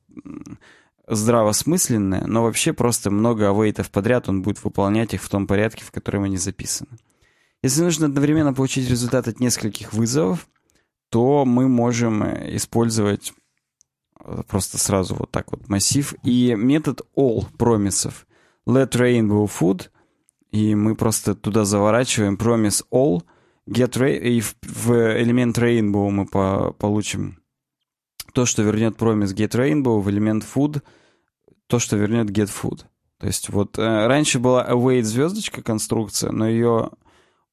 здравосмысленное, 1.07 2.27
но 2.27 2.43
вообще 2.43 2.73
просто 2.73 3.11
много 3.11 3.45
await 3.45 3.85
подряд, 3.93 4.29
он 4.29 4.43
будет 4.43 4.65
выполнять 4.65 5.15
их 5.15 5.23
в 5.23 5.29
том 5.29 5.47
порядке, 5.47 5.85
в 5.85 5.93
котором 5.93 6.25
они 6.25 6.37
записаны. 6.37 6.91
Если 7.63 7.83
нужно 7.83 8.07
одновременно 8.07 8.53
получить 8.53 8.91
результат 8.91 9.29
от 9.29 9.39
нескольких 9.39 9.93
вызовов, 9.93 10.49
то 11.11 11.45
мы 11.45 11.69
можем 11.69 12.25
э, 12.25 12.57
использовать 12.57 13.33
просто 14.49 14.79
сразу 14.79 15.15
вот 15.15 15.31
так 15.31 15.53
вот 15.53 15.69
массив. 15.69 16.15
И 16.23 16.55
метод 16.55 17.03
all 17.17 17.47
промисов. 17.57 18.27
Let 18.67 18.93
rainbow 18.93 19.49
food. 19.49 19.89
И 20.51 20.75
мы 20.75 20.95
просто 20.95 21.35
туда 21.35 21.65
заворачиваем 21.65 22.37
promise 22.37 22.85
all. 22.93 23.23
Get 23.69 23.93
ra- 23.93 24.17
и 24.17 24.41
в, 24.41 24.57
в 24.63 24.93
элемент 25.21 25.59
rainbow 25.59 26.11
мы 26.11 26.27
по 26.27 26.73
получим 26.79 27.39
то, 28.33 28.47
что 28.47 28.63
вернет 28.63 28.97
promise 28.97 29.35
get 29.35 29.53
rainbow, 29.53 30.01
в 30.01 30.11
элемент 30.11 30.45
food 30.45 30.83
то, 31.67 31.79
что 31.79 31.97
вернет 31.97 32.31
get 32.31 32.51
food. 32.51 32.85
То 33.19 33.27
есть 33.27 33.49
вот 33.49 33.79
э, 33.79 34.07
раньше 34.07 34.39
была 34.39 34.69
await 34.69 35.03
звездочка 35.03 35.63
конструкция, 35.63 36.31
но 36.31 36.49
ее 36.49 36.91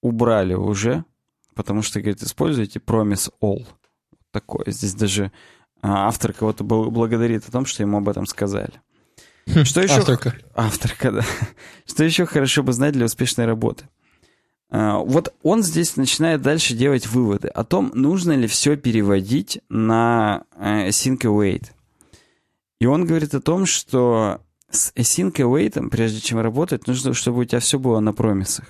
убрали 0.01 0.53
уже, 0.53 1.05
потому 1.55 1.81
что, 1.81 2.01
говорит, 2.01 2.23
используйте 2.23 2.79
promise 2.79 3.31
all. 3.41 3.65
Такое. 4.31 4.65
Здесь 4.67 4.93
даже 4.93 5.31
а 5.81 6.07
автор 6.07 6.33
кого-то 6.33 6.63
благодарит 6.63 7.47
о 7.47 7.51
том, 7.51 7.65
что 7.65 7.83
ему 7.83 7.97
об 7.97 8.09
этом 8.09 8.25
сказали. 8.25 8.73
Хм, 9.47 9.65
что 9.65 9.81
еще... 9.81 9.95
Авторка. 9.95 10.35
Авторка, 10.55 11.11
да. 11.11 11.25
Что 11.87 12.03
еще 12.03 12.25
хорошо 12.25 12.63
бы 12.63 12.73
знать 12.73 12.93
для 12.93 13.05
успешной 13.05 13.45
работы? 13.45 13.85
А, 14.69 14.99
вот 14.99 15.33
он 15.43 15.63
здесь 15.63 15.97
начинает 15.97 16.41
дальше 16.41 16.73
делать 16.73 17.07
выводы 17.07 17.47
о 17.49 17.63
том, 17.63 17.91
нужно 17.93 18.33
ли 18.33 18.47
все 18.47 18.77
переводить 18.77 19.59
на 19.69 20.43
э, 20.55 20.89
async 20.89 21.19
await. 21.19 21.71
И 22.79 22.85
он 22.85 23.05
говорит 23.05 23.33
о 23.33 23.41
том, 23.41 23.65
что 23.65 24.41
с 24.69 24.93
async 24.95 25.33
await, 25.33 25.89
прежде 25.89 26.21
чем 26.21 26.39
работать, 26.39 26.87
нужно, 26.87 27.13
чтобы 27.13 27.39
у 27.39 27.45
тебя 27.45 27.59
все 27.59 27.77
было 27.77 27.99
на 27.99 28.13
промисах. 28.13 28.65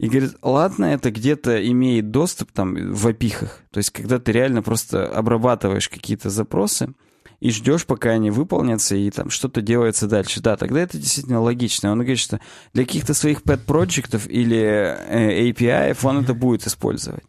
И 0.00 0.08
говорит, 0.08 0.36
ладно, 0.42 0.86
это 0.86 1.10
где-то 1.10 1.64
имеет 1.70 2.10
доступ 2.10 2.50
там 2.52 2.92
в 2.92 3.06
опихах. 3.06 3.60
То 3.70 3.78
есть, 3.78 3.90
когда 3.90 4.18
ты 4.18 4.32
реально 4.32 4.62
просто 4.62 5.06
обрабатываешь 5.06 5.88
какие-то 5.88 6.30
запросы, 6.30 6.94
и 7.40 7.50
ждешь, 7.50 7.84
пока 7.84 8.10
они 8.10 8.30
выполнятся, 8.30 8.96
и 8.96 9.10
там 9.10 9.28
что-то 9.28 9.60
делается 9.60 10.06
дальше. 10.06 10.40
Да, 10.40 10.56
тогда 10.56 10.80
это 10.80 10.96
действительно 10.96 11.40
логично. 11.40 11.92
Он 11.92 11.98
говорит, 11.98 12.18
что 12.18 12.40
для 12.72 12.84
каких-то 12.84 13.12
своих 13.12 13.42
pet-проектов 13.42 14.26
или 14.28 14.56
э, 14.56 15.50
API 15.50 15.96
он 16.04 16.24
это 16.24 16.32
будет 16.32 16.66
использовать. 16.66 17.24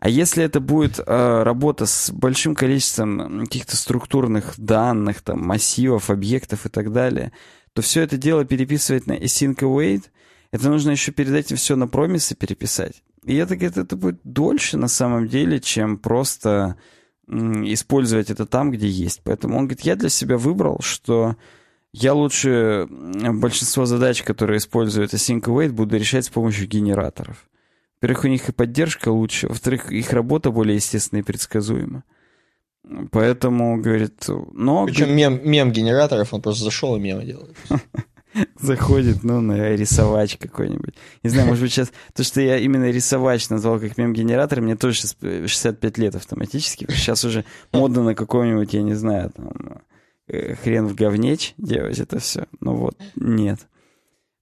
А 0.00 0.08
если 0.08 0.42
это 0.42 0.60
будет 0.60 0.98
э, 0.98 1.42
работа 1.42 1.86
с 1.86 2.10
большим 2.10 2.54
количеством 2.54 3.44
каких-то 3.44 3.76
структурных 3.76 4.54
данных, 4.56 5.20
там, 5.20 5.46
массивов, 5.46 6.10
объектов 6.10 6.66
и 6.66 6.68
так 6.68 6.90
далее, 6.90 7.32
то 7.74 7.82
все 7.82 8.00
это 8.02 8.16
дело 8.16 8.44
переписывать 8.44 9.06
на 9.06 9.12
async 9.12 9.56
await, 9.56 10.04
это 10.52 10.68
нужно 10.68 10.90
еще 10.90 11.12
перед 11.12 11.32
этим 11.32 11.56
все 11.56 11.76
на 11.76 11.86
промисы 11.86 12.34
переписать. 12.34 13.02
И 13.24 13.36
это, 13.36 13.54
это, 13.54 13.82
это 13.82 13.96
будет 13.96 14.20
дольше 14.24 14.76
на 14.76 14.88
самом 14.88 15.28
деле, 15.28 15.60
чем 15.60 15.98
просто 15.98 16.76
использовать 17.28 18.30
это 18.30 18.46
там, 18.46 18.70
где 18.70 18.88
есть. 18.88 19.20
Поэтому 19.22 19.56
он 19.56 19.66
говорит, 19.66 19.82
я 19.82 19.94
для 19.94 20.08
себя 20.08 20.36
выбрал, 20.36 20.80
что 20.80 21.36
я 21.92 22.14
лучше 22.14 22.88
большинство 22.88 23.86
задач, 23.86 24.22
которые 24.22 24.58
используют 24.58 25.14
async 25.14 25.42
await, 25.42 25.70
буду 25.70 25.96
решать 25.96 26.24
с 26.24 26.30
помощью 26.30 26.66
генераторов. 26.66 27.48
Во-первых, 28.00 28.24
у 28.24 28.28
них 28.28 28.48
и 28.48 28.52
поддержка 28.52 29.10
лучше, 29.10 29.48
во-вторых, 29.48 29.92
их 29.92 30.12
работа 30.12 30.50
более 30.50 30.76
естественная 30.76 31.22
и 31.22 31.26
предсказуема. 31.26 32.04
Поэтому, 33.12 33.80
говорит, 33.80 34.24
но... 34.52 34.86
Причем 34.86 35.14
мем, 35.14 35.40
мем 35.44 35.70
генераторов, 35.70 36.32
он 36.32 36.40
просто 36.40 36.64
зашел 36.64 36.96
и 36.96 37.00
мемы 37.00 37.24
делает. 37.24 37.54
Заходит, 38.60 39.22
ну, 39.22 39.40
на 39.40 39.70
рисовач 39.70 40.36
какой-нибудь. 40.36 40.94
Не 41.22 41.30
знаю, 41.30 41.48
может 41.48 41.62
быть, 41.62 41.72
сейчас... 41.72 41.92
То, 42.14 42.24
что 42.24 42.40
я 42.40 42.58
именно 42.58 42.90
рисовач 42.90 43.48
назвал 43.48 43.80
как 43.80 43.98
мем-генератор, 43.98 44.60
мне 44.60 44.76
тоже 44.76 44.98
сейчас 44.98 45.16
65 45.20 45.98
лет 45.98 46.14
автоматически. 46.14 46.86
Сейчас 46.90 47.24
уже 47.24 47.44
модно 47.72 48.02
на 48.02 48.14
каком-нибудь, 48.14 48.72
я 48.72 48.82
не 48.82 48.94
знаю, 48.94 49.30
там, 49.30 49.82
э, 50.28 50.54
хрен 50.54 50.86
в 50.86 50.94
говнеч 50.94 51.54
делать 51.58 51.98
это 51.98 52.18
все. 52.18 52.46
Ну 52.60 52.76
вот, 52.76 52.96
нет. 53.16 53.60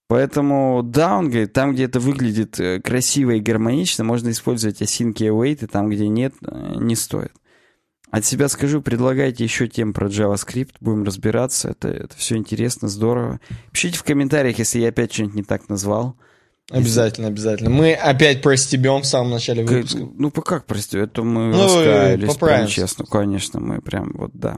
Поэтому, 0.09 0.82
да, 0.82 1.19
он 1.19 1.28
говорит, 1.28 1.52
там, 1.52 1.73
где 1.73 1.85
это 1.85 2.01
выглядит 2.01 2.59
э, 2.59 2.81
красиво 2.81 3.32
и 3.32 3.40
гармонично, 3.40 4.05
можно 4.05 4.31
использовать 4.31 4.81
async 4.81 5.15
и 5.19 5.27
await, 5.27 5.65
и 5.65 5.66
там, 5.66 5.90
где 5.90 6.09
нет, 6.09 6.35
э, 6.43 6.74
не 6.77 6.97
стоит. 6.97 7.32
От 8.11 8.25
себя 8.25 8.49
скажу, 8.49 8.81
предлагайте 8.81 9.45
еще 9.45 9.69
тем 9.69 9.93
про 9.93 10.09
JavaScript, 10.09 10.77
будем 10.81 11.05
разбираться, 11.05 11.69
это, 11.71 11.89
это 11.89 12.17
все 12.17 12.37
интересно, 12.37 12.89
здорово. 12.89 13.39
Пишите 13.71 13.99
в 13.99 14.03
комментариях, 14.03 14.59
если 14.59 14.81
я 14.81 14.89
опять 14.89 15.13
что-нибудь 15.13 15.35
не 15.35 15.43
так 15.43 15.69
назвал. 15.69 16.17
Обязательно, 16.71 17.27
если... 17.27 17.33
обязательно. 17.33 17.71
Мы 17.71 17.93
опять 17.93 18.43
простебем 18.43 19.03
в 19.03 19.07
самом 19.07 19.31
начале 19.31 19.65
выпуска. 19.65 19.99
Как, 19.99 20.09
ну, 20.19 20.31
как 20.31 20.67
прости, 20.67 20.99
это 20.99 21.23
мы 21.23 21.53
ну, 21.53 21.65
раскаялись, 21.65 22.35
прям 22.37 22.67
честно, 22.67 23.05
конечно, 23.05 23.61
мы 23.61 23.81
прям 23.81 24.13
вот, 24.15 24.31
да. 24.33 24.57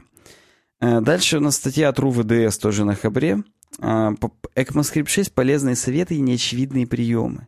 Э, 0.79 1.01
дальше 1.01 1.37
у 1.37 1.41
нас 1.41 1.57
статья 1.57 1.89
от 1.89 1.99
РУВДС 1.99 2.57
тоже 2.57 2.85
на 2.85 2.95
Хабре. 2.95 3.43
ECMAScript 3.79 5.07
6 5.07 5.33
полезные 5.33 5.75
советы 5.75 6.15
и 6.15 6.21
неочевидные 6.21 6.87
приемы. 6.87 7.47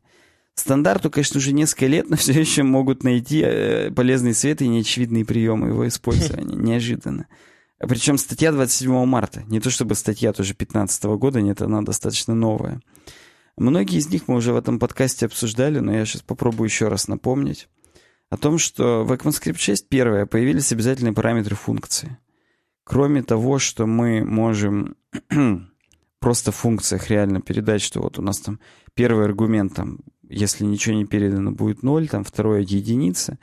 Стандарту, 0.55 1.09
конечно, 1.09 1.39
уже 1.39 1.51
несколько 1.51 1.87
лет, 1.87 2.09
но 2.09 2.15
все 2.17 2.33
еще 2.39 2.63
могут 2.63 3.03
найти 3.03 3.41
э, 3.43 3.91
полезные 3.91 4.33
советы 4.33 4.65
и 4.65 4.69
неочевидные 4.69 5.25
приемы 5.25 5.69
его 5.69 5.87
использования. 5.87 6.55
Неожиданно. 6.55 7.27
Причем 7.79 8.17
статья 8.17 8.51
27 8.51 9.05
марта. 9.05 9.43
Не 9.47 9.59
то 9.59 9.69
чтобы 9.69 9.95
статья 9.95 10.31
тоже 10.31 10.53
15 10.53 11.03
года, 11.03 11.41
нет, 11.41 11.61
она 11.61 11.81
достаточно 11.81 12.33
новая. 12.33 12.79
Многие 13.57 13.97
из 13.97 14.09
них 14.09 14.27
мы 14.27 14.35
уже 14.35 14.53
в 14.53 14.57
этом 14.57 14.79
подкасте 14.79 15.25
обсуждали, 15.25 15.79
но 15.79 15.93
я 15.93 16.05
сейчас 16.05 16.21
попробую 16.21 16.67
еще 16.67 16.87
раз 16.87 17.07
напомнить. 17.07 17.67
О 18.29 18.37
том, 18.37 18.57
что 18.57 19.03
в 19.03 19.11
ECMAScript 19.11 19.57
6, 19.57 19.89
первое, 19.89 20.25
появились 20.25 20.71
обязательные 20.71 21.13
параметры 21.13 21.55
функции. 21.55 22.17
Кроме 22.83 23.21
того, 23.21 23.59
что 23.59 23.85
мы 23.85 24.25
можем 24.25 24.95
просто 26.19 26.51
в 26.51 26.55
функциях 26.55 27.09
реально 27.09 27.41
передать, 27.41 27.81
что 27.81 28.01
вот 28.01 28.17
у 28.17 28.21
нас 28.21 28.39
там 28.39 28.59
первый 28.95 29.25
аргумент 29.25 29.75
там 29.75 29.99
если 30.29 30.65
ничего 30.65 30.95
не 30.95 31.05
передано, 31.05 31.51
будет 31.51 31.83
0, 31.83 32.07
там 32.07 32.23
второе 32.23 32.61
единица. 32.61 33.37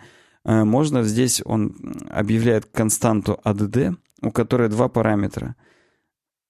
Э, 0.44 0.64
можно 0.64 1.02
здесь, 1.02 1.42
он 1.44 1.76
объявляет 2.10 2.66
константу 2.66 3.40
add, 3.44 3.96
у 4.22 4.30
которой 4.30 4.68
два 4.68 4.88
параметра. 4.88 5.56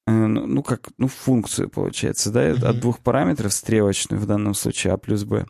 Э, 0.06 0.12
ну, 0.12 0.46
ну, 0.46 0.62
как, 0.62 0.88
ну, 0.98 1.08
функцию, 1.08 1.68
получается, 1.68 2.30
да, 2.30 2.50
mm-hmm. 2.50 2.66
от 2.66 2.80
двух 2.80 3.00
параметров, 3.00 3.52
стрелочную 3.52 4.20
в 4.20 4.26
данном 4.26 4.54
случае, 4.54 4.92
а 4.92 4.96
плюс 4.96 5.24
b. 5.24 5.46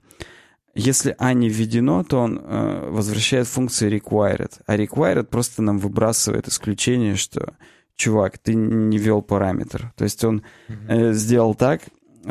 Если 0.75 1.17
а 1.19 1.33
не 1.33 1.49
введено, 1.49 2.05
то 2.05 2.21
он 2.21 2.39
э, 2.39 2.89
возвращает 2.91 3.49
функцию 3.49 3.91
required. 3.93 4.61
А 4.67 4.77
required 4.77 5.25
просто 5.25 5.63
нам 5.63 5.79
выбрасывает 5.79 6.47
исключение, 6.49 7.17
что, 7.17 7.55
чувак, 7.97 8.39
ты 8.39 8.55
не 8.55 8.97
ввел 8.99 9.21
параметр. 9.21 9.93
То 9.97 10.05
есть 10.05 10.25
он 10.25 10.43
э, 10.69 11.13
сделал 11.13 11.55
так, 11.55 11.83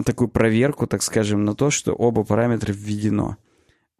такую 0.05 0.27
проверку, 0.27 0.87
так 0.87 1.01
скажем, 1.03 1.45
на 1.45 1.55
то, 1.55 1.69
что 1.71 1.93
оба 1.93 2.23
параметра 2.23 2.71
введено. 2.73 3.37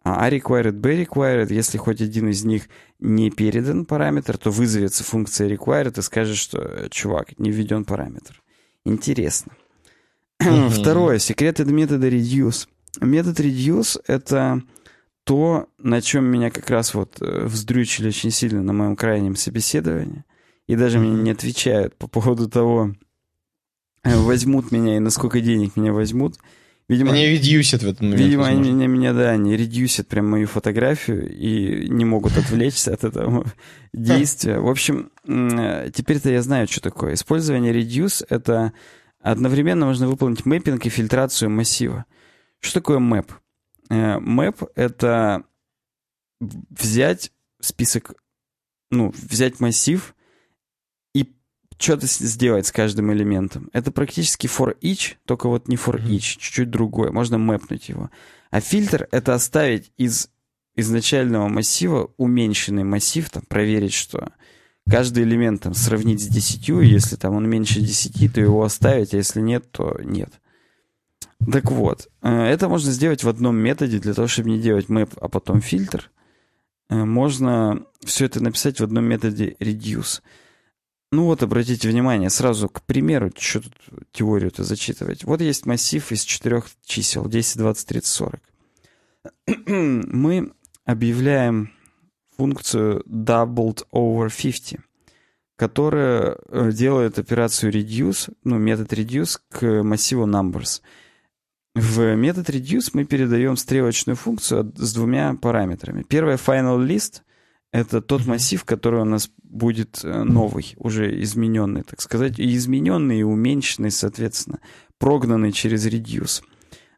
А 0.02 0.30
required, 0.30 0.72
B 0.72 1.02
required, 1.04 1.52
если 1.52 1.76
хоть 1.76 2.00
один 2.00 2.30
из 2.30 2.44
них 2.44 2.68
не 3.00 3.30
передан 3.30 3.84
параметр, 3.84 4.38
то 4.38 4.50
вызовется 4.50 5.04
функция 5.04 5.48
required 5.48 5.98
и 5.98 6.02
скажет, 6.02 6.38
что, 6.38 6.88
чувак, 6.90 7.38
не 7.38 7.50
введен 7.50 7.84
параметр. 7.84 8.42
Интересно. 8.84 9.52
Второе. 10.38 11.18
Секрет 11.18 11.60
это 11.60 11.70
метода 11.70 12.08
reduce. 12.08 12.66
Метод 13.00 13.40
reduce— 13.40 14.00
это 14.06 14.62
то, 15.24 15.68
на 15.78 16.00
чем 16.00 16.24
меня 16.24 16.50
как 16.50 16.70
раз 16.70 16.94
вот 16.94 17.20
э, 17.20 17.44
вздрючили 17.44 18.08
очень 18.08 18.30
сильно 18.30 18.62
на 18.62 18.72
моем 18.72 18.96
крайнем 18.96 19.36
собеседовании. 19.36 20.24
И 20.66 20.76
даже 20.76 20.98
мне 20.98 21.22
не 21.22 21.30
отвечают 21.32 21.96
по 21.96 22.08
поводу 22.08 22.48
того, 22.48 22.94
Э, 22.94 23.09
возьмут 24.04 24.72
меня 24.72 24.96
и 24.96 25.00
на 25.00 25.10
сколько 25.10 25.40
денег 25.40 25.76
меня 25.76 25.92
возьмут. 25.92 26.36
Видимо, 26.90 27.12
они 27.12 27.26
редюсят 27.26 27.84
в 27.84 27.86
этот 27.86 28.00
момент. 28.00 28.20
Видимо, 28.20 28.48
они 28.48 28.72
меня, 28.72 28.88
меня, 28.88 29.12
да, 29.12 29.30
они 29.30 29.56
редюсят 29.56 30.08
прям 30.08 30.28
мою 30.28 30.48
фотографию 30.48 31.32
и 31.32 31.88
не 31.88 32.04
могут 32.04 32.36
отвлечься 32.36 32.92
от 32.92 33.04
этого 33.04 33.44
действия. 33.92 34.58
В 34.58 34.68
общем, 34.68 35.12
э, 35.24 35.90
теперь-то 35.94 36.30
я 36.30 36.42
знаю, 36.42 36.66
что 36.66 36.80
такое. 36.80 37.14
Использование 37.14 37.72
reduce— 37.72 38.26
это 38.28 38.72
одновременно 39.20 39.86
можно 39.86 40.08
выполнить 40.08 40.44
мэппинг 40.44 40.84
и 40.84 40.88
фильтрацию 40.88 41.48
массива. 41.48 42.06
Что 42.58 42.80
такое 42.80 42.98
map? 42.98 43.28
Э, 43.88 44.18
map— 44.18 44.68
это 44.74 45.44
взять 46.40 47.30
список, 47.60 48.14
ну, 48.90 49.14
взять 49.16 49.60
массив 49.60 50.12
что-то 51.80 52.06
сделать 52.06 52.66
с 52.66 52.72
каждым 52.72 53.12
элементом. 53.12 53.70
Это 53.72 53.90
практически 53.90 54.46
for 54.46 54.76
each, 54.80 55.14
только 55.24 55.48
вот 55.48 55.68
не 55.68 55.76
for 55.76 56.00
each, 56.00 56.38
чуть-чуть 56.38 56.70
другое. 56.70 57.10
Можно 57.10 57.38
мэпнуть 57.38 57.88
его. 57.88 58.10
А 58.50 58.60
фильтр— 58.60 59.08
это 59.10 59.34
оставить 59.34 59.90
из 59.96 60.28
изначального 60.76 61.48
массива 61.48 62.10
уменьшенный 62.16 62.84
массив, 62.84 63.28
там, 63.30 63.42
проверить, 63.48 63.94
что 63.94 64.32
каждый 64.88 65.24
элемент 65.24 65.62
там, 65.62 65.74
сравнить 65.74 66.22
с 66.22 66.26
10, 66.26 66.68
и 66.68 66.86
если 66.86 67.16
там 67.16 67.34
он 67.34 67.48
меньше 67.48 67.80
10, 67.80 68.34
то 68.34 68.40
его 68.40 68.62
оставить, 68.62 69.14
а 69.14 69.16
если 69.16 69.40
нет, 69.40 69.70
то 69.70 69.98
нет. 70.02 70.30
Так 71.50 71.70
вот, 71.70 72.08
э, 72.22 72.28
это 72.28 72.68
можно 72.68 72.92
сделать 72.92 73.24
в 73.24 73.28
одном 73.28 73.56
методе 73.56 73.98
для 73.98 74.14
того, 74.14 74.28
чтобы 74.28 74.50
не 74.50 74.60
делать 74.60 74.86
map, 74.86 75.16
а 75.20 75.28
потом 75.28 75.60
фильтр. 75.60 76.10
Э, 76.90 77.04
можно 77.04 77.82
все 78.04 78.26
это 78.26 78.42
написать 78.42 78.80
в 78.80 78.84
одном 78.84 79.04
методе 79.04 79.56
reduce. 79.58 80.20
Ну 81.12 81.24
вот, 81.24 81.42
обратите 81.42 81.88
внимание, 81.88 82.30
сразу 82.30 82.68
к 82.68 82.82
примеру, 82.82 83.32
что 83.36 83.60
тут 83.60 83.74
теорию-то 84.12 84.62
зачитывать. 84.62 85.24
Вот 85.24 85.40
есть 85.40 85.66
массив 85.66 86.12
из 86.12 86.22
четырех 86.22 86.66
чисел, 86.84 87.28
10, 87.28 87.58
20, 87.58 87.86
30, 87.86 88.06
40. 88.06 88.40
Мы 89.66 90.52
объявляем 90.84 91.72
функцию 92.36 93.02
doubled 93.08 93.84
over 93.92 94.30
50, 94.30 94.80
которая 95.56 96.38
э, 96.48 96.70
делает 96.72 97.18
операцию 97.18 97.72
reduce, 97.72 98.32
ну, 98.44 98.58
метод 98.58 98.92
reduce 98.92 99.40
к 99.50 99.82
массиву 99.82 100.28
numbers. 100.28 100.80
В 101.74 102.14
метод 102.14 102.50
reduce 102.50 102.90
мы 102.92 103.04
передаем 103.04 103.56
стрелочную 103.56 104.16
функцию 104.16 104.72
с 104.76 104.94
двумя 104.94 105.34
параметрами. 105.34 106.04
Первое 106.04 106.36
final 106.36 106.86
list— 106.86 107.22
это 107.72 108.00
тот 108.00 108.26
массив, 108.26 108.64
который 108.64 109.00
у 109.00 109.04
нас 109.04 109.30
будет 109.42 110.00
э, 110.04 110.22
новый, 110.24 110.74
уже 110.76 111.20
измененный, 111.22 111.82
так 111.82 112.00
сказать, 112.00 112.38
и 112.38 112.56
измененный, 112.56 113.20
и 113.20 113.24
уменьшенный, 113.24 113.90
соответственно, 113.90 114.60
прогнанный 114.98 115.52
через 115.52 115.86
reduce. 115.86 116.42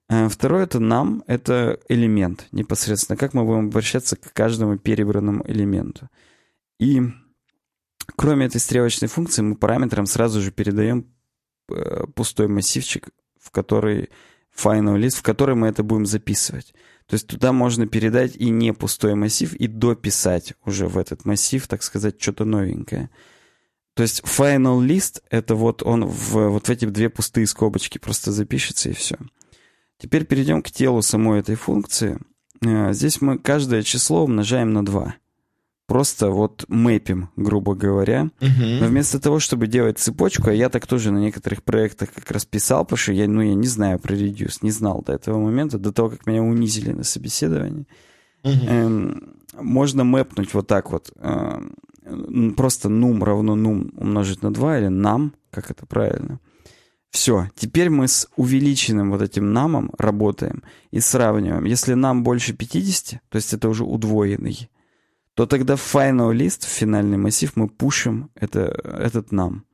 Э, 0.08 0.28
второе 0.28 0.64
это 0.64 0.80
нам, 0.80 1.24
это 1.26 1.78
элемент 1.88 2.48
непосредственно, 2.52 3.16
как 3.16 3.34
мы 3.34 3.44
будем 3.44 3.66
обращаться 3.66 4.16
к 4.16 4.32
каждому 4.32 4.78
перебранному 4.78 5.44
элементу. 5.46 6.08
И 6.80 7.02
кроме 8.16 8.46
этой 8.46 8.60
стрелочной 8.60 9.08
функции 9.08 9.42
мы 9.42 9.56
параметрам 9.56 10.06
сразу 10.06 10.40
же 10.40 10.52
передаем 10.52 11.06
э, 11.70 12.04
пустой 12.14 12.48
массивчик, 12.48 13.10
в 13.38 13.50
который 13.50 14.08
final 14.56 14.98
list, 14.98 15.16
в 15.16 15.22
который 15.22 15.54
мы 15.54 15.68
это 15.68 15.82
будем 15.82 16.06
записывать. 16.06 16.74
То 17.06 17.14
есть 17.14 17.26
туда 17.26 17.52
можно 17.52 17.86
передать 17.86 18.36
и 18.36 18.50
не 18.50 18.72
пустой 18.72 19.14
массив, 19.14 19.54
и 19.54 19.66
дописать 19.66 20.54
уже 20.64 20.88
в 20.88 20.96
этот 20.96 21.24
массив, 21.24 21.66
так 21.66 21.82
сказать, 21.82 22.20
что-то 22.20 22.44
новенькое. 22.44 23.10
То 23.94 24.02
есть 24.02 24.22
final 24.22 24.80
list— 24.86 25.22
это 25.30 25.54
вот 25.54 25.82
он 25.82 26.06
в 26.06 26.48
вот 26.48 26.68
в 26.68 26.70
эти 26.70 26.86
две 26.86 27.10
пустые 27.10 27.46
скобочки 27.46 27.98
просто 27.98 28.32
запишется 28.32 28.90
и 28.90 28.94
все. 28.94 29.16
Теперь 29.98 30.24
перейдем 30.24 30.62
к 30.62 30.70
телу 30.70 31.02
самой 31.02 31.40
этой 31.40 31.54
функции. 31.54 32.18
Э, 32.62 32.92
здесь 32.92 33.20
мы 33.20 33.38
каждое 33.38 33.82
число 33.82 34.24
умножаем 34.24 34.72
на 34.72 34.84
2 34.84 35.14
просто 35.92 36.30
вот 36.30 36.64
мэпим, 36.68 37.28
грубо 37.36 37.74
говоря. 37.74 38.30
Uh-huh. 38.40 38.80
Но 38.80 38.86
вместо 38.86 39.20
того, 39.20 39.40
чтобы 39.40 39.66
делать 39.66 39.98
цепочку, 39.98 40.48
а 40.48 40.54
я 40.54 40.70
так 40.70 40.86
тоже 40.86 41.10
на 41.10 41.18
некоторых 41.18 41.62
проектах 41.62 42.14
как 42.14 42.30
раз 42.30 42.46
писал, 42.46 42.84
потому 42.84 42.96
что 42.96 43.12
я, 43.12 43.28
ну, 43.28 43.42
я 43.42 43.54
не 43.54 43.66
знаю 43.66 43.98
про 43.98 44.14
Reduce, 44.14 44.60
не 44.62 44.70
знал 44.70 45.02
до 45.06 45.12
этого 45.12 45.38
момента, 45.38 45.78
до 45.78 45.92
того, 45.92 46.08
как 46.08 46.26
меня 46.26 46.42
унизили 46.42 46.92
на 46.92 47.04
собеседовании. 47.04 47.86
Uh-huh. 48.42 48.68
Эм, 48.68 49.36
можно 49.60 50.02
мэпнуть 50.02 50.54
вот 50.54 50.66
так 50.66 50.92
вот. 50.92 51.12
Э, 51.16 51.60
просто 52.56 52.88
num 52.88 53.22
равно 53.22 53.54
num 53.54 53.92
умножить 53.94 54.42
на 54.42 54.50
2 54.50 54.78
или 54.78 54.88
nam, 54.88 55.32
как 55.50 55.70
это 55.70 55.84
правильно. 55.84 56.40
Все, 57.10 57.50
теперь 57.54 57.90
мы 57.90 58.08
с 58.08 58.26
увеличенным 58.36 59.10
вот 59.10 59.20
этим 59.20 59.52
намом 59.52 59.90
работаем 59.98 60.62
и 60.90 61.00
сравниваем. 61.00 61.64
Если 61.64 61.92
нам 61.92 62.22
больше 62.22 62.54
50, 62.54 63.20
то 63.28 63.36
есть 63.36 63.52
это 63.52 63.68
уже 63.68 63.84
удвоенный, 63.84 64.70
то 65.34 65.46
тогда 65.46 65.74
final 65.74 66.32
в 66.60 66.64
финальный 66.64 67.16
массив, 67.16 67.52
мы 67.56 67.68
пушим 67.68 68.30
это, 68.34 68.78
этот 68.84 69.32
нам. 69.32 69.64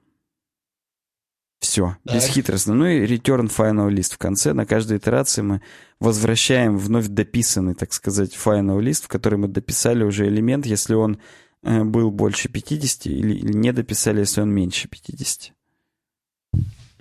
Все, 1.61 1.97
так. 2.05 2.15
бесхитростно. 2.15 2.75
Ну 2.75 2.87
и 2.87 3.05
return 3.05 3.51
final 3.51 3.91
list 3.91 4.15
в 4.15 4.19
конце. 4.19 4.53
На 4.53 4.65
каждой 4.65 4.99
итерации 4.99 5.43
мы 5.43 5.61
возвращаем 5.99 6.79
вновь 6.79 7.09
дописанный, 7.09 7.75
так 7.75 7.93
сказать, 7.93 8.33
final 8.35 8.81
list, 8.81 9.05
в 9.05 9.09
который 9.09 9.39
мы 9.39 9.49
дописали 9.49 10.05
уже 10.05 10.29
элемент, 10.29 10.67
если 10.67 10.95
он 10.95 11.19
э, 11.65 11.83
был 11.83 12.13
больше 12.13 12.49
50, 12.49 13.07
или, 13.07 13.35
или 13.35 13.53
не 13.53 13.73
дописали, 13.73 14.21
если 14.21 14.41
он 14.41 14.51
меньше 14.51 14.87
50. 14.87 15.53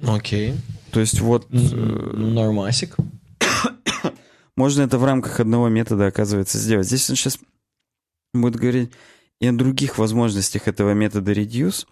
Окей. 0.08 0.56
То 0.92 1.00
есть 1.00 1.20
вот... 1.20 1.48
Э, 1.52 1.56
нормасик. 2.16 2.96
Можно 4.56 4.82
это 4.82 4.98
в 4.98 5.06
рамках 5.06 5.40
одного 5.40 5.70
метода, 5.70 6.08
оказывается, 6.08 6.58
сделать. 6.58 6.88
Здесь 6.88 7.08
он 7.12 7.16
сейчас 7.16 7.38
будет 8.42 8.56
говорить 8.56 8.92
и 9.40 9.48
о 9.48 9.54
других 9.54 9.98
возможностях 9.98 10.68
этого 10.68 10.94
метода 10.94 11.32
reduce, 11.32 11.86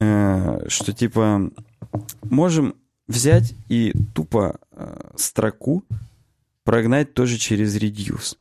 э, 0.00 0.68
что 0.68 0.92
типа 0.92 1.50
можем 2.22 2.74
взять 3.08 3.54
и 3.68 3.92
тупо 4.14 4.58
э, 4.72 5.10
строку 5.16 5.84
прогнать 6.64 7.14
тоже 7.14 7.38
через 7.38 7.76
reduce. 7.76 8.36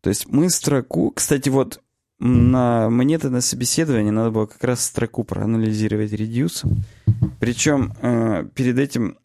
То 0.00 0.10
есть 0.10 0.26
мы 0.28 0.50
строку, 0.50 1.10
кстати, 1.10 1.48
вот 1.48 1.80
на 2.20 2.88
мне-то 2.90 3.30
на 3.30 3.40
собеседовании 3.40 4.10
надо 4.10 4.30
было 4.30 4.46
как 4.46 4.62
раз 4.62 4.84
строку 4.84 5.24
проанализировать 5.24 6.12
reduce. 6.12 6.66
Причем 7.40 7.92
э, 8.00 8.46
перед 8.54 8.78
этим 8.78 9.18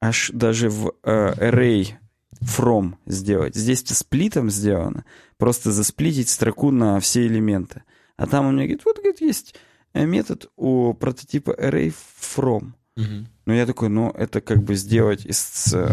аж 0.00 0.30
даже 0.32 0.70
в 0.70 0.92
э, 1.02 1.32
array 1.38 1.94
from 2.42 2.94
сделать. 3.06 3.54
Здесь-то 3.54 3.94
сплитом 3.94 4.50
сделано. 4.50 5.04
Просто 5.38 5.72
засплитить 5.72 6.28
строку 6.28 6.70
на 6.70 7.00
все 7.00 7.26
элементы. 7.26 7.82
А 8.16 8.26
там 8.26 8.46
у 8.46 8.50
меня 8.50 8.64
говорит, 8.64 8.84
вот, 8.84 8.96
говорит, 8.96 9.20
есть 9.20 9.54
э, 9.92 10.06
метод 10.06 10.50
у 10.56 10.94
прототипа 10.94 11.50
array 11.50 11.94
from. 12.20 12.72
Угу. 12.96 13.26
Но 13.46 13.54
я 13.54 13.66
такой, 13.66 13.88
ну, 13.88 14.10
это 14.10 14.40
как 14.40 14.62
бы 14.62 14.74
сделать 14.74 15.26
из 15.26 15.72
э, 15.74 15.90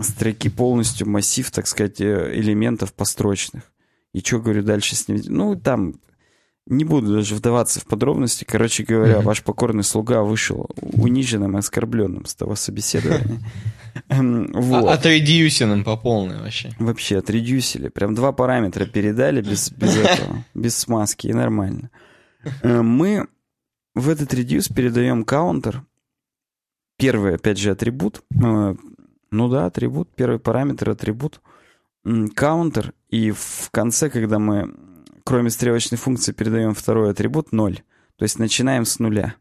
строки 0.00 0.50
полностью 0.50 1.08
массив, 1.08 1.50
так 1.50 1.66
сказать, 1.66 2.00
э, 2.00 2.32
элементов 2.34 2.92
построчных. 2.92 3.72
И 4.12 4.20
что, 4.20 4.40
говорю, 4.40 4.62
дальше 4.62 4.94
с 4.94 5.08
ним? 5.08 5.22
Ну, 5.26 5.56
там 5.56 5.94
не 6.66 6.84
буду 6.84 7.14
даже 7.14 7.34
вдаваться 7.34 7.80
в 7.80 7.86
подробности. 7.86 8.44
Короче 8.44 8.84
говоря, 8.84 9.14
mm-hmm. 9.14 9.22
ваш 9.22 9.42
покорный 9.42 9.82
слуга 9.82 10.22
вышел 10.22 10.68
униженным 10.80 11.56
и 11.56 11.58
оскорбленным 11.58 12.24
с 12.26 12.34
того 12.34 12.54
собеседования. 12.54 13.40
Вот. 14.08 14.88
А, 14.88 14.94
отредюсиным 14.94 15.84
по 15.84 15.98
полной 15.98 16.38
вообще. 16.40 16.74
Вообще, 16.78 17.18
отредюсили. 17.18 17.88
Прям 17.88 18.14
два 18.14 18.32
параметра 18.32 18.86
передали 18.86 19.42
без, 19.42 19.70
без 19.70 19.96
этого, 19.96 20.44
без 20.54 20.76
смазки, 20.76 21.26
и 21.26 21.34
нормально. 21.34 21.90
Эм, 22.62 22.88
мы 22.88 23.26
в 23.94 24.08
этот 24.08 24.32
редюс 24.32 24.68
передаем 24.68 25.24
каунтер. 25.24 25.84
Первый, 26.96 27.34
опять 27.34 27.58
же, 27.58 27.70
атрибут. 27.70 28.22
Э, 28.42 28.74
ну 29.30 29.48
да, 29.48 29.66
атрибут. 29.66 30.08
Первый 30.14 30.38
параметр 30.38 30.90
атрибут. 30.90 31.40
Каунтер. 32.34 32.94
И 33.08 33.30
в 33.30 33.68
конце, 33.70 34.08
когда 34.08 34.38
мы, 34.38 34.74
кроме 35.24 35.50
стрелочной 35.50 35.98
функции, 35.98 36.32
передаем 36.32 36.74
второй 36.74 37.10
атрибут 37.10 37.52
0, 37.52 37.82
то 38.16 38.22
есть 38.22 38.38
начинаем 38.38 38.84
с 38.84 38.98
нуля. 38.98 39.34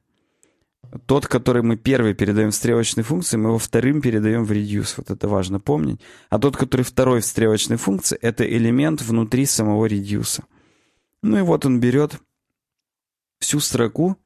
Тот, 1.05 1.27
который 1.27 1.61
мы 1.61 1.77
первый 1.77 2.13
передаем 2.13 2.51
в 2.51 2.55
стрелочной 2.55 3.03
функции, 3.03 3.37
мы 3.37 3.49
его 3.49 3.57
вторым 3.57 4.01
передаем 4.01 4.43
в 4.43 4.51
reduce. 4.51 4.95
Вот 4.97 5.09
это 5.09 5.27
важно 5.27 5.59
помнить. 5.59 6.01
А 6.29 6.37
тот, 6.37 6.57
который 6.57 6.81
второй 6.81 7.21
в 7.21 7.25
стрелочной 7.25 7.77
функции, 7.77 8.17
это 8.21 8.43
элемент 8.45 9.01
внутри 9.01 9.45
самого 9.45 9.85
reduce. 9.85 10.43
Ну 11.23 11.37
и 11.37 11.41
вот 11.41 11.65
он 11.65 11.79
берет 11.79 12.19
всю 13.39 13.59
строку, 13.59 14.17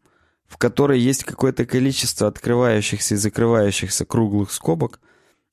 в 0.47 0.57
которой 0.57 0.99
есть 0.99 1.23
какое-то 1.23 1.65
количество 1.65 2.27
открывающихся 2.27 3.15
и 3.15 3.17
закрывающихся 3.17 4.05
круглых 4.05 4.51
скобок. 4.51 4.99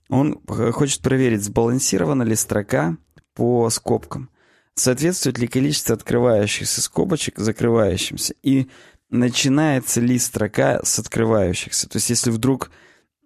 Он 0.09 0.41
хочет 0.47 1.03
проверить, 1.03 1.43
сбалансирована 1.43 2.23
ли 2.23 2.37
строка 2.37 2.97
по 3.35 3.69
скобкам. 3.71 4.31
Соответствует 4.75 5.39
ли 5.39 5.47
количество 5.47 5.95
открывающихся 5.95 6.81
скобочек 6.81 7.39
закрывающимся. 7.39 8.35
И 8.43 8.69
начинается 9.11 10.01
ли 10.01 10.19
строка 10.19 10.81
с 10.83 10.99
открывающихся. 10.99 11.89
То 11.89 11.97
есть 11.97 12.09
если 12.09 12.31
вдруг, 12.31 12.71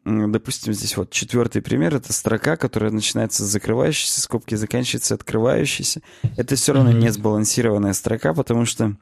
допустим, 0.05 0.73
здесь 0.73 0.97
вот 0.97 1.11
четвертый 1.11 1.63
пример, 1.63 1.95
это 1.95 2.13
строка, 2.13 2.57
которая 2.57 2.91
начинается 2.91 3.45
с 3.45 3.49
закрывающейся 3.49 4.21
скобки, 4.21 4.57
заканчивается 4.57 5.15
открывающейся. 5.15 6.03
Это 6.37 6.57
все 6.57 6.73
равно 6.73 6.91
не 6.91 7.11
сбалансированная 7.11 7.93
строка, 7.93 8.35
потому 8.35 8.65
что 8.65 8.97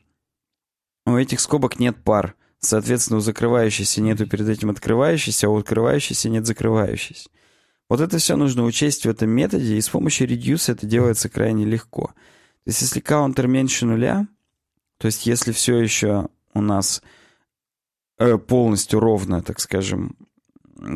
у 1.07 1.17
этих 1.17 1.41
скобок 1.41 1.79
нет 1.79 1.97
пар. 2.05 2.35
Соответственно, 2.59 3.19
у 3.19 3.21
закрывающейся 3.21 4.01
нету 4.01 4.27
перед 4.27 4.49
этим 4.49 4.71
открывающейся, 4.71 5.47
а 5.47 5.51
у 5.51 5.59
открывающейся 5.59 6.29
нет 6.29 6.47
закрывающейся. 6.47 7.29
Вот 7.91 8.01
это 8.01 8.17
все 8.19 8.37
нужно 8.37 8.65
учесть 8.65 9.05
в 9.05 9.11
этом 9.11 9.31
методе, 9.31 9.77
и 9.77 9.81
с 9.81 9.89
помощью 9.89 10.29
reduce 10.29 10.73
это 10.73 10.87
делается 10.87 11.29
крайне 11.29 11.65
легко. 11.65 12.13
То 12.65 12.71
есть 12.71 12.81
если 12.81 13.01
каунтер 13.01 13.47
меньше 13.47 13.85
нуля, 13.87 14.27
то 14.99 15.07
есть 15.07 15.27
если 15.27 15.53
все 15.53 15.77
еще 15.77 16.29
у 16.55 16.61
нас 16.61 17.03
э, 18.19 18.39
полностью 18.39 19.01
ровно, 19.01 19.43
так 19.43 19.61
скажем, 19.61 20.17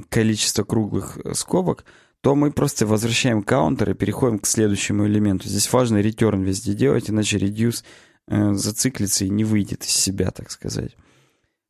количество 0.09 0.65
круглых 0.65 1.19
э, 1.19 1.35
скобок, 1.35 1.85
то 2.21 2.35
мы 2.35 2.51
просто 2.51 2.87
возвращаем 2.87 3.43
каунтер 3.43 3.91
и 3.91 3.95
переходим 3.95 4.39
к 4.39 4.47
следующему 4.47 5.07
элементу. 5.07 5.49
Здесь 5.49 5.71
важно 5.73 5.99
return 6.01 6.43
везде 6.43 6.75
делать, 6.75 7.11
иначе 7.11 7.39
reduce 7.39 7.85
э, 8.27 8.55
зациклится 8.55 9.25
и 9.25 9.31
не 9.31 9.45
выйдет 9.45 9.85
из 9.85 9.91
себя, 9.91 10.31
так 10.31 10.51
сказать. 10.51 10.97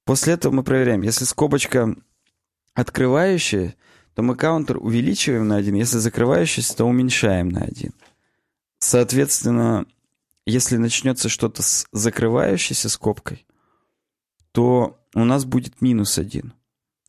После 0.05 0.35
этого 0.35 0.53
мы 0.53 0.63
проверяем, 0.63 1.03
если 1.03 1.25
скобочка 1.25 1.95
открывающая, 2.75 3.75
то 4.15 4.23
мы 4.23 4.37
каунтер 4.37 4.79
увеличиваем 4.79 5.49
на 5.49 5.57
один, 5.57 5.75
если 5.75 5.99
закрывающийся, 5.99 6.77
то 6.77 6.85
уменьшаем 6.85 7.49
на 7.49 7.63
один. 7.63 7.93
Соответственно, 8.79 9.87
если 10.47 10.77
начнется 10.77 11.29
что-то 11.29 11.63
с 11.63 11.87
закрывающейся 11.93 12.89
скобкой, 12.89 13.47
то 14.53 14.99
у 15.15 15.25
нас 15.25 15.45
будет 15.45 15.81
минус 15.81 16.19
один. 16.19 16.55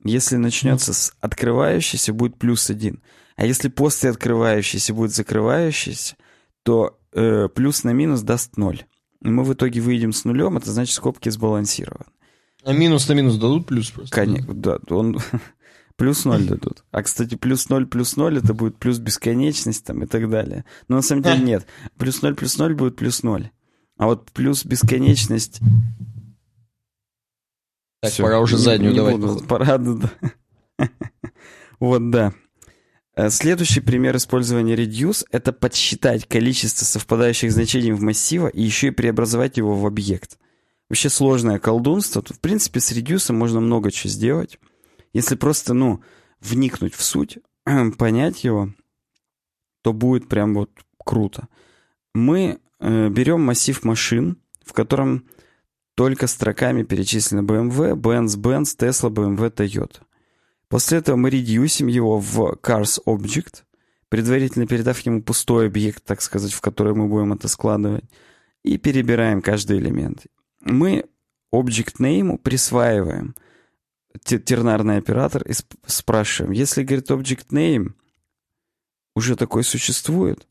Если 0.03 0.37
начнется 0.37 0.93
с 0.93 1.13
открывающейся, 1.19 2.13
будет 2.13 2.37
плюс 2.37 2.69
один. 2.69 3.01
А 3.35 3.45
если 3.45 3.69
после 3.69 4.09
открывающейся 4.09 4.93
будет 4.93 5.13
закрывающийся, 5.13 6.15
то 6.63 6.99
э, 7.13 7.47
плюс 7.49 7.83
на 7.83 7.91
минус 7.91 8.21
даст 8.21 8.57
ноль. 8.57 8.85
И 9.21 9.29
мы 9.29 9.43
в 9.43 9.53
итоге 9.53 9.81
выйдем 9.81 10.13
с 10.13 10.23
нулем, 10.23 10.57
это 10.57 10.71
значит 10.71 10.95
скобки 10.95 11.29
сбалансированы. 11.29 12.05
А 12.63 12.73
минус 12.73 13.07
на 13.07 13.13
минус 13.13 13.35
дадут 13.35 13.67
плюс 13.67 13.89
просто? 13.89 14.13
Конечно, 14.13 14.53
да. 14.53 14.79
Он 14.89 15.17
плюс 15.99 16.25
ноль 16.25 16.45
дадут. 16.45 16.83
А, 16.91 17.03
кстати, 17.03 17.35
плюс 17.35 17.69
ноль 17.69 17.85
плюс 17.85 18.15
ноль 18.15 18.37
это 18.39 18.53
будет 18.53 18.77
плюс 18.77 18.97
бесконечность 18.97 19.83
там 19.83 20.03
и 20.03 20.07
так 20.07 20.29
далее. 20.29 20.65
Но 20.87 20.95
на 20.95 21.01
самом 21.01 21.23
деле 21.23 21.43
нет. 21.43 21.67
Плюс 21.97 22.21
ноль 22.21 22.35
плюс 22.35 22.57
ноль 22.57 22.73
будет 22.73 22.95
плюс 22.95 23.21
ноль. 23.21 23.51
А 23.97 24.05
вот 24.05 24.31
плюс 24.31 24.65
бесконечность 24.65 25.59
так, 28.01 28.13
Все, 28.13 28.23
пора 28.23 28.39
уже 28.39 28.55
не, 28.55 28.61
заднюю 28.61 28.91
не 28.91 28.97
давать. 28.97 29.17
Буду, 29.17 29.43
пора, 29.45 29.77
да. 29.77 30.09
Вот, 31.81 32.09
да. 32.11 32.33
Э, 33.15 33.29
следующий 33.29 33.81
пример 33.81 34.15
использования 34.15 34.75
reduce— 34.75 35.25
это 35.31 35.51
подсчитать 35.51 36.25
количество 36.25 36.85
совпадающих 36.85 37.51
значений 37.51 37.91
в 37.91 38.01
массива 38.01 38.47
и 38.47 38.61
еще 38.61 38.87
и 38.87 38.91
преобразовать 38.91 39.57
его 39.57 39.75
в 39.75 39.85
объект. 39.85 40.37
Вообще 40.89 41.09
сложное 41.09 41.59
колдунство. 41.59 42.21
Тут, 42.21 42.37
в 42.37 42.39
принципе, 42.39 42.79
с 42.79 42.93
reduce 42.93 43.33
можно 43.33 43.59
много 43.59 43.91
чего 43.91 44.09
сделать. 44.09 44.59
Если 45.13 45.35
просто, 45.35 45.73
ну, 45.73 46.01
вникнуть 46.39 46.93
в 46.93 47.03
суть, 47.03 47.39
понять 47.97 48.43
его, 48.43 48.69
то 49.81 49.93
будет 49.93 50.27
прям 50.29 50.53
вот 50.53 50.71
круто. 50.97 51.47
Мы 52.13 52.59
э, 52.79 53.09
берем 53.09 53.41
массив 53.41 53.83
машин, 53.83 54.37
в 54.63 54.73
котором 54.73 55.25
только 55.95 56.27
строками 56.27 56.83
перечислены 56.83 57.41
BMW, 57.41 57.95
Benz, 57.95 58.37
Benz, 58.37 58.77
Tesla, 58.77 59.09
BMW, 59.09 59.53
Toyota. 59.53 60.01
После 60.69 60.99
этого 60.99 61.15
мы 61.15 61.29
редюсим 61.29 61.87
его 61.87 62.19
в 62.19 62.57
Cars 62.61 62.99
Object, 63.05 63.63
предварительно 64.07 64.67
передав 64.67 64.99
ему 65.01 65.21
пустой 65.21 65.67
объект, 65.67 66.03
так 66.03 66.21
сказать, 66.21 66.53
в 66.53 66.61
который 66.61 66.93
мы 66.93 67.07
будем 67.07 67.33
это 67.33 67.47
складывать, 67.47 68.05
и 68.63 68.77
перебираем 68.77 69.41
каждый 69.41 69.79
элемент. 69.79 70.27
Мы 70.61 71.05
Object 71.53 71.97
Name 71.99 72.37
присваиваем 72.37 73.35
тернарный 74.23 74.97
оператор 74.97 75.43
и 75.43 75.53
спрашиваем, 75.85 76.53
если, 76.53 76.83
говорит, 76.83 77.09
Object 77.09 77.47
Name 77.51 77.93
уже 79.15 79.35
такой 79.35 79.63
существует, 79.63 80.47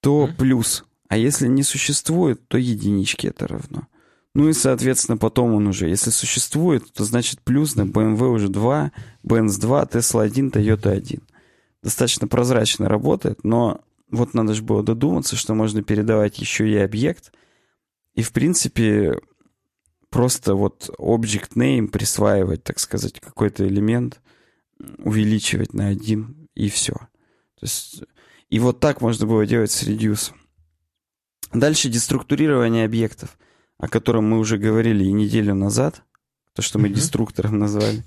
то 0.00 0.28
плюс, 0.38 0.84
а 1.08 1.16
если 1.16 1.46
не 1.46 1.62
существует, 1.62 2.46
то 2.48 2.58
единички 2.58 3.26
это 3.26 3.46
равно. 3.46 3.86
Ну 4.34 4.48
и, 4.48 4.52
соответственно, 4.52 5.16
потом 5.16 5.54
он 5.54 5.68
уже, 5.68 5.88
если 5.88 6.10
существует, 6.10 6.92
то 6.92 7.04
значит 7.04 7.40
плюс 7.42 7.76
на 7.76 7.82
BMW 7.82 8.26
уже 8.30 8.48
2, 8.48 8.92
Benz 9.22 9.60
2, 9.60 9.84
Tesla 9.84 10.22
1, 10.24 10.48
Toyota 10.50 10.90
1. 10.90 11.20
Достаточно 11.82 12.26
прозрачно 12.26 12.88
работает, 12.88 13.44
но 13.44 13.80
вот 14.10 14.34
надо 14.34 14.54
же 14.54 14.62
было 14.62 14.82
додуматься, 14.82 15.36
что 15.36 15.54
можно 15.54 15.82
передавать 15.82 16.38
еще 16.38 16.68
и 16.68 16.76
объект. 16.76 17.32
И, 18.14 18.22
в 18.22 18.32
принципе, 18.32 19.20
просто 20.14 20.54
вот 20.54 20.90
object 20.98 21.56
name 21.56 21.88
присваивать, 21.88 22.64
так 22.64 22.78
сказать, 22.78 23.20
какой-то 23.20 23.66
элемент, 23.66 24.20
увеличивать 24.98 25.74
на 25.74 25.88
один, 25.88 26.48
и 26.54 26.68
все. 26.68 26.94
То 26.94 27.62
есть, 27.62 28.02
и 28.48 28.58
вот 28.58 28.80
так 28.80 29.00
можно 29.00 29.26
было 29.26 29.46
делать 29.46 29.70
с 29.70 29.82
reduce. 29.82 30.32
Дальше 31.52 31.88
деструктурирование 31.88 32.86
объектов 32.86 33.36
о 33.78 33.88
котором 33.88 34.28
мы 34.28 34.38
уже 34.38 34.58
говорили 34.58 35.04
и 35.04 35.12
неделю 35.12 35.54
назад, 35.54 36.02
то, 36.54 36.62
что 36.62 36.78
мы 36.78 36.88
mm-hmm. 36.88 36.94
деструктором 36.94 37.58
назвали. 37.58 38.04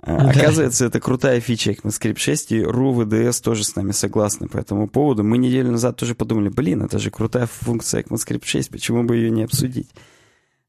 А, 0.00 0.30
оказывается, 0.30 0.86
это 0.86 1.00
крутая 1.00 1.40
фича 1.40 1.72
ECMAScript 1.72 2.18
6, 2.18 2.52
и 2.52 2.62
RU, 2.62 2.94
VDS 2.94 3.42
тоже 3.42 3.64
с 3.64 3.76
нами 3.76 3.92
согласны 3.92 4.48
по 4.48 4.58
этому 4.58 4.88
поводу. 4.88 5.22
Мы 5.22 5.38
неделю 5.38 5.70
назад 5.70 5.96
тоже 5.96 6.14
подумали, 6.14 6.48
блин, 6.48 6.82
это 6.82 6.98
же 6.98 7.10
крутая 7.10 7.46
функция 7.46 8.02
ECMAScript 8.02 8.44
6, 8.44 8.70
почему 8.70 9.04
бы 9.04 9.16
ее 9.16 9.30
не 9.30 9.44
обсудить? 9.44 9.90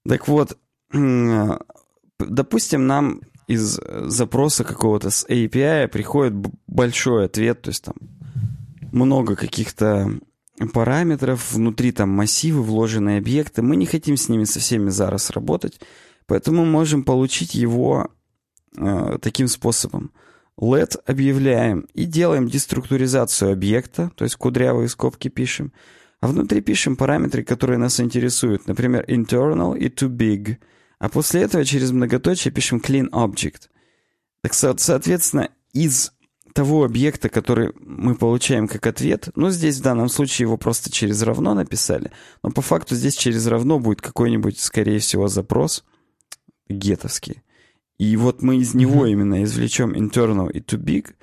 Так 0.07 0.27
вот, 0.27 0.57
допустим, 2.19 2.87
нам 2.87 3.21
из 3.47 3.79
запроса 4.05 4.63
какого-то 4.63 5.09
с 5.09 5.25
API 5.27 5.87
приходит 5.87 6.33
большой 6.67 7.25
ответ, 7.25 7.61
то 7.61 7.69
есть 7.69 7.83
там 7.83 7.95
много 8.91 9.35
каких-то 9.35 10.09
параметров, 10.73 11.51
внутри 11.51 11.91
там 11.91 12.09
массивы, 12.09 12.63
вложенные 12.63 13.19
объекты. 13.19 13.61
Мы 13.61 13.75
не 13.75 13.85
хотим 13.85 14.17
с 14.17 14.29
ними 14.29 14.45
со 14.45 14.59
всеми 14.59 14.89
зараз 14.89 15.29
работать, 15.31 15.79
поэтому 16.27 16.65
можем 16.65 17.03
получить 17.03 17.55
его 17.55 18.07
э, 18.77 19.17
таким 19.21 19.47
способом. 19.47 20.11
Let 20.57 20.97
объявляем 21.05 21.87
и 21.93 22.05
делаем 22.05 22.47
деструктуризацию 22.47 23.51
объекта, 23.51 24.11
то 24.15 24.23
есть 24.23 24.37
кудрявые 24.37 24.87
скобки 24.87 25.27
пишем, 25.27 25.73
а 26.21 26.27
внутри 26.27 26.61
пишем 26.61 26.95
параметры, 26.95 27.43
которые 27.43 27.77
нас 27.77 27.99
интересуют, 27.99 28.65
например, 28.65 29.03
internal 29.09 29.77
и 29.77 29.89
too 29.89 30.09
big, 30.09 30.57
а 30.99 31.09
после 31.09 31.41
этого 31.41 31.65
через 31.65 31.91
многоточие 31.91 32.51
пишем 32.51 32.79
clean 32.79 33.09
object. 33.09 33.69
Так, 34.41 34.53
соответственно, 34.53 35.49
из 35.73 36.11
того 36.53 36.85
объекта, 36.85 37.27
который 37.27 37.73
мы 37.79 38.15
получаем 38.15 38.67
как 38.67 38.87
ответ, 38.87 39.29
ну, 39.35 39.49
здесь 39.49 39.77
в 39.77 39.81
данном 39.81 40.07
случае 40.07 40.45
его 40.45 40.55
просто 40.57 40.89
через 40.89 41.21
равно 41.21 41.53
написали, 41.53 42.11
но 42.43 42.51
по 42.51 42.61
факту 42.61 42.95
здесь 42.95 43.15
через 43.15 43.45
равно 43.47 43.77
будет 43.77 44.01
какой-нибудь, 44.01 44.57
скорее 44.59 44.99
всего, 44.99 45.27
запрос 45.27 45.83
гетовский. 46.69 47.41
И 47.97 48.15
вот 48.17 48.41
мы 48.41 48.57
из 48.57 48.73
него 48.73 49.05
mm-hmm. 49.05 49.11
именно 49.11 49.43
извлечем 49.43 49.93
internal 49.93 50.49
и 50.49 50.59
to 50.59 50.77
big, 50.77 51.13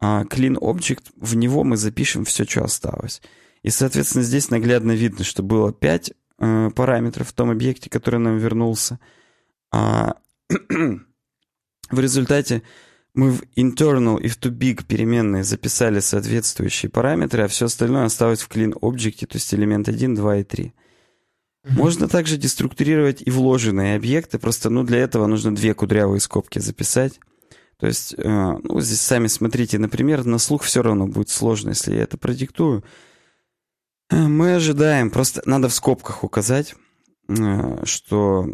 а 0.00 0.24
clean 0.24 0.56
object, 0.58 1.04
в 1.16 1.36
него 1.36 1.62
мы 1.62 1.76
запишем 1.76 2.24
все, 2.24 2.44
что 2.44 2.64
осталось. 2.64 3.20
И, 3.62 3.70
соответственно, 3.70 4.24
здесь 4.24 4.50
наглядно 4.50 4.92
видно, 4.92 5.24
что 5.24 5.42
было 5.42 5.72
5 5.72 6.12
э, 6.38 6.70
параметров 6.74 7.28
в 7.28 7.32
том 7.32 7.50
объекте, 7.50 7.90
который 7.90 8.18
нам 8.18 8.38
вернулся. 8.38 8.98
А 9.72 10.16
в 10.48 12.00
результате 12.00 12.62
мы 13.14 13.32
в 13.32 13.42
internal 13.56 14.20
и 14.20 14.28
в 14.28 14.38
too-big 14.38 14.84
переменные 14.86 15.44
записали 15.44 16.00
соответствующие 16.00 16.90
параметры, 16.90 17.44
а 17.44 17.48
все 17.48 17.66
остальное 17.66 18.04
осталось 18.04 18.42
в 18.42 18.48
clean 18.48 18.72
object, 18.72 19.26
то 19.26 19.36
есть 19.36 19.52
элемент 19.52 19.88
1, 19.88 20.14
2 20.14 20.36
и 20.36 20.44
3. 20.44 20.64
Mm-hmm. 20.64 21.72
Можно 21.72 22.08
также 22.08 22.36
деструктурировать 22.36 23.22
и 23.24 23.30
вложенные 23.30 23.96
объекты, 23.96 24.38
просто 24.38 24.70
ну, 24.70 24.84
для 24.84 24.98
этого 24.98 25.26
нужно 25.26 25.54
две 25.54 25.74
кудрявые 25.74 26.20
скобки 26.20 26.58
записать. 26.58 27.20
То 27.78 27.86
есть, 27.86 28.14
э, 28.16 28.22
ну, 28.62 28.80
здесь 28.80 29.00
сами 29.00 29.26
смотрите, 29.26 29.78
например, 29.78 30.24
на 30.24 30.38
слух 30.38 30.62
все 30.62 30.82
равно 30.82 31.06
будет 31.06 31.30
сложно, 31.30 31.70
если 31.70 31.94
я 31.94 32.02
это 32.02 32.18
продиктую. 32.18 32.84
Э, 34.10 34.26
мы 34.26 34.54
ожидаем, 34.54 35.10
просто 35.10 35.42
надо 35.46 35.68
в 35.68 35.74
скобках 35.74 36.22
указать, 36.22 36.74
э, 37.28 37.84
что 37.84 38.46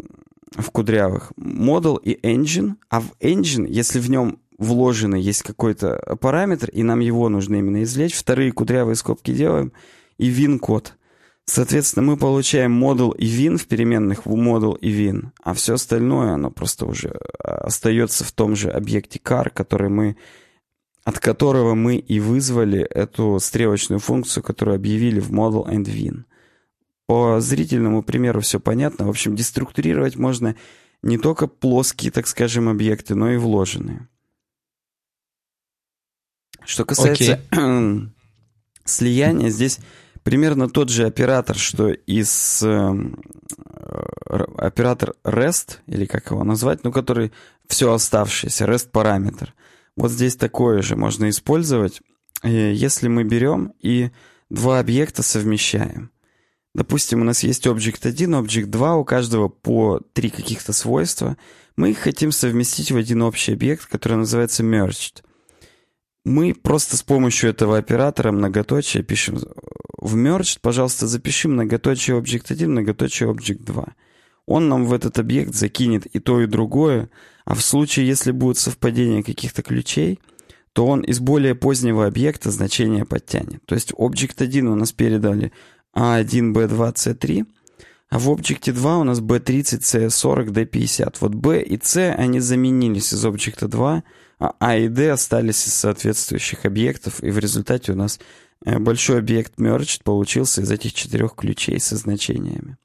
в 0.51 0.71
кудрявых 0.71 1.31
model 1.37 1.99
и 2.01 2.15
engine, 2.25 2.75
а 2.89 3.01
в 3.01 3.11
engine, 3.19 3.67
если 3.67 3.99
в 3.99 4.09
нем 4.09 4.39
вложенный 4.57 5.21
есть 5.21 5.43
какой-то 5.43 6.17
параметр, 6.19 6.69
и 6.69 6.83
нам 6.83 6.99
его 6.99 7.29
нужно 7.29 7.55
именно 7.55 7.83
извлечь. 7.83 8.15
Вторые 8.15 8.51
кудрявые 8.51 8.95
скобки 8.95 9.31
делаем, 9.31 9.71
и 10.17 10.31
win-код. 10.31 10.93
Соответственно, 11.45 12.05
мы 12.05 12.17
получаем 12.17 12.71
модул 12.71 13.11
и 13.11 13.25
win 13.25 13.57
в 13.57 13.67
переменных 13.67 14.25
в 14.25 14.35
модул 14.35 14.73
и 14.73 14.89
win, 14.89 15.27
а 15.43 15.53
все 15.53 15.75
остальное, 15.75 16.33
оно 16.33 16.51
просто 16.51 16.85
уже 16.85 17.17
а, 17.41 17.67
остается 17.67 18.25
в 18.25 18.31
том 18.33 18.55
же 18.55 18.69
объекте 18.69 19.19
car, 19.23 19.49
который 19.49 19.89
мы, 19.89 20.17
от 21.05 21.19
которого 21.19 21.73
мы 21.73 21.95
и 21.95 22.19
вызвали 22.19 22.81
эту 22.81 23.39
стрелочную 23.39 23.99
функцию, 23.99 24.43
которую 24.43 24.75
объявили 24.75 25.21
в 25.21 25.31
model 25.31 25.65
and 25.69 25.85
win. 25.85 26.23
По 27.07 27.39
зрительному 27.39 28.03
примеру 28.03 28.41
все 28.41 28.59
понятно. 28.59 29.05
В 29.05 29.09
общем, 29.09 29.35
деструктурировать 29.35 30.17
можно 30.17 30.55
не 31.01 31.17
только 31.17 31.47
плоские, 31.47 32.11
так 32.11 32.27
скажем, 32.27 32.67
объекты, 32.69 33.15
но 33.15 33.31
и 33.31 33.37
вложенные. 33.37 34.07
Что 36.65 36.83
касается 36.83 37.41
okay. 37.49 38.09
слияния, 38.83 39.49
здесь 39.49 39.79
примерно 40.23 40.69
тот 40.69 40.89
же 40.89 41.05
оператор, 41.05 41.55
что 41.55 41.87
из 41.91 42.61
э, 42.61 42.93
оператор 44.57 45.15
REST, 45.23 45.77
или 45.87 46.05
как 46.05 46.31
его 46.31 46.43
назвать, 46.43 46.83
ну, 46.83 46.91
который 46.91 47.31
все 47.67 47.93
оставшееся, 47.93 48.65
REST 48.65 48.89
параметр. 48.91 49.53
Вот 49.95 50.11
здесь 50.11 50.35
такое 50.35 50.81
же 50.81 50.97
можно 50.97 51.29
использовать, 51.29 52.01
э, 52.43 52.73
если 52.73 53.07
мы 53.07 53.23
берем 53.23 53.73
и 53.79 54.11
два 54.49 54.79
объекта 54.79 55.23
совмещаем. 55.23 56.11
Допустим, 56.77 57.21
у 57.21 57.23
нас 57.23 57.41
есть 57.41 57.65
Object 57.65 58.07
1, 58.07 58.35
Object 58.35 58.67
2, 58.67 58.97
у 58.97 59.03
каждого 59.03 59.47
по 59.47 59.99
три 60.13 60.29
каких-то 60.29 60.73
свойства. 60.73 61.35
Мы 61.75 61.89
их 61.89 61.97
хотим 61.97 62.31
совместить 62.31 62.91
в 62.91 62.97
один 62.97 63.23
общий 63.23 63.53
объект, 63.53 63.87
который 63.87 64.19
называется 64.19 64.61
merged. 64.61 65.23
Мы 66.23 66.53
просто 66.53 66.95
с 66.95 67.01
помощью 67.01 67.49
этого 67.49 67.79
оператора 67.79 68.31
многоточия 68.31 69.01
пишем 69.01 69.39
в 69.97 70.15
merged, 70.15 70.59
пожалуйста, 70.61 71.07
запиши 71.07 71.47
многоточие 71.47 72.15
Object 72.15 72.45
1, 72.49 72.69
многоточие 72.69 73.27
Object 73.27 73.63
2. 73.63 73.95
Он 74.45 74.69
нам 74.69 74.85
в 74.85 74.93
этот 74.93 75.17
объект 75.17 75.55
закинет 75.55 76.05
и 76.05 76.19
то, 76.19 76.41
и 76.41 76.45
другое, 76.45 77.09
а 77.43 77.55
в 77.55 77.61
случае, 77.61 78.05
если 78.05 78.29
будет 78.29 78.59
совпадение 78.59 79.23
каких-то 79.23 79.63
ключей, 79.63 80.19
то 80.73 80.85
он 80.85 81.01
из 81.01 81.19
более 81.19 81.55
позднего 81.55 82.05
объекта 82.05 82.51
значение 82.51 83.03
подтянет. 83.03 83.65
То 83.65 83.73
есть 83.73 83.93
Object 83.93 84.43
1 84.43 84.67
у 84.67 84.75
нас 84.75 84.91
передали 84.91 85.51
A1, 85.97 86.53
B2, 86.53 86.93
C3, 86.93 87.45
а 88.09 88.19
в 88.19 88.29
Object 88.29 88.71
2 88.71 88.97
у 88.99 89.03
нас 89.03 89.19
B30, 89.19 89.79
C40, 89.79 90.47
D50. 90.47 91.17
Вот 91.19 91.33
B 91.33 91.61
и 91.61 91.79
C, 91.81 92.13
они 92.13 92.39
заменились 92.39 93.13
из 93.13 93.25
Object 93.25 93.67
2 93.67 94.03
а 94.39 94.53
А 94.59 94.77
и 94.77 94.87
D 94.87 95.11
остались 95.11 95.67
из 95.67 95.73
соответствующих 95.73 96.65
объектов, 96.65 97.23
и 97.23 97.31
в 97.31 97.39
результате 97.39 97.93
у 97.93 97.95
нас 97.95 98.19
э, 98.65 98.77
большой 98.77 99.19
объект 99.19 99.59
merged 99.59 100.01
получился 100.03 100.61
из 100.61 100.69
этих 100.69 100.93
четырех 100.93 101.35
ключей 101.35 101.79
со 101.79 101.97
значениями. 101.97 102.77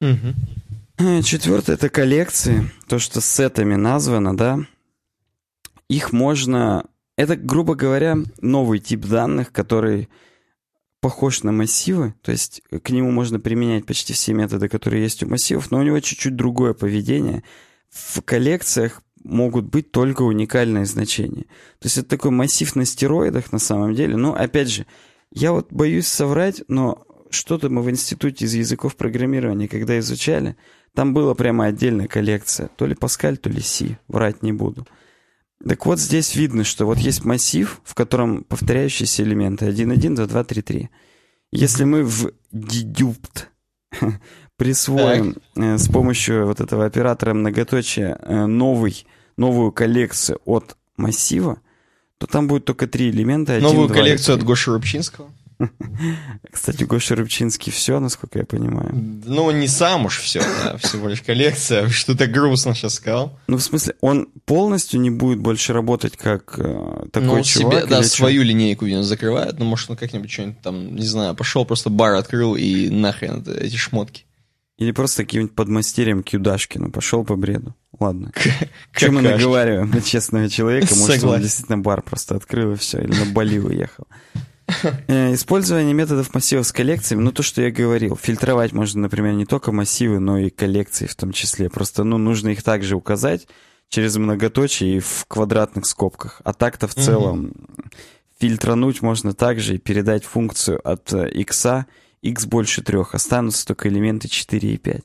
Угу. 0.00 1.22
Четвертое— 1.22 1.72
это 1.74 1.88
коллекции, 1.88 2.70
то, 2.86 2.98
что 2.98 3.20
сетами 3.20 3.74
названо, 3.74 4.36
да. 4.36 4.60
Их 5.88 6.12
можно... 6.12 6.84
Это, 7.16 7.36
грубо 7.36 7.74
говоря, 7.74 8.16
новый 8.40 8.78
тип 8.78 9.06
данных, 9.06 9.50
который 9.50 10.08
похож 11.00 11.42
на 11.42 11.52
массивы, 11.52 12.14
то 12.22 12.30
есть 12.30 12.62
к 12.82 12.90
нему 12.90 13.10
можно 13.10 13.40
применять 13.40 13.86
почти 13.86 14.12
все 14.12 14.34
методы, 14.34 14.68
которые 14.68 15.02
есть 15.02 15.22
у 15.22 15.28
массивов, 15.28 15.70
но 15.70 15.78
у 15.78 15.82
него 15.82 15.98
чуть-чуть 16.00 16.36
другое 16.36 16.74
поведение. 16.74 17.42
В 17.90 18.20
коллекциях 18.22 19.02
могут 19.24 19.66
быть 19.66 19.90
только 19.90 20.22
уникальные 20.22 20.86
значения. 20.86 21.44
То 21.78 21.86
есть 21.86 21.98
это 21.98 22.08
такой 22.08 22.30
массив 22.30 22.74
на 22.76 22.84
стероидах 22.84 23.52
на 23.52 23.58
самом 23.58 23.94
деле. 23.94 24.16
Но 24.16 24.34
опять 24.34 24.68
же, 24.68 24.86
я 25.32 25.52
вот 25.52 25.72
боюсь 25.72 26.06
соврать, 26.06 26.62
но 26.68 27.04
что-то 27.30 27.70
мы 27.70 27.82
в 27.82 27.90
институте 27.90 28.44
из 28.44 28.54
языков 28.54 28.96
программирования, 28.96 29.68
когда 29.68 29.98
изучали, 29.98 30.56
Там 30.94 31.14
была 31.14 31.34
прямо 31.34 31.66
отдельная 31.66 32.08
коллекция. 32.08 32.68
То 32.76 32.86
ли 32.86 32.94
Паскаль, 32.94 33.38
то 33.38 33.48
ли 33.48 33.60
Си. 33.60 33.96
Врать 34.08 34.42
не 34.42 34.52
буду. 34.52 34.86
Так 35.66 35.84
вот, 35.84 35.98
здесь 35.98 36.34
видно, 36.36 36.64
что 36.64 36.86
вот 36.86 36.98
есть 36.98 37.24
массив, 37.24 37.80
в 37.84 37.94
котором 37.94 38.44
повторяющиеся 38.44 39.22
элементы 39.22 39.66
1, 39.66 39.90
1, 39.90 40.14
2, 40.14 40.26
2, 40.26 40.44
3, 40.44 40.62
3. 40.62 40.90
Если 41.52 41.84
мы 41.84 42.04
в 42.04 42.32
dedupt 42.52 43.46
присвоим 44.56 45.36
э, 45.56 45.76
с 45.76 45.88
помощью 45.88 46.46
вот 46.46 46.60
этого 46.60 46.86
оператора 46.86 47.34
многоточия 47.34 48.18
э, 48.22 48.46
новый, 48.46 49.06
новую 49.36 49.72
коллекцию 49.72 50.40
от 50.44 50.76
массива, 50.96 51.60
то 52.18 52.26
там 52.26 52.48
будет 52.48 52.64
только 52.64 52.86
три 52.86 53.10
элемента. 53.10 53.54
1, 53.54 53.62
Новую 53.62 53.88
2, 53.88 53.96
коллекцию 53.96 54.36
от 54.36 54.42
Гоши 54.42 54.70
Рубчинского? 54.70 55.30
Кстати, 56.50 56.84
Гоша 56.84 57.14
Рыбчинский 57.14 57.72
все, 57.72 58.00
насколько 58.00 58.38
я 58.38 58.44
понимаю. 58.44 58.90
Ну, 58.92 59.50
не 59.50 59.68
сам 59.68 60.06
уж 60.06 60.18
все, 60.18 60.40
да, 60.40 60.76
всего 60.78 61.08
лишь 61.08 61.22
коллекция. 61.22 61.88
Что-то 61.88 62.26
грустно 62.26 62.74
сейчас 62.74 62.94
сказал. 62.94 63.38
Ну, 63.46 63.56
в 63.56 63.62
смысле, 63.62 63.94
он 64.00 64.28
полностью 64.44 65.00
не 65.00 65.10
будет 65.10 65.40
больше 65.40 65.72
работать 65.72 66.16
как 66.16 66.58
э, 66.58 67.06
такой 67.12 67.38
ну, 67.38 67.42
чувак? 67.42 67.82
Себе, 67.82 67.86
да, 67.86 68.02
свою 68.02 68.42
линейку, 68.42 68.86
видимо, 68.86 69.02
закрывает. 69.02 69.58
Ну, 69.58 69.64
может, 69.64 69.90
он 69.90 69.96
как-нибудь 69.96 70.30
что-нибудь 70.30 70.60
там, 70.62 70.96
не 70.96 71.06
знаю, 71.06 71.34
пошел, 71.34 71.64
просто 71.64 71.90
бар 71.90 72.14
открыл 72.14 72.56
и 72.56 72.88
нахрен 72.88 73.44
эти 73.46 73.76
шмотки. 73.76 74.24
Или 74.78 74.92
просто 74.92 75.24
каким-нибудь 75.24 75.54
подмастерьем 75.54 76.22
Кюдашкину 76.22 76.90
пошел 76.90 77.22
по 77.22 77.36
бреду. 77.36 77.74
Ладно. 77.98 78.32
Чем 78.96 79.16
мы 79.16 79.22
наговариваем 79.22 79.90
на 79.90 80.00
честного 80.00 80.48
человека? 80.48 80.94
Может, 80.94 81.22
он 81.22 81.40
действительно 81.42 81.76
бар 81.78 82.00
просто 82.00 82.36
открыл 82.36 82.72
и 82.72 82.76
все, 82.76 82.98
или 83.02 83.12
на 83.12 83.26
Бали 83.26 83.58
уехал. 83.58 84.06
Э, 85.08 85.34
использование 85.34 85.94
методов 85.94 86.34
массивов 86.34 86.66
с 86.66 86.72
коллекциями, 86.72 87.22
ну 87.22 87.32
то, 87.32 87.42
что 87.42 87.62
я 87.62 87.70
говорил, 87.70 88.16
фильтровать 88.16 88.72
можно, 88.72 89.02
например, 89.02 89.34
не 89.34 89.46
только 89.46 89.72
массивы, 89.72 90.18
но 90.18 90.38
и 90.38 90.50
коллекции 90.50 91.06
в 91.06 91.14
том 91.14 91.32
числе. 91.32 91.68
Просто, 91.68 92.04
ну, 92.04 92.18
нужно 92.18 92.48
их 92.50 92.62
также 92.62 92.96
указать 92.96 93.46
через 93.88 94.16
многоточие 94.16 94.96
и 94.96 95.00
в 95.00 95.24
квадратных 95.28 95.86
скобках. 95.86 96.40
А 96.44 96.52
так-то 96.52 96.86
в 96.88 96.94
целом 96.94 97.46
угу. 97.46 97.54
фильтрануть 98.38 99.02
можно 99.02 99.34
также 99.34 99.74
и 99.74 99.78
передать 99.78 100.24
функцию 100.24 100.80
от 100.88 101.12
x, 101.12 101.66
э, 101.66 101.84
x 102.22 102.46
больше 102.46 102.82
трех, 102.82 103.14
останутся 103.14 103.66
только 103.66 103.88
элементы 103.88 104.28
4 104.28 104.72
и 104.72 104.76
5. 104.76 105.02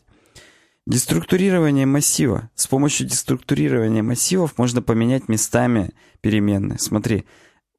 Деструктурирование 0.88 1.88
массива. 1.88 2.52
С 2.54 2.68
помощью 2.68 3.08
деструктурирования 3.08 4.04
массивов 4.04 4.56
можно 4.60 4.84
поменять 4.84 5.28
местами 5.28 5.92
переменные. 6.22 6.78
Смотри, 6.78 7.26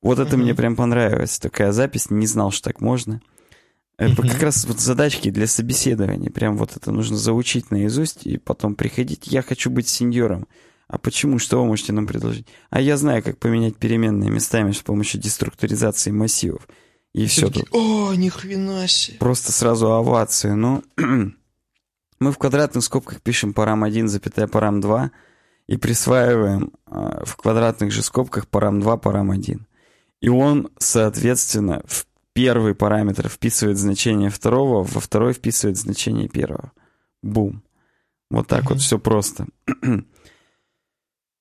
вот 0.03 0.19
это 0.19 0.37
мне 0.37 0.55
прям 0.55 0.77
понравилось. 0.77 1.39
Такая 1.39 1.73
запись, 1.73 2.11
не 2.11 2.27
знал, 2.27 2.51
что 2.51 2.71
так 2.71 2.81
можно. 2.81 3.21
Это 3.99 4.23
как 4.23 4.43
раз 4.43 4.67
вот 4.67 4.79
задачки 4.79 5.31
для 5.31 5.47
собеседования. 5.47 6.31
Прям 6.31 6.59
вот 6.59 6.77
это 6.77 6.93
нужно 6.93 7.17
заучить 7.17 7.71
наизусть 7.71 8.27
и 8.27 8.37
потом 8.37 8.75
приходить. 8.75 9.27
Я 9.27 9.43
хочу 9.43 9.71
быть 9.71 9.89
сеньором. 9.89 10.47
А 10.87 10.99
почему? 10.99 11.39
Что 11.39 11.61
вы 11.61 11.67
можете 11.67 11.93
нам 11.93 12.07
предложить? 12.07 12.47
А 12.71 12.81
я 12.81 12.97
знаю, 12.97 13.23
как 13.23 13.39
поменять 13.39 13.77
переменные 13.77 14.31
местами 14.31 14.73
с 14.73 14.79
помощью 14.79 15.21
деструктуризации 15.21 16.11
массивов. 16.11 16.69
И 17.13 17.27
все 17.27 17.49
тут. 17.49 17.67
О, 17.73 18.13
ни 18.15 18.29
хрена 18.29 18.87
себе. 18.87 19.17
Просто 19.19 19.51
сразу 19.51 19.91
овации. 19.91 20.51
Ну, 20.51 20.85
мы 22.21 22.33
в 22.33 22.39
квадратных 22.39 22.85
скобках 22.85 23.23
пишем 23.23 23.55
парам 23.55 23.83
1, 23.83 24.09
запятая 24.09 24.47
парам 24.47 24.81
2 24.83 25.11
и 25.67 25.77
присваиваем 25.79 26.73
э, 26.87 27.25
в 27.25 27.37
квадратных 27.37 27.91
же 27.91 28.03
скобках 28.03 28.47
парам 28.47 28.81
2, 28.81 28.97
парам 28.99 29.31
1. 29.31 29.67
И 30.27 30.29
он, 30.29 30.71
соответственно, 30.79 31.85
в 31.87 32.05
первый 32.33 32.75
параметр 32.75 33.29
вписывает 33.29 33.79
значение 33.79 34.29
второго, 34.29 34.83
во 34.83 35.01
второй 35.01 35.33
вписывает 35.33 35.77
значение 35.77 36.29
первого. 36.29 36.73
Бум. 37.23 37.63
Вот 38.29 38.49
так 38.49 38.65
uh-huh. 38.65 38.71
вот 38.71 38.81
все 38.81 38.99
просто. 38.99 39.47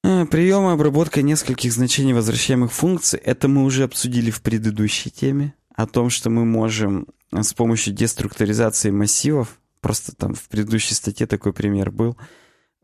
Э, 0.03 0.27
Приемы 0.27 0.71
обработка 0.71 1.23
нескольких 1.23 1.73
значений 1.73 2.13
возвращаемых 2.13 2.71
функций. 2.71 3.17
Это 3.17 3.47
мы 3.47 3.63
уже 3.63 3.85
обсудили 3.85 4.29
в 4.29 4.43
предыдущей 4.43 5.09
теме. 5.09 5.55
О 5.75 5.87
том, 5.87 6.11
что 6.11 6.29
мы 6.29 6.45
можем 6.45 7.07
э, 7.31 7.41
с 7.41 7.55
помощью 7.55 7.91
деструктуризации 7.91 8.91
массивов, 8.91 9.59
просто 9.81 10.15
там 10.15 10.35
в 10.35 10.47
предыдущей 10.47 10.93
статье 10.93 11.25
такой 11.25 11.53
пример 11.53 11.89
был, 11.89 12.17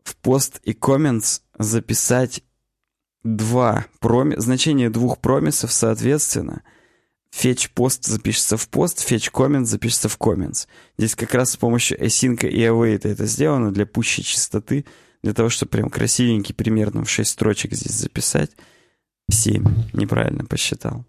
в 0.02 0.16
пост 0.16 0.58
и 0.64 0.72
comments 0.72 1.42
записать 1.60 2.42
два 3.24 3.86
проми... 4.00 4.36
значение 4.38 4.90
двух 4.90 5.18
промисов, 5.18 5.72
соответственно, 5.72 6.62
fetch 7.34 7.70
пост 7.74 8.04
запишется 8.04 8.56
в 8.56 8.68
пост, 8.68 8.98
fetch 8.98 9.30
comment 9.32 9.64
запишется 9.64 10.08
в 10.08 10.18
comments. 10.18 10.66
Здесь 10.98 11.14
как 11.14 11.34
раз 11.34 11.52
с 11.52 11.56
помощью 11.56 12.00
async 12.02 12.46
и 12.46 12.60
await 12.60 13.08
это 13.08 13.26
сделано 13.26 13.72
для 13.72 13.86
пущей 13.86 14.22
чистоты, 14.22 14.84
для 15.22 15.32
того, 15.34 15.48
чтобы 15.48 15.70
прям 15.70 15.88
красивенький 15.88 16.54
примерно 16.54 17.04
в 17.04 17.10
6 17.10 17.30
строчек 17.30 17.74
здесь 17.74 17.94
записать. 17.94 18.50
7, 19.30 19.64
неправильно 19.92 20.44
посчитал. 20.44 21.04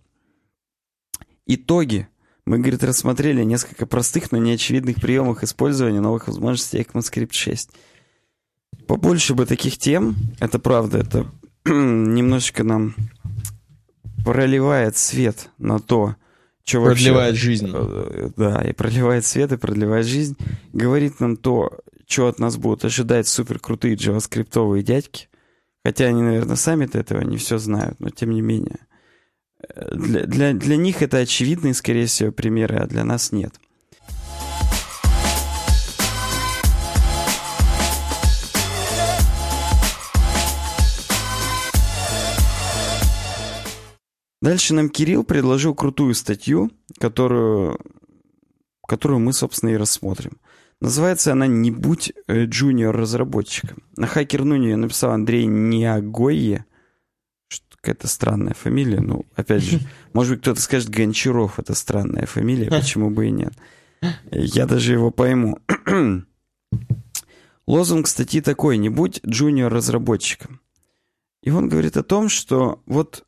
Итоги. 1.45 2.07
Мы, 2.45 2.59
говорит, 2.59 2.83
рассмотрели 2.83 3.41
несколько 3.43 3.85
простых, 3.85 4.31
но 4.31 4.37
неочевидных 4.37 4.97
приемов 4.97 5.43
использования 5.43 6.01
новых 6.01 6.27
возможностей 6.27 6.79
ECMAScript 6.79 7.31
6. 7.31 7.69
Побольше 8.85 9.33
бы 9.33 9.45
таких 9.45 9.77
тем, 9.77 10.15
это 10.39 10.59
правда, 10.59 10.99
это 10.99 11.31
немножечко 11.69 12.63
нам 12.63 12.95
проливает 14.23 14.97
свет 14.97 15.49
на 15.57 15.79
то, 15.79 16.15
что 16.63 16.83
продлевает 16.83 17.31
вообще, 17.33 17.45
жизнь. 17.45 17.71
Э, 17.73 18.29
да, 18.37 18.61
и 18.61 18.73
проливает 18.73 19.25
свет, 19.25 19.51
и 19.51 19.57
продлевает 19.57 20.05
жизнь. 20.05 20.37
Говорит 20.71 21.19
нам 21.19 21.35
то, 21.35 21.79
что 22.07 22.27
от 22.27 22.39
нас 22.39 22.57
будут 22.57 22.85
ожидать 22.85 23.27
супер 23.27 23.59
крутые 23.59 23.95
джаваскриптовые 23.95 24.83
дядьки. 24.83 25.27
Хотя 25.83 26.05
они, 26.05 26.21
наверное, 26.21 26.55
сами-то 26.55 26.97
этого 26.97 27.21
не 27.21 27.37
все 27.37 27.57
знают, 27.57 27.99
но 27.99 28.09
тем 28.09 28.31
не 28.31 28.41
менее. 28.41 28.79
Э, 29.67 29.93
для, 29.95 30.25
для, 30.25 30.53
для 30.53 30.77
них 30.77 31.01
это 31.01 31.17
очевидные, 31.17 31.73
скорее 31.73 32.05
всего, 32.05 32.31
примеры, 32.31 32.77
а 32.77 32.87
для 32.87 33.03
нас 33.03 33.31
нет. 33.31 33.53
Дальше 44.43 44.73
нам 44.73 44.89
Кирилл 44.89 45.23
предложил 45.23 45.73
крутую 45.73 46.13
статью, 46.15 46.69
которую, 46.99 47.79
которую 48.85 49.21
мы, 49.21 49.31
собственно, 49.31 49.69
и 49.69 49.77
рассмотрим. 49.77 50.33
Называется 50.81 51.31
она 51.31 51.47
«Не 51.47 51.71
будь 51.71 52.11
э, 52.27 52.43
джуниор-разработчиком». 52.43 53.83
На 53.95 54.05
Хакер 54.05 54.43
Нуни 54.43 54.67
я 54.67 54.75
написал 54.75 55.11
Андрей 55.11 55.45
Ниагойе. 55.45 56.65
Какая-то 57.77 58.09
странная 58.09 58.53
фамилия. 58.53 58.99
Ну, 58.99 59.25
опять 59.33 59.63
же, 59.63 59.79
может 60.13 60.33
быть, 60.33 60.41
кто-то 60.41 60.59
скажет 60.59 60.89
Гончаров. 60.89 61.57
Это 61.57 61.73
странная 61.73 62.25
фамилия, 62.25 62.69
почему 62.69 63.11
бы 63.11 63.27
и 63.27 63.31
нет. 63.31 63.53
Я 64.29 64.65
даже 64.65 64.91
его 64.91 65.09
пойму. 65.09 65.57
Лозунг 67.65 68.07
статьи 68.07 68.41
такой 68.41 68.75
«Не 68.75 68.89
будь 68.89 69.21
джуниор-разработчиком». 69.25 70.59
И 71.43 71.49
он 71.49 71.69
говорит 71.69 71.95
о 71.95 72.03
том, 72.03 72.27
что 72.27 72.83
вот 72.85 73.23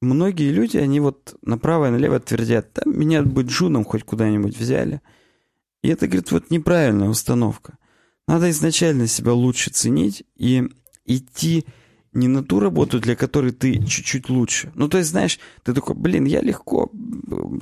многие 0.00 0.50
люди, 0.50 0.76
они 0.76 1.00
вот 1.00 1.36
направо 1.42 1.88
и 1.88 1.90
налево 1.90 2.20
твердят, 2.20 2.70
да, 2.74 2.82
меня 2.86 3.22
бы 3.22 3.42
джуном 3.42 3.84
хоть 3.84 4.04
куда-нибудь 4.04 4.56
взяли. 4.56 5.00
И 5.82 5.88
это, 5.88 6.06
говорит, 6.06 6.30
вот 6.32 6.50
неправильная 6.50 7.08
установка. 7.08 7.78
Надо 8.28 8.50
изначально 8.50 9.06
себя 9.06 9.32
лучше 9.32 9.70
ценить 9.70 10.24
и 10.36 10.68
идти 11.04 11.66
не 12.12 12.28
на 12.28 12.42
ту 12.42 12.60
работу, 12.60 12.98
для 13.00 13.16
которой 13.16 13.52
ты 13.52 13.84
чуть-чуть 13.84 14.28
лучше. 14.28 14.72
Ну, 14.74 14.88
то 14.88 14.98
есть, 14.98 15.10
знаешь, 15.10 15.38
ты 15.62 15.72
такой, 15.72 15.94
блин, 15.94 16.24
я 16.24 16.40
легко 16.40 16.90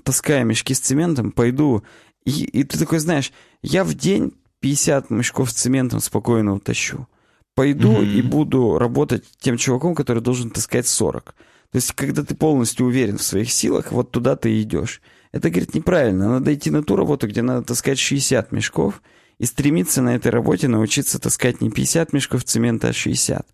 таскаю 0.04 0.46
мешки 0.46 0.74
с 0.74 0.80
цементом, 0.80 1.32
пойду. 1.32 1.82
И, 2.24 2.44
и 2.44 2.64
ты 2.64 2.78
такой, 2.78 2.98
знаешь, 2.98 3.32
я 3.62 3.84
в 3.84 3.94
день 3.94 4.32
50 4.60 5.10
мешков 5.10 5.50
с 5.50 5.54
цементом 5.54 6.00
спокойно 6.00 6.54
утащу. 6.54 7.06
Пойду 7.54 7.92
mm-hmm. 7.92 8.12
и 8.12 8.22
буду 8.22 8.78
работать 8.78 9.24
тем 9.38 9.56
чуваком, 9.56 9.94
который 9.94 10.22
должен 10.22 10.50
таскать 10.50 10.86
40. 10.86 11.34
То 11.70 11.76
есть, 11.76 11.92
когда 11.92 12.22
ты 12.22 12.34
полностью 12.34 12.86
уверен 12.86 13.18
в 13.18 13.22
своих 13.22 13.50
силах, 13.50 13.92
вот 13.92 14.10
туда 14.10 14.36
ты 14.36 14.60
идешь. 14.62 15.02
Это, 15.32 15.50
говорит, 15.50 15.74
неправильно. 15.74 16.28
Надо 16.28 16.54
идти 16.54 16.70
на 16.70 16.82
ту 16.82 16.96
работу, 16.96 17.28
где 17.28 17.42
надо 17.42 17.62
таскать 17.62 17.98
60 17.98 18.52
мешков, 18.52 19.02
и 19.38 19.44
стремиться 19.44 20.00
на 20.02 20.16
этой 20.16 20.30
работе 20.30 20.66
научиться 20.68 21.18
таскать 21.18 21.60
не 21.60 21.70
50 21.70 22.12
мешков 22.12 22.44
цемента, 22.44 22.88
а 22.88 22.92
60. 22.92 23.46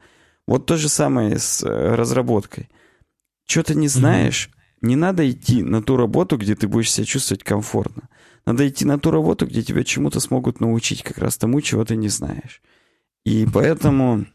Вот 0.47 0.67
то 0.67 0.77
же 0.77 0.89
самое 0.89 1.39
с 1.39 1.63
э, 1.63 1.95
разработкой. 1.95 2.69
Что 3.47 3.63
ты 3.63 3.75
не 3.75 3.89
знаешь, 3.89 4.49
mm-hmm. 4.49 4.89
не 4.89 4.97
надо 4.97 5.31
идти 5.31 5.63
на 5.63 5.83
ту 5.83 5.97
работу, 5.97 6.37
где 6.37 6.55
ты 6.55 6.69
будешь 6.69 6.93
себя 6.93 7.05
чувствовать 7.05 7.43
комфортно. 7.43 8.09
Надо 8.47 8.69
идти 8.69 8.85
на 8.85 8.99
ту 8.99 9.11
работу, 9.11 9.47
где 9.47 9.63
тебя 9.63 9.85
чему-то 9.85 10.21
смогут 10.21 10.61
научить 10.61 11.03
как 11.03 11.19
раз 11.19 11.37
тому, 11.37 11.61
чего 11.61 11.85
ты 11.85 11.97
не 11.97 12.09
знаешь. 12.09 12.63
И 13.25 13.47
поэтому 13.53 14.27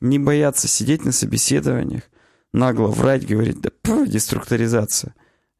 не 0.00 0.18
бояться 0.18 0.68
сидеть 0.68 1.04
на 1.04 1.12
собеседованиях, 1.12 2.02
нагло 2.56 2.88
врать, 2.88 3.26
говорить, 3.26 3.60
да 3.60 3.70
пф, 3.82 4.08
деструктуризация. 4.08 5.14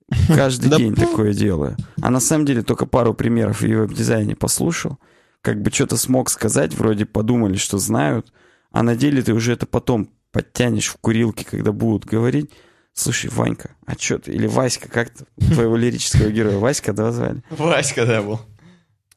Каждый 0.28 0.76
день 0.76 0.94
такое 0.94 1.32
делаю. 1.32 1.76
А 2.00 2.10
на 2.10 2.20
самом 2.20 2.46
деле 2.46 2.62
только 2.62 2.86
пару 2.86 3.14
примеров 3.14 3.60
в 3.60 3.66
веб-дизайне 3.66 4.34
послушал. 4.34 4.98
как 5.42 5.62
бы 5.62 5.70
что-то 5.70 5.96
смог 5.96 6.30
сказать, 6.30 6.74
вроде 6.74 7.06
подумали, 7.06 7.56
что 7.56 7.78
знают, 7.78 8.32
а 8.72 8.82
на 8.82 8.96
деле 8.96 9.22
ты 9.22 9.32
уже 9.32 9.52
это 9.52 9.66
потом 9.66 10.10
подтянешь 10.32 10.88
в 10.88 10.96
курилке, 10.96 11.44
когда 11.44 11.72
будут 11.72 12.04
говорить, 12.04 12.50
слушай, 12.92 13.30
Ванька, 13.30 13.70
а 13.86 13.94
что 13.96 14.18
ты, 14.18 14.32
или 14.32 14.46
Васька, 14.46 14.88
как 14.88 15.10
то 15.10 15.24
твоего 15.36 15.76
лирического 15.76 16.30
героя, 16.30 16.58
Васька, 16.58 16.92
да, 16.92 17.12
звали? 17.12 17.42
Васька, 17.50 18.06
да, 18.06 18.22
был. 18.22 18.40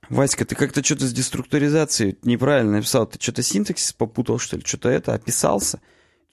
Васька, 0.10 0.46
ты 0.46 0.56
как-то 0.56 0.84
что-то 0.84 1.08
с 1.08 1.14
деструктуризацией 1.14 2.18
неправильно 2.24 2.74
написал, 2.74 3.06
ты 3.06 3.20
что-то 3.20 3.42
синтаксис 3.42 3.94
попутал, 3.94 4.40
что 4.40 4.58
ли, 4.58 4.64
что-то 4.66 4.90
это, 4.90 5.14
описался? 5.14 5.82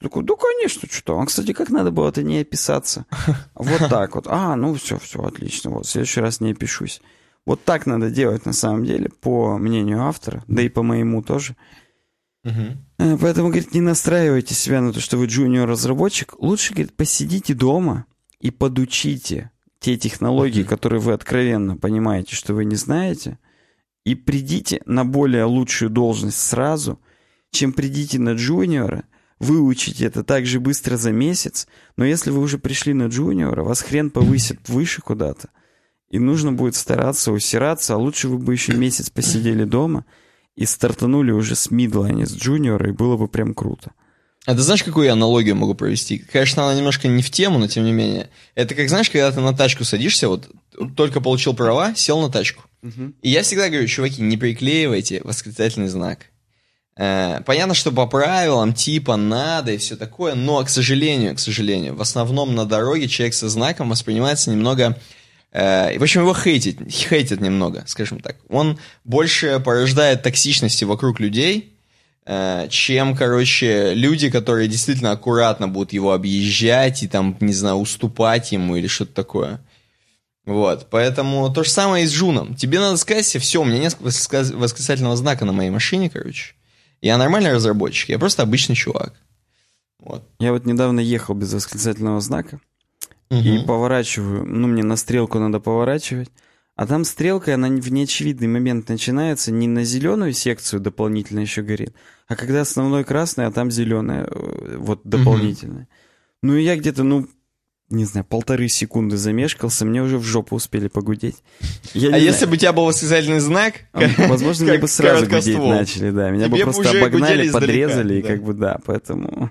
Такой, 0.00 0.24
да, 0.24 0.34
конечно, 0.34 0.88
что-то. 0.90 1.18
А, 1.18 1.26
кстати, 1.26 1.52
как 1.52 1.70
надо 1.70 1.90
было-то 1.90 2.22
не 2.22 2.40
описаться? 2.40 3.06
Вот 3.54 3.88
так 3.88 4.14
вот. 4.14 4.26
А, 4.28 4.54
ну 4.56 4.74
все, 4.74 4.98
все, 4.98 5.22
отлично. 5.22 5.70
Вот, 5.70 5.86
в 5.86 5.88
следующий 5.88 6.20
раз 6.20 6.40
не 6.40 6.52
опишусь. 6.52 7.00
Вот 7.46 7.64
так 7.64 7.86
надо 7.86 8.10
делать 8.10 8.44
на 8.44 8.52
самом 8.52 8.84
деле, 8.84 9.08
по 9.08 9.56
мнению 9.56 10.02
автора, 10.02 10.44
да 10.48 10.62
и 10.62 10.68
по 10.68 10.82
моему 10.82 11.22
тоже. 11.22 11.56
Угу. 12.44 13.18
Поэтому, 13.20 13.48
говорит, 13.48 13.72
не 13.72 13.80
настраивайте 13.80 14.54
себя 14.54 14.80
на 14.80 14.92
то, 14.92 15.00
что 15.00 15.16
вы 15.16 15.26
джуниор-разработчик. 15.26 16.34
Лучше, 16.38 16.74
говорит, 16.74 16.94
посидите 16.94 17.54
дома 17.54 18.06
и 18.40 18.50
подучите 18.50 19.50
те 19.80 19.96
технологии, 19.96 20.62
угу. 20.62 20.68
которые 20.68 21.00
вы 21.00 21.12
откровенно 21.12 21.76
понимаете, 21.76 22.36
что 22.36 22.52
вы 22.52 22.64
не 22.64 22.76
знаете, 22.76 23.38
и 24.04 24.14
придите 24.14 24.82
на 24.84 25.04
более 25.04 25.44
лучшую 25.44 25.90
должность 25.90 26.38
сразу, 26.38 27.00
чем 27.50 27.72
придите 27.72 28.18
на 28.18 28.34
джуниора, 28.34 29.04
выучите 29.38 30.06
это 30.06 30.24
так 30.24 30.46
же 30.46 30.60
быстро 30.60 30.96
за 30.96 31.12
месяц, 31.12 31.66
но 31.96 32.04
если 32.04 32.30
вы 32.30 32.40
уже 32.40 32.58
пришли 32.58 32.94
на 32.94 33.06
джуниора, 33.06 33.62
вас 33.62 33.82
хрен 33.82 34.10
повысит 34.10 34.68
выше 34.68 35.02
куда-то, 35.02 35.48
и 36.08 36.18
нужно 36.18 36.52
будет 36.52 36.74
стараться 36.74 37.32
усираться, 37.32 37.94
а 37.94 37.98
лучше 37.98 38.28
вы 38.28 38.38
бы 38.38 38.52
еще 38.52 38.74
месяц 38.74 39.10
посидели 39.10 39.64
дома– 39.64 40.04
и 40.56 40.64
стартанули 40.64 41.30
уже 41.30 41.54
с 41.54 41.70
мидла, 41.70 42.06
а 42.06 42.12
не 42.12 42.24
с 42.24 42.34
джуниора, 42.34 42.88
и 42.88 42.92
было 42.92 43.16
бы 43.16 43.28
прям 43.28 43.54
круто. 43.54 43.92
А 44.46 44.54
ты 44.54 44.62
знаешь, 44.62 44.82
какую 44.82 45.06
я 45.06 45.12
аналогию 45.12 45.56
могу 45.56 45.74
провести? 45.74 46.18
Конечно, 46.18 46.64
она 46.64 46.74
немножко 46.74 47.08
не 47.08 47.22
в 47.22 47.30
тему, 47.30 47.58
но 47.58 47.66
тем 47.66 47.84
не 47.84 47.92
менее. 47.92 48.30
Это 48.54 48.74
как, 48.74 48.88
знаешь, 48.88 49.10
когда 49.10 49.30
ты 49.32 49.40
на 49.40 49.52
тачку 49.52 49.84
садишься, 49.84 50.28
вот 50.28 50.48
только 50.96 51.20
получил 51.20 51.52
права, 51.52 51.94
сел 51.94 52.20
на 52.20 52.30
тачку. 52.30 52.64
Угу. 52.82 53.14
И 53.22 53.30
я 53.30 53.42
всегда 53.42 53.68
говорю, 53.68 53.86
чуваки, 53.88 54.22
не 54.22 54.36
приклеивайте 54.36 55.20
восклицательный 55.24 55.88
знак. 55.88 56.26
Э, 56.96 57.40
понятно, 57.44 57.74
что 57.74 57.92
по 57.92 58.06
правилам 58.06 58.72
типа 58.72 59.16
надо 59.16 59.72
и 59.72 59.76
все 59.76 59.96
такое, 59.96 60.34
но, 60.34 60.64
к 60.64 60.68
сожалению, 60.68 61.34
к 61.34 61.40
сожалению, 61.40 61.94
в 61.94 62.00
основном 62.00 62.54
на 62.54 62.64
дороге 62.64 63.08
человек 63.08 63.34
со 63.34 63.48
знаком 63.48 63.90
воспринимается 63.90 64.50
немного 64.50 64.96
Э, 65.56 65.98
в 65.98 66.02
общем, 66.02 66.20
его 66.20 66.34
хейтит, 66.34 66.78
хейтит 66.90 67.40
немного, 67.40 67.84
скажем 67.86 68.20
так. 68.20 68.36
Он 68.50 68.78
больше 69.04 69.58
порождает 69.60 70.22
токсичности 70.22 70.84
вокруг 70.84 71.18
людей, 71.18 71.72
э, 72.26 72.66
чем, 72.68 73.16
короче, 73.16 73.94
люди, 73.94 74.28
которые 74.28 74.68
действительно 74.68 75.12
аккуратно 75.12 75.66
будут 75.66 75.94
его 75.94 76.12
объезжать 76.12 77.02
и 77.02 77.08
там, 77.08 77.36
не 77.40 77.54
знаю, 77.54 77.76
уступать 77.76 78.52
ему 78.52 78.76
или 78.76 78.86
что-то 78.86 79.14
такое. 79.14 79.60
Вот, 80.44 80.88
поэтому 80.90 81.50
то 81.50 81.64
же 81.64 81.70
самое 81.70 82.04
и 82.04 82.06
с 82.06 82.12
Джуном. 82.12 82.54
Тебе 82.54 82.78
надо 82.78 82.98
сказать 82.98 83.24
все, 83.24 83.62
у 83.62 83.64
меня 83.64 83.78
нет 83.78 83.96
восклицательного 83.98 85.16
знака 85.16 85.46
на 85.46 85.52
моей 85.52 85.70
машине, 85.70 86.10
короче. 86.10 86.54
Я 87.06 87.18
нормальный 87.18 87.52
разработчик, 87.52 88.08
я 88.08 88.18
просто 88.18 88.42
обычный 88.42 88.74
чувак. 88.74 89.14
Вот. 90.00 90.28
Я 90.40 90.52
вот 90.52 90.66
недавно 90.66 90.98
ехал 90.98 91.34
без 91.34 91.52
восклицательного 91.54 92.20
знака 92.20 92.60
угу. 93.30 93.40
и 93.40 93.64
поворачиваю. 93.64 94.44
Ну, 94.44 94.66
мне 94.66 94.82
на 94.82 94.96
стрелку 94.96 95.38
надо 95.38 95.60
поворачивать. 95.60 96.30
А 96.74 96.86
там 96.86 97.04
стрелка, 97.04 97.54
она 97.54 97.68
в 97.68 97.92
неочевидный 97.92 98.48
момент 98.48 98.88
начинается, 98.88 99.52
не 99.52 99.68
на 99.68 99.84
зеленую 99.84 100.32
секцию 100.32 100.80
дополнительно 100.80 101.40
еще 101.40 101.62
горит, 101.62 101.94
а 102.26 102.36
когда 102.36 102.60
основной 102.60 103.04
красный, 103.04 103.46
а 103.46 103.52
там 103.52 103.70
зеленая, 103.70 104.24
э, 104.24 104.76
вот 104.76 105.00
дополнительная. 105.04 105.84
Угу. 105.84 105.88
Ну 106.42 106.56
и 106.56 106.64
я 106.64 106.76
где-то, 106.76 107.02
ну, 107.02 107.28
не 107.88 108.04
знаю, 108.04 108.24
полторы 108.24 108.68
секунды 108.68 109.16
замешкался, 109.16 109.84
мне 109.84 110.02
уже 110.02 110.18
в 110.18 110.24
жопу 110.24 110.56
успели 110.56 110.88
погудеть. 110.88 111.36
Я 111.94 112.14
а 112.14 112.18
если 112.18 112.38
знаю. 112.38 112.48
бы 112.48 112.54
у 112.54 112.56
тебя 112.58 112.72
был 112.72 112.84
восклицательный 112.86 113.38
знак? 113.38 113.74
А, 113.92 114.02
возможно, 114.28 114.66
мне 114.66 114.78
бы 114.78 114.88
сразу 114.88 115.26
гудеть 115.26 115.58
начали, 115.58 116.10
да. 116.10 116.30
Меня 116.30 116.48
бы 116.48 116.58
просто 116.58 116.90
обогнали, 116.90 117.50
подрезали, 117.50 118.18
и 118.18 118.22
как 118.22 118.42
бы, 118.42 118.54
да, 118.54 118.80
поэтому... 118.84 119.50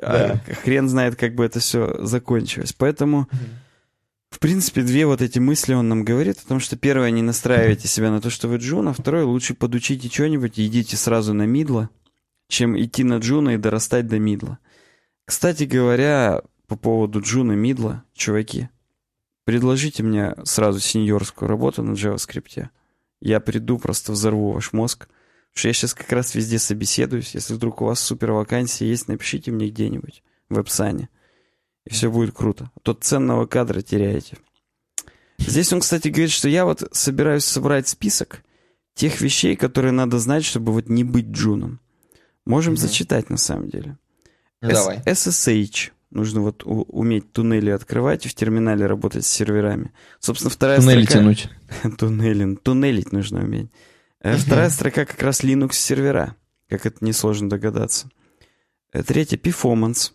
Да. 0.00 0.40
А 0.46 0.54
хрен 0.54 0.88
знает, 0.88 1.14
как 1.14 1.34
бы 1.34 1.44
это 1.44 1.60
все 1.60 2.04
закончилось. 2.04 2.72
Поэтому, 2.76 3.28
в 4.30 4.40
принципе, 4.40 4.82
две 4.82 5.06
вот 5.06 5.22
эти 5.22 5.38
мысли 5.38 5.72
он 5.72 5.88
нам 5.88 6.04
говорит 6.04 6.38
о 6.38 6.48
том, 6.48 6.58
что 6.58 6.76
первое, 6.76 7.10
не 7.10 7.22
настраивайте 7.22 7.86
себя 7.86 8.10
на 8.10 8.20
то, 8.20 8.28
что 8.28 8.48
вы 8.48 8.56
джун, 8.56 8.88
а 8.88 8.92
второе, 8.92 9.24
лучше 9.24 9.54
подучите 9.54 10.08
что-нибудь 10.08 10.58
и 10.58 10.66
идите 10.66 10.96
сразу 10.96 11.32
на 11.32 11.46
мидла, 11.46 11.90
чем 12.48 12.76
идти 12.80 13.04
на 13.04 13.18
джуна 13.18 13.50
и 13.50 13.56
дорастать 13.56 14.08
до 14.08 14.18
мидла. 14.18 14.58
Кстати 15.26 15.62
говоря, 15.62 16.42
по 16.66 16.76
поводу 16.76 17.20
джуна 17.20 17.52
мидла, 17.52 18.04
чуваки, 18.14 18.68
предложите 19.44 20.02
мне 20.02 20.34
сразу 20.44 20.80
сеньорскую 20.80 21.48
работу 21.48 21.82
на 21.82 21.92
JavaScript. 21.92 22.68
Я 23.20 23.40
приду, 23.40 23.78
просто 23.78 24.12
взорву 24.12 24.52
ваш 24.52 24.72
мозг. 24.72 25.08
Потому 25.54 25.60
что 25.60 25.68
я 25.68 25.74
сейчас 25.74 25.94
как 25.94 26.10
раз 26.10 26.34
везде 26.34 26.58
собеседуюсь. 26.58 27.34
Если 27.34 27.54
вдруг 27.54 27.80
у 27.80 27.84
вас 27.84 28.00
супер 28.00 28.32
вакансия 28.32 28.88
есть, 28.88 29.08
напишите 29.08 29.50
мне 29.50 29.68
где-нибудь 29.68 30.22
в 30.48 30.54
веб-сане. 30.54 31.08
И 31.86 31.90
все 31.90 32.10
будет 32.10 32.34
круто. 32.34 32.70
А 32.74 32.80
то 32.80 32.94
ценного 32.94 33.46
кадра 33.46 33.80
теряете. 33.80 34.38
Здесь 35.38 35.72
он, 35.72 35.80
кстати, 35.80 36.08
говорит, 36.08 36.30
что 36.30 36.48
я 36.48 36.64
вот 36.64 36.88
собираюсь 36.92 37.44
собрать 37.44 37.88
список 37.88 38.42
тех 38.94 39.20
вещей, 39.20 39.56
которые 39.56 39.92
надо 39.92 40.18
знать, 40.18 40.44
чтобы 40.44 40.72
вот 40.72 40.88
не 40.88 41.04
быть 41.04 41.26
джуном. 41.26 41.80
Можем 42.46 42.74
mm-hmm. 42.74 42.78
зачитать 42.78 43.30
на 43.30 43.36
самом 43.36 43.68
деле. 43.68 43.98
Ну, 44.60 44.70
давай. 44.70 45.00
SSH. 45.00 45.90
Нужно 46.14 46.42
вот 46.42 46.62
уметь 46.64 47.32
туннели 47.32 47.70
открывать 47.70 48.24
и 48.24 48.28
в 48.28 48.34
терминале 48.34 48.86
работать 48.86 49.26
с 49.26 49.28
серверами. 49.28 49.92
Собственно, 50.20 50.50
вторая 50.50 50.78
Туннели 50.78 51.04
строка... 51.04 51.18
тянуть. 51.18 51.48
Туннелин. 51.98 52.56
Туннелить 52.56 53.10
нужно 53.10 53.40
уметь. 53.40 53.68
Э, 54.20 54.36
вторая 54.36 54.70
строка 54.70 55.06
как 55.06 55.20
раз 55.20 55.42
Linux 55.42 55.72
сервера, 55.72 56.36
как 56.68 56.86
это 56.86 57.04
несложно 57.04 57.50
догадаться. 57.50 58.10
Э, 58.92 59.02
третья 59.02 59.36
performance, 59.36 60.12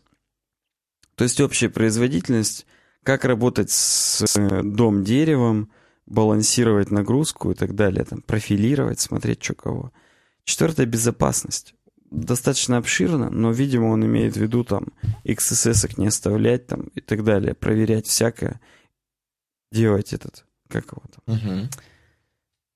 то 1.15 1.25
есть 1.25 1.41
общая 1.41 1.67
производительность, 1.67 2.65
как 3.03 3.25
работать 3.25 3.69
с 3.69 4.23
э, 4.37 4.63
дом 4.63 5.03
деревом, 5.03 5.69
балансировать 6.05 6.91
нагрузку 6.91 7.51
и 7.51 7.55
так 7.55 7.75
далее, 7.75 8.05
там, 8.05 8.21
профилировать, 8.21 9.01
смотреть, 9.01 9.43
что 9.43 9.53
кого. 9.53 9.91
Четвертая 10.45 10.85
безопасность. 10.85 11.75
Достаточно 12.11 12.77
обширно, 12.77 13.29
но, 13.29 13.51
видимо, 13.51 13.87
он 13.87 14.05
имеет 14.05 14.35
в 14.35 14.41
виду 14.41 14.63
там 14.63 14.87
XSS 15.25 15.93
не 15.97 16.07
оставлять 16.07 16.65
там 16.65 16.89
и 16.95 17.01
так 17.01 17.23
далее, 17.23 17.53
проверять 17.53 18.07
всякое, 18.07 18.59
делать 19.71 20.13
этот, 20.13 20.45
как 20.67 20.85
его 20.91 21.03
там. 21.11 21.35
Uh-huh. 21.35 21.73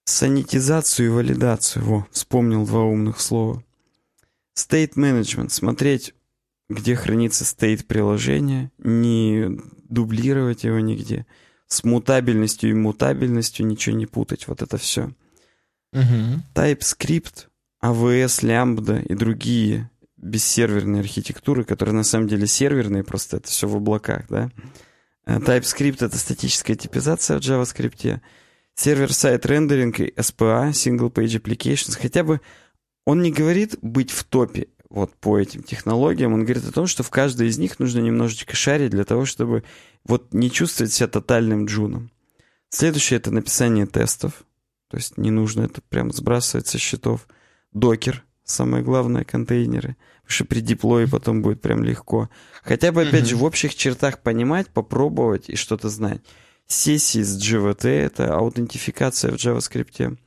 Санитизацию 0.06 1.08
и 1.08 1.10
валидацию. 1.10 1.84
Во, 1.84 2.08
вспомнил 2.12 2.66
два 2.66 2.84
умных 2.84 3.20
слова. 3.20 3.64
State 4.58 4.94
Management. 4.96 5.50
Смотреть, 5.50 6.14
где 6.70 6.96
хранится 6.96 7.44
state 7.44 7.86
приложения, 7.86 8.72
не 8.78 9.60
дублировать 9.90 10.64
его 10.64 10.80
нигде. 10.80 11.26
С 11.68 11.84
мутабельностью 11.84 12.70
и 12.70 12.74
мутабельностью 12.74 13.66
ничего 13.66 13.96
не 13.96 14.06
путать. 14.06 14.48
Вот 14.48 14.62
это 14.62 14.78
все. 14.78 15.12
Угу. 15.94 16.44
TypeScript, 16.54 17.48
AWS, 17.84 18.44
Lambda 18.44 19.04
и 19.04 19.14
другие 19.14 19.90
бессерверные 20.18 21.02
архитектуры, 21.02 21.66
которые 21.66 21.94
на 21.94 22.04
самом 22.04 22.28
деле 22.28 22.48
серверные, 22.48 23.04
просто 23.04 23.38
это 23.38 23.50
все 23.50 23.68
в 23.68 23.76
облаках, 23.76 24.26
да. 24.30 24.50
Э, 25.26 25.38
TypeScript— 25.38 25.98
это 26.06 26.18
статическая 26.18 26.76
типизация 26.76 27.38
в 27.38 27.42
JavaScript 27.42 28.22
сервер-сайт 28.76 29.46
рендеринг 29.46 30.00
и 30.00 30.14
SPA, 30.16 30.72
Single 30.72 31.12
Page 31.12 31.42
Applications, 31.42 31.98
хотя 32.00 32.24
бы 32.24 32.42
он 33.06 33.22
не 33.22 33.32
говорит 33.32 33.78
быть 33.82 34.12
в 34.12 34.24
топе 34.24 34.70
вот 34.90 35.14
по 35.16 35.40
этим 35.40 35.64
технологиям, 35.64 36.34
он 36.34 36.46
говорит 36.46 36.66
о 36.68 36.72
том, 36.72 36.88
что 36.88 37.04
в 37.04 37.10
каждой 37.10 37.48
из 37.48 37.58
них 37.58 37.80
нужно 37.80 38.00
немножечко 38.00 38.56
шарить 38.56 38.92
для 38.92 39.04
того, 39.04 39.26
чтобы 39.26 39.64
вот 40.06 40.34
не 40.34 40.52
чувствовать 40.52 40.94
себя 40.94 41.08
тотальным 41.08 41.66
джуном. 41.66 42.12
Следующее— 42.70 43.18
это 43.20 43.32
написание 43.32 43.88
тестов, 43.88 44.44
то 44.90 44.98
есть 44.98 45.18
не 45.18 45.32
нужно 45.32 45.64
это 45.64 45.82
прям 45.82 46.12
сбрасывать 46.12 46.68
со 46.68 46.78
счетов. 46.78 47.28
Докер, 47.74 48.24
самое 48.44 48.84
главное, 48.84 49.24
контейнеры, 49.24 49.96
потому 50.22 50.32
что 50.32 50.46
при 50.46 50.62
диплое 50.62 51.08
потом 51.08 51.42
будет 51.42 51.62
прям 51.62 51.84
легко. 51.84 52.30
Хотя 52.64 52.92
бы, 52.92 53.02
опять 53.02 53.24
mm-hmm. 53.24 53.28
же, 53.28 53.36
в 53.38 53.44
общих 53.44 53.76
чертах 53.76 54.20
понимать, 54.20 54.70
попробовать 54.70 55.50
и 55.50 55.56
что-то 55.56 55.90
знать 55.90 56.22
сессии 56.68 57.22
с 57.22 57.38
GVT— 57.38 57.88
это 57.90 58.36
аутентификация 58.36 59.32
в 59.32 59.36
JavaScript. 59.36 60.18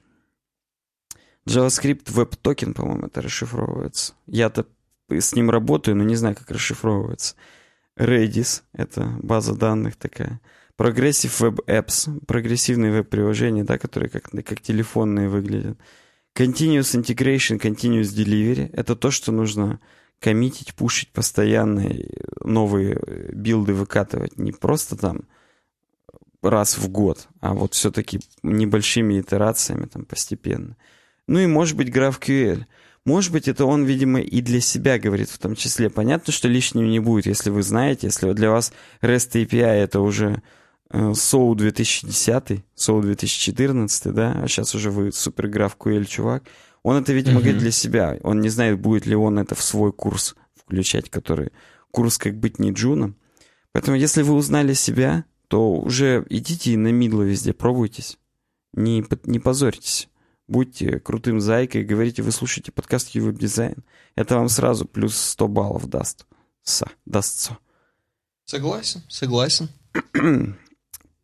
JavaScript 1.47 2.05
Web 2.07 2.39
Token, 2.43 2.75
по-моему, 2.75 3.07
это 3.07 3.23
расшифровывается. 3.23 4.15
Я-то 4.27 4.67
с 5.09 5.35
ним 5.35 5.51
работаю, 5.51 5.97
но 5.97 6.05
не 6.05 6.17
знаю, 6.17 6.35
как 6.35 6.51
расшифровывается. 6.51 7.37
Redis— 7.97 8.63
это 8.73 9.17
база 9.23 9.55
данных 9.55 9.97
такая. 9.97 10.41
Progressive 10.77 11.33
Web 11.41 11.65
Apps— 11.67 12.21
прогрессивные 12.27 12.93
веб-приложения, 12.93 13.65
да, 13.65 13.79
которые 13.79 14.11
как, 14.11 14.31
как 14.31 14.61
телефонные 14.61 15.29
выглядят. 15.29 15.79
Continuous 16.37 16.95
integration, 16.95 17.59
continuous 17.59 18.15
delivery— 18.15 18.69
это 18.75 18.95
то, 18.95 19.11
что 19.11 19.33
нужно 19.33 19.81
коммитить, 20.21 20.75
пушить 20.75 21.11
постоянно, 21.11 21.91
новые 22.45 23.01
билды 23.33 23.73
выкатывать. 23.73 24.39
Не 24.39 24.53
просто 24.53 24.97
там 24.97 25.21
раз 26.43 26.77
в 26.77 26.91
год, 26.91 27.29
а 27.41 27.55
вот 27.55 27.73
все-таки 27.73 28.21
небольшими 28.43 29.19
итерациями 29.19 29.87
там 29.87 30.05
постепенно. 30.05 30.77
Ну 31.27 31.39
и 31.39 31.47
может 31.47 31.75
быть 31.75 31.89
GraphQL. 31.89 32.67
Может 33.07 33.33
быть, 33.33 33.49
это 33.49 33.65
он, 33.65 33.85
видимо, 33.85 34.21
и 34.21 34.43
для 34.43 34.61
себя 34.61 34.99
говорит 34.99 35.31
в 35.31 35.39
том 35.39 35.55
числе. 35.55 35.89
Понятно, 35.89 36.35
что 36.35 36.49
лишним 36.49 36.91
не 36.91 37.01
будет, 37.01 37.25
если 37.25 37.49
вы 37.49 37.63
знаете, 37.63 38.09
если 38.09 38.31
для 38.33 38.51
вас 38.51 38.75
REST 39.01 39.47
API 39.47 39.63
это 39.63 40.01
уже 40.01 40.43
SOU 40.91 41.55
2010, 41.55 42.65
SOU 42.77 43.03
2014, 43.03 44.15
да, 44.15 44.33
а 44.43 44.49
сейчас 44.49 44.75
уже 44.75 44.91
вы 44.91 45.13
супер 45.13 45.47
GraphQL 45.49 46.05
чувак. 46.05 46.45
Он 46.83 46.97
это, 46.97 47.13
видимо, 47.13 47.41
uh-huh. 47.41 47.43
говорит 47.43 47.59
для 47.59 47.73
себя. 47.73 48.19
Он 48.23 48.41
не 48.41 48.49
знает, 48.49 48.79
будет 48.79 49.07
ли 49.07 49.17
он 49.17 49.39
это 49.39 49.55
в 49.55 49.63
свой 49.63 49.93
курс 49.93 50.37
включать, 50.55 51.11
который 51.11 51.51
курс 51.91 52.19
«Как 52.19 52.39
быть 52.39 52.59
не 52.59 52.71
джуном». 52.71 53.17
Поэтому, 53.73 53.97
если 53.97 54.23
вы 54.23 54.35
узнали 54.35 54.73
себя, 54.73 55.25
то 55.49 55.75
уже 55.75 56.25
идите 56.31 56.73
и 56.73 56.77
на 56.77 56.93
мидло 56.93 57.23
везде 57.23 57.53
пробуйтесь. 57.53 58.19
Не, 58.73 59.05
не 59.25 59.39
позорьтесь 59.41 60.09
будьте 60.49 61.01
крутым 61.01 61.41
зайкой, 61.41 61.85
говорите, 61.85 62.23
вы 62.23 62.33
слушаете 62.33 62.73
подкаст 62.73 63.11
Ювеб 63.11 63.39
Дизайн. 63.39 63.85
Это 64.15 64.37
вам 64.37 64.49
сразу 64.49 64.87
плюс 64.87 65.17
100 65.17 65.49
баллов 65.49 65.87
даст. 65.89 66.27
Са, 66.63 66.87
дастся. 67.05 67.59
Согласен, 68.45 69.03
согласен. 69.09 69.69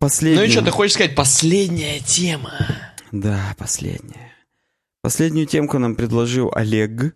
Последняя. 0.03 0.41
Ну 0.41 0.45
и 0.47 0.51
что, 0.51 0.65
ты 0.65 0.73
хочешь 0.73 0.95
сказать, 0.95 1.15
последняя 1.15 2.01
тема? 2.01 2.53
Да, 3.13 3.55
последняя. 3.57 4.33
Последнюю 5.01 5.47
темку 5.47 5.79
нам 5.79 5.95
предложил 5.95 6.51
Олег. 6.53 7.15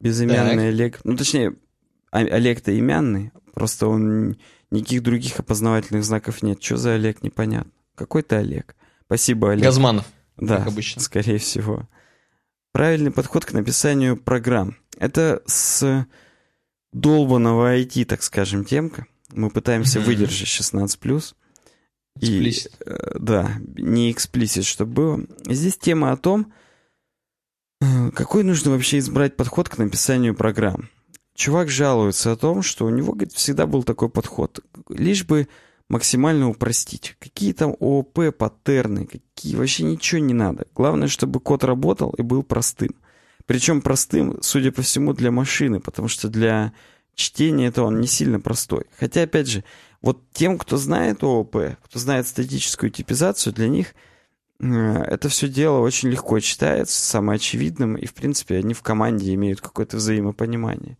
Безымянный 0.00 0.54
так. 0.54 0.64
Олег. 0.64 1.00
Ну, 1.04 1.18
точнее, 1.18 1.54
Олег-то 2.10 2.78
имянный, 2.78 3.30
просто 3.52 3.88
он 3.88 4.38
никаких 4.70 5.02
других 5.02 5.38
опознавательных 5.38 6.02
знаков 6.02 6.42
нет. 6.42 6.62
Что 6.62 6.78
за 6.78 6.94
Олег, 6.94 7.22
непонятно. 7.22 7.72
Какой-то 7.94 8.38
Олег. 8.38 8.74
Спасибо, 9.04 9.52
Олег. 9.52 9.62
Газманов. 9.62 10.06
Да, 10.38 10.56
как 10.56 10.68
обычно. 10.68 11.02
скорее 11.02 11.36
всего. 11.36 11.86
Правильный 12.72 13.10
подход 13.10 13.44
к 13.44 13.52
написанию 13.52 14.16
программ. 14.16 14.78
Это 14.96 15.42
с 15.44 16.06
долбанного 16.94 17.76
IT, 17.76 18.06
так 18.06 18.22
скажем, 18.22 18.64
темка. 18.64 19.04
Мы 19.30 19.50
пытаемся 19.50 20.00
выдержать 20.00 20.48
16+. 20.48 21.34
И, 22.20 22.52
э, 22.84 23.18
да, 23.18 23.52
не 23.76 24.10
эксплисит, 24.10 24.64
чтобы 24.64 24.92
было. 24.92 25.20
Здесь 25.46 25.76
тема 25.76 26.12
о 26.12 26.16
том, 26.16 26.52
э, 27.80 28.10
какой 28.12 28.42
нужно 28.44 28.70
вообще 28.70 28.98
избрать 28.98 29.36
подход 29.36 29.68
к 29.68 29.78
написанию 29.78 30.34
программ. 30.34 30.88
Чувак 31.34 31.68
жалуется 31.68 32.32
о 32.32 32.36
том, 32.36 32.62
что 32.62 32.86
у 32.86 32.90
него, 32.90 33.12
говорит, 33.12 33.32
всегда 33.32 33.66
был 33.66 33.82
такой 33.82 34.08
подход. 34.08 34.60
Лишь 34.88 35.24
бы 35.24 35.48
максимально 35.88 36.48
упростить. 36.48 37.16
Какие 37.18 37.52
там 37.52 37.76
ООП, 37.78 38.34
паттерны, 38.36 39.06
какие 39.06 39.56
вообще 39.56 39.84
ничего 39.84 40.20
не 40.20 40.34
надо. 40.34 40.66
Главное, 40.74 41.08
чтобы 41.08 41.40
код 41.40 41.64
работал 41.64 42.10
и 42.16 42.22
был 42.22 42.42
простым. 42.42 42.94
Причем 43.44 43.80
простым, 43.80 44.38
судя 44.42 44.72
по 44.72 44.82
всему, 44.82 45.12
для 45.12 45.30
машины, 45.30 45.78
потому 45.78 46.08
что 46.08 46.28
для 46.28 46.72
чтения 47.14 47.68
это 47.68 47.82
он 47.82 48.00
не 48.00 48.06
сильно 48.06 48.40
простой. 48.40 48.84
Хотя, 48.98 49.22
опять 49.22 49.48
же, 49.48 49.64
вот 50.02 50.22
тем, 50.32 50.58
кто 50.58 50.76
знает 50.76 51.22
ООП, 51.22 51.56
кто 51.82 51.98
знает 51.98 52.26
статическую 52.26 52.90
типизацию, 52.90 53.52
для 53.52 53.68
них 53.68 53.94
э, 54.60 54.66
это 54.66 55.28
все 55.28 55.48
дело 55.48 55.80
очень 55.80 56.10
легко 56.10 56.38
читается, 56.40 57.00
самое 57.00 57.36
очевидным, 57.36 57.96
и, 57.96 58.06
в 58.06 58.14
принципе, 58.14 58.56
они 58.56 58.74
в 58.74 58.82
команде 58.82 59.34
имеют 59.34 59.60
какое-то 59.60 59.96
взаимопонимание. 59.96 60.98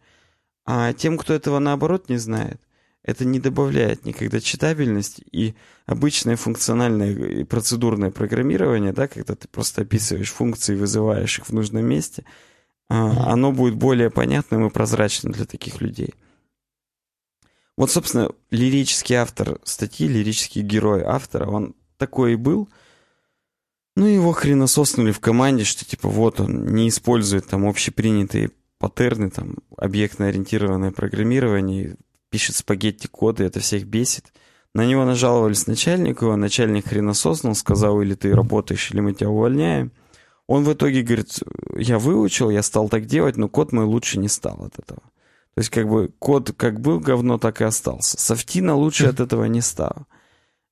А 0.65 0.93
тем, 0.93 1.17
кто 1.19 1.33
этого, 1.35 1.59
наоборот, 1.59 2.09
не 2.09 2.19
знает, 2.19 2.61
это 3.07 3.25
не 3.25 3.39
добавляет 3.39 4.05
никогда 4.05 4.41
читабельность 4.41 5.21
и 5.31 5.55
обычное 5.87 6.35
функциональное 6.35 7.13
и 7.13 7.45
процедурное 7.45 8.11
программирование, 8.11 8.93
да, 8.93 9.07
когда 9.07 9.37
ты 9.37 9.47
просто 9.47 9.83
описываешь 9.83 10.33
функции, 10.33 10.75
вызываешь 10.75 11.39
их 11.39 11.47
в 11.47 11.53
нужном 11.53 11.87
месте, 11.87 12.25
а, 12.89 13.33
оно 13.33 13.53
будет 13.53 13.77
более 13.77 14.11
понятным 14.11 14.67
и 14.67 14.71
прозрачным 14.71 15.33
для 15.33 15.45
таких 15.45 15.81
людей. 15.81 16.15
Вот, 17.77 17.91
собственно, 17.91 18.31
лирический 18.51 19.17
автор 19.17 19.61
статьи, 19.65 20.09
лирический 20.09 20.63
герой 20.63 21.03
автора, 21.03 21.47
он 21.47 21.75
такой 21.99 22.33
и 22.33 22.37
был. 22.37 22.69
Ну, 23.97 24.07
его 24.07 24.33
хренососнули 24.33 25.11
в 25.11 25.21
команде, 25.21 25.65
что 25.65 25.85
типа 25.85 26.09
вот 26.09 26.41
он 26.41 26.75
не 26.75 26.89
использует 26.89 27.47
там 27.47 27.67
общепринятые 27.67 28.51
паттерны, 28.79 29.31
там, 29.31 29.57
объектно-ориентированное 29.77 30.91
программирование, 30.91 31.97
пишет 32.31 32.57
спагетти-коды, 32.57 33.45
это 33.45 33.61
всех 33.61 33.87
бесит. 33.87 34.33
На 34.75 34.85
него 34.85 35.05
нажаловались 35.07 35.67
начальнику, 35.67 36.31
а 36.31 36.37
начальник 36.37 36.89
хренососнул, 36.89 37.55
сказал, 37.55 38.03
или 38.03 38.15
ты 38.15 38.35
работаешь, 38.35 38.91
или 38.91 39.01
мы 39.01 39.15
тебя 39.15 39.31
увольняем. 39.31 39.93
Он 40.47 40.65
в 40.65 40.73
итоге 40.73 41.03
говорит, 41.03 41.41
я 41.77 41.99
выучил, 41.99 42.51
я 42.51 42.63
стал 42.63 42.91
так 42.91 43.07
делать, 43.07 43.39
но 43.39 43.49
код 43.49 43.73
мой 43.73 43.87
лучше 43.87 44.19
не 44.19 44.29
стал 44.29 44.65
от 44.65 44.79
этого. 44.79 45.01
То 45.57 45.61
есть 45.61 45.71
как 45.71 45.89
бы 45.89 46.13
код 46.19 46.53
как 46.55 46.81
был 46.81 47.01
говно, 47.01 47.39
так 47.39 47.63
и 47.63 47.65
остался. 47.65 48.19
Софтина 48.19 48.75
лучше 48.75 49.07
от 49.09 49.21
этого 49.21 49.47
не 49.47 49.63
стало. 49.63 50.07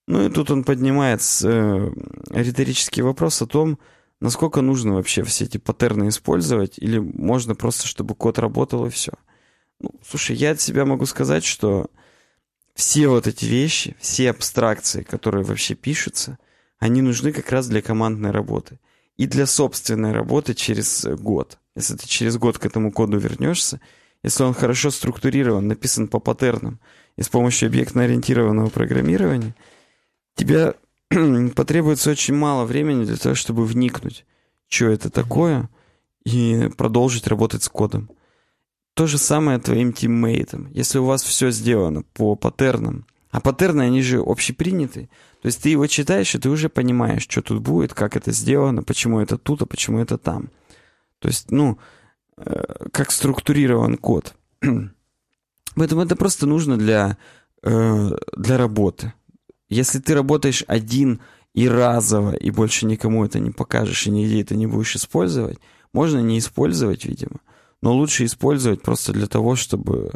Ну 0.06 0.26
и 0.26 0.30
тут 0.30 0.50
он 0.50 0.62
поднимает 0.62 1.22
э, 1.42 1.90
риторический 2.28 3.00
вопрос 3.00 3.40
о 3.40 3.46
том, 3.46 3.78
насколько 4.20 4.60
нужно 4.60 4.92
вообще 4.92 5.24
все 5.24 5.46
эти 5.46 5.56
паттерны 5.56 6.08
использовать, 6.08 6.74
или 6.76 6.98
можно 6.98 7.54
просто, 7.54 7.86
чтобы 7.86 8.14
код 8.14 8.38
работал 8.38 8.84
и 8.84 8.90
все. 8.90 9.12
Ну, 9.80 9.92
слушай, 10.06 10.36
я 10.36 10.50
от 10.50 10.60
себя 10.60 10.84
могу 10.84 11.06
сказать, 11.06 11.44
что 11.46 11.90
все 12.74 13.08
вот 13.08 13.26
эти 13.26 13.46
вещи, 13.46 13.96
все 14.00 14.28
абстракции, 14.28 15.02
которые 15.02 15.44
вообще 15.44 15.74
пишутся, 15.74 16.38
они 16.78 17.00
нужны 17.00 17.32
как 17.32 17.50
раз 17.50 17.68
для 17.68 17.80
командной 17.80 18.32
работы. 18.32 18.78
И 19.16 19.26
для 19.26 19.46
собственной 19.46 20.12
работы 20.12 20.52
через 20.52 21.06
год. 21.06 21.58
Если 21.74 21.96
ты 21.96 22.06
через 22.06 22.36
год 22.36 22.58
к 22.58 22.66
этому 22.66 22.92
коду 22.92 23.16
вернешься, 23.16 23.80
если 24.24 24.42
он 24.42 24.54
хорошо 24.54 24.90
структурирован, 24.90 25.68
написан 25.68 26.08
по 26.08 26.18
паттернам 26.18 26.80
и 27.16 27.22
с 27.22 27.28
помощью 27.28 27.68
объектно-ориентированного 27.68 28.70
программирования, 28.70 29.54
тебе 30.34 30.74
потребуется 31.54 32.10
очень 32.10 32.34
мало 32.34 32.64
времени 32.64 33.04
для 33.04 33.16
того, 33.16 33.34
чтобы 33.34 33.66
вникнуть, 33.66 34.24
что 34.68 34.86
это 34.86 35.10
такое, 35.10 35.68
и 36.24 36.70
продолжить 36.76 37.26
работать 37.26 37.62
с 37.62 37.68
кодом. 37.68 38.10
То 38.94 39.06
же 39.06 39.18
самое 39.18 39.58
твоим 39.58 39.92
тиммейтам. 39.92 40.70
Если 40.72 40.98
у 40.98 41.04
вас 41.04 41.22
все 41.22 41.50
сделано 41.50 42.02
по 42.14 42.34
паттернам, 42.34 43.06
а 43.30 43.40
паттерны, 43.40 43.82
они 43.82 44.00
же 44.00 44.22
общеприняты, 44.24 45.10
то 45.42 45.46
есть 45.46 45.60
ты 45.60 45.68
его 45.68 45.86
читаешь, 45.86 46.34
и 46.34 46.38
ты 46.38 46.48
уже 46.48 46.70
понимаешь, 46.70 47.24
что 47.24 47.42
тут 47.42 47.60
будет, 47.60 47.92
как 47.92 48.16
это 48.16 48.32
сделано, 48.32 48.82
почему 48.82 49.20
это 49.20 49.36
тут, 49.36 49.60
а 49.60 49.66
почему 49.66 49.98
это 49.98 50.16
там. 50.16 50.48
То 51.18 51.28
есть, 51.28 51.50
ну, 51.50 51.78
как 52.92 53.10
структурирован 53.10 53.96
код. 53.96 54.34
Поэтому 55.76 56.02
это 56.02 56.16
просто 56.16 56.46
нужно 56.46 56.76
для, 56.76 57.18
э, 57.62 58.10
для 58.36 58.56
работы. 58.56 59.12
Если 59.68 59.98
ты 59.98 60.14
работаешь 60.14 60.64
один 60.66 61.20
и 61.52 61.68
разово, 61.68 62.34
и 62.34 62.50
больше 62.50 62.86
никому 62.86 63.24
это 63.24 63.40
не 63.40 63.50
покажешь, 63.50 64.06
и 64.06 64.10
нигде 64.10 64.42
это 64.42 64.56
не 64.56 64.66
будешь 64.66 64.96
использовать, 64.96 65.58
можно 65.92 66.18
не 66.18 66.38
использовать, 66.38 67.04
видимо 67.04 67.40
но 67.84 67.92
лучше 67.92 68.24
использовать 68.24 68.80
просто 68.80 69.12
для 69.12 69.26
того, 69.26 69.56
чтобы 69.56 70.10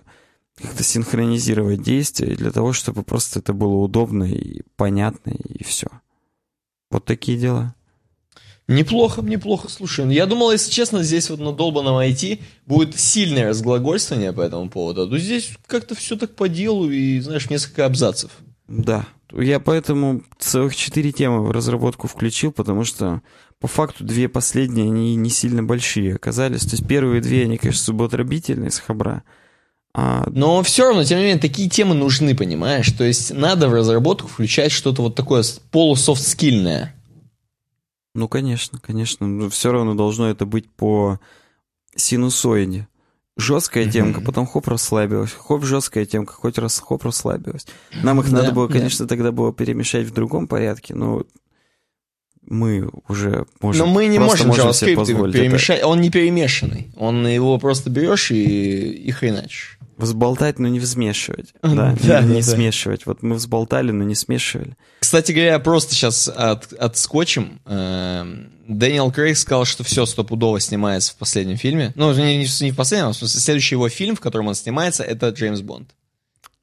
как-то 0.54 0.82
синхронизировать 0.82 1.82
действия, 1.82 2.34
для 2.34 2.50
того, 2.50 2.72
чтобы 2.72 3.02
просто 3.02 3.40
это 3.40 3.52
было 3.52 3.74
удобно 3.74 4.24
и 4.24 4.62
понятно, 4.76 5.32
и 5.32 5.62
все. 5.64 5.88
Вот 6.90 7.04
такие 7.04 7.36
дела. 7.36 7.74
Неплохо, 8.68 9.22
неплохо, 9.22 9.70
слушай. 9.70 10.04
Ну, 10.04 10.10
я 10.10 10.26
думал, 10.26 10.52
если 10.52 10.70
честно, 10.70 11.02
здесь 11.02 11.30
вот 11.30 11.40
на 11.40 11.52
долбанном 11.52 11.96
IT 11.96 12.38
будет 12.66 13.00
сильное 13.00 13.48
разглагольствование 13.48 14.34
по 14.34 14.42
этому 14.42 14.68
поводу. 14.68 15.02
А 15.02 15.06
то 15.06 15.18
здесь 15.18 15.52
как-то 15.66 15.94
все 15.94 16.16
так 16.16 16.34
по 16.34 16.50
делу 16.50 16.90
и, 16.90 17.18
знаешь, 17.20 17.48
несколько 17.48 17.86
абзацев. 17.86 18.30
Да. 18.68 19.06
Я 19.32 19.58
поэтому 19.58 20.22
целых 20.38 20.76
четыре 20.76 21.12
темы 21.12 21.46
в 21.46 21.50
разработку 21.50 22.08
включил, 22.08 22.52
потому 22.52 22.84
что 22.84 23.22
по 23.58 23.68
факту 23.68 24.04
две 24.04 24.28
последние, 24.28 24.84
они 24.84 25.16
не 25.16 25.30
сильно 25.30 25.62
большие 25.62 26.16
оказались. 26.16 26.62
То 26.62 26.72
есть 26.72 26.86
первые 26.86 27.22
две, 27.22 27.44
они, 27.44 27.56
конечно, 27.56 27.82
субботробительные 27.82 28.70
с 28.70 28.78
хабра. 28.78 29.22
А... 29.94 30.28
Но 30.30 30.62
все 30.62 30.84
равно, 30.84 31.04
тем 31.04 31.18
не 31.18 31.24
менее, 31.24 31.40
такие 31.40 31.70
темы 31.70 31.94
нужны, 31.94 32.36
понимаешь? 32.36 32.90
То 32.92 33.04
есть 33.04 33.32
надо 33.32 33.68
в 33.68 33.74
разработку 33.74 34.28
включать 34.28 34.72
что-то 34.72 35.00
вот 35.00 35.14
такое 35.14 35.42
полусофт-скильное. 35.70 36.94
Ну, 38.18 38.26
конечно, 38.26 38.80
конечно. 38.80 39.28
Но 39.28 39.48
все 39.48 39.70
равно 39.70 39.94
должно 39.94 40.28
это 40.28 40.44
быть 40.44 40.68
по 40.68 41.20
синусоиде. 41.94 42.88
Жесткая 43.36 43.88
темка, 43.88 44.20
потом 44.20 44.44
хоп, 44.44 44.66
расслабилась. 44.66 45.30
Хоп, 45.30 45.62
жесткая 45.62 46.04
темка, 46.04 46.32
хоть 46.32 46.58
раз 46.58 46.80
хоп, 46.80 47.04
расслабилась. 47.04 47.68
Нам 48.02 48.20
их 48.20 48.28
да, 48.30 48.38
надо 48.38 48.52
было, 48.52 48.66
конечно, 48.66 49.04
да. 49.04 49.08
тогда 49.08 49.30
было 49.30 49.52
перемешать 49.52 50.08
в 50.08 50.12
другом 50.12 50.48
порядке, 50.48 50.96
но 50.96 51.22
мы 52.42 52.90
уже 53.06 53.46
можем... 53.60 53.86
Но 53.86 53.92
мы 53.92 54.08
не 54.08 54.18
можем 54.18 54.48
можем 54.48 54.66
JavaScript 54.66 55.02
это. 55.02 55.32
перемешать. 55.32 55.84
Он 55.84 56.00
не 56.00 56.10
перемешанный. 56.10 56.90
Он 56.96 57.24
его 57.24 57.56
просто 57.60 57.88
берешь 57.88 58.32
и, 58.32 58.90
и 58.90 59.12
хреначишь. 59.12 59.77
Взболтать, 59.98 60.58
но 60.58 60.68
не 60.68 60.80
взмешивать. 60.80 61.52
Да, 61.62 61.94
Да, 62.02 62.22
не, 62.22 62.36
не 62.36 62.40
да. 62.40 62.52
смешивать. 62.52 63.04
Вот 63.04 63.22
мы 63.22 63.34
взболтали, 63.34 63.90
но 63.90 64.04
не 64.04 64.14
смешивали. 64.14 64.76
Кстати 65.00 65.32
говоря, 65.32 65.58
просто 65.58 65.94
сейчас 65.94 66.28
от, 66.28 66.72
отскочим. 66.72 67.60
Эм, 67.66 68.52
Дэниел 68.68 69.10
Крейг 69.10 69.36
сказал, 69.36 69.64
что 69.64 69.82
все 69.82 70.06
стопудово 70.06 70.60
снимается 70.60 71.12
в 71.12 71.16
последнем 71.16 71.56
фильме. 71.56 71.92
Ну, 71.96 72.12
не, 72.14 72.38
не 72.38 72.70
в 72.70 72.76
последнем, 72.76 73.08
а 73.08 73.12
в 73.12 73.16
смысле, 73.16 73.40
следующий 73.40 73.74
его 73.74 73.88
фильм, 73.88 74.14
в 74.14 74.20
котором 74.20 74.46
он 74.46 74.54
снимается, 74.54 75.02
это 75.02 75.28
Джеймс 75.30 75.60
Бонд. 75.60 75.90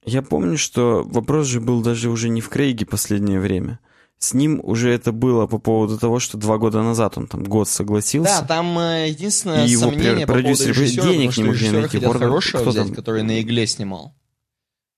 Я 0.05 0.21
помню, 0.21 0.57
что 0.57 1.03
вопрос 1.03 1.47
же 1.47 1.59
был 1.59 1.81
даже 1.81 2.09
уже 2.09 2.29
не 2.29 2.39
в 2.39 2.49
Крейге 2.49 2.85
последнее 2.85 3.39
время. 3.39 3.79
С 4.17 4.33
ним 4.33 4.59
уже 4.63 4.91
это 4.91 5.11
было 5.11 5.45
по 5.45 5.57
поводу 5.59 5.97
того, 5.99 6.19
что 6.19 6.37
два 6.37 6.57
года 6.57 6.81
назад 6.81 7.17
он 7.17 7.27
там 7.27 7.43
год 7.43 7.67
согласился. 7.67 8.41
Да, 8.41 8.47
там 8.47 8.79
э, 8.79 9.09
единственное 9.09 9.65
И 9.65 9.69
его 9.69 9.83
сомнение 9.83 10.25
по 10.25 10.33
поводу 10.33 10.49
режиссера, 10.49 11.03
денег 11.05 11.37
не 11.37 11.43
могли 11.43 11.69
найти. 11.69 11.99
хорошего 11.99 12.61
кто 12.61 12.69
взять, 12.71 12.87
там? 12.87 12.95
который 12.95 13.23
на 13.23 13.41
игле 13.41 13.67
снимал. 13.67 14.15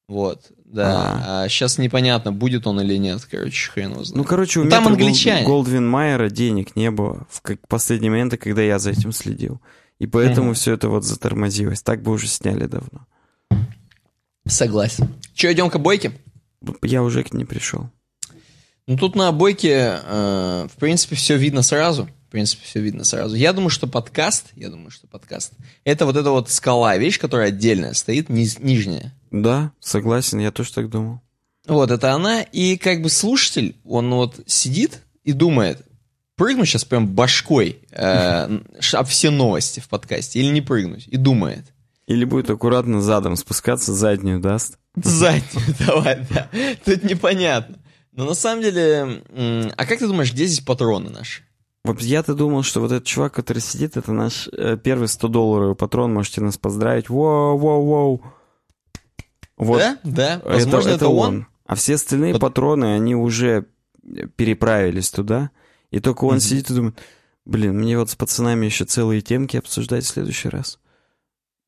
Вот, 0.07 0.51
да. 0.63 1.43
А, 1.43 1.49
сейчас 1.49 1.77
непонятно, 1.77 2.31
будет 2.31 2.65
он 2.65 2.79
или 2.79 2.95
нет, 2.95 3.27
короче, 3.29 3.69
хрен 3.69 3.91
его 3.91 4.03
знает. 4.05 4.17
Ну, 4.17 4.23
короче, 4.23 4.61
у 4.61 4.63
Ну, 4.63 4.69
там 4.69 4.87
англичане. 4.87 5.45
Голдвин 5.45 5.85
Майера 5.85 6.29
денег 6.29 6.77
не 6.77 6.91
было 6.91 7.27
в 7.29 7.41
как 7.41 7.67
последние 7.67 8.11
моменты, 8.11 8.37
когда 8.37 8.61
я 8.61 8.79
за 8.79 8.91
этим 8.91 9.11
следил. 9.11 9.59
И 9.99 10.07
поэтому 10.07 10.53
все 10.53 10.73
это 10.73 10.89
вот 10.89 11.03
затормозилось. 11.03 11.81
Так 11.81 12.03
бы 12.03 12.11
уже 12.11 12.27
сняли 12.27 12.67
давно. 12.67 13.05
Согласен. 14.45 15.09
Че, 15.33 15.51
идем 15.51 15.69
к 15.69 15.75
обойке? 15.75 16.13
Я 16.81 17.03
уже 17.03 17.23
к 17.23 17.33
ней 17.33 17.45
пришел. 17.45 17.89
Ну, 18.87 18.95
тут 18.95 19.15
на 19.15 19.27
обойке, 19.27 19.99
э, 20.01 20.67
в 20.73 20.79
принципе, 20.79 21.15
все 21.15 21.35
видно 21.35 21.61
сразу. 21.61 22.09
В 22.27 22.31
принципе, 22.31 22.63
все 22.65 22.79
видно 22.79 23.03
сразу. 23.03 23.35
Я 23.35 23.53
думаю, 23.53 23.69
что 23.69 23.87
подкаст, 23.87 24.47
я 24.55 24.69
думаю, 24.69 24.91
что 24.91 25.07
подкаст, 25.07 25.53
это 25.83 26.05
вот 26.05 26.15
эта 26.15 26.31
вот 26.31 26.49
скала, 26.49 26.97
вещь, 26.97 27.19
которая 27.19 27.49
отдельная 27.49 27.93
стоит, 27.93 28.29
низ- 28.29 28.59
нижняя. 28.59 29.13
Да, 29.31 29.71
согласен, 29.79 30.39
я 30.39 30.51
тоже 30.51 30.73
так 30.73 30.89
думал. 30.89 31.21
Вот, 31.67 31.91
это 31.91 32.13
она. 32.13 32.41
И 32.41 32.77
как 32.77 33.01
бы 33.01 33.09
слушатель, 33.09 33.75
он 33.83 34.09
вот 34.13 34.39
сидит 34.45 35.01
и 35.25 35.33
думает, 35.33 35.85
прыгнуть 36.37 36.69
сейчас 36.69 36.85
прям 36.85 37.07
башкой 37.07 37.79
э, 37.91 38.59
об 38.93 39.07
все 39.07 39.29
новости 39.31 39.81
в 39.81 39.89
подкасте 39.89 40.39
или 40.39 40.47
не 40.47 40.61
прыгнуть. 40.61 41.07
И 41.07 41.17
думает. 41.17 41.73
Или 42.07 42.23
будет 42.23 42.49
аккуратно 42.49 43.01
задом 43.01 43.35
спускаться, 43.35 43.93
заднюю 43.93 44.39
даст. 44.39 44.77
Заднюю 44.95 45.75
давай, 45.85 46.25
да. 46.29 46.49
Тут 46.85 47.03
непонятно. 47.03 47.75
Но 48.17 48.25
на 48.25 48.33
самом 48.33 48.63
деле, 48.63 49.23
а 49.77 49.85
как 49.85 49.99
ты 49.99 50.07
думаешь, 50.07 50.33
где 50.33 50.45
здесь 50.47 50.59
патроны 50.65 51.09
наши? 51.09 51.43
Я-то 51.99 52.33
думал, 52.33 52.63
что 52.63 52.81
вот 52.81 52.91
этот 52.91 53.05
чувак, 53.05 53.33
который 53.33 53.59
сидит, 53.59 53.95
это 53.95 54.11
наш 54.11 54.49
э, 54.51 54.75
первый 54.75 55.05
100-долларовый 55.07 55.75
патрон. 55.75 56.13
Можете 56.13 56.41
нас 56.41 56.57
поздравить. 56.57 57.07
Воу-воу-воу. 57.07 58.21
Вот. 59.55 59.77
Да? 59.79 59.99
Да. 60.03 60.41
Возможно, 60.43 60.89
это, 60.89 61.07
он. 61.07 61.47
А 61.65 61.75
все 61.75 61.95
остальные 61.95 62.33
Вот- 62.33 62.41
патроны, 62.41 62.95
они 62.95 63.15
уже 63.15 63.67
переправились 64.35 65.09
туда. 65.11 65.51
И 65.91 65.99
только 65.99 66.25
он 66.25 66.33
Мгм. 66.35 66.39
сидит 66.41 66.69
и 66.71 66.73
думает, 66.73 66.99
блин, 67.45 67.77
мне 67.77 67.97
вот 67.97 68.09
с 68.09 68.15
пацанами 68.15 68.65
еще 68.65 68.83
целые 68.85 69.21
темки 69.21 69.55
обсуждать 69.57 70.03
в 70.03 70.07
следующий 70.07 70.49
раз. 70.49 70.79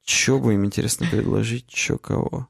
Че 0.03 0.39
бы 0.39 0.53
им 0.55 0.65
интересно 0.65 1.07
предложить, 1.09 1.67
че 1.67 1.97
кого. 1.97 2.47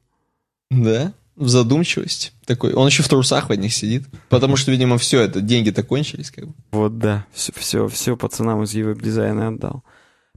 Да. 0.71 1.13
В 1.39 1.47
задумчивости. 1.47 2.31
Такой. 2.45 2.73
Он 2.73 2.85
еще 2.85 3.01
в 3.01 3.07
трусах 3.07 3.47
в 3.47 3.51
одних 3.51 3.73
сидит. 3.73 4.03
Потому 4.27 4.57
что, 4.57 4.71
видимо, 4.71 4.97
все 4.97 5.21
это, 5.21 5.39
деньги-то 5.39 5.83
кончились, 5.83 6.31
как 6.31 6.47
бы. 6.47 6.53
Вот 6.71 6.99
да, 6.99 7.25
все, 7.33 7.53
все, 7.55 7.87
все 7.87 8.17
пацанам 8.17 8.61
из 8.63 8.73
веб-дизайна 8.75 9.47
отдал. 9.47 9.83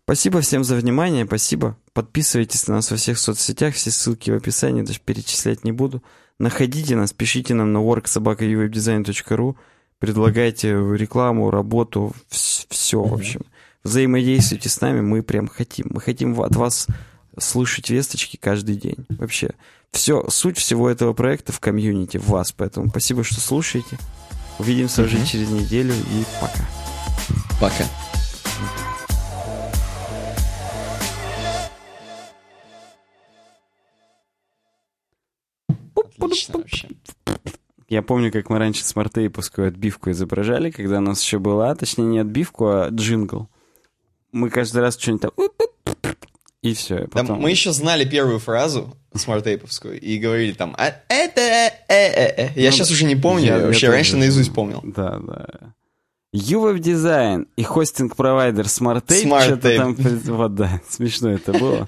Спасибо 0.05 0.41
всем 0.41 0.63
за 0.63 0.77
внимание, 0.77 1.25
спасибо. 1.27 1.77
Подписывайтесь 1.93 2.69
на 2.69 2.77
нас 2.77 2.91
во 2.93 2.97
всех 2.97 3.19
соцсетях, 3.19 3.75
все 3.75 3.91
ссылки 3.91 4.31
в 4.31 4.37
описании, 4.37 4.83
даже 4.83 5.01
перечислять 5.01 5.65
не 5.65 5.73
буду. 5.73 6.05
Находите 6.39 6.95
нас, 6.95 7.13
пишите 7.13 7.55
нам 7.55 7.73
на 7.73 7.79
worksobaka.uwebdesign.ru, 7.79 9.57
предлагайте 9.99 10.69
рекламу, 10.71 11.51
работу, 11.51 12.15
все, 12.29 13.03
в 13.03 13.13
общем. 13.13 13.43
Взаимодействуйте 13.83 14.69
с 14.69 14.81
нами, 14.81 15.01
мы 15.01 15.25
прям 15.25 15.49
хотим. 15.49 15.87
Мы 15.91 16.01
хотим 16.01 16.41
от 16.41 16.55
вас 16.55 16.87
слышать 17.39 17.91
весточки 17.91 18.37
каждый 18.37 18.77
день. 18.77 19.07
Вообще, 19.09 19.51
все, 19.93 20.25
суть 20.29 20.59
всего 20.59 20.89
этого 20.91 21.13
проекта 21.13 21.53
в 21.53 21.61
комьюнити, 21.61 22.17
в 22.17 22.29
вас. 22.29 22.53
Поэтому 22.53 22.89
спасибо, 22.89 23.23
что 23.25 23.41
слушаете. 23.41 23.99
Увидимся 24.59 25.03
уже 25.03 25.17
Мгм. 25.19 25.27
через 25.27 25.51
неделю 25.51 25.95
и 25.95 26.25
пока. 26.41 26.67
Пока. 27.61 27.85
Отлично 36.19 36.59
вообще. 36.59 36.89
Я 37.89 38.03
помню, 38.03 38.33
как 38.33 38.49
мы 38.49 38.59
раньше 38.59 38.85
SmartApe 38.85 38.97
-овскую 38.97 39.69
отбивку 39.69 40.11
изображали, 40.11 40.71
когда 40.71 40.99
у 40.99 41.01
нас 41.03 41.23
еще 41.23 41.39
была, 41.39 41.75
точнее 41.75 42.05
не 42.05 42.19
отбивку, 42.21 42.69
а 42.69 42.89
джингл. 42.89 43.49
Мы 44.31 44.49
каждый 44.49 44.81
раз 44.81 44.97
что-нибудь 44.99 45.23
там... 45.23 45.33
И 46.63 46.75
все. 46.75 47.07
Да, 47.13 47.23
мы 47.25 47.51
еще 47.51 47.73
знали 47.73 48.05
первую 48.09 48.39
фразу 48.39 48.97
SmartApe 49.15 49.58
-овскую 49.58 50.01
и 50.01 50.19
говорили 50.19 50.53
там 50.53 50.75
«А 50.79 50.95
это 51.09 51.41
э, 51.41 51.71
э, 51.89 52.35
э». 52.37 52.49
Я 52.57 52.71
Ну, 52.71 52.77
сейчас 52.77 52.91
уже 52.91 53.05
не 53.05 53.17
помню, 53.17 53.45
я- 53.47 53.55
я, 53.55 53.61
я 53.61 53.67
вообще 53.67 53.87
тоже. 53.87 53.93
раньше 53.93 54.17
наизусть 54.17 54.53
помнил. 54.55 54.81
Да, 54.85 55.19
да. 55.19 55.47
UWebDesign 56.35 57.47
и 57.57 57.63
хостинг-провайдер 57.63 58.65
SmartApe, 58.65 59.25
SmartApe. 59.25 59.43
что-то 59.45 59.77
там... 59.77 59.95
Вот, 60.37 60.55
да, 60.55 60.81
смешно 60.89 61.31
это 61.31 61.53
было. 61.53 61.87